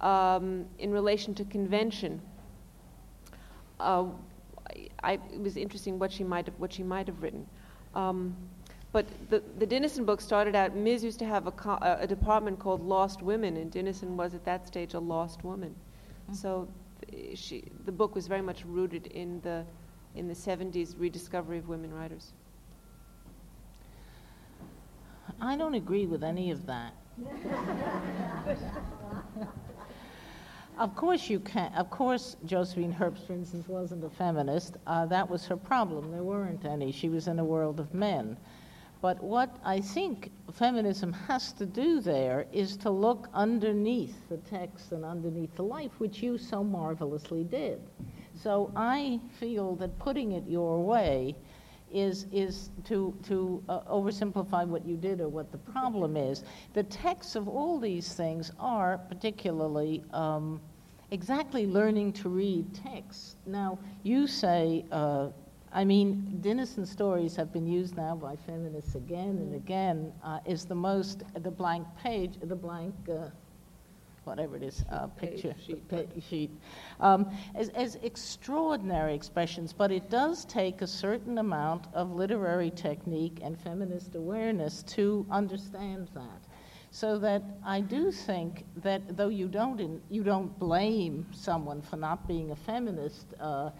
um, 0.00 0.66
in 0.78 0.90
relation 0.92 1.34
to 1.34 1.44
convention, 1.44 2.20
uh, 3.80 4.06
I, 5.02 5.12
it 5.12 5.40
was 5.40 5.56
interesting 5.56 5.98
what 5.98 6.12
she 6.12 6.24
might 6.24 6.46
have, 6.46 6.58
what 6.58 6.72
she 6.72 6.82
might 6.82 7.06
have 7.06 7.22
written. 7.22 7.46
Um, 7.94 8.36
but 8.92 9.06
the, 9.30 9.42
the 9.58 9.66
Dinesen 9.66 10.06
book 10.06 10.20
started 10.20 10.56
out, 10.56 10.74
Ms. 10.74 11.04
used 11.04 11.18
to 11.18 11.26
have 11.26 11.46
a, 11.46 11.52
co- 11.52 11.78
a 11.82 12.06
department 12.06 12.58
called 12.58 12.80
Lost 12.80 13.22
Women, 13.22 13.56
and 13.56 13.70
Dinesen 13.70 14.16
was 14.16 14.34
at 14.34 14.44
that 14.44 14.66
stage 14.66 14.94
a 14.94 14.98
lost 14.98 15.44
woman. 15.44 15.74
Mm-hmm. 16.24 16.34
So 16.34 16.68
she, 17.34 17.64
the 17.84 17.92
book 17.92 18.14
was 18.14 18.26
very 18.26 18.42
much 18.42 18.64
rooted 18.64 19.06
in 19.08 19.40
the, 19.40 19.64
in 20.14 20.28
the 20.28 20.34
70s 20.34 20.94
rediscovery 20.98 21.58
of 21.58 21.68
women 21.68 21.92
writers. 21.92 22.32
I 25.40 25.56
don't 25.56 25.74
agree 25.74 26.06
with 26.06 26.24
any 26.24 26.50
of 26.50 26.66
that. 26.66 26.94
of 30.78 30.94
course 30.94 31.28
you 31.28 31.40
can. 31.40 31.72
Of 31.74 31.90
course, 31.90 32.36
Josephine 32.44 32.92
Herbst, 32.92 33.26
for 33.26 33.32
instance, 33.32 33.66
wasn't 33.68 34.04
a 34.04 34.10
feminist. 34.10 34.76
Uh, 34.86 35.06
that 35.06 35.28
was 35.28 35.46
her 35.46 35.56
problem. 35.56 36.12
There 36.12 36.22
weren't 36.22 36.64
any. 36.64 36.92
She 36.92 37.08
was 37.08 37.28
in 37.28 37.38
a 37.38 37.44
world 37.44 37.80
of 37.80 37.92
men. 37.92 38.36
But 39.00 39.22
what 39.22 39.56
I 39.64 39.80
think 39.80 40.32
feminism 40.52 41.12
has 41.12 41.52
to 41.54 41.66
do 41.66 42.00
there 42.00 42.46
is 42.52 42.76
to 42.78 42.90
look 42.90 43.28
underneath 43.34 44.28
the 44.28 44.38
text 44.38 44.92
and 44.92 45.04
underneath 45.04 45.54
the 45.56 45.62
life, 45.62 45.92
which 45.98 46.22
you 46.22 46.38
so 46.38 46.64
marvelously 46.64 47.44
did. 47.44 47.80
So 48.34 48.72
I 48.74 49.20
feel 49.38 49.76
that 49.76 49.98
putting 49.98 50.32
it 50.32 50.44
your 50.46 50.82
way 50.82 51.36
is, 51.92 52.26
is 52.32 52.70
to, 52.84 53.14
to 53.24 53.62
uh, 53.68 53.80
oversimplify 53.82 54.66
what 54.66 54.84
you 54.86 54.96
did 54.96 55.20
or 55.20 55.28
what 55.28 55.52
the 55.52 55.58
problem 55.58 56.16
is. 56.16 56.42
The 56.74 56.82
texts 56.84 57.36
of 57.36 57.48
all 57.48 57.78
these 57.78 58.12
things 58.14 58.50
are 58.58 58.98
particularly 58.98 60.02
um, 60.12 60.60
exactly 61.10 61.66
learning 61.66 62.12
to 62.14 62.28
read 62.28 62.74
texts. 62.74 63.36
Now, 63.46 63.78
you 64.02 64.26
say, 64.26 64.84
uh, 64.90 65.28
I 65.76 65.84
mean, 65.84 66.40
Dinesen 66.40 66.86
stories 66.86 67.36
have 67.36 67.52
been 67.52 67.66
used 67.66 67.98
now 67.98 68.16
by 68.16 68.34
feminists 68.34 68.94
again 68.94 69.36
and 69.36 69.54
again, 69.54 70.10
uh, 70.24 70.38
is 70.46 70.64
the 70.64 70.74
most, 70.74 71.22
the 71.34 71.50
blank 71.50 71.86
page, 72.02 72.38
the 72.42 72.56
blank. 72.56 72.94
Uh, 73.06 73.28
whatever 74.24 74.56
it 74.56 74.62
is, 74.62 74.84
uh, 74.90 75.06
picture 75.06 75.54
sheet, 75.64 75.88
pa- 75.88 76.02
sheet 76.20 76.50
um, 76.98 77.30
as, 77.54 77.68
as 77.68 77.94
extraordinary 78.02 79.14
expressions, 79.14 79.72
but 79.72 79.92
it 79.92 80.10
does 80.10 80.44
take 80.46 80.82
a 80.82 80.86
certain 80.86 81.38
amount 81.38 81.86
of 81.92 82.10
literary 82.10 82.72
technique 82.72 83.38
and 83.42 83.56
feminist 83.56 84.16
awareness 84.16 84.82
to 84.82 85.24
understand 85.30 86.08
that. 86.14 86.42
So 86.90 87.18
that 87.18 87.42
I 87.64 87.82
do 87.82 88.10
think 88.10 88.64
that 88.76 89.16
though 89.16 89.28
you 89.28 89.48
don't 89.48 89.78
in, 89.80 90.00
you 90.08 90.24
don't 90.24 90.58
blame 90.58 91.26
someone 91.30 91.82
for 91.82 91.96
not 91.96 92.26
being 92.26 92.50
a 92.50 92.56
feminist, 92.56 93.34
uh, 93.38 93.70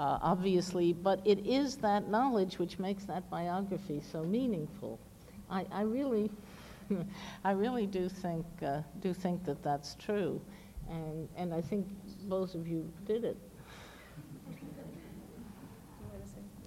uh, 0.00 0.18
obviously, 0.22 0.94
but 0.94 1.20
it 1.26 1.46
is 1.46 1.76
that 1.76 2.08
knowledge 2.08 2.58
which 2.58 2.78
makes 2.78 3.04
that 3.04 3.28
biography 3.28 4.00
so 4.00 4.24
meaningful. 4.24 4.98
I, 5.50 5.66
I 5.70 5.82
really 5.82 6.30
I 7.44 7.50
really 7.50 7.86
do 7.86 8.08
think 8.08 8.46
uh, 8.66 8.80
do 9.00 9.12
think 9.12 9.44
that 9.44 9.62
that's 9.62 9.96
true, 9.96 10.40
and 10.88 11.28
and 11.36 11.52
I 11.52 11.60
think 11.60 11.86
both 12.22 12.54
of 12.54 12.66
you 12.66 12.90
did 13.06 13.24
it. 13.24 13.36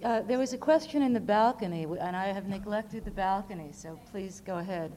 Uh, 0.04 0.20
there 0.20 0.38
was 0.38 0.52
a 0.52 0.58
question 0.58 1.02
in 1.02 1.12
the 1.12 1.20
balcony, 1.20 1.82
and 1.82 2.14
I 2.14 2.26
have 2.26 2.46
neglected 2.46 3.04
the 3.04 3.10
balcony, 3.10 3.70
so 3.72 3.98
please 4.12 4.42
go 4.44 4.58
ahead. 4.58 4.92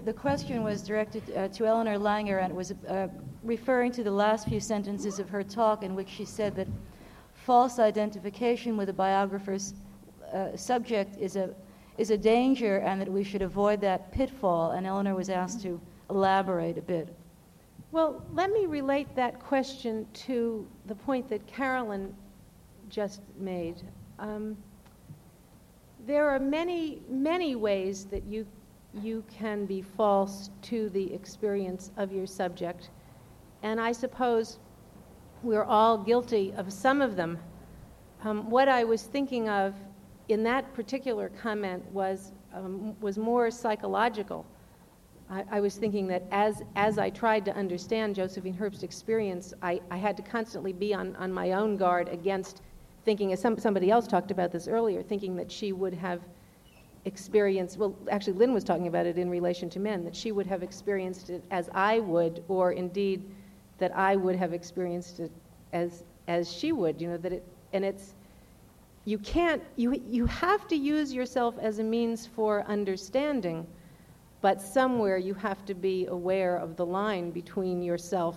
The, 0.00 0.12
question 0.14 0.62
was 0.62 0.80
directed 0.80 1.22
uh, 1.36 1.48
to 1.48 1.66
Elinor 1.66 1.98
Langer 1.98 2.42
and 2.42 2.50
it 2.50 2.56
was 2.56 2.72
uh, 2.88 3.08
referring 3.42 3.92
to 3.92 4.02
the 4.02 4.10
last 4.10 4.48
few 4.48 4.58
sentences 4.58 5.18
of 5.18 5.28
her 5.28 5.42
talk 5.42 5.82
in 5.82 5.94
which 5.94 6.08
she 6.08 6.24
said 6.24 6.56
that 6.56 6.66
false 7.34 7.78
identification 7.78 8.78
with 8.78 8.88
a 8.88 8.92
biographer's 8.94 9.74
uh, 10.32 10.56
subject 10.56 11.18
is 11.20 11.36
a, 11.36 11.54
is 11.98 12.10
a 12.10 12.16
danger 12.16 12.78
and 12.78 13.02
that 13.02 13.12
we 13.12 13.22
should 13.22 13.42
avoid 13.42 13.82
that 13.82 14.10
pitfall. 14.12 14.70
And 14.70 14.86
Elinor 14.86 15.14
was 15.14 15.28
asked 15.28 15.60
to 15.64 15.78
elaborate 16.08 16.78
a 16.78 16.82
bit. 16.82 17.14
Well, 17.90 18.24
let 18.32 18.50
me 18.50 18.64
relate 18.64 19.14
that 19.14 19.40
question 19.40 20.06
to 20.14 20.66
the 20.86 20.94
point 20.94 21.28
that 21.28 21.46
Carolyn 21.46 22.14
just 22.88 23.20
made. 23.38 23.82
Um, 24.18 24.56
there 26.06 26.30
are 26.30 26.38
many, 26.38 27.02
many 27.10 27.56
ways 27.56 28.06
that 28.06 28.24
you 28.24 28.46
you 29.00 29.24
can 29.30 29.64
be 29.66 29.82
false 29.82 30.50
to 30.62 30.88
the 30.90 31.12
experience 31.14 31.90
of 31.96 32.12
your 32.12 32.26
subject. 32.26 32.90
And 33.62 33.80
I 33.80 33.92
suppose 33.92 34.58
we're 35.42 35.64
all 35.64 35.96
guilty 35.98 36.52
of 36.56 36.72
some 36.72 37.00
of 37.00 37.16
them. 37.16 37.38
Um, 38.24 38.50
what 38.50 38.68
I 38.68 38.84
was 38.84 39.02
thinking 39.04 39.48
of 39.48 39.74
in 40.28 40.42
that 40.44 40.72
particular 40.74 41.30
comment 41.30 41.84
was, 41.92 42.32
um, 42.54 42.98
was 43.00 43.18
more 43.18 43.50
psychological. 43.50 44.46
I, 45.28 45.44
I, 45.50 45.60
was 45.60 45.76
thinking 45.76 46.06
that 46.08 46.24
as, 46.30 46.62
as 46.76 46.98
I 46.98 47.10
tried 47.10 47.44
to 47.46 47.56
understand 47.56 48.14
Josephine 48.14 48.54
Herbst's 48.54 48.82
experience, 48.82 49.54
I, 49.62 49.80
I 49.90 49.96
had 49.96 50.16
to 50.18 50.22
constantly 50.22 50.72
be 50.72 50.94
on, 50.94 51.16
on 51.16 51.32
my 51.32 51.52
own 51.52 51.76
guard 51.76 52.08
against 52.08 52.62
thinking, 53.04 53.32
as 53.32 53.40
some, 53.40 53.58
somebody 53.58 53.90
else 53.90 54.06
talked 54.06 54.30
about 54.30 54.52
this 54.52 54.68
earlier, 54.68 55.02
thinking 55.02 55.34
that 55.36 55.50
she 55.50 55.72
would 55.72 55.94
have 55.94 56.20
experienced, 57.04 57.78
well, 57.78 57.96
actually, 58.10 58.34
Lynne 58.34 58.52
was 58.52 58.64
talking 58.64 58.86
about 58.86 59.06
it 59.06 59.18
in 59.18 59.28
relation 59.28 59.68
to 59.70 59.80
men, 59.80 60.04
that 60.04 60.14
she 60.14 60.32
would 60.32 60.46
have 60.46 60.62
experienced 60.62 61.30
it 61.30 61.42
as 61.50 61.68
I 61.74 61.98
would, 61.98 62.44
or 62.48 62.72
indeed 62.72 63.24
that 63.78 63.96
I 63.96 64.16
would 64.16 64.36
have 64.36 64.52
experienced 64.52 65.20
it 65.20 65.32
as, 65.72 66.04
as 66.28 66.50
she 66.52 66.72
would, 66.72 67.00
you 67.00 67.08
know, 67.08 67.16
that 67.18 67.32
it, 67.32 67.44
and 67.72 67.84
it's, 67.84 68.14
you 69.04 69.18
can't, 69.18 69.62
you, 69.76 70.00
you 70.08 70.26
have 70.26 70.68
to 70.68 70.76
use 70.76 71.12
yourself 71.12 71.56
as 71.60 71.80
a 71.80 71.82
means 71.82 72.26
for 72.26 72.62
understanding, 72.68 73.66
but 74.40 74.60
somewhere 74.60 75.18
you 75.18 75.34
have 75.34 75.64
to 75.66 75.74
be 75.74 76.06
aware 76.06 76.56
of 76.56 76.76
the 76.76 76.86
line 76.86 77.30
between 77.30 77.82
yourself 77.82 78.36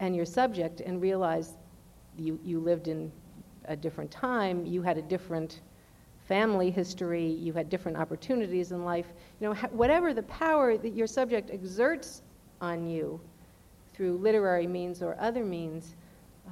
and 0.00 0.16
your 0.16 0.26
subject 0.26 0.80
and 0.80 1.00
realize 1.00 1.54
you, 2.18 2.38
you 2.44 2.58
lived 2.58 2.88
in 2.88 3.12
a 3.66 3.76
different 3.76 4.10
time, 4.10 4.66
you 4.66 4.82
had 4.82 4.98
a 4.98 5.02
different 5.02 5.60
family 6.26 6.70
history, 6.70 7.24
you 7.24 7.52
had 7.52 7.68
different 7.68 7.96
opportunities 7.96 8.72
in 8.72 8.84
life. 8.84 9.06
You 9.40 9.48
know, 9.48 9.54
whatever 9.70 10.12
the 10.12 10.24
power 10.24 10.76
that 10.76 10.94
your 10.94 11.06
subject 11.06 11.50
exerts 11.50 12.22
on 12.60 12.86
you 12.86 13.20
through 13.94 14.18
literary 14.18 14.66
means 14.66 15.02
or 15.02 15.16
other 15.20 15.44
means, 15.44 15.94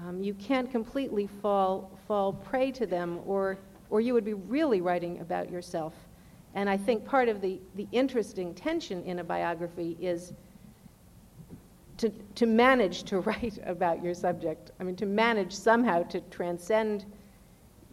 um, 0.02 0.22
you 0.22 0.34
can't 0.34 0.70
completely 0.70 1.26
fall, 1.26 1.90
fall 2.06 2.32
prey 2.32 2.70
to 2.72 2.86
them 2.86 3.20
or, 3.26 3.58
or 3.90 4.00
you 4.00 4.14
would 4.14 4.24
be 4.24 4.34
really 4.34 4.80
writing 4.80 5.20
about 5.20 5.50
yourself. 5.50 5.94
And 6.54 6.70
I 6.70 6.76
think 6.76 7.04
part 7.04 7.28
of 7.28 7.40
the, 7.40 7.60
the 7.74 7.86
interesting 7.90 8.54
tension 8.54 9.02
in 9.04 9.18
a 9.18 9.24
biography 9.24 9.96
is 10.00 10.32
to, 11.98 12.10
to 12.36 12.46
manage 12.46 13.04
to 13.04 13.20
write 13.20 13.58
about 13.64 14.02
your 14.02 14.14
subject. 14.14 14.70
I 14.78 14.84
mean, 14.84 14.96
to 14.96 15.06
manage 15.06 15.52
somehow 15.52 16.04
to 16.04 16.20
transcend 16.22 17.04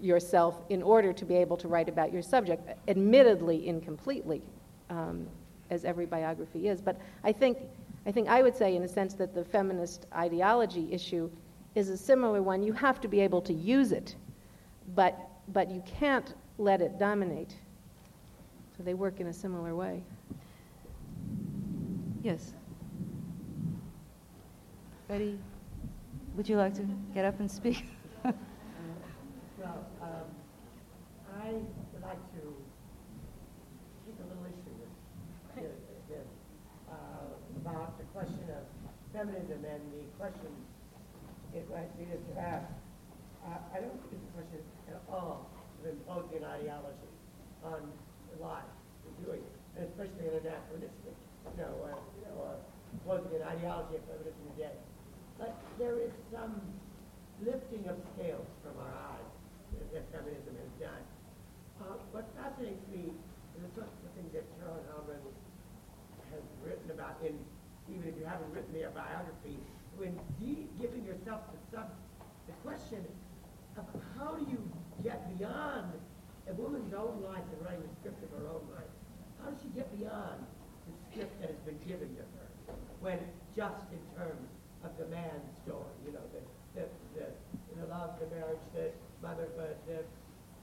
yourself 0.02 0.64
in 0.70 0.82
order 0.82 1.14
to 1.14 1.26
be 1.26 1.36
able 1.36 1.58
to 1.58 1.68
write 1.68 1.90
about 1.90 2.12
your 2.12 2.22
subject, 2.22 2.68
admittedly 2.88 3.68
incompletely, 3.68 4.42
um, 4.90 5.28
as 5.70 5.86
every 5.86 6.06
biography 6.06 6.68
is. 6.68 6.82
But 6.82 7.00
I 7.24 7.32
think, 7.32 7.58
I 8.06 8.12
think 8.12 8.28
I 8.28 8.42
would 8.42 8.56
say, 8.56 8.76
in 8.76 8.84
a 8.84 8.88
sense, 8.88 9.14
that 9.16 9.34
the 9.34 9.44
feminist 9.44 10.08
ideology 10.16 10.92
issue 10.92 11.30
is 11.76 11.90
a 11.90 11.98
similar 11.98 12.42
one. 12.42 12.64
You 12.64 12.74
have 12.74 13.00
to 13.02 13.08
be 13.08 13.22
able 13.22 13.42
to 13.42 13.54
use 13.54 13.92
it, 13.92 14.16
but, 14.96 15.18
but 15.50 15.70
you 15.70 15.84
can't 15.86 16.34
let 16.58 16.82
it 16.82 17.00
dominate. 17.00 17.56
So 18.78 18.84
they 18.84 18.94
work 18.94 19.20
in 19.20 19.28
a 19.28 19.34
similar 19.34 19.76
way. 19.76 20.04
Yes. 22.24 22.54
Betty, 25.08 25.38
would 26.36 26.48
you 26.48 26.58
like 26.58 26.74
to 26.76 26.88
get 27.14 27.26
up 27.26 27.40
and 27.40 27.50
speak? 27.50 27.86
Well, 29.62 29.86
um, 30.02 30.10
I 31.52 31.60
would 31.60 32.00
like 32.00 32.24
to 32.40 32.44
take 34.08 34.16
a 34.16 34.26
little 34.32 34.48
issue 34.48 34.72
with 34.72 34.88
uh, 36.88 37.28
about 37.60 38.00
the 38.00 38.08
question 38.16 38.48
of 38.56 38.64
feminism 39.12 39.60
and 39.68 39.84
the 39.92 40.08
question 40.16 40.48
it 41.52 41.68
might 41.68 41.92
be 42.00 42.08
to 42.08 42.40
ask. 42.40 42.72
Uh, 43.44 43.60
I 43.76 43.84
don't 43.84 44.00
think 44.08 44.24
the 44.32 44.32
question 44.32 44.64
at 44.96 45.04
all 45.12 45.52
of 45.76 45.92
imposing 45.92 46.40
an 46.40 46.48
ideology 46.48 47.12
on 47.68 47.84
life, 48.40 48.72
doing 49.20 49.44
it, 49.44 49.56
and 49.76 49.92
especially 49.92 50.32
in 50.32 50.48
anachronistic, 50.48 51.16
you 51.20 51.58
know, 51.60 51.76
uh, 51.84 52.00
you 52.16 52.32
know, 52.32 52.48
uh, 52.48 52.64
imposing 52.96 53.36
an 53.36 53.44
ideology 53.44 54.00
of 54.00 54.08
feminism 54.08 54.40
today. 54.56 54.80
But 55.36 55.60
there 55.76 56.00
is 56.00 56.16
some 56.32 56.56
lifting 57.44 57.92
of 57.92 58.00
scales 58.16 58.48
from 58.64 58.80
our 58.80 58.96
eyes 59.20 59.32
that 59.92 60.08
feminism 60.16 60.56
has 60.56 60.72
done. 60.80 61.04
Uh, 61.82 61.98
what 62.14 62.30
fascinates 62.38 62.86
me 62.94 63.10
is 63.58 63.66
something 63.74 64.30
that 64.38 64.46
Charlotte 64.62 64.86
Halman 64.94 65.24
has 66.30 66.46
written 66.62 66.92
about 66.94 67.18
in, 67.26 67.34
even 67.90 68.06
if 68.06 68.14
you 68.22 68.26
haven't 68.26 68.54
written 68.54 68.70
their 68.70 68.94
biography, 68.94 69.58
when 69.98 70.14
de- 70.38 70.70
giving 70.78 71.02
yourself 71.02 71.42
the 71.50 71.60
sub, 71.74 71.90
the 72.46 72.54
question 72.62 73.02
of 73.78 73.86
how 74.14 74.38
do 74.38 74.46
you 74.46 74.62
get 75.02 75.26
beyond 75.38 75.90
a 76.50 76.54
woman's 76.54 76.91
own 77.02 77.26
life 77.26 77.42
and 77.42 77.60
writing 77.66 77.82
the 77.82 77.96
script 77.98 78.22
of 78.22 78.30
her 78.38 78.46
own 78.46 78.62
life? 78.78 78.92
How 79.42 79.50
does 79.50 79.60
she 79.66 79.74
get 79.74 79.90
beyond 79.98 80.46
the 80.86 80.94
script 81.10 81.34
that 81.42 81.50
has 81.50 81.62
been 81.66 81.82
given 81.82 82.14
to 82.14 82.24
her 82.38 82.48
when 83.02 83.18
just 83.58 83.90
in 83.90 84.02
terms 84.14 84.46
of 84.86 84.94
the 85.02 85.10
man's 85.10 85.50
story, 85.66 85.94
you 86.06 86.14
know, 86.14 86.26
the, 86.34 86.42
the, 86.78 86.86
the, 87.18 87.26
the 87.82 87.86
love, 87.90 88.18
the 88.22 88.30
marriage, 88.30 88.62
the 88.78 88.94
mother, 89.22 89.50
but 89.58 89.82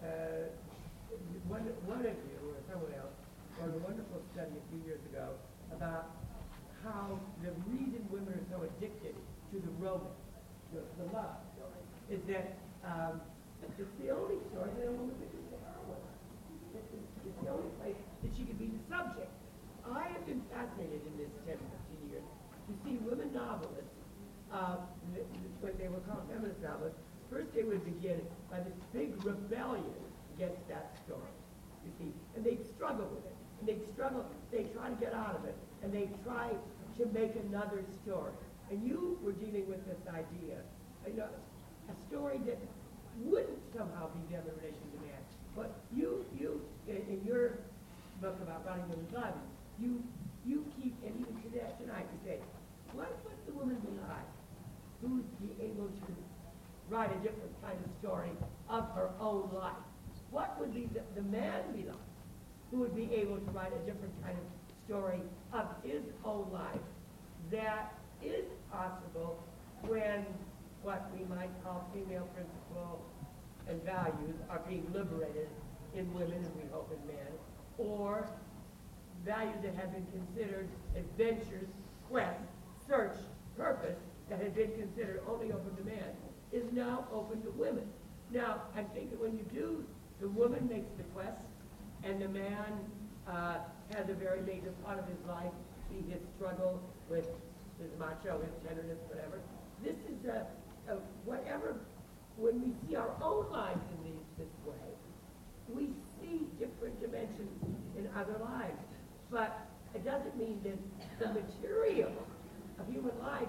uh, 0.03 0.47
one, 1.51 1.67
one 1.87 2.03
of 2.07 2.15
you 2.15 2.39
or 2.47 2.59
someone 2.71 2.95
else 2.95 3.15
wrote 3.59 3.75
a 3.75 3.83
wonderful 3.83 4.23
study 4.35 4.55
a 4.55 4.65
few 4.71 4.81
years 4.87 5.03
ago 5.11 5.35
about 5.75 6.15
how 6.87 7.19
the 7.43 7.51
reason 7.67 7.99
women 8.11 8.39
are 8.39 8.49
so 8.51 8.63
addicted 8.63 9.15
to 9.51 9.59
the 9.59 9.73
romance 9.83 10.15
the, 10.73 10.81
the 11.01 11.07
love 11.13 11.41
is 12.09 12.21
that 12.29 12.57
um, 12.85 13.21
it's 13.77 13.93
the 14.01 14.09
only 14.13 14.41
story 14.53 14.71
that 14.81 14.89
a 14.89 14.93
woman 14.93 15.13
could 15.21 15.33
be 15.33 15.45
the 15.53 15.61
heroine. 15.61 16.09
It's, 16.73 16.89
it's, 16.93 17.11
it's 17.25 17.39
the 17.45 17.51
only 17.53 17.69
place 17.81 17.97
that 17.97 18.31
she 18.33 18.45
could 18.49 18.57
be 18.57 18.73
the 18.73 18.78
subject. 18.89 19.31
I 19.89 20.09
have 20.09 20.25
been 20.27 20.43
fascinated 20.53 21.01
in 21.05 21.15
this 21.17 21.33
10, 21.47 21.57
15 21.57 22.11
years 22.11 22.27
to 22.69 22.73
see 22.85 23.01
women 23.01 23.33
novelists, 23.33 23.97
uh, 24.53 24.77
when 25.61 25.73
they 25.79 25.89
were 25.89 26.01
called 26.05 26.25
feminist 26.29 26.61
novelists, 26.61 27.01
first 27.31 27.49
they 27.55 27.63
would 27.63 27.85
begin 27.85 28.21
by 28.51 28.61
this 28.61 28.77
big 28.93 29.13
rebellion 29.25 30.01
against 30.37 30.61
that 30.69 30.97
story, 31.05 31.33
you 31.85 31.91
see, 31.99 32.13
and 32.37 32.45
they'd 32.45 32.65
struggle 32.77 33.09
with 33.09 33.25
it, 33.25 33.37
and 33.61 33.69
they'd 33.69 33.89
struggle, 33.89 34.25
they'd 34.53 34.73
try 34.73 34.89
to 34.89 34.97
get 34.97 35.13
out 35.13 35.37
of 35.37 35.45
it, 35.45 35.57
and 35.83 35.93
they'd 35.93 36.13
try 36.25 36.53
to 36.97 37.07
make 37.13 37.35
another 37.49 37.83
story. 38.05 38.33
And 38.71 38.85
you 38.85 39.19
were 39.23 39.33
dealing 39.33 39.69
with 39.69 39.85
this 39.87 40.01
idea, 40.09 40.61
you 41.07 41.17
know, 41.17 41.29
a 41.89 41.97
story 42.09 42.39
that 42.45 42.59
wouldn't 43.25 43.59
somehow 43.75 44.09
be 44.13 44.21
the 44.31 44.41
other 44.41 44.53
relation 44.61 44.85
to 44.93 44.99
man. 45.01 45.21
But 45.57 45.75
you, 45.95 46.25
you, 46.39 46.61
in, 46.87 46.97
in 47.09 47.25
your 47.27 47.59
book 48.21 48.37
about 48.43 48.67
running 48.67 48.89
women's 48.89 49.13
lives, 49.13 49.37
you, 49.79 50.03
you 50.45 50.65
keep, 50.77 50.95
and 51.05 51.15
even 51.21 51.35
today, 51.43 51.67
tonight, 51.81 52.07
you 52.13 52.31
say, 52.31 52.39
what 52.93 53.11
would 53.25 53.39
the 53.47 53.53
woman 53.53 53.77
be 53.77 53.93
like 54.09 54.29
who 55.01 55.17
would 55.17 55.41
be 55.41 55.63
able 55.63 55.87
to 55.87 56.13
write 56.89 57.11
a 57.13 57.19
different 57.23 57.55
kind 57.63 57.79
of 57.79 57.91
story 58.01 58.31
of 58.69 58.89
her 58.95 59.11
own 59.21 59.49
life? 59.55 59.83
What 60.31 60.59
would 60.59 60.75
be 60.75 60.89
the, 60.93 61.01
the 61.15 61.23
man 61.29 61.63
be 61.75 61.85
like 61.85 61.97
who 62.71 62.79
would 62.79 62.95
be 62.95 63.09
able 63.15 63.37
to 63.37 63.51
write 63.53 63.73
a 63.73 63.87
different 63.87 64.13
kind 64.23 64.37
of 64.37 64.45
story 64.85 65.21
of 65.53 65.67
his 65.83 66.03
own 66.25 66.47
life 66.53 66.81
that 67.51 67.95
is 68.23 68.45
possible 68.71 69.43
when 69.87 70.27
what 70.83 71.11
we 71.17 71.25
might 71.35 71.51
call 71.65 71.89
female 71.95 72.29
principle 72.35 73.01
and 73.69 73.83
values 73.85 74.37
are 74.51 74.61
being 74.69 74.87
liberated 74.93 75.49
in 75.95 76.13
women 76.15 76.45
and 76.45 76.55
we 76.57 76.69
hope 76.73 76.91
in 76.93 77.07
men, 77.07 77.33
or 77.79 78.29
values 79.25 79.57
that 79.63 79.75
have 79.75 79.93
been 79.93 80.07
considered 80.13 80.69
adventures, 80.97 81.69
quest, 82.09 82.41
search, 82.87 83.17
purpose, 83.57 83.97
that 84.29 84.41
had 84.41 84.55
been 84.55 84.71
considered 84.73 85.23
only 85.29 85.53
open 85.53 85.75
to 85.77 85.85
men, 85.85 86.11
is 86.53 86.65
now 86.73 87.07
open 87.13 87.41
to 87.43 87.51
women. 87.51 87.87
Now, 88.31 88.63
I 88.77 88.83
think 88.83 89.11
that 89.11 89.21
when 89.21 89.37
you 89.37 89.45
do, 89.53 89.85
the 90.21 90.29
woman 90.29 90.69
makes 90.69 90.91
the 90.97 91.05
quest, 91.15 91.45
and 92.05 92.21
the 92.21 92.29
man 92.29 92.73
uh, 93.27 93.59
has 93.95 94.09
a 94.09 94.15
very 94.15 94.41
major 94.43 94.73
part 94.85 94.99
of 94.99 95.07
his 95.07 95.19
life, 95.27 95.53
be 95.91 96.11
his 96.11 96.21
struggle 96.37 96.81
with 97.09 97.27
his 97.81 97.91
macho, 97.99 98.41
his 98.41 98.53
tenderness, 98.67 98.99
whatever. 99.09 99.41
This 99.83 99.97
is 100.09 100.29
a, 100.29 100.47
a 100.93 100.97
whatever, 101.25 101.77
when 102.37 102.61
we 102.61 102.73
see 102.87 102.97
our 102.97 103.11
own 103.23 103.51
lives 103.51 103.81
in 103.99 104.13
these, 104.13 104.25
this 104.39 104.53
way, 104.67 104.89
we 105.69 105.89
see 106.21 106.47
different 106.59 107.01
dimensions 107.01 107.53
in 107.97 108.07
other 108.19 108.37
lives. 108.41 108.81
But 109.31 109.67
it 109.95 110.05
doesn't 110.05 110.37
mean 110.39 110.61
that 110.65 110.79
the 111.19 111.41
material 111.41 112.13
of 112.79 112.93
human 112.93 113.19
life 113.23 113.49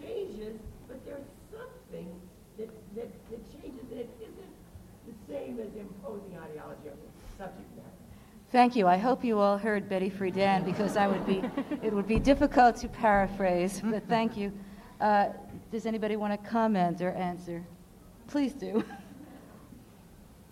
changes, 0.00 0.58
but 0.88 1.04
there's 1.04 1.26
something 1.50 2.08
that, 2.58 2.68
that, 2.96 3.10
that 3.30 3.62
changes, 3.62 3.84
and 3.90 4.00
it 4.00 4.10
isn't 4.20 4.52
the 5.06 5.32
same 5.32 5.58
as 5.60 5.68
imposing 5.78 6.36
ideology 6.38 6.88
on 6.88 6.96
the 6.96 7.36
subject 7.36 7.76
matter. 7.76 7.88
Thank 8.50 8.76
you. 8.76 8.86
I 8.86 8.96
hope 8.96 9.24
you 9.24 9.38
all 9.38 9.58
heard 9.58 9.88
Betty 9.88 10.10
Friedan 10.10 10.64
because 10.64 10.96
I 10.96 11.06
would 11.06 11.26
be, 11.26 11.42
it 11.82 11.92
would 11.92 12.08
be 12.08 12.18
difficult 12.18 12.76
to 12.76 12.88
paraphrase, 12.88 13.82
but 13.84 14.08
thank 14.08 14.36
you. 14.36 14.52
Uh, 15.00 15.28
does 15.70 15.84
anybody 15.86 16.16
want 16.16 16.32
to 16.32 16.48
comment 16.48 17.02
or 17.02 17.10
answer? 17.10 17.62
Please 18.26 18.52
do. 18.52 18.82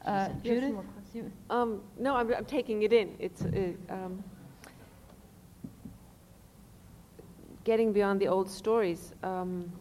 Uh, 0.05 0.29
Judith? 0.45 0.75
Um, 1.51 1.81
no, 1.99 2.15
I'm, 2.15 2.33
I'm 2.33 2.45
taking 2.45 2.83
it 2.83 2.93
in. 2.93 3.15
It's 3.19 3.43
uh, 3.43 3.73
um, 3.89 4.23
getting 7.65 7.93
beyond 7.93 8.21
the 8.21 8.29
old 8.29 8.51
stories. 8.51 9.15
Um, 9.23 9.73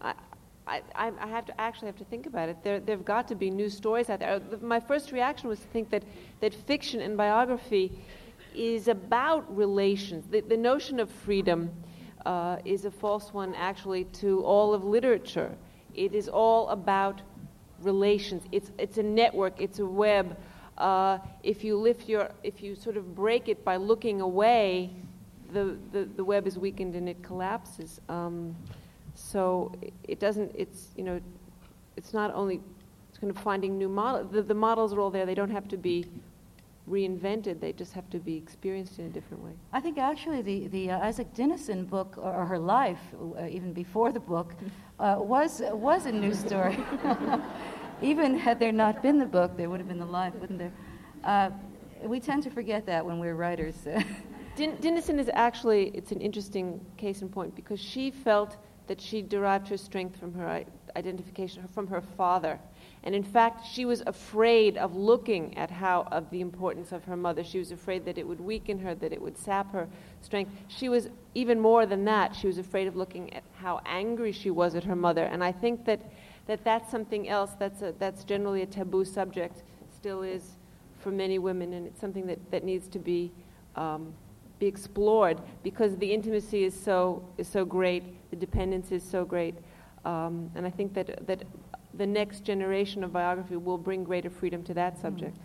I, 0.00 0.14
I, 0.66 0.82
I 0.94 1.12
I 1.20 1.26
have 1.26 1.44
to 1.46 1.60
actually 1.60 1.86
have 1.86 1.96
to 1.98 2.04
think 2.04 2.26
about 2.26 2.48
it. 2.48 2.56
There, 2.62 2.80
there've 2.80 3.04
got 3.04 3.28
to 3.28 3.34
be 3.34 3.50
new 3.50 3.68
stories 3.68 4.08
out 4.10 4.20
there. 4.20 4.34
Uh, 4.34 4.56
My 4.60 4.80
first 4.80 5.12
reaction 5.12 5.48
was 5.48 5.60
to 5.60 5.66
think 5.66 5.90
that, 5.90 6.04
that 6.40 6.54
fiction 6.54 7.00
and 7.00 7.16
biography 7.16 7.92
is 8.54 8.88
about 8.88 9.44
relations. 9.56 10.26
The, 10.30 10.40
the 10.40 10.56
notion 10.56 11.00
of 11.00 11.10
freedom 11.10 11.70
uh, 12.26 12.56
is 12.64 12.84
a 12.84 12.90
false 12.90 13.32
one, 13.32 13.54
actually, 13.54 14.04
to 14.04 14.42
all 14.44 14.74
of 14.74 14.84
literature. 14.84 15.56
It 15.94 16.14
is 16.14 16.28
all 16.28 16.68
about 16.68 17.22
relations. 17.80 18.42
It's, 18.52 18.70
it's 18.78 18.98
a 18.98 19.02
network, 19.02 19.60
it's 19.60 19.78
a 19.78 19.86
web. 19.86 20.36
Uh, 20.78 21.18
if 21.42 21.62
you 21.64 21.76
lift 21.76 22.08
your, 22.08 22.30
if 22.42 22.62
you 22.62 22.74
sort 22.74 22.96
of 22.96 23.14
break 23.14 23.48
it 23.48 23.64
by 23.64 23.76
looking 23.76 24.20
away, 24.20 24.90
the, 25.52 25.76
the, 25.92 26.04
the 26.16 26.24
web 26.24 26.46
is 26.46 26.58
weakened 26.58 26.94
and 26.94 27.08
it 27.08 27.22
collapses. 27.22 28.00
Um, 28.08 28.56
so 29.14 29.72
it- 30.04 30.20
doesn't, 30.20 30.52
it's, 30.54 30.88
you 30.96 31.04
know, 31.04 31.20
it's 31.96 32.14
not 32.14 32.32
only 32.34 32.60
it's 33.08 33.18
kind 33.18 33.30
of 33.30 33.38
finding 33.38 33.76
new 33.76 33.88
models. 33.88 34.30
The, 34.32 34.42
the 34.42 34.54
models 34.54 34.92
are 34.94 35.00
all 35.00 35.10
there. 35.10 35.26
They 35.26 35.34
don't 35.34 35.50
have 35.50 35.68
to 35.68 35.76
be 35.76 36.06
reinvented. 36.90 37.60
They 37.60 37.72
just 37.72 37.92
have 37.92 38.10
to 38.10 38.18
be 38.18 38.36
experienced 38.36 38.98
in 38.98 39.06
a 39.06 39.08
different 39.08 39.42
way. 39.42 39.52
I 39.72 39.80
think 39.80 39.98
actually 39.98 40.42
the, 40.42 40.66
the 40.68 40.90
uh, 40.90 41.08
Isak 41.08 41.32
Dinesen 41.34 41.88
book, 41.88 42.16
or, 42.18 42.34
or 42.34 42.44
her 42.44 42.58
life, 42.58 43.00
uh, 43.38 43.46
even 43.46 43.72
before 43.72 44.12
the 44.12 44.20
book, 44.20 44.54
uh, 44.98 45.16
was, 45.18 45.62
was 45.72 46.06
a 46.06 46.12
news 46.12 46.38
story. 46.38 46.76
even 48.02 48.36
had 48.36 48.58
there 48.58 48.72
not 48.72 49.02
been 49.02 49.18
the 49.18 49.26
book, 49.26 49.56
there 49.56 49.70
would 49.70 49.80
have 49.80 49.88
been 49.88 49.98
the 49.98 50.04
life, 50.04 50.34
wouldn't 50.34 50.58
there? 50.58 50.72
Uh, 51.24 51.50
we 52.02 52.18
tend 52.18 52.42
to 52.42 52.50
forget 52.50 52.86
that 52.86 53.04
when 53.04 53.18
we're 53.18 53.34
writers. 53.34 53.76
Din- 54.56 54.76
Dinesen 54.78 55.18
is 55.18 55.30
actually, 55.32 55.90
it's 55.94 56.12
an 56.12 56.20
interesting 56.20 56.84
case 56.96 57.22
in 57.22 57.28
point 57.28 57.54
because 57.54 57.80
she 57.80 58.10
felt 58.10 58.56
that 58.86 59.00
she 59.00 59.22
derived 59.22 59.68
her 59.68 59.76
strength 59.76 60.18
from 60.18 60.34
her 60.34 60.64
identification, 60.96 61.66
from 61.68 61.86
her 61.86 62.00
father. 62.00 62.58
And 63.02 63.14
in 63.14 63.22
fact, 63.22 63.66
she 63.66 63.84
was 63.84 64.02
afraid 64.06 64.76
of 64.76 64.94
looking 64.94 65.56
at 65.56 65.70
how, 65.70 66.06
of 66.12 66.28
the 66.30 66.40
importance 66.40 66.92
of 66.92 67.04
her 67.04 67.16
mother. 67.16 67.42
She 67.42 67.58
was 67.58 67.72
afraid 67.72 68.04
that 68.04 68.18
it 68.18 68.26
would 68.26 68.40
weaken 68.40 68.78
her, 68.80 68.94
that 68.94 69.12
it 69.12 69.22
would 69.22 69.38
sap 69.38 69.72
her 69.72 69.88
strength. 70.20 70.52
She 70.68 70.88
was, 70.88 71.08
even 71.34 71.58
more 71.58 71.86
than 71.86 72.04
that, 72.04 72.36
she 72.36 72.46
was 72.46 72.58
afraid 72.58 72.86
of 72.86 72.96
looking 72.96 73.32
at 73.32 73.42
how 73.54 73.80
angry 73.86 74.32
she 74.32 74.50
was 74.50 74.74
at 74.74 74.84
her 74.84 74.96
mother. 74.96 75.24
And 75.24 75.42
I 75.42 75.50
think 75.50 75.86
that, 75.86 76.00
that 76.46 76.62
that's 76.62 76.90
something 76.90 77.28
else, 77.28 77.52
that's, 77.58 77.80
a, 77.80 77.94
that's 77.98 78.22
generally 78.24 78.62
a 78.62 78.66
taboo 78.66 79.04
subject, 79.04 79.62
still 79.94 80.22
is 80.22 80.56
for 80.98 81.10
many 81.10 81.38
women, 81.38 81.72
and 81.72 81.86
it's 81.86 82.00
something 82.00 82.26
that, 82.26 82.38
that 82.50 82.64
needs 82.64 82.86
to 82.88 82.98
be 82.98 83.32
um, 83.76 84.12
be 84.58 84.66
explored 84.66 85.40
because 85.62 85.96
the 85.96 86.12
intimacy 86.12 86.64
is 86.64 86.78
so 86.78 87.24
is 87.38 87.48
so 87.48 87.64
great, 87.64 88.04
the 88.30 88.36
dependence 88.36 88.92
is 88.92 89.02
so 89.02 89.24
great, 89.24 89.54
um, 90.04 90.50
and 90.54 90.66
I 90.66 90.70
think 90.70 90.92
that 90.94 91.26
that 91.26 91.44
the 91.94 92.06
next 92.06 92.44
generation 92.44 93.02
of 93.04 93.12
biography 93.12 93.56
will 93.56 93.78
bring 93.78 94.04
greater 94.04 94.30
freedom 94.30 94.62
to 94.64 94.74
that 94.74 94.98
subject. 94.98 95.36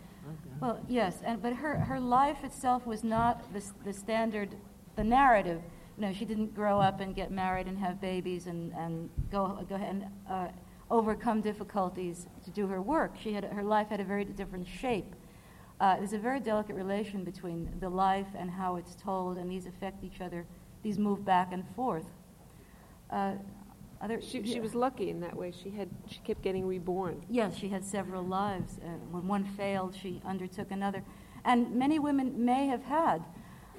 Well, 0.62 0.80
yes, 0.88 1.18
and, 1.24 1.42
but 1.42 1.54
her, 1.54 1.78
her 1.80 2.00
life 2.00 2.44
itself 2.44 2.86
was 2.86 3.04
not 3.04 3.54
the, 3.54 3.64
the 3.84 3.94
standard, 3.94 4.56
the 4.96 5.04
narrative. 5.04 5.62
You 5.98 6.08
know, 6.08 6.14
she 6.14 6.26
didn't 6.26 6.56
grow 6.56 6.80
up 6.80 7.00
and 7.02 7.16
get 7.16 7.32
married 7.32 7.68
and 7.68 7.78
have 7.78 8.00
babies 8.00 8.48
and, 8.48 8.72
and 8.74 9.10
go, 9.32 9.66
go 9.68 9.76
ahead 9.76 9.90
and 9.90 10.06
uh, 10.30 10.48
overcome 10.90 11.42
difficulties 11.42 12.28
to 12.44 12.52
do 12.52 12.68
her 12.68 12.82
work. 12.82 13.16
She 13.22 13.34
had, 13.34 13.44
her 13.46 13.64
life 13.64 13.90
had 13.90 14.00
a 14.00 14.04
very 14.04 14.24
different 14.24 14.68
shape. 14.68 15.14
Uh, 15.80 15.98
there's 15.98 16.14
a 16.14 16.18
very 16.18 16.40
delicate 16.40 16.76
relation 16.76 17.24
between 17.24 17.70
the 17.80 17.90
life 17.90 18.28
and 18.38 18.50
how 18.50 18.78
it's 18.78 18.96
told, 18.96 19.38
and 19.38 19.52
these 19.52 19.66
affect 19.66 20.04
each 20.04 20.22
other. 20.22 20.46
These 20.84 20.98
move 20.98 21.26
back 21.26 21.52
and 21.52 21.66
forth. 21.76 22.06
Uh, 23.10 23.34
other, 24.06 24.22
She, 24.22 24.46
she 24.46 24.60
was 24.60 24.74
lucky 24.74 25.10
in 25.10 25.20
that 25.20 25.36
way. 25.36 25.52
She 25.52 25.70
had 25.72 25.90
she 26.08 26.20
kept 26.20 26.42
getting 26.42 26.66
reborn. 26.66 27.26
Yes, 27.30 27.56
she 27.58 27.70
had 27.70 27.84
several 27.84 28.24
lives. 28.24 28.78
Uh, 28.78 28.88
when 29.12 29.28
one 29.28 29.44
failed, 29.44 29.96
she 30.02 30.22
undertook 30.26 30.72
another. 30.72 31.04
And 31.44 31.76
many 31.76 32.00
women 32.00 32.46
may 32.46 32.68
have 32.68 32.84
had. 32.84 33.24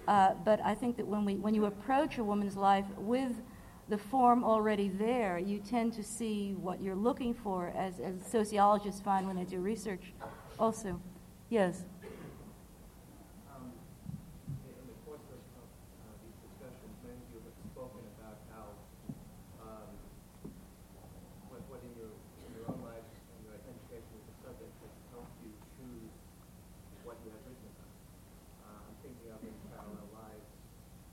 Uh, 0.06 0.34
but 0.44 0.60
I 0.60 0.74
think 0.74 0.96
that 0.98 1.06
when, 1.06 1.24
we, 1.24 1.34
when 1.36 1.54
you 1.54 1.64
approach 1.66 2.18
a 2.18 2.24
woman's 2.24 2.56
life 2.56 2.86
with 2.96 3.32
the 3.88 3.98
form 3.98 4.44
already 4.44 4.88
there, 4.88 5.38
you 5.38 5.58
tend 5.60 5.92
to 5.94 6.02
see 6.02 6.54
what 6.60 6.82
you're 6.82 6.96
looking 7.08 7.32
for, 7.34 7.72
as, 7.76 8.00
as 8.00 8.14
sociologists 8.26 9.00
find 9.00 9.26
when 9.26 9.36
they 9.36 9.44
do 9.44 9.58
research 9.60 10.12
also. 10.58 11.00
Yes. 11.50 11.84
Um, 13.54 13.70
in 14.66 14.74
the 14.90 14.98
course 15.06 15.22
of, 15.30 15.38
of 15.38 15.66
uh, 16.02 16.18
these 16.18 16.34
discussions, 16.50 16.94
many 17.06 17.22
of 17.22 17.30
you 17.30 17.38
have 17.46 17.58
spoken 17.70 18.02
about 18.18 18.38
how, 18.50 18.66
um, 19.62 19.86
what, 21.50 21.62
what 21.70 21.80
in 21.86 21.94
your, 21.94 22.10
in 22.42 22.50
your 22.58 22.66
own 22.66 22.82
lives 22.82 23.06
and 23.06 23.38
your 23.46 23.54
identification 23.54 24.10
with 24.18 24.26
the 24.26 24.36
subject 24.42 24.74
has 24.82 24.94
helped 25.14 25.38
you 25.46 25.54
choose 25.78 26.10
what 27.06 27.14
you 27.22 27.30
have 27.30 27.44
written 27.46 27.70
about. 27.70 27.94
Uh, 28.66 28.82
I'm 28.90 28.98
thinking 28.98 29.30
of 29.30 29.38
in 29.46 29.54
Parallel 29.70 30.10
Lives, 30.10 30.50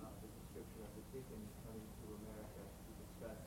uh, 0.01 0.09
the 0.25 0.29
description 0.41 0.81
of 0.81 0.91
the 0.97 1.05
Dickens 1.13 1.53
coming 1.61 1.85
to 1.85 2.05
America 2.17 2.65
to 2.65 2.91
discuss 2.97 3.37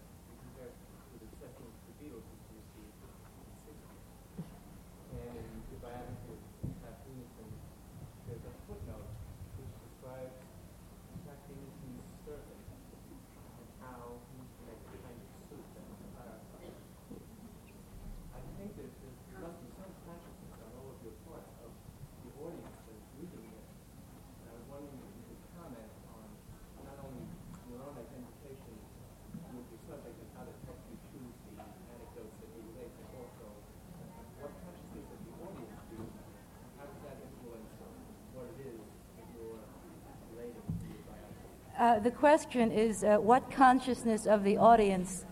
Uh, 41.86 42.00
the 42.00 42.10
question 42.10 42.72
is 42.72 43.04
uh, 43.04 43.16
what 43.16 43.48
consciousness 43.48 44.26
of 44.26 44.42
the 44.42 44.56
audience, 44.56 45.24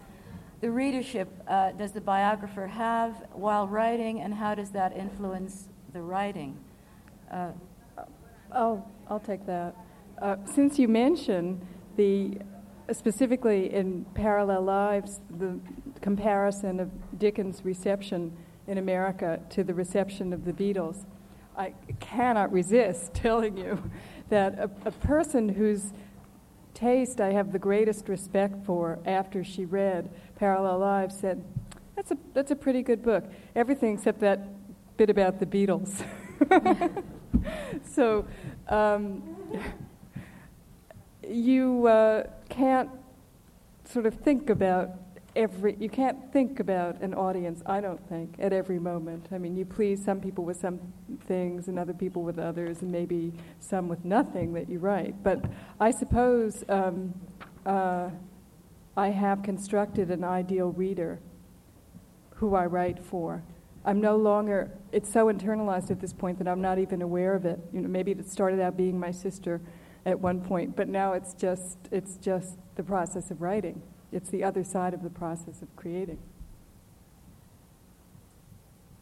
the 0.60 0.70
readership, 0.70 1.28
uh, 1.48 1.72
does 1.72 1.90
the 1.90 2.00
biographer 2.00 2.68
have 2.68 3.24
while 3.32 3.66
writing, 3.66 4.20
and 4.20 4.32
how 4.32 4.54
does 4.54 4.70
that 4.70 4.96
influence 4.96 5.68
the 5.92 6.00
writing? 6.00 6.56
Uh, 7.28 7.48
I'll, 8.52 8.88
I'll 9.10 9.18
take 9.18 9.44
that. 9.46 9.74
Uh, 10.22 10.36
since 10.44 10.78
you 10.78 10.86
mentioned 10.86 11.60
the, 11.96 12.38
specifically 12.92 13.74
in 13.74 14.06
Parallel 14.14 14.62
Lives, 14.62 15.18
the 15.36 15.58
comparison 16.02 16.78
of 16.78 16.88
Dickens' 17.18 17.64
reception 17.64 18.32
in 18.68 18.78
America 18.78 19.40
to 19.50 19.64
the 19.64 19.74
reception 19.74 20.32
of 20.32 20.44
the 20.44 20.52
Beatles, 20.52 21.04
I 21.56 21.74
cannot 21.98 22.52
resist 22.52 23.12
telling 23.14 23.56
you 23.56 23.90
that 24.28 24.56
a, 24.56 24.70
a 24.84 24.92
person 24.92 25.48
whose 25.48 25.92
taste 26.74 27.20
I 27.20 27.32
have 27.32 27.52
the 27.52 27.58
greatest 27.58 28.08
respect 28.08 28.64
for 28.66 28.98
after 29.06 29.44
she 29.44 29.64
read 29.64 30.10
Parallel 30.36 30.78
Lives 30.80 31.18
said, 31.18 31.44
that's 31.96 32.10
a, 32.10 32.18
that's 32.34 32.50
a 32.50 32.56
pretty 32.56 32.82
good 32.82 33.02
book. 33.02 33.24
Everything 33.54 33.94
except 33.94 34.20
that 34.20 34.48
bit 34.96 35.10
about 35.10 35.38
the 35.38 35.46
Beatles. 35.46 36.04
so 37.84 38.26
um, 38.68 39.22
you 41.28 41.86
uh, 41.86 42.24
can't 42.48 42.90
sort 43.84 44.06
of 44.06 44.14
think 44.14 44.50
about 44.50 44.90
every 45.36 45.76
you 45.80 45.88
can't 45.88 46.32
think 46.32 46.60
about 46.60 47.00
an 47.00 47.12
audience 47.14 47.62
i 47.66 47.80
don't 47.80 48.08
think 48.08 48.36
at 48.38 48.52
every 48.52 48.78
moment. 48.78 49.26
I 49.32 49.38
mean 49.38 49.56
you 49.56 49.64
please 49.64 50.04
some 50.04 50.20
people 50.20 50.44
with 50.44 50.58
some 50.58 50.78
things 51.26 51.68
and 51.68 51.78
other 51.78 51.92
people 51.92 52.22
with 52.22 52.38
others 52.38 52.82
and 52.82 52.90
maybe 52.90 53.32
some 53.58 53.88
with 53.88 54.04
nothing 54.04 54.52
that 54.54 54.68
you 54.68 54.78
write. 54.78 55.22
But 55.22 55.44
i 55.80 55.90
suppose 55.90 56.64
um, 56.68 57.14
uh, 57.66 58.10
i 58.96 59.08
have 59.08 59.42
constructed 59.42 60.10
an 60.10 60.24
ideal 60.24 60.70
reader 60.70 61.20
who 62.36 62.54
i 62.54 62.66
write 62.66 63.02
for. 63.02 63.42
I'm 63.84 64.00
no 64.00 64.16
longer 64.16 64.70
it's 64.92 65.12
so 65.12 65.26
internalized 65.26 65.90
at 65.90 66.00
this 66.00 66.12
point 66.12 66.38
that 66.38 66.48
i'm 66.48 66.60
not 66.60 66.78
even 66.78 67.02
aware 67.02 67.34
of 67.34 67.44
it. 67.44 67.58
You 67.72 67.80
know 67.80 67.88
maybe 67.88 68.12
it 68.12 68.30
started 68.30 68.60
out 68.60 68.76
being 68.76 68.98
my 69.00 69.10
sister 69.10 69.60
at 70.06 70.20
one 70.20 70.40
point 70.40 70.76
but 70.76 70.86
now 70.88 71.14
it's 71.14 71.34
just 71.34 71.78
it's 71.90 72.16
just 72.18 72.58
the 72.76 72.82
process 72.82 73.30
of 73.30 73.40
writing 73.40 73.82
it's 74.14 74.30
the 74.30 74.44
other 74.44 74.62
side 74.62 74.94
of 74.94 75.02
the 75.02 75.10
process 75.10 75.60
of 75.60 75.74
creating. 75.74 76.18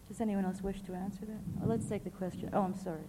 Does 0.09 0.21
anyone 0.21 0.45
else 0.45 0.63
wish 0.63 0.81
to 0.83 0.95
answer 0.95 1.27
that? 1.27 1.41
Oh, 1.63 1.67
let's 1.67 1.87
take 1.87 2.05
the 2.05 2.11
question. 2.11 2.51
Oh, 2.53 2.63
I'm 2.63 2.75
sorry. 2.75 3.01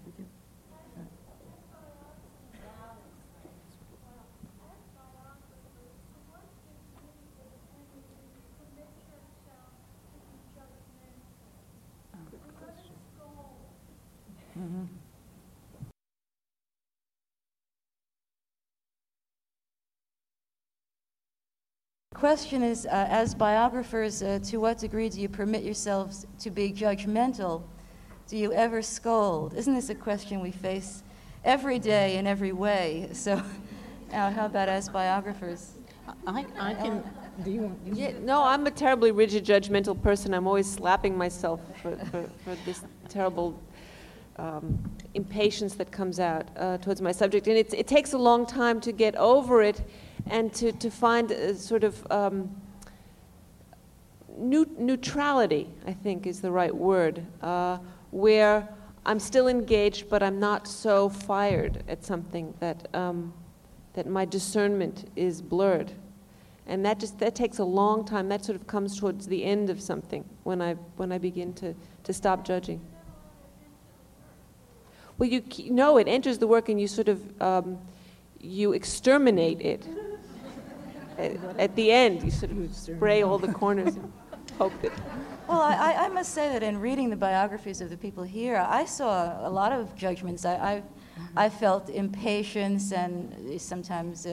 Mm-hmm. 14.59 15.02
Question 22.23 22.63
is, 22.63 22.85
uh, 22.85 23.05
as 23.09 23.35
biographers, 23.35 24.23
uh, 24.23 24.39
to 24.41 24.55
what 24.55 24.77
degree 24.77 25.09
do 25.09 25.19
you 25.19 25.27
permit 25.27 25.61
yourselves 25.61 26.25
to 26.39 26.49
be 26.49 26.71
judgmental? 26.71 27.63
Do 28.29 28.37
you 28.37 28.53
ever 28.53 28.81
scold? 28.81 29.53
Isn't 29.55 29.73
this 29.73 29.89
a 29.89 29.95
question 29.95 30.39
we 30.39 30.51
face 30.51 31.03
every 31.43 31.79
day 31.79 32.15
in 32.15 32.25
every 32.25 32.53
way? 32.53 33.09
So, 33.11 33.43
now, 34.09 34.31
how 34.37 34.45
about 34.45 34.69
as 34.69 34.87
biographers? 34.87 35.73
I, 36.25 36.45
I 36.57 36.73
can. 36.75 37.03
Do 37.43 37.51
you 37.51 37.61
want? 37.63 37.79
Yeah, 37.91 38.13
no, 38.21 38.41
I'm 38.41 38.67
a 38.67 38.71
terribly 38.71 39.11
rigid, 39.11 39.43
judgmental 39.45 40.01
person. 40.01 40.33
I'm 40.33 40.47
always 40.47 40.71
slapping 40.71 41.17
myself 41.17 41.59
for, 41.81 41.97
for, 42.05 42.29
for 42.45 42.55
this 42.65 42.85
terrible 43.09 43.59
um, 44.37 44.81
impatience 45.13 45.73
that 45.73 45.91
comes 45.91 46.21
out 46.21 46.47
uh, 46.55 46.77
towards 46.77 47.01
my 47.01 47.11
subject. 47.11 47.47
And 47.47 47.57
it 47.57 47.85
takes 47.85 48.13
a 48.13 48.17
long 48.17 48.45
time 48.45 48.79
to 48.79 48.93
get 48.93 49.13
over 49.17 49.61
it 49.61 49.81
and 50.29 50.53
to, 50.53 50.71
to 50.71 50.89
find 50.89 51.31
a 51.31 51.55
sort 51.55 51.83
of 51.83 52.05
um, 52.11 52.55
neutrality, 54.37 55.69
I 55.85 55.93
think 55.93 56.25
is 56.25 56.41
the 56.41 56.51
right 56.51 56.73
word, 56.73 57.25
uh, 57.41 57.77
where 58.11 58.67
I'm 59.05 59.19
still 59.19 59.47
engaged, 59.47 60.09
but 60.09 60.23
I'm 60.23 60.39
not 60.39 60.67
so 60.67 61.09
fired 61.09 61.83
at 61.87 62.03
something 62.03 62.53
that, 62.59 62.93
um, 62.95 63.33
that 63.93 64.07
my 64.07 64.25
discernment 64.25 65.09
is 65.15 65.41
blurred. 65.41 65.91
And 66.65 66.85
that 66.85 66.99
just 66.99 67.19
that 67.19 67.35
takes 67.35 67.57
a 67.59 67.65
long 67.65 68.05
time. 68.05 68.29
That 68.29 68.45
sort 68.45 68.55
of 68.55 68.65
comes 68.65 68.97
towards 68.97 69.27
the 69.27 69.43
end 69.43 69.69
of 69.69 69.81
something 69.81 70.23
when 70.43 70.61
I, 70.61 70.75
when 70.95 71.11
I 71.11 71.17
begin 71.17 71.53
to, 71.55 71.75
to 72.05 72.13
stop 72.13 72.45
judging. 72.45 72.79
Well, 75.17 75.29
you 75.29 75.43
know 75.71 75.97
it 75.97 76.07
enters 76.07 76.37
the 76.37 76.47
work 76.47 76.69
and 76.69 76.79
you 76.79 76.87
sort 76.87 77.09
of 77.09 77.41
um, 77.41 77.79
you 78.39 78.73
exterminate 78.73 79.61
it 79.61 79.85
at, 81.23 81.59
at, 81.59 81.75
the 81.75 81.91
end, 81.91 82.23
you 82.23 82.31
sort 82.31 82.51
of 82.51 82.75
spray 82.75 83.23
all 83.23 83.37
the 83.37 83.51
corners 83.51 83.95
and 83.95 84.11
poke 84.57 84.83
it. 84.83 84.91
Well, 85.47 85.61
I, 85.61 86.05
I, 86.05 86.09
must 86.09 86.33
say 86.33 86.49
that 86.49 86.63
in 86.63 86.79
reading 86.79 87.09
the 87.09 87.15
biographies 87.15 87.81
of 87.81 87.89
the 87.89 87.97
people 87.97 88.23
here, 88.23 88.57
I 88.57 88.85
saw 88.85 89.47
a 89.47 89.49
lot 89.49 89.71
of 89.71 89.95
judgments. 89.95 90.45
I, 90.45 90.53
I, 90.55 90.83
I 91.45 91.49
felt 91.49 91.89
impatience 91.89 92.91
and 92.91 93.59
sometimes 93.59 94.27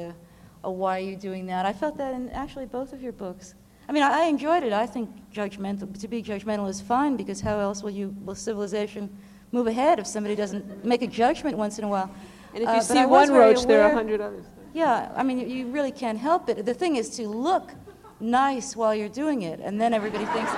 why 0.62 0.98
are 0.98 1.02
you 1.02 1.16
doing 1.16 1.46
that? 1.46 1.66
I 1.66 1.72
felt 1.72 1.96
that 1.98 2.14
in 2.14 2.28
actually 2.30 2.66
both 2.66 2.92
of 2.92 3.02
your 3.02 3.12
books. 3.12 3.54
I 3.88 3.92
mean, 3.92 4.02
I, 4.02 4.22
I 4.22 4.24
enjoyed 4.26 4.62
it. 4.62 4.72
I 4.72 4.86
think 4.86 5.10
judgmental, 5.32 5.98
to 5.98 6.08
be 6.08 6.22
judgmental 6.22 6.68
is 6.68 6.80
fine 6.80 7.16
because 7.16 7.40
how 7.40 7.58
else 7.58 7.82
will 7.82 7.90
you 7.90 8.14
will 8.24 8.34
civilization 8.34 9.10
move 9.52 9.66
ahead 9.66 9.98
if 9.98 10.06
somebody 10.06 10.36
doesn't 10.36 10.84
make 10.84 11.02
a 11.02 11.06
judgment 11.06 11.56
once 11.56 11.78
in 11.78 11.84
a 11.84 11.88
while? 11.88 12.14
And 12.54 12.62
if 12.62 12.68
you 12.68 12.76
uh, 12.76 12.80
see 12.80 13.06
one 13.06 13.32
roach, 13.32 13.66
there 13.66 13.82
are 13.82 13.90
a 13.90 13.94
hundred 13.94 14.20
others. 14.20 14.44
Yeah, 14.72 15.12
I 15.16 15.22
mean, 15.22 15.50
you 15.50 15.66
really 15.66 15.90
can't 15.90 16.18
help 16.18 16.48
it. 16.48 16.64
The 16.64 16.74
thing 16.74 16.96
is 16.96 17.10
to 17.16 17.28
look 17.28 17.72
nice 18.20 18.76
while 18.76 18.94
you're 18.94 19.08
doing 19.08 19.42
it, 19.42 19.60
and 19.60 19.80
then 19.80 19.92
everybody 19.92 20.24
thinks 20.26 20.52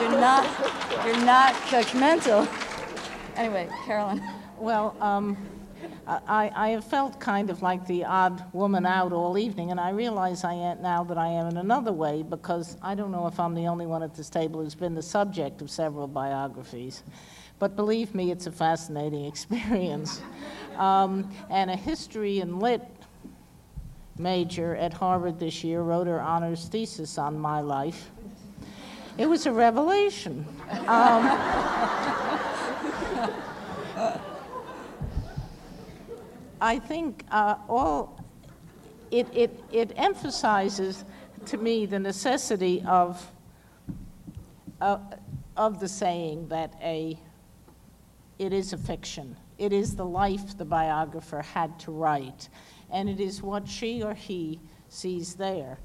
you're 0.00 0.10
not, 0.10 0.44
you're 1.04 1.24
not 1.24 1.54
judgmental. 1.66 2.48
Anyway, 3.36 3.68
Carolyn. 3.84 4.22
Well, 4.58 4.96
um, 5.00 5.36
I, 6.06 6.50
I 6.54 6.68
have 6.70 6.84
felt 6.84 7.20
kind 7.20 7.50
of 7.50 7.60
like 7.60 7.86
the 7.86 8.04
odd 8.04 8.42
woman 8.54 8.86
out 8.86 9.12
all 9.12 9.36
evening, 9.36 9.70
and 9.70 9.78
I 9.78 9.90
realize 9.90 10.44
I 10.44 10.54
am 10.54 10.80
now 10.80 11.04
that 11.04 11.18
I 11.18 11.28
am 11.28 11.48
in 11.48 11.58
another 11.58 11.92
way 11.92 12.22
because 12.22 12.78
I 12.82 12.94
don't 12.94 13.12
know 13.12 13.26
if 13.26 13.38
I'm 13.38 13.54
the 13.54 13.66
only 13.66 13.86
one 13.86 14.02
at 14.02 14.14
this 14.14 14.30
table 14.30 14.62
who's 14.62 14.74
been 14.74 14.94
the 14.94 15.02
subject 15.02 15.60
of 15.60 15.70
several 15.70 16.06
biographies. 16.06 17.02
But 17.58 17.76
believe 17.76 18.14
me, 18.14 18.30
it's 18.30 18.46
a 18.46 18.52
fascinating 18.52 19.24
experience. 19.26 20.22
Um, 20.76 21.30
and 21.50 21.70
a 21.70 21.76
history 21.76 22.40
in 22.40 22.58
lit 22.58 22.82
major 24.18 24.76
at 24.76 24.92
Harvard 24.92 25.38
this 25.38 25.62
year 25.62 25.82
wrote 25.82 26.06
her 26.06 26.20
honors 26.20 26.66
thesis 26.66 27.18
on 27.18 27.38
my 27.38 27.60
life. 27.60 28.10
It 29.16 29.26
was 29.26 29.46
a 29.46 29.52
revelation. 29.52 30.46
Um, 30.86 31.38
I 36.60 36.78
think 36.78 37.24
uh, 37.30 37.56
all 37.68 38.24
it, 39.10 39.26
it, 39.32 39.64
it 39.72 39.92
emphasizes 39.96 41.04
to 41.46 41.56
me 41.56 41.86
the 41.86 41.98
necessity 41.98 42.82
of, 42.86 43.30
uh, 44.80 44.98
of 45.56 45.80
the 45.80 45.88
saying 45.88 46.48
that 46.48 46.74
a 46.82 47.18
it 48.38 48.52
is 48.52 48.72
a 48.72 48.78
fiction. 48.78 49.36
It 49.58 49.72
is 49.72 49.96
the 49.96 50.04
life 50.04 50.56
the 50.56 50.64
biographer 50.64 51.42
had 51.42 51.78
to 51.80 51.90
write, 51.90 52.48
and 52.90 53.08
it 53.08 53.20
is 53.20 53.42
what 53.42 53.68
she 53.68 54.02
or 54.02 54.14
he 54.14 54.60
sees 54.88 55.34
there. 55.34 55.78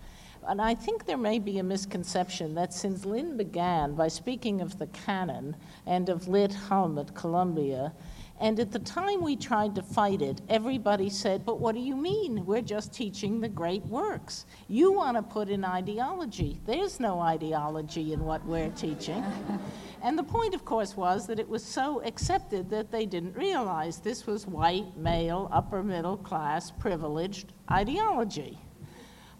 And 0.47 0.61
I 0.61 0.75
think 0.75 1.05
there 1.05 1.17
may 1.17 1.39
be 1.39 1.59
a 1.59 1.63
misconception 1.63 2.55
that 2.55 2.73
since 2.73 3.05
Lynne 3.05 3.37
began 3.37 3.95
by 3.95 4.09
speaking 4.09 4.61
of 4.61 4.77
the 4.77 4.87
canon 4.87 5.55
and 5.85 6.09
of 6.09 6.27
Lit 6.27 6.53
Hum 6.53 6.97
at 6.97 7.15
Columbia, 7.15 7.93
and 8.39 8.59
at 8.59 8.71
the 8.71 8.79
time 8.79 9.21
we 9.21 9.35
tried 9.35 9.75
to 9.75 9.83
fight 9.83 10.21
it, 10.21 10.41
everybody 10.49 11.09
said, 11.09 11.45
But 11.45 11.59
what 11.59 11.75
do 11.75 11.81
you 11.81 11.95
mean? 11.95 12.45
We're 12.45 12.61
just 12.61 12.91
teaching 12.91 13.39
the 13.39 13.47
great 13.47 13.85
works. 13.85 14.45
You 14.67 14.91
want 14.91 15.17
to 15.17 15.23
put 15.23 15.49
in 15.49 15.63
ideology. 15.63 16.59
There's 16.65 16.99
no 16.99 17.19
ideology 17.19 18.11
in 18.11 18.23
what 18.25 18.43
we're 18.45 18.71
teaching. 18.71 19.23
and 20.03 20.17
the 20.17 20.23
point, 20.23 20.55
of 20.55 20.65
course, 20.65 20.97
was 20.97 21.27
that 21.27 21.39
it 21.39 21.47
was 21.47 21.63
so 21.63 22.01
accepted 22.03 22.69
that 22.71 22.91
they 22.91 23.05
didn't 23.05 23.35
realize 23.35 23.99
this 23.99 24.25
was 24.25 24.47
white, 24.47 24.97
male, 24.97 25.47
upper 25.51 25.83
middle 25.83 26.17
class, 26.17 26.71
privileged 26.71 27.53
ideology. 27.71 28.59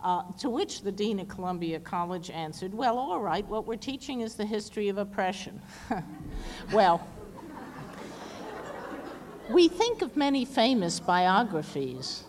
Uh, 0.03 0.21
to 0.37 0.49
which 0.49 0.81
the 0.81 0.91
dean 0.91 1.19
of 1.19 1.29
Columbia 1.29 1.79
College 1.79 2.29
answered, 2.29 2.73
Well, 2.73 2.97
all 2.97 3.21
right, 3.21 3.47
what 3.47 3.65
we're 3.65 3.77
teaching 3.77 4.19
is 4.19 4.35
the 4.35 4.45
history 4.45 4.89
of 4.89 4.97
oppression. 4.97 5.61
well, 6.73 7.07
we 9.49 9.67
think 9.67 10.01
of 10.01 10.15
many 10.15 10.45
famous 10.45 10.99
biographies 10.99 12.23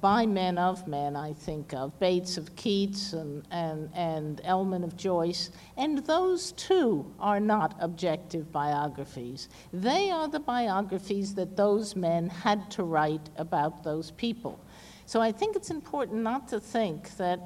by 0.00 0.24
men 0.24 0.56
of 0.56 0.86
men, 0.86 1.16
I 1.16 1.32
think 1.32 1.74
of, 1.74 1.98
Bates 1.98 2.36
of 2.36 2.54
Keats 2.54 3.12
and, 3.12 3.44
and, 3.50 3.90
and 3.92 4.40
Ellmann 4.44 4.84
of 4.84 4.96
Joyce, 4.96 5.50
and 5.76 5.98
those 5.98 6.52
too 6.52 7.12
are 7.18 7.40
not 7.40 7.74
objective 7.80 8.52
biographies. 8.52 9.48
They 9.72 10.10
are 10.10 10.28
the 10.28 10.38
biographies 10.38 11.34
that 11.34 11.56
those 11.56 11.96
men 11.96 12.28
had 12.28 12.70
to 12.72 12.84
write 12.84 13.30
about 13.36 13.82
those 13.82 14.12
people. 14.12 14.60
So 15.06 15.20
I 15.20 15.32
think 15.32 15.56
it's 15.56 15.70
important 15.70 16.22
not 16.22 16.46
to 16.48 16.60
think 16.60 17.16
that 17.16 17.40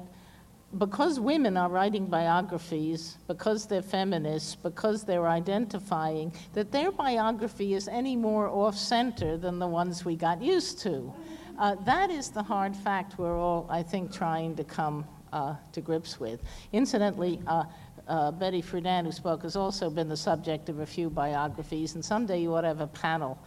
because 0.77 1.19
women 1.19 1.55
are 1.57 1.69
writing 1.69 2.05
biographies, 2.05 3.17
because 3.27 3.65
they're 3.65 3.81
feminists, 3.81 4.55
because 4.55 5.03
they're 5.03 5.27
identifying, 5.27 6.33
that 6.53 6.71
their 6.71 6.91
biography 6.91 7.73
is 7.73 7.87
any 7.87 8.15
more 8.15 8.47
off 8.47 8.77
center 8.77 9.37
than 9.37 9.59
the 9.59 9.67
ones 9.67 10.03
we 10.03 10.15
got 10.15 10.41
used 10.41 10.79
to. 10.81 11.13
Uh, 11.57 11.75
that 11.85 12.09
is 12.09 12.29
the 12.29 12.43
hard 12.43 12.75
fact 12.75 13.17
we're 13.17 13.39
all, 13.39 13.65
I 13.69 13.83
think, 13.83 14.13
trying 14.13 14.55
to 14.57 14.63
come 14.63 15.05
uh, 15.31 15.55
to 15.71 15.81
grips 15.81 16.19
with. 16.19 16.41
Incidentally, 16.73 17.39
uh, 17.47 17.63
uh 18.07 18.31
Betty 18.31 18.61
Friedan, 18.61 19.05
who 19.05 19.11
spoke, 19.11 19.43
has 19.43 19.55
also 19.55 19.89
been 19.89 20.09
the 20.09 20.17
subject 20.17 20.67
of 20.69 20.79
a 20.79 20.85
few 20.85 21.09
biographies, 21.09 21.95
and 21.95 22.03
someday 22.03 22.41
you 22.41 22.53
ought 22.53 22.61
to 22.61 22.67
have 22.67 22.81
a 22.81 22.87
panel 22.87 23.39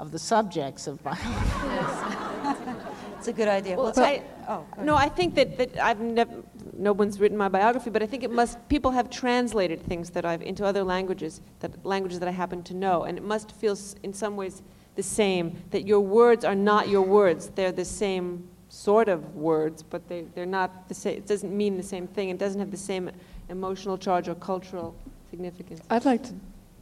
of 0.00 0.10
the 0.10 0.18
subjects 0.18 0.88
of 0.88 1.02
biography. 1.02 2.76
It's 3.22 3.28
a 3.28 3.32
good 3.32 3.46
idea. 3.46 3.76
Well, 3.76 3.92
well 3.96 4.04
I, 4.04 4.20
oh, 4.48 4.66
no, 4.82 4.96
I 4.96 5.08
think 5.08 5.36
that, 5.36 5.56
that 5.56 5.78
I've 5.78 6.00
never, 6.00 6.42
no 6.82 6.92
one's 6.92 7.20
written 7.20 7.38
my 7.38 7.48
biography, 7.48 7.90
but 7.90 8.02
I 8.02 8.06
think 8.06 8.24
it 8.24 8.30
must, 8.30 8.58
people 8.68 8.90
have 8.90 9.08
translated 9.08 9.80
things 9.80 10.10
that 10.10 10.24
I've, 10.24 10.42
into 10.42 10.64
other 10.64 10.82
languages, 10.82 11.40
that 11.60 11.86
languages 11.86 12.18
that 12.18 12.28
I 12.28 12.32
happen 12.32 12.62
to 12.64 12.74
know, 12.74 13.04
and 13.04 13.16
it 13.16 13.24
must 13.24 13.52
feel 13.52 13.78
in 14.02 14.12
some 14.12 14.36
ways 14.36 14.62
the 14.96 15.02
same, 15.02 15.62
that 15.70 15.86
your 15.86 16.00
words 16.00 16.44
are 16.44 16.56
not 16.56 16.88
your 16.88 17.02
words. 17.02 17.50
They're 17.54 17.72
the 17.72 17.84
same 17.84 18.48
sort 18.68 19.08
of 19.08 19.36
words, 19.36 19.82
but 19.82 20.08
they, 20.08 20.22
they're 20.34 20.44
not 20.44 20.88
the 20.88 20.94
same, 20.94 21.18
it 21.18 21.26
doesn't 21.26 21.56
mean 21.56 21.76
the 21.76 21.82
same 21.82 22.08
thing. 22.08 22.30
It 22.30 22.38
doesn't 22.38 22.58
have 22.58 22.72
the 22.72 22.76
same 22.76 23.10
emotional 23.48 23.96
charge 23.96 24.28
or 24.28 24.34
cultural 24.34 24.94
significance. 25.30 25.80
I'd 25.88 26.04
like 26.04 26.24
to 26.24 26.34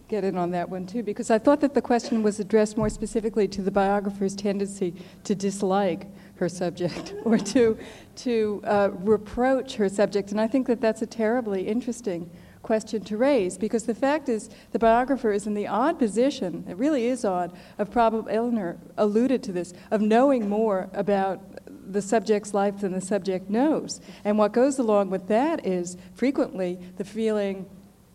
get 0.09 0.24
in 0.24 0.36
on 0.36 0.51
that 0.52 0.68
one 0.68 0.86
too, 0.86 1.02
because 1.02 1.31
I 1.31 1.39
thought 1.39 1.60
that 1.60 1.74
the 1.74 1.82
question 1.82 2.22
was 2.22 2.40
addressed 2.40 2.77
more 2.77 2.89
specifically 2.89 3.47
to 3.48 3.60
the 3.60 3.70
biographer's 3.70 4.35
tendency 4.35 4.94
to 5.24 5.35
dislike 5.35 6.06
her 6.41 6.49
subject 6.49 7.15
or 7.25 7.39
to, 7.39 7.79
to 8.17 8.61
uh, 8.65 8.91
reproach 8.95 9.77
her 9.77 9.89
subject. 9.89 10.33
And 10.33 10.41
I 10.41 10.49
think 10.49 10.67
that 10.67 10.81
that's 10.81 11.03
a 11.03 11.07
terribly 11.07 11.69
interesting 11.69 12.29
question 12.62 13.03
to 13.05 13.17
raise 13.17 13.57
because 13.57 13.85
the 13.85 13.95
fact 13.95 14.29
is 14.29 14.51
the 14.73 14.79
biographer 14.79 15.33
is 15.33 15.47
in 15.47 15.55
the 15.55 15.67
odd 15.67 15.99
position, 15.99 16.65
it 16.69 16.77
really 16.77 17.07
is 17.07 17.25
odd, 17.25 17.57
of 17.79 17.91
probably, 17.91 18.35
Elinor 18.35 18.79
alluded 18.97 19.43
to 19.45 19.53
this, 19.53 19.73
of 19.91 20.01
knowing 20.01 20.49
more 20.49 20.91
about 20.93 21.41
the 21.93 22.03
subject's 22.03 22.55
life 22.55 22.81
than 22.81 22.93
the 22.93 23.01
subject 23.01 23.51
knows. 23.51 24.01
And 24.25 24.39
what 24.39 24.53
goes 24.53 24.79
along 24.79 25.11
with 25.11 25.29
that 25.29 25.67
is 25.67 25.97
frequently 26.15 26.79
the 26.97 27.05
feeling, 27.05 27.67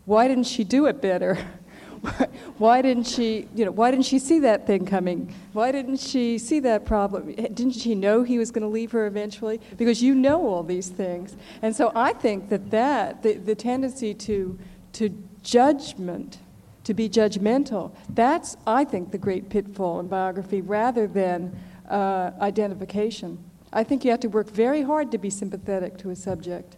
why 0.05 0.27
didn't 0.27 0.45
she 0.45 0.63
do 0.63 0.85
it 0.85 1.01
better? 1.01 1.37
why 2.57 2.81
didn't 2.81 3.07
she, 3.07 3.47
you 3.55 3.65
know, 3.65 3.71
why 3.71 3.91
didn't 3.91 4.05
she 4.05 4.19
see 4.19 4.39
that 4.39 4.67
thing 4.67 4.85
coming? 4.85 5.33
Why 5.53 5.71
didn't 5.71 5.97
she 5.97 6.37
see 6.37 6.59
that 6.61 6.85
problem? 6.85 7.33
Didn't 7.33 7.73
she 7.73 7.95
know 7.95 8.23
he 8.23 8.37
was 8.37 8.51
going 8.51 8.63
to 8.63 8.67
leave 8.67 8.91
her 8.91 9.05
eventually? 9.05 9.59
Because 9.77 10.01
you 10.01 10.15
know 10.15 10.47
all 10.47 10.63
these 10.63 10.89
things. 10.89 11.35
And 11.61 11.75
so 11.75 11.91
I 11.95 12.13
think 12.13 12.49
that 12.49 12.71
that, 12.71 13.23
the, 13.23 13.33
the 13.33 13.55
tendency 13.55 14.13
to, 14.13 14.57
to 14.93 15.09
judgment, 15.43 16.39
to 16.83 16.93
be 16.93 17.09
judgmental, 17.09 17.95
that's, 18.09 18.57
I 18.65 18.85
think, 18.85 19.11
the 19.11 19.17
great 19.17 19.49
pitfall 19.49 19.99
in 19.99 20.07
biography 20.07 20.61
rather 20.61 21.07
than 21.07 21.57
uh, 21.89 22.31
identification. 22.41 23.43
I 23.73 23.83
think 23.83 24.05
you 24.05 24.11
have 24.11 24.21
to 24.21 24.29
work 24.29 24.49
very 24.49 24.83
hard 24.83 25.11
to 25.11 25.17
be 25.17 25.29
sympathetic 25.29 25.97
to 25.99 26.09
a 26.09 26.15
subject. 26.15 26.77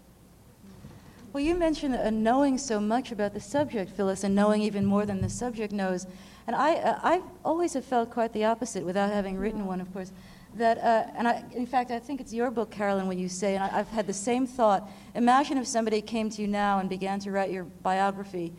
Well, 1.37 1.45
you 1.45 1.53
mentioned 1.53 1.93
uh, 1.93 2.09
knowing 2.09 2.57
so 2.57 2.79
much 2.79 3.11
about 3.11 3.35
the 3.35 3.39
subject, 3.39 3.91
Phyllis, 3.91 4.23
and 4.23 4.33
knowing 4.33 4.63
even 4.63 4.83
more 4.83 5.05
than 5.05 5.21
the 5.21 5.29
subject 5.29 5.71
knows. 5.71 6.07
And 6.47 6.55
I, 6.55 6.77
uh, 6.77 6.99
I 7.03 7.21
always 7.45 7.73
have 7.73 7.85
felt 7.85 8.09
quite 8.09 8.33
the 8.33 8.45
opposite, 8.45 8.83
without 8.83 9.11
having 9.11 9.37
written 9.37 9.67
one, 9.67 9.79
of 9.79 9.93
course. 9.93 10.11
That, 10.55 10.79
uh, 10.79 11.11
and 11.15 11.27
I, 11.27 11.43
in 11.53 11.67
fact, 11.67 11.91
I 11.91 11.99
think 11.99 12.21
it's 12.21 12.33
your 12.33 12.49
book, 12.49 12.71
Carolyn, 12.71 13.05
when 13.05 13.19
you 13.19 13.29
say, 13.29 13.53
and 13.53 13.63
I, 13.63 13.67
have 13.67 13.87
had 13.89 14.07
the 14.07 14.13
same 14.13 14.47
thought. 14.47 14.89
Imagine 15.13 15.59
if 15.59 15.67
somebody 15.67 16.01
came 16.01 16.31
to 16.31 16.41
you 16.41 16.47
now 16.47 16.79
and 16.79 16.89
began 16.89 17.19
to 17.19 17.29
write 17.29 17.51
your 17.51 17.65
biography, 17.65 18.51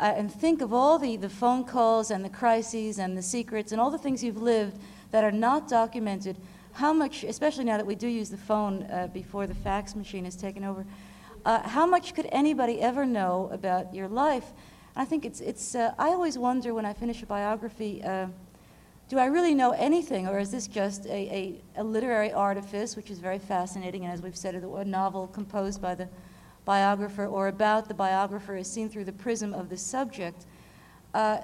uh, 0.00 0.14
and 0.16 0.32
think 0.32 0.62
of 0.62 0.72
all 0.72 0.98
the, 0.98 1.16
the 1.16 1.28
phone 1.28 1.64
calls 1.64 2.10
and 2.10 2.24
the 2.24 2.30
crises 2.30 2.98
and 2.98 3.14
the 3.14 3.20
secrets 3.20 3.72
and 3.72 3.78
all 3.78 3.90
the 3.90 3.98
things 3.98 4.24
you've 4.24 4.40
lived 4.40 4.78
that 5.10 5.22
are 5.22 5.32
not 5.32 5.68
documented. 5.68 6.38
How 6.72 6.94
much, 6.94 7.24
especially 7.24 7.64
now 7.64 7.76
that 7.76 7.84
we 7.84 7.94
do 7.94 8.08
use 8.08 8.30
the 8.30 8.38
phone 8.38 8.84
uh, 8.84 9.08
before 9.12 9.46
the 9.46 9.54
fax 9.54 9.94
machine 9.94 10.24
has 10.24 10.34
taken 10.34 10.64
over, 10.64 10.86
uh, 11.44 11.68
how 11.68 11.86
much 11.86 12.14
could 12.14 12.28
anybody 12.32 12.80
ever 12.80 13.04
know 13.04 13.48
about 13.52 13.94
your 13.94 14.08
life? 14.08 14.52
I 14.94 15.04
think 15.04 15.24
it's, 15.24 15.40
it's 15.40 15.74
uh, 15.74 15.94
I 15.98 16.08
always 16.08 16.38
wonder 16.38 16.74
when 16.74 16.84
I 16.84 16.92
finish 16.92 17.22
a 17.22 17.26
biography, 17.26 18.02
uh, 18.04 18.26
do 19.08 19.18
I 19.18 19.26
really 19.26 19.54
know 19.54 19.72
anything, 19.72 20.28
or 20.28 20.38
is 20.38 20.50
this 20.50 20.66
just 20.66 21.06
a, 21.06 21.10
a, 21.10 21.60
a, 21.76 21.84
literary 21.84 22.32
artifice, 22.32 22.96
which 22.96 23.10
is 23.10 23.18
very 23.18 23.38
fascinating, 23.38 24.04
and 24.04 24.12
as 24.12 24.22
we've 24.22 24.36
said, 24.36 24.54
a 24.54 24.84
novel 24.84 25.26
composed 25.26 25.82
by 25.82 25.94
the 25.94 26.08
biographer 26.64 27.26
or 27.26 27.48
about 27.48 27.88
the 27.88 27.94
biographer 27.94 28.56
is 28.56 28.70
seen 28.70 28.88
through 28.88 29.04
the 29.04 29.12
prism 29.12 29.52
of 29.52 29.68
the 29.68 29.76
subject? 29.76 30.46
Uh, 31.12 31.38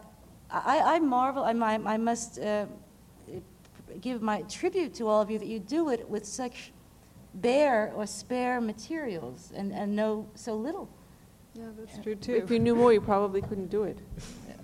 I, 0.51 0.95
I, 0.95 0.99
marvel, 0.99 1.45
I, 1.45 1.53
I 1.53 1.97
must 1.97 2.39
uh, 2.39 2.67
give 4.01 4.23
my 4.23 4.43
tribute 4.43 4.95
to 4.95 5.09
all 5.09 5.21
of 5.21 5.31
you 5.31 5.39
that 5.39 5.49
you 5.49 5.59
do 5.59 5.91
it 5.91 6.09
with 6.09 6.25
such 6.25 6.73
bare 7.35 7.93
or 7.95 8.07
spare 8.07 8.61
materials 8.61 9.53
and, 9.55 9.73
and 9.73 9.95
know 9.95 10.29
so 10.35 10.55
little. 10.55 10.89
Yeah, 11.55 11.67
that's 11.79 11.99
true 12.03 12.15
too. 12.15 12.35
If 12.35 12.51
you 12.51 12.59
knew 12.59 12.75
more, 12.75 12.93
you 12.93 13.01
probably 13.01 13.41
couldn't 13.41 13.69
do 13.69 13.85
it. 13.85 13.99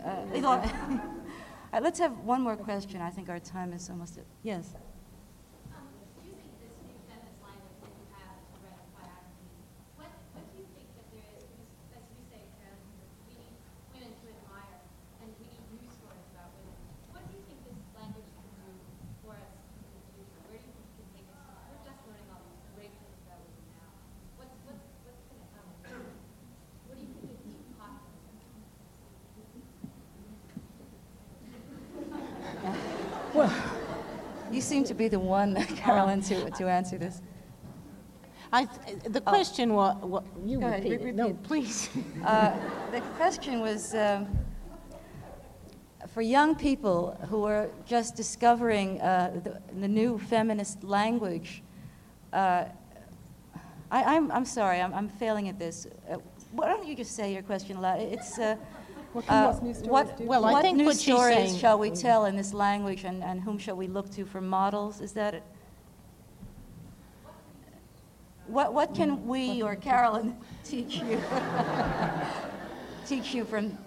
Uh, 0.04 1.00
let's 1.80 1.98
have 1.98 2.18
one 2.20 2.42
more 2.42 2.56
question. 2.56 3.00
I 3.00 3.10
think 3.10 3.28
our 3.28 3.40
time 3.40 3.72
is 3.72 3.90
almost. 3.90 4.18
Up. 4.18 4.24
Yes. 4.42 4.74
Seem 34.64 34.84
to 34.84 34.94
be 34.94 35.08
the 35.08 35.20
one, 35.20 35.54
Carolyn, 35.76 36.20
to, 36.22 36.50
to 36.50 36.68
answer 36.68 36.98
this. 36.98 37.20
I, 38.52 38.66
the 39.08 39.22
oh. 39.26 39.30
question 39.30 39.72
oh. 39.72 39.74
was, 39.74 39.96
what, 40.02 40.24
you 40.44 40.60
Go 40.60 40.66
repeat, 40.66 40.86
ahead, 40.86 41.00
repeat 41.00 41.14
No, 41.14 41.34
please. 41.34 41.90
Uh, 42.24 42.56
the 42.90 43.00
question 43.18 43.60
was 43.60 43.94
um, 43.94 44.26
for 46.12 46.22
young 46.22 46.54
people 46.54 47.18
who 47.28 47.44
are 47.44 47.68
just 47.84 48.16
discovering 48.16 49.00
uh, 49.00 49.40
the, 49.44 49.60
the, 49.80 49.88
new 49.88 50.18
feminist 50.18 50.82
language. 50.82 51.62
Uh, 52.32 52.64
I, 53.90 54.00
am 54.00 54.24
I'm, 54.24 54.32
I'm 54.32 54.44
sorry, 54.44 54.80
I'm, 54.80 54.94
I'm 54.94 55.08
failing 55.08 55.48
at 55.48 55.58
this. 55.58 55.86
Uh, 56.08 56.16
why 56.52 56.68
don't 56.68 56.86
you 56.86 56.96
just 56.96 57.14
say 57.14 57.32
your 57.32 57.42
question 57.42 57.76
aloud? 57.76 58.00
It's 58.00 58.38
uh, 58.38 58.56
what 59.14 59.30
uh, 59.30 59.58
new 59.62 59.72
stories 59.72 59.88
what. 59.88 60.20
Well, 60.20 60.42
what 60.42 60.54
I 60.56 60.62
think 60.62 60.76
new 60.76 60.86
what 60.86 60.96
stories 60.96 61.34
saying, 61.34 61.58
shall 61.58 61.78
we 61.78 61.90
tell 61.90 62.26
in 62.26 62.36
this 62.36 62.52
language, 62.52 63.04
and, 63.04 63.22
and 63.22 63.40
whom 63.40 63.58
shall 63.58 63.76
we 63.76 63.86
look 63.86 64.10
to 64.12 64.24
for 64.24 64.40
models? 64.40 65.00
Is 65.00 65.12
that 65.12 65.34
it? 65.34 65.42
What, 68.46 68.74
what 68.74 68.94
can 68.94 69.26
we 69.26 69.62
or 69.62 69.76
Carolyn 69.76 70.36
teach 70.64 70.96
you? 70.96 71.20
teach 73.06 73.34
you 73.34 73.44
from. 73.44 73.78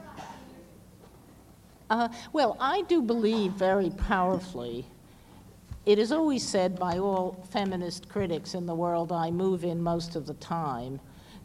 Uh, 1.90 2.10
well, 2.34 2.58
I 2.60 2.82
do 2.84 3.02
believe 3.02 3.52
very 3.52 3.90
powerfully. 3.92 4.86
It 5.86 6.00
is 6.00 6.12
always 6.12 6.44
said 6.44 6.78
by 6.78 6.98
all 6.98 7.46
feminist 7.50 8.10
critics 8.10 8.56
in 8.56 8.66
the 8.66 8.76
world 8.76 9.12
I 9.12 9.32
move 9.32 9.64
in 9.64 9.82
most 9.82 10.16
of 10.16 10.26
the 10.26 10.34
time 10.36 11.00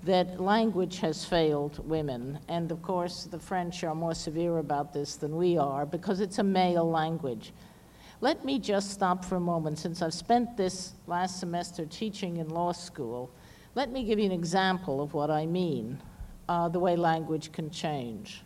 that 0.05 0.41
language 0.41 0.99
has 0.99 1.25
failed 1.25 1.87
women. 1.89 2.39
And 2.49 2.73
of 2.73 2.83
course, 2.83 3.25
the 3.25 3.39
French 3.39 3.85
are 3.85 3.95
more 3.95 4.15
severe 4.15 4.59
about 4.59 4.93
this 4.93 5.17
than 5.17 5.37
we 5.37 5.57
are 5.57 5.87
because 5.87 6.21
it's 6.21 6.39
a 6.39 6.43
male 6.43 6.89
language. 6.89 7.53
Let 8.21 8.45
me 8.45 8.59
just 8.59 8.91
stop 8.91 9.25
for 9.25 9.37
a 9.37 9.41
moment. 9.41 9.79
Since 9.79 10.03
I've 10.03 10.15
spent 10.15 10.57
this 10.57 10.93
last 11.07 11.41
semester 11.41 11.87
teaching 11.87 12.39
in 12.39 12.49
law 12.49 12.73
school, 12.73 13.31
let 13.75 13.91
me 13.91 14.05
give 14.05 14.19
you 14.19 14.27
an 14.27 14.33
example 14.33 15.01
of 15.01 15.15
what 15.15 15.31
I 15.31 15.47
mean 15.47 16.01
uh, 16.49 16.69
the 16.69 16.79
way 16.79 16.97
language 16.97 17.53
can 17.53 17.71
change. 17.71 18.43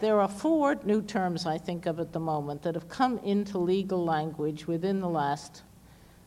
There 0.00 0.20
are 0.20 0.28
four 0.28 0.76
new 0.84 1.02
terms 1.02 1.46
I 1.46 1.58
think 1.58 1.86
of 1.86 2.00
at 2.00 2.12
the 2.12 2.20
moment 2.20 2.62
that 2.62 2.74
have 2.74 2.88
come 2.88 3.18
into 3.18 3.58
legal 3.58 4.04
language 4.04 4.66
within 4.66 5.00
the 5.00 5.08
last 5.08 5.62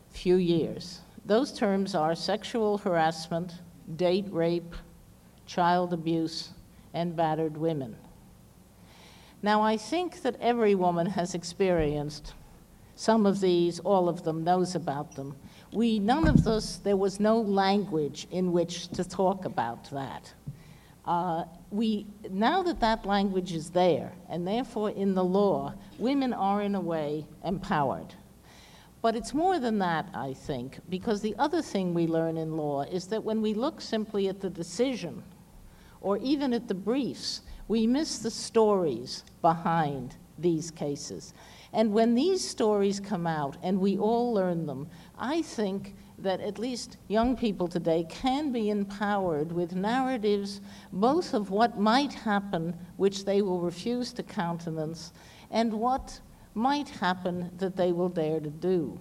few 0.10 0.36
years. 0.36 1.02
Those 1.26 1.54
terms 1.54 1.96
are 1.96 2.16
sexual 2.16 2.78
harassment, 2.80 3.54
date 3.96 4.28
rape, 4.30 4.76
child 5.46 5.94
abuse, 5.94 6.50
and 6.94 7.16
battered 7.16 7.58
women. 7.58 7.96
Now, 9.44 9.62
I 9.62 9.78
think 9.78 10.22
that 10.22 10.36
every 10.40 10.76
woman 10.76 11.08
has 11.08 11.34
experienced 11.34 12.34
some 12.96 13.26
of 13.26 13.42
these, 13.42 13.80
all 13.80 14.08
of 14.08 14.24
them, 14.24 14.44
knows 14.44 14.76
about 14.76 15.16
them. 15.16 15.36
We, 15.72 15.98
none 15.98 16.28
of 16.28 16.46
us, 16.46 16.78
there 16.78 16.98
was 16.98 17.20
no 17.20 17.40
language 17.40 18.28
in 18.30 18.52
which 18.52 18.90
to 18.90 19.04
talk 19.04 19.46
about 19.46 19.90
that. 19.90 20.32
Uh, 21.06 21.46
we, 21.72 22.06
now 22.30 22.62
that 22.62 22.80
that 22.82 23.06
language 23.06 23.54
is 23.54 23.72
there, 23.72 24.12
and 24.30 24.48
therefore 24.48 24.92
in 24.92 25.16
the 25.16 25.24
law, 25.24 25.74
women 25.98 26.34
are 26.34 26.62
in 26.62 26.76
a 26.76 26.80
way 26.80 27.26
empowered. 27.44 28.14
But 29.02 29.16
it's 29.16 29.34
more 29.34 29.60
than 29.60 29.80
that, 29.80 30.10
I 30.14 30.34
think, 30.34 30.80
because 30.90 31.22
the 31.22 31.36
other 31.40 31.62
thing 31.62 31.94
we 31.94 32.06
learn 32.06 32.38
in 32.38 32.56
law 32.56 32.84
is 32.84 33.08
that 33.08 33.24
when 33.24 33.42
we 33.42 33.54
look 33.54 33.82
simply 33.82 34.28
at 34.28 34.40
the 34.40 34.50
decision 34.50 35.24
or 36.02 36.18
even 36.18 36.54
at 36.54 36.68
the 36.68 36.76
briefs, 36.76 37.42
we 37.68 37.88
miss 37.88 38.20
the 38.20 38.30
stories 38.30 39.24
behind 39.42 40.16
these 40.38 40.70
cases. 40.70 41.34
And 41.74 41.94
when 41.94 42.16
these 42.16 42.48
stories 42.48 43.00
come 43.00 43.26
out 43.26 43.58
and 43.64 43.80
we 43.80 43.98
all 43.98 44.34
learn 44.34 44.66
them, 44.66 44.88
I 45.18 45.42
think 45.42 45.96
that 46.20 46.42
at 46.42 46.60
least 46.60 46.98
young 47.08 47.36
people 47.36 47.68
today 47.68 48.06
can 48.10 48.52
be 48.52 48.70
empowered 48.70 49.52
with 49.52 49.74
narratives 49.74 50.62
both 50.92 51.34
of 51.34 51.50
what 51.50 51.80
might 51.80 52.14
happen, 52.14 52.76
which 52.98 53.26
they 53.26 53.42
will 53.42 53.62
refuse 53.62 54.14
to 54.14 54.24
countenance, 54.24 55.14
and 55.50 55.74
what 55.74 56.20
might 56.54 56.90
happen 56.90 57.52
that 57.58 57.76
they 57.76 57.92
will 57.92 58.10
dare 58.10 58.40
to 58.40 58.50
do. 58.50 59.00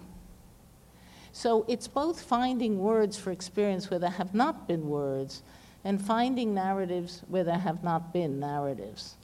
So 1.32 1.64
it's 1.68 1.88
both 1.88 2.20
finding 2.20 2.78
words 2.78 3.16
for 3.16 3.30
experience 3.30 3.90
where 3.90 4.00
there 4.00 4.10
have 4.10 4.34
not 4.34 4.66
been 4.66 4.88
words 4.88 5.42
and 5.84 6.00
finding 6.00 6.54
narratives 6.54 7.22
where 7.28 7.44
there 7.44 7.58
have 7.58 7.82
not 7.82 8.12
been 8.12 8.40
narratives. 8.40 9.16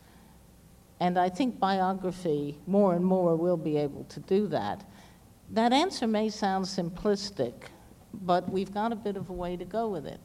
And 1.00 1.18
I 1.18 1.28
think 1.28 1.58
biography 1.58 2.58
more 2.66 2.94
and 2.94 3.04
more 3.04 3.36
will 3.36 3.56
be 3.56 3.76
able 3.76 4.04
to 4.04 4.20
do 4.20 4.46
that. 4.48 4.84
That 5.50 5.72
answer 5.72 6.06
may 6.06 6.28
sound 6.30 6.64
simplistic, 6.64 7.54
but 8.14 8.50
we've 8.50 8.72
got 8.72 8.92
a 8.92 8.96
bit 8.96 9.16
of 9.16 9.28
a 9.28 9.32
way 9.32 9.56
to 9.56 9.64
go 9.64 9.88
with 9.88 10.06
it. 10.06 10.20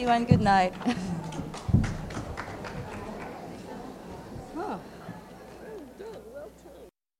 You 0.00 0.08
and 0.08 0.26
good 0.26 0.40
night. 0.40 0.72